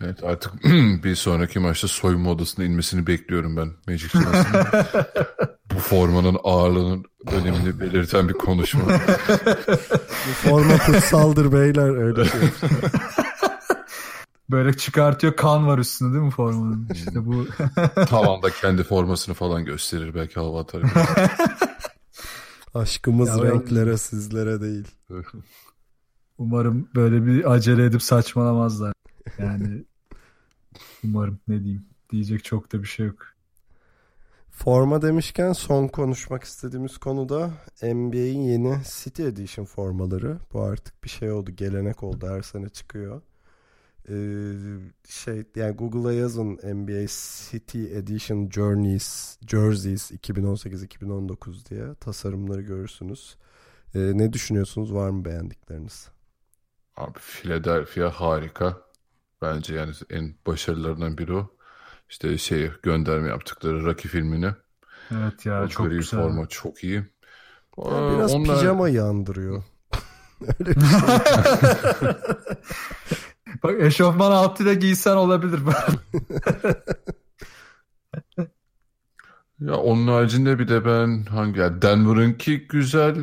Evet 0.00 0.24
artık 0.24 0.52
bir 1.04 1.14
sonraki 1.14 1.58
maçta 1.58 1.88
soyunma 1.88 2.30
odasına 2.30 2.64
inmesini 2.64 3.06
bekliyorum 3.06 3.56
ben 3.56 3.68
Magic 3.88 4.08
Johnson'ın. 4.08 4.66
Bu 5.76 5.80
formanın 5.80 6.36
ağırlığının 6.44 7.04
önemini 7.26 7.80
belirten 7.80 8.28
bir 8.28 8.34
konuşma. 8.34 8.80
Bu 10.28 10.48
forma 10.48 10.78
kutsaldır 10.78 11.52
beyler 11.52 11.96
öyle 11.96 12.24
şey. 12.24 12.40
Böyle 14.50 14.76
çıkartıyor 14.76 15.36
kan 15.36 15.66
var 15.66 15.78
üstünde 15.78 16.12
değil 16.14 16.24
mi 16.24 16.30
formanın? 16.30 16.88
İşte 16.92 17.26
bu 17.26 17.46
Tavanda 18.06 18.50
kendi 18.50 18.82
formasını 18.82 19.34
falan 19.34 19.64
gösterir 19.64 20.14
belki 20.14 20.34
hava 20.34 20.60
atar. 20.60 20.82
Aşkımız 22.74 23.28
Ya 23.28 23.36
ben- 23.42 23.50
renklere 23.50 23.98
sizlere 23.98 24.60
değil. 24.60 24.88
umarım 26.38 26.88
böyle 26.94 27.26
bir 27.26 27.52
acele 27.52 27.84
edip 27.84 28.02
saçmalamazlar. 28.02 28.92
Yani 29.38 29.84
umarım 31.04 31.38
ne 31.48 31.60
diyeyim. 31.64 31.86
Diyecek 32.10 32.44
çok 32.44 32.72
da 32.72 32.82
bir 32.82 32.88
şey 32.88 33.06
yok. 33.06 33.35
Forma 34.56 35.02
demişken 35.02 35.52
son 35.52 35.88
konuşmak 35.88 36.44
istediğimiz 36.44 36.98
konu 36.98 37.28
da 37.28 37.50
NBA'in 37.82 38.40
yeni 38.40 38.78
City 38.84 39.22
Edition 39.22 39.64
formaları. 39.64 40.38
Bu 40.52 40.60
artık 40.62 41.04
bir 41.04 41.08
şey 41.08 41.30
oldu, 41.32 41.50
gelenek 41.50 42.02
oldu. 42.02 42.26
Her 42.28 42.42
sene 42.42 42.68
çıkıyor. 42.68 43.22
Ee, 44.08 44.14
şey 45.08 45.44
yani 45.56 45.76
Google'a 45.76 46.12
yazın 46.12 46.52
NBA 46.52 47.06
City 47.50 47.84
Edition 47.84 48.50
Journeys 48.50 49.38
Jerseys 49.48 50.10
2018-2019 50.12 51.70
diye 51.70 51.94
tasarımları 51.94 52.62
görürsünüz. 52.62 53.36
Ee, 53.94 53.98
ne 53.98 54.32
düşünüyorsunuz? 54.32 54.94
Var 54.94 55.10
mı 55.10 55.24
beğendikleriniz? 55.24 56.08
Abi 56.96 57.18
Philadelphia 57.18 58.10
harika. 58.10 58.76
Bence 59.42 59.74
yani 59.74 59.92
en 60.10 60.34
başarılarından 60.46 61.18
biri 61.18 61.32
o. 61.32 61.55
İşte 62.08 62.38
şey 62.38 62.70
gönderme 62.82 63.28
yaptıkları 63.28 63.84
Rocky 63.84 64.10
filmini. 64.12 64.50
Evet 65.10 65.46
ya 65.46 65.62
o 65.64 65.68
çok 65.68 65.86
gri 65.86 65.96
güzel. 65.96 66.20
forma 66.20 66.46
çok 66.46 66.84
iyi. 66.84 66.94
Ya 67.78 67.84
Aa, 67.84 68.14
biraz 68.18 68.34
onlar- 68.34 68.56
pijamayı 68.58 69.02
andırıyor. 69.04 69.62
Öyle 70.60 70.70
bir 70.76 70.80
şey. 70.80 72.08
Bak 73.62 73.80
eşofman 73.80 74.30
altıyla 74.30 74.74
giysen 74.74 75.16
olabilir. 75.16 75.60
Ya 79.60 79.74
onun 79.76 80.08
haricinde 80.08 80.58
bir 80.58 80.68
de 80.68 80.84
ben 80.84 81.24
hangi 81.24 81.60
ya 81.60 81.82
Denver'ınki 81.82 82.66
güzel. 82.68 83.16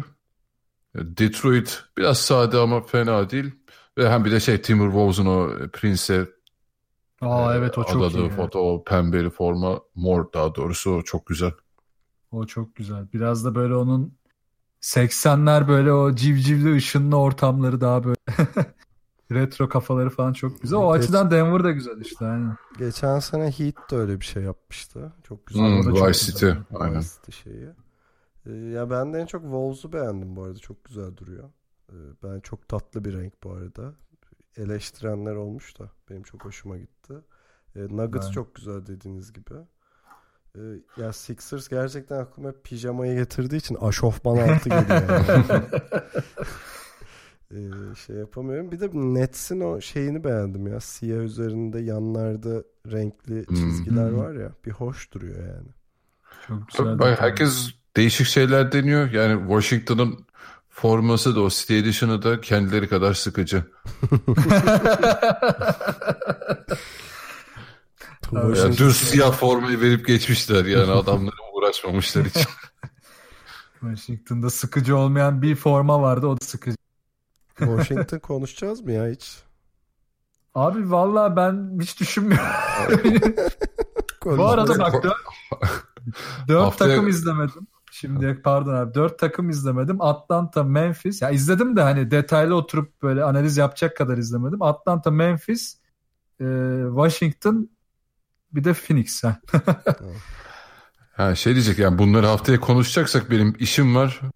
Detroit 0.95 1.83
biraz 1.97 2.17
sade 2.17 2.57
ama 2.57 2.81
fena 2.81 3.29
değil. 3.29 3.51
Ve 3.97 4.09
hem 4.09 4.25
bir 4.25 4.31
de 4.31 4.39
şey 4.39 4.61
Timberwolves'un 4.61 5.25
o 5.25 5.49
Prince'e 5.73 6.25
Aa 7.25 7.53
e, 7.53 7.57
evet 7.57 7.77
o 7.77 7.83
çok 7.83 7.95
adadığı 7.95 8.17
iyi. 8.17 8.29
foto 8.29 8.59
o 8.59 8.83
pembeli 8.83 9.29
forma 9.29 9.79
mor 9.95 10.33
daha 10.33 10.55
doğrusu 10.55 10.91
o 10.91 11.01
çok 11.01 11.25
güzel. 11.25 11.51
O 12.31 12.45
çok 12.45 12.75
güzel. 12.75 13.07
Biraz 13.13 13.45
da 13.45 13.55
böyle 13.55 13.75
onun 13.75 14.13
80'ler 14.81 15.67
böyle 15.67 15.93
o 15.93 16.15
civcivli 16.15 16.75
ışınlı 16.75 17.17
ortamları 17.17 17.81
daha 17.81 18.03
böyle 18.03 18.17
retro 19.31 19.69
kafaları 19.69 20.09
falan 20.09 20.33
çok 20.33 20.61
güzel. 20.61 20.79
O 20.79 20.91
Evet. 20.95 21.03
açıdan 21.03 21.31
Denver 21.31 21.63
da 21.63 21.71
güzel 21.71 22.01
işte 22.01 22.25
aynen. 22.25 22.55
Geçen 22.77 23.19
sene 23.19 23.51
Heat 23.51 23.91
de 23.91 23.95
öyle 23.95 24.19
bir 24.19 24.25
şey 24.25 24.43
yapmıştı. 24.43 25.13
Çok 25.23 25.47
güzel. 25.47 25.63
Hmm, 25.63 25.85
da 25.93 25.95
çok 25.99 26.09
Vice 26.09 26.19
City 26.19 26.45
güzel. 26.45 26.57
aynen. 26.79 26.99
Vice 26.99 27.09
City 27.25 27.31
şeyi. 27.43 27.67
Ee, 28.45 28.51
ya 28.51 28.89
ben 28.89 29.13
de 29.13 29.19
en 29.19 29.25
çok 29.25 29.41
Wolves'u 29.41 29.93
beğendim 29.93 30.35
bu 30.35 30.43
arada. 30.43 30.59
Çok 30.59 30.85
güzel 30.85 31.17
duruyor. 31.17 31.49
Ee, 31.91 31.95
ben 32.23 32.39
çok 32.39 32.67
tatlı 32.67 33.05
bir 33.05 33.13
renk 33.13 33.43
bu 33.43 33.51
arada. 33.51 33.93
Eleştirenler 34.57 35.35
olmuş 35.35 35.79
da 35.79 35.89
benim 36.09 36.23
çok 36.23 36.45
hoşuma 36.45 36.77
gitti. 36.77 37.13
Ee, 37.75 37.79
Nuggets 37.79 38.25
Ben- 38.27 38.31
çok 38.31 38.55
güzel 38.55 38.85
dediğiniz 38.85 39.33
gibi. 39.33 39.53
Ee, 40.55 40.59
ya 40.97 41.13
Sixers 41.13 41.67
gerçekten 41.69 42.17
aklıma 42.19 42.51
pijamayı 42.63 43.15
getirdiği 43.17 43.55
için 43.57 43.75
aşofman 43.75 44.37
altı 44.37 44.69
geliyor. 44.69 45.09
yani. 45.09 45.63
Ee, 47.51 47.95
şey 48.05 48.15
yapamıyorum. 48.15 48.71
Bir 48.71 48.79
de 48.79 48.89
Nets'in 48.93 49.59
o 49.59 49.81
şeyini 49.81 50.23
beğendim 50.23 50.67
ya. 50.67 50.79
Siyah 50.79 51.19
üzerinde 51.23 51.79
yanlarda 51.79 52.63
renkli 52.91 53.47
Hmm. 53.47 53.55
çizgiler 53.55 54.09
Hmm. 54.09 54.17
var 54.17 54.33
ya. 54.33 54.51
Bir 54.65 54.71
hoş 54.71 55.11
duruyor 55.13 55.39
yani. 55.47 55.67
Çok 56.47 56.67
güzel. 56.67 56.99
Bak, 56.99 57.21
herkes 57.21 57.69
değişik 57.95 58.27
şeyler 58.27 58.71
deniyor. 58.71 59.11
Yani 59.11 59.41
Washington'ın 59.47 60.25
forması 60.73 61.35
da 61.35 61.41
o 61.41 61.49
City 61.49 61.77
Edition'ı 61.79 62.21
da 62.23 62.41
kendileri 62.41 62.89
kadar 62.89 63.13
sıkıcı. 63.13 63.63
Evet. 68.35 68.57
Yani 68.57 68.77
düz 68.77 68.97
siyah 68.97 69.31
formayı 69.33 69.81
verip 69.81 70.07
geçmişler 70.07 70.65
yani 70.65 70.91
adamlara 70.91 71.35
uğraşmamışlar 71.53 72.25
hiç. 72.25 72.47
Washington'da 73.79 74.49
sıkıcı 74.49 74.97
olmayan 74.97 75.41
bir 75.41 75.55
forma 75.55 76.01
vardı 76.01 76.27
o 76.27 76.41
da 76.41 76.45
sıkıcı. 76.45 76.77
Washington 77.57 78.19
konuşacağız 78.19 78.81
mı 78.81 78.91
ya 78.91 79.07
hiç? 79.07 79.37
Abi 80.55 80.91
vallahi 80.91 81.35
ben 81.35 81.79
hiç 81.81 81.99
düşünmüyorum. 81.99 82.47
Bu 84.25 84.45
arada 84.45 84.79
bak 84.79 85.03
dört, 85.03 85.15
dört 86.47 86.61
Haftaya- 86.63 86.89
takım 86.89 87.07
izlemedim. 87.07 87.67
Şimdi 87.95 88.41
pardon 88.43 88.73
abi 88.73 88.93
dört 88.93 89.19
takım 89.19 89.49
izlemedim. 89.49 90.01
Atlanta, 90.01 90.63
Memphis. 90.63 91.21
Ya 91.21 91.29
izledim 91.29 91.75
de 91.75 91.81
hani 91.81 92.11
detaylı 92.11 92.55
oturup 92.55 93.01
böyle 93.01 93.23
analiz 93.23 93.57
yapacak 93.57 93.97
kadar 93.97 94.17
izlemedim. 94.17 94.61
Atlanta, 94.61 95.11
Memphis, 95.11 95.77
e, 96.41 96.45
Washington 96.87 97.69
bir 98.51 98.63
de 98.63 98.73
Phoenix. 98.73 99.23
Ha. 99.23 99.37
Ha, 101.13 101.35
şey 101.35 101.53
diyecek 101.53 101.79
yani 101.79 101.97
bunları 101.97 102.25
haftaya 102.25 102.59
konuşacaksak 102.59 103.31
benim 103.31 103.55
işim 103.59 103.95
var. 103.95 104.21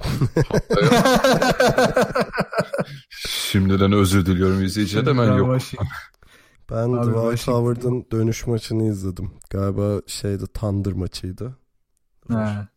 Şimdiden 3.10 3.92
özür 3.92 4.26
diliyorum 4.26 4.64
izleyicilerden 4.64 5.18
ben 5.18 5.24
Şimdiden 5.24 5.38
yok. 5.38 5.62
Ben 6.72 6.94
Abi 6.94 7.12
Dwight 7.12 7.16
Washington- 7.16 7.52
Howard'ın 7.52 8.06
dönüş 8.12 8.48
maçını 8.48 8.84
izledim. 8.84 9.32
Galiba 9.50 10.02
şeydi 10.08 10.48
Thunder 10.48 10.94
maçıydı. 10.94 11.58
Ha. 12.32 12.68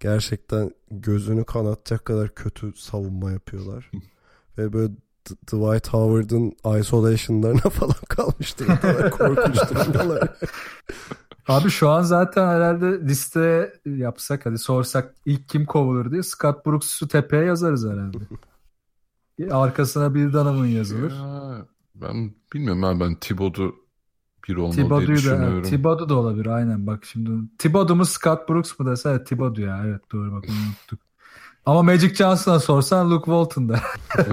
Gerçekten 0.00 0.70
gözünü 0.90 1.44
kanatacak 1.44 2.04
kadar 2.04 2.34
kötü 2.34 2.72
savunma 2.76 3.30
yapıyorlar. 3.30 3.90
Ve 4.58 4.72
böyle 4.72 4.92
D- 4.92 5.34
Dwight 5.46 5.88
Howard'ın 5.88 6.52
isolation'larına 6.80 7.60
falan 7.70 7.94
kalmıştı. 8.08 8.64
O 8.78 8.80
kadar 8.80 9.10
korkunç 9.10 9.56
durumdalar. 9.70 10.28
Abi 11.48 11.70
şu 11.70 11.88
an 11.88 12.02
zaten 12.02 12.46
herhalde 12.48 13.00
liste 13.00 13.72
yapsak 13.86 14.46
hadi 14.46 14.58
sorsak 14.58 15.14
ilk 15.26 15.48
kim 15.48 15.66
kovulur 15.66 16.10
diye 16.10 16.22
Scott 16.22 16.66
Brooks'u 16.66 17.08
tepeye 17.08 17.44
yazarız 17.44 17.86
herhalde. 17.86 18.18
Arkasına 19.50 20.14
bir 20.14 20.32
Donovan 20.32 20.66
yazılır. 20.66 21.12
Ya, 21.12 21.66
ben 21.94 22.34
bilmiyorum 22.54 22.82
ben, 22.82 23.00
ben 23.00 23.14
Thibodeau 23.20 23.74
bir 24.48 24.56
olmalı 24.56 24.76
diye 24.76 24.90
da, 24.90 25.06
düşünüyorum. 25.06 25.54
evet, 25.54 25.66
Thibodeau 25.68 26.08
da 26.08 26.14
olabilir 26.14 26.46
aynen 26.46 26.86
bak 26.86 27.04
şimdi. 27.04 27.30
Thibodeau 27.58 27.96
mu 27.96 28.04
Scott 28.04 28.48
Brooks 28.48 28.78
mu 28.78 28.86
dese 28.90 29.08
evet 29.08 29.26
Thibodeau 29.26 29.66
ya 29.66 29.82
evet 29.86 30.12
doğru 30.12 30.32
bak 30.32 30.44
onu 30.48 30.56
unuttuk. 30.68 31.00
Ama 31.66 31.82
Magic 31.82 32.14
Johnson'a 32.14 32.60
sorsan 32.60 33.10
Luke 33.10 33.24
Walton 33.24 33.68
da. 33.68 33.80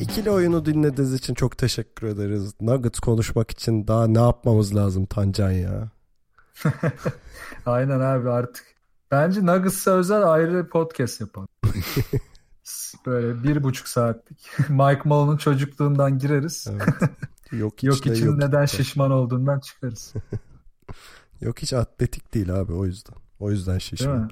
İkili 0.00 0.30
oyunu 0.30 0.64
dinlediğiniz 0.64 1.14
için 1.14 1.34
çok 1.34 1.58
teşekkür 1.58 2.06
ederiz. 2.06 2.54
Nuggets 2.60 2.98
konuşmak 3.00 3.50
için 3.50 3.86
daha 3.88 4.06
ne 4.06 4.20
yapmamız 4.20 4.76
lazım 4.76 5.06
Tancan 5.06 5.50
ya? 5.50 5.88
aynen 7.66 8.00
abi 8.00 8.30
artık. 8.30 8.64
Bence 9.10 9.46
Nuggets'a 9.46 9.90
özel 9.90 10.32
ayrı 10.32 10.68
podcast 10.68 11.20
yapalım. 11.20 11.48
Böyle 13.06 13.42
bir 13.42 13.62
buçuk 13.62 13.88
saatlik. 13.88 14.46
Mike 14.68 15.00
Malone'un 15.04 15.36
çocukluğundan 15.36 16.18
gireriz. 16.18 16.66
Evet. 16.70 16.82
Yok, 17.52 17.82
Yok 17.82 18.06
için 18.06 18.26
yok 18.26 18.38
neden 18.38 18.64
içte. 18.64 18.76
şişman 18.76 19.10
olduğundan 19.10 19.60
çıkarız. 19.60 20.14
Yok 21.40 21.58
hiç 21.58 21.72
atletik 21.72 22.34
değil 22.34 22.54
abi 22.54 22.72
o 22.72 22.86
yüzden. 22.86 23.14
O 23.40 23.50
yüzden 23.50 23.78
şişman. 23.78 24.30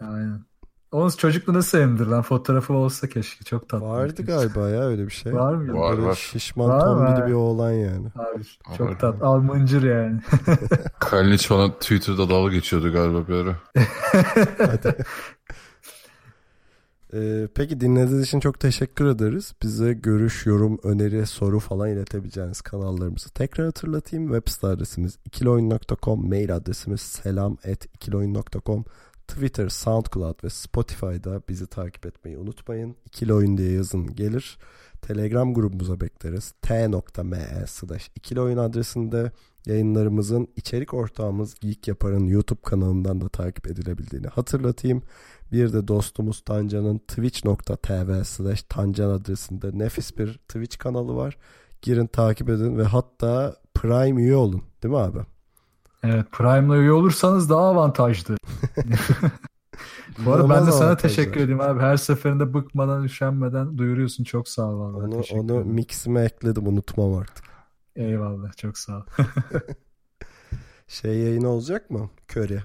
Aynen. 0.00 0.44
Onun 0.92 1.08
çocukluğunu 1.10 1.62
sevimdir 1.62 2.06
lan. 2.06 2.22
Fotoğrafı 2.22 2.72
olsa 2.74 3.08
keşke. 3.08 3.44
Çok 3.44 3.68
tatlı. 3.68 3.86
Vardı 3.86 4.22
galiba 4.22 4.68
ya 4.68 4.82
öyle 4.82 5.06
bir 5.06 5.10
şey. 5.12 5.34
Var 5.34 5.54
mı? 5.54 5.74
Var, 5.78 5.96
Böyle 5.96 6.06
var. 6.06 6.14
şişman 6.14 6.68
Var 6.68 6.94
mı? 6.94 7.06
tombili 7.06 7.26
bir 7.26 7.32
oğlan 7.32 7.72
yani. 7.72 8.06
Abi, 8.16 8.40
Var. 8.68 8.76
çok 8.78 9.00
tatlı. 9.00 9.26
Almıncır 9.26 9.82
yani. 9.82 10.20
Kalinic 10.98 11.46
falan 11.48 11.70
Twitter'da 11.72 12.28
dalga 12.30 12.52
geçiyordu 12.52 12.92
galiba 12.92 13.28
bir 13.28 13.34
ara. 13.34 13.56
Ee, 17.14 17.48
peki 17.54 17.80
dinlediğiniz 17.80 18.26
için 18.26 18.40
çok 18.40 18.60
teşekkür 18.60 19.06
ederiz. 19.06 19.54
Bize 19.62 19.92
görüş, 19.92 20.46
yorum, 20.46 20.78
öneri, 20.82 21.26
soru 21.26 21.60
falan 21.60 21.90
iletebileceğiniz 21.90 22.60
kanallarımızı 22.60 23.30
tekrar 23.30 23.66
hatırlatayım. 23.66 24.32
Web 24.32 24.52
site 24.52 24.66
adresimiz 24.66 25.18
ikiloyun.com, 25.24 26.28
mail 26.28 26.56
adresimiz 26.56 27.00
selam 27.00 27.52
at 27.52 27.86
ikiloyun.com, 27.94 28.84
Twitter, 29.28 29.68
SoundCloud 29.68 30.44
ve 30.44 30.50
Spotify'da 30.50 31.42
bizi 31.48 31.66
takip 31.66 32.06
etmeyi 32.06 32.38
unutmayın. 32.38 32.96
İkili 33.06 33.32
oyun 33.32 33.58
diye 33.58 33.72
yazın 33.72 34.14
gelir. 34.14 34.58
Telegram 35.02 35.54
grubumuza 35.54 36.00
bekleriz. 36.00 36.54
t.me 36.62 37.64
slash 37.66 38.10
ikili 38.16 38.40
oyun 38.40 38.58
adresinde 38.58 39.32
yayınlarımızın 39.66 40.48
içerik 40.56 40.94
ortağımız 40.94 41.54
Geek 41.54 41.88
Yapar'ın 41.88 42.26
YouTube 42.26 42.60
kanalından 42.62 43.20
da 43.20 43.28
takip 43.28 43.66
edilebildiğini 43.66 44.26
hatırlatayım. 44.26 45.02
Bir 45.52 45.72
de 45.72 45.88
dostumuz 45.88 46.40
Tancan'ın 46.40 46.98
twitch.tv 46.98 48.24
slash 48.24 48.62
Tancan 48.62 49.10
adresinde 49.10 49.78
nefis 49.78 50.18
bir 50.18 50.34
Twitch 50.34 50.78
kanalı 50.78 51.16
var. 51.16 51.36
Girin 51.82 52.06
takip 52.06 52.48
edin 52.48 52.78
ve 52.78 52.82
hatta 52.84 53.56
Prime 53.74 54.22
üye 54.22 54.36
olun. 54.36 54.62
Değil 54.82 54.94
mi 54.94 55.00
abi? 55.00 55.18
Evet 56.02 56.26
Prime'la 56.32 56.76
üye 56.76 56.92
olursanız 56.92 57.50
daha 57.50 57.68
avantajlı. 57.68 58.36
Bu 60.24 60.32
arada 60.32 60.50
ben 60.50 60.66
de 60.66 60.72
sana 60.72 60.96
teşekkür 60.96 61.40
edeyim 61.40 61.60
abi. 61.60 61.80
Her 61.80 61.96
seferinde 61.96 62.54
bıkmadan, 62.54 63.04
üşenmeden 63.04 63.78
duyuruyorsun. 63.78 64.24
Çok 64.24 64.48
sağ 64.48 64.66
ol. 64.66 64.94
Onu, 64.94 65.10
Teşekkür 65.22 65.40
onu 65.40 65.52
ederim. 65.52 65.66
mixime 65.68 66.20
ekledim 66.24 66.66
unutmam 66.68 67.14
artık. 67.14 67.44
Eyvallah. 67.96 68.56
Çok 68.56 68.78
sağ 68.78 68.96
ol. 68.96 69.02
Şey 70.88 71.18
yayını 71.18 71.48
olacak 71.48 71.90
mı? 71.90 72.10
Curry. 72.36 72.58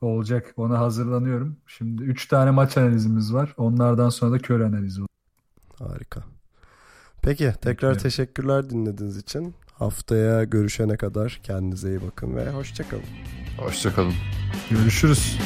Olacak. 0.00 0.54
Ona 0.56 0.78
hazırlanıyorum. 0.78 1.56
Şimdi 1.66 2.02
3 2.02 2.26
tane 2.28 2.50
maç 2.50 2.76
analizimiz 2.76 3.34
var. 3.34 3.54
Onlardan 3.56 4.08
sonra 4.08 4.32
da 4.32 4.38
kör 4.38 4.60
analizi 4.60 5.00
olur. 5.00 5.08
Harika. 5.78 6.20
Peki 7.22 7.52
tekrar 7.62 7.92
Peki. 7.92 8.02
teşekkürler 8.02 8.70
dinlediğiniz 8.70 9.16
için. 9.16 9.54
Haftaya 9.72 10.44
görüşene 10.44 10.96
kadar 10.96 11.40
kendinize 11.42 11.88
iyi 11.88 12.02
bakın 12.06 12.36
ve 12.36 12.50
hoşçakalın. 12.50 13.02
Hoşçakalın. 13.58 14.14
Görüşürüz. 14.70 15.38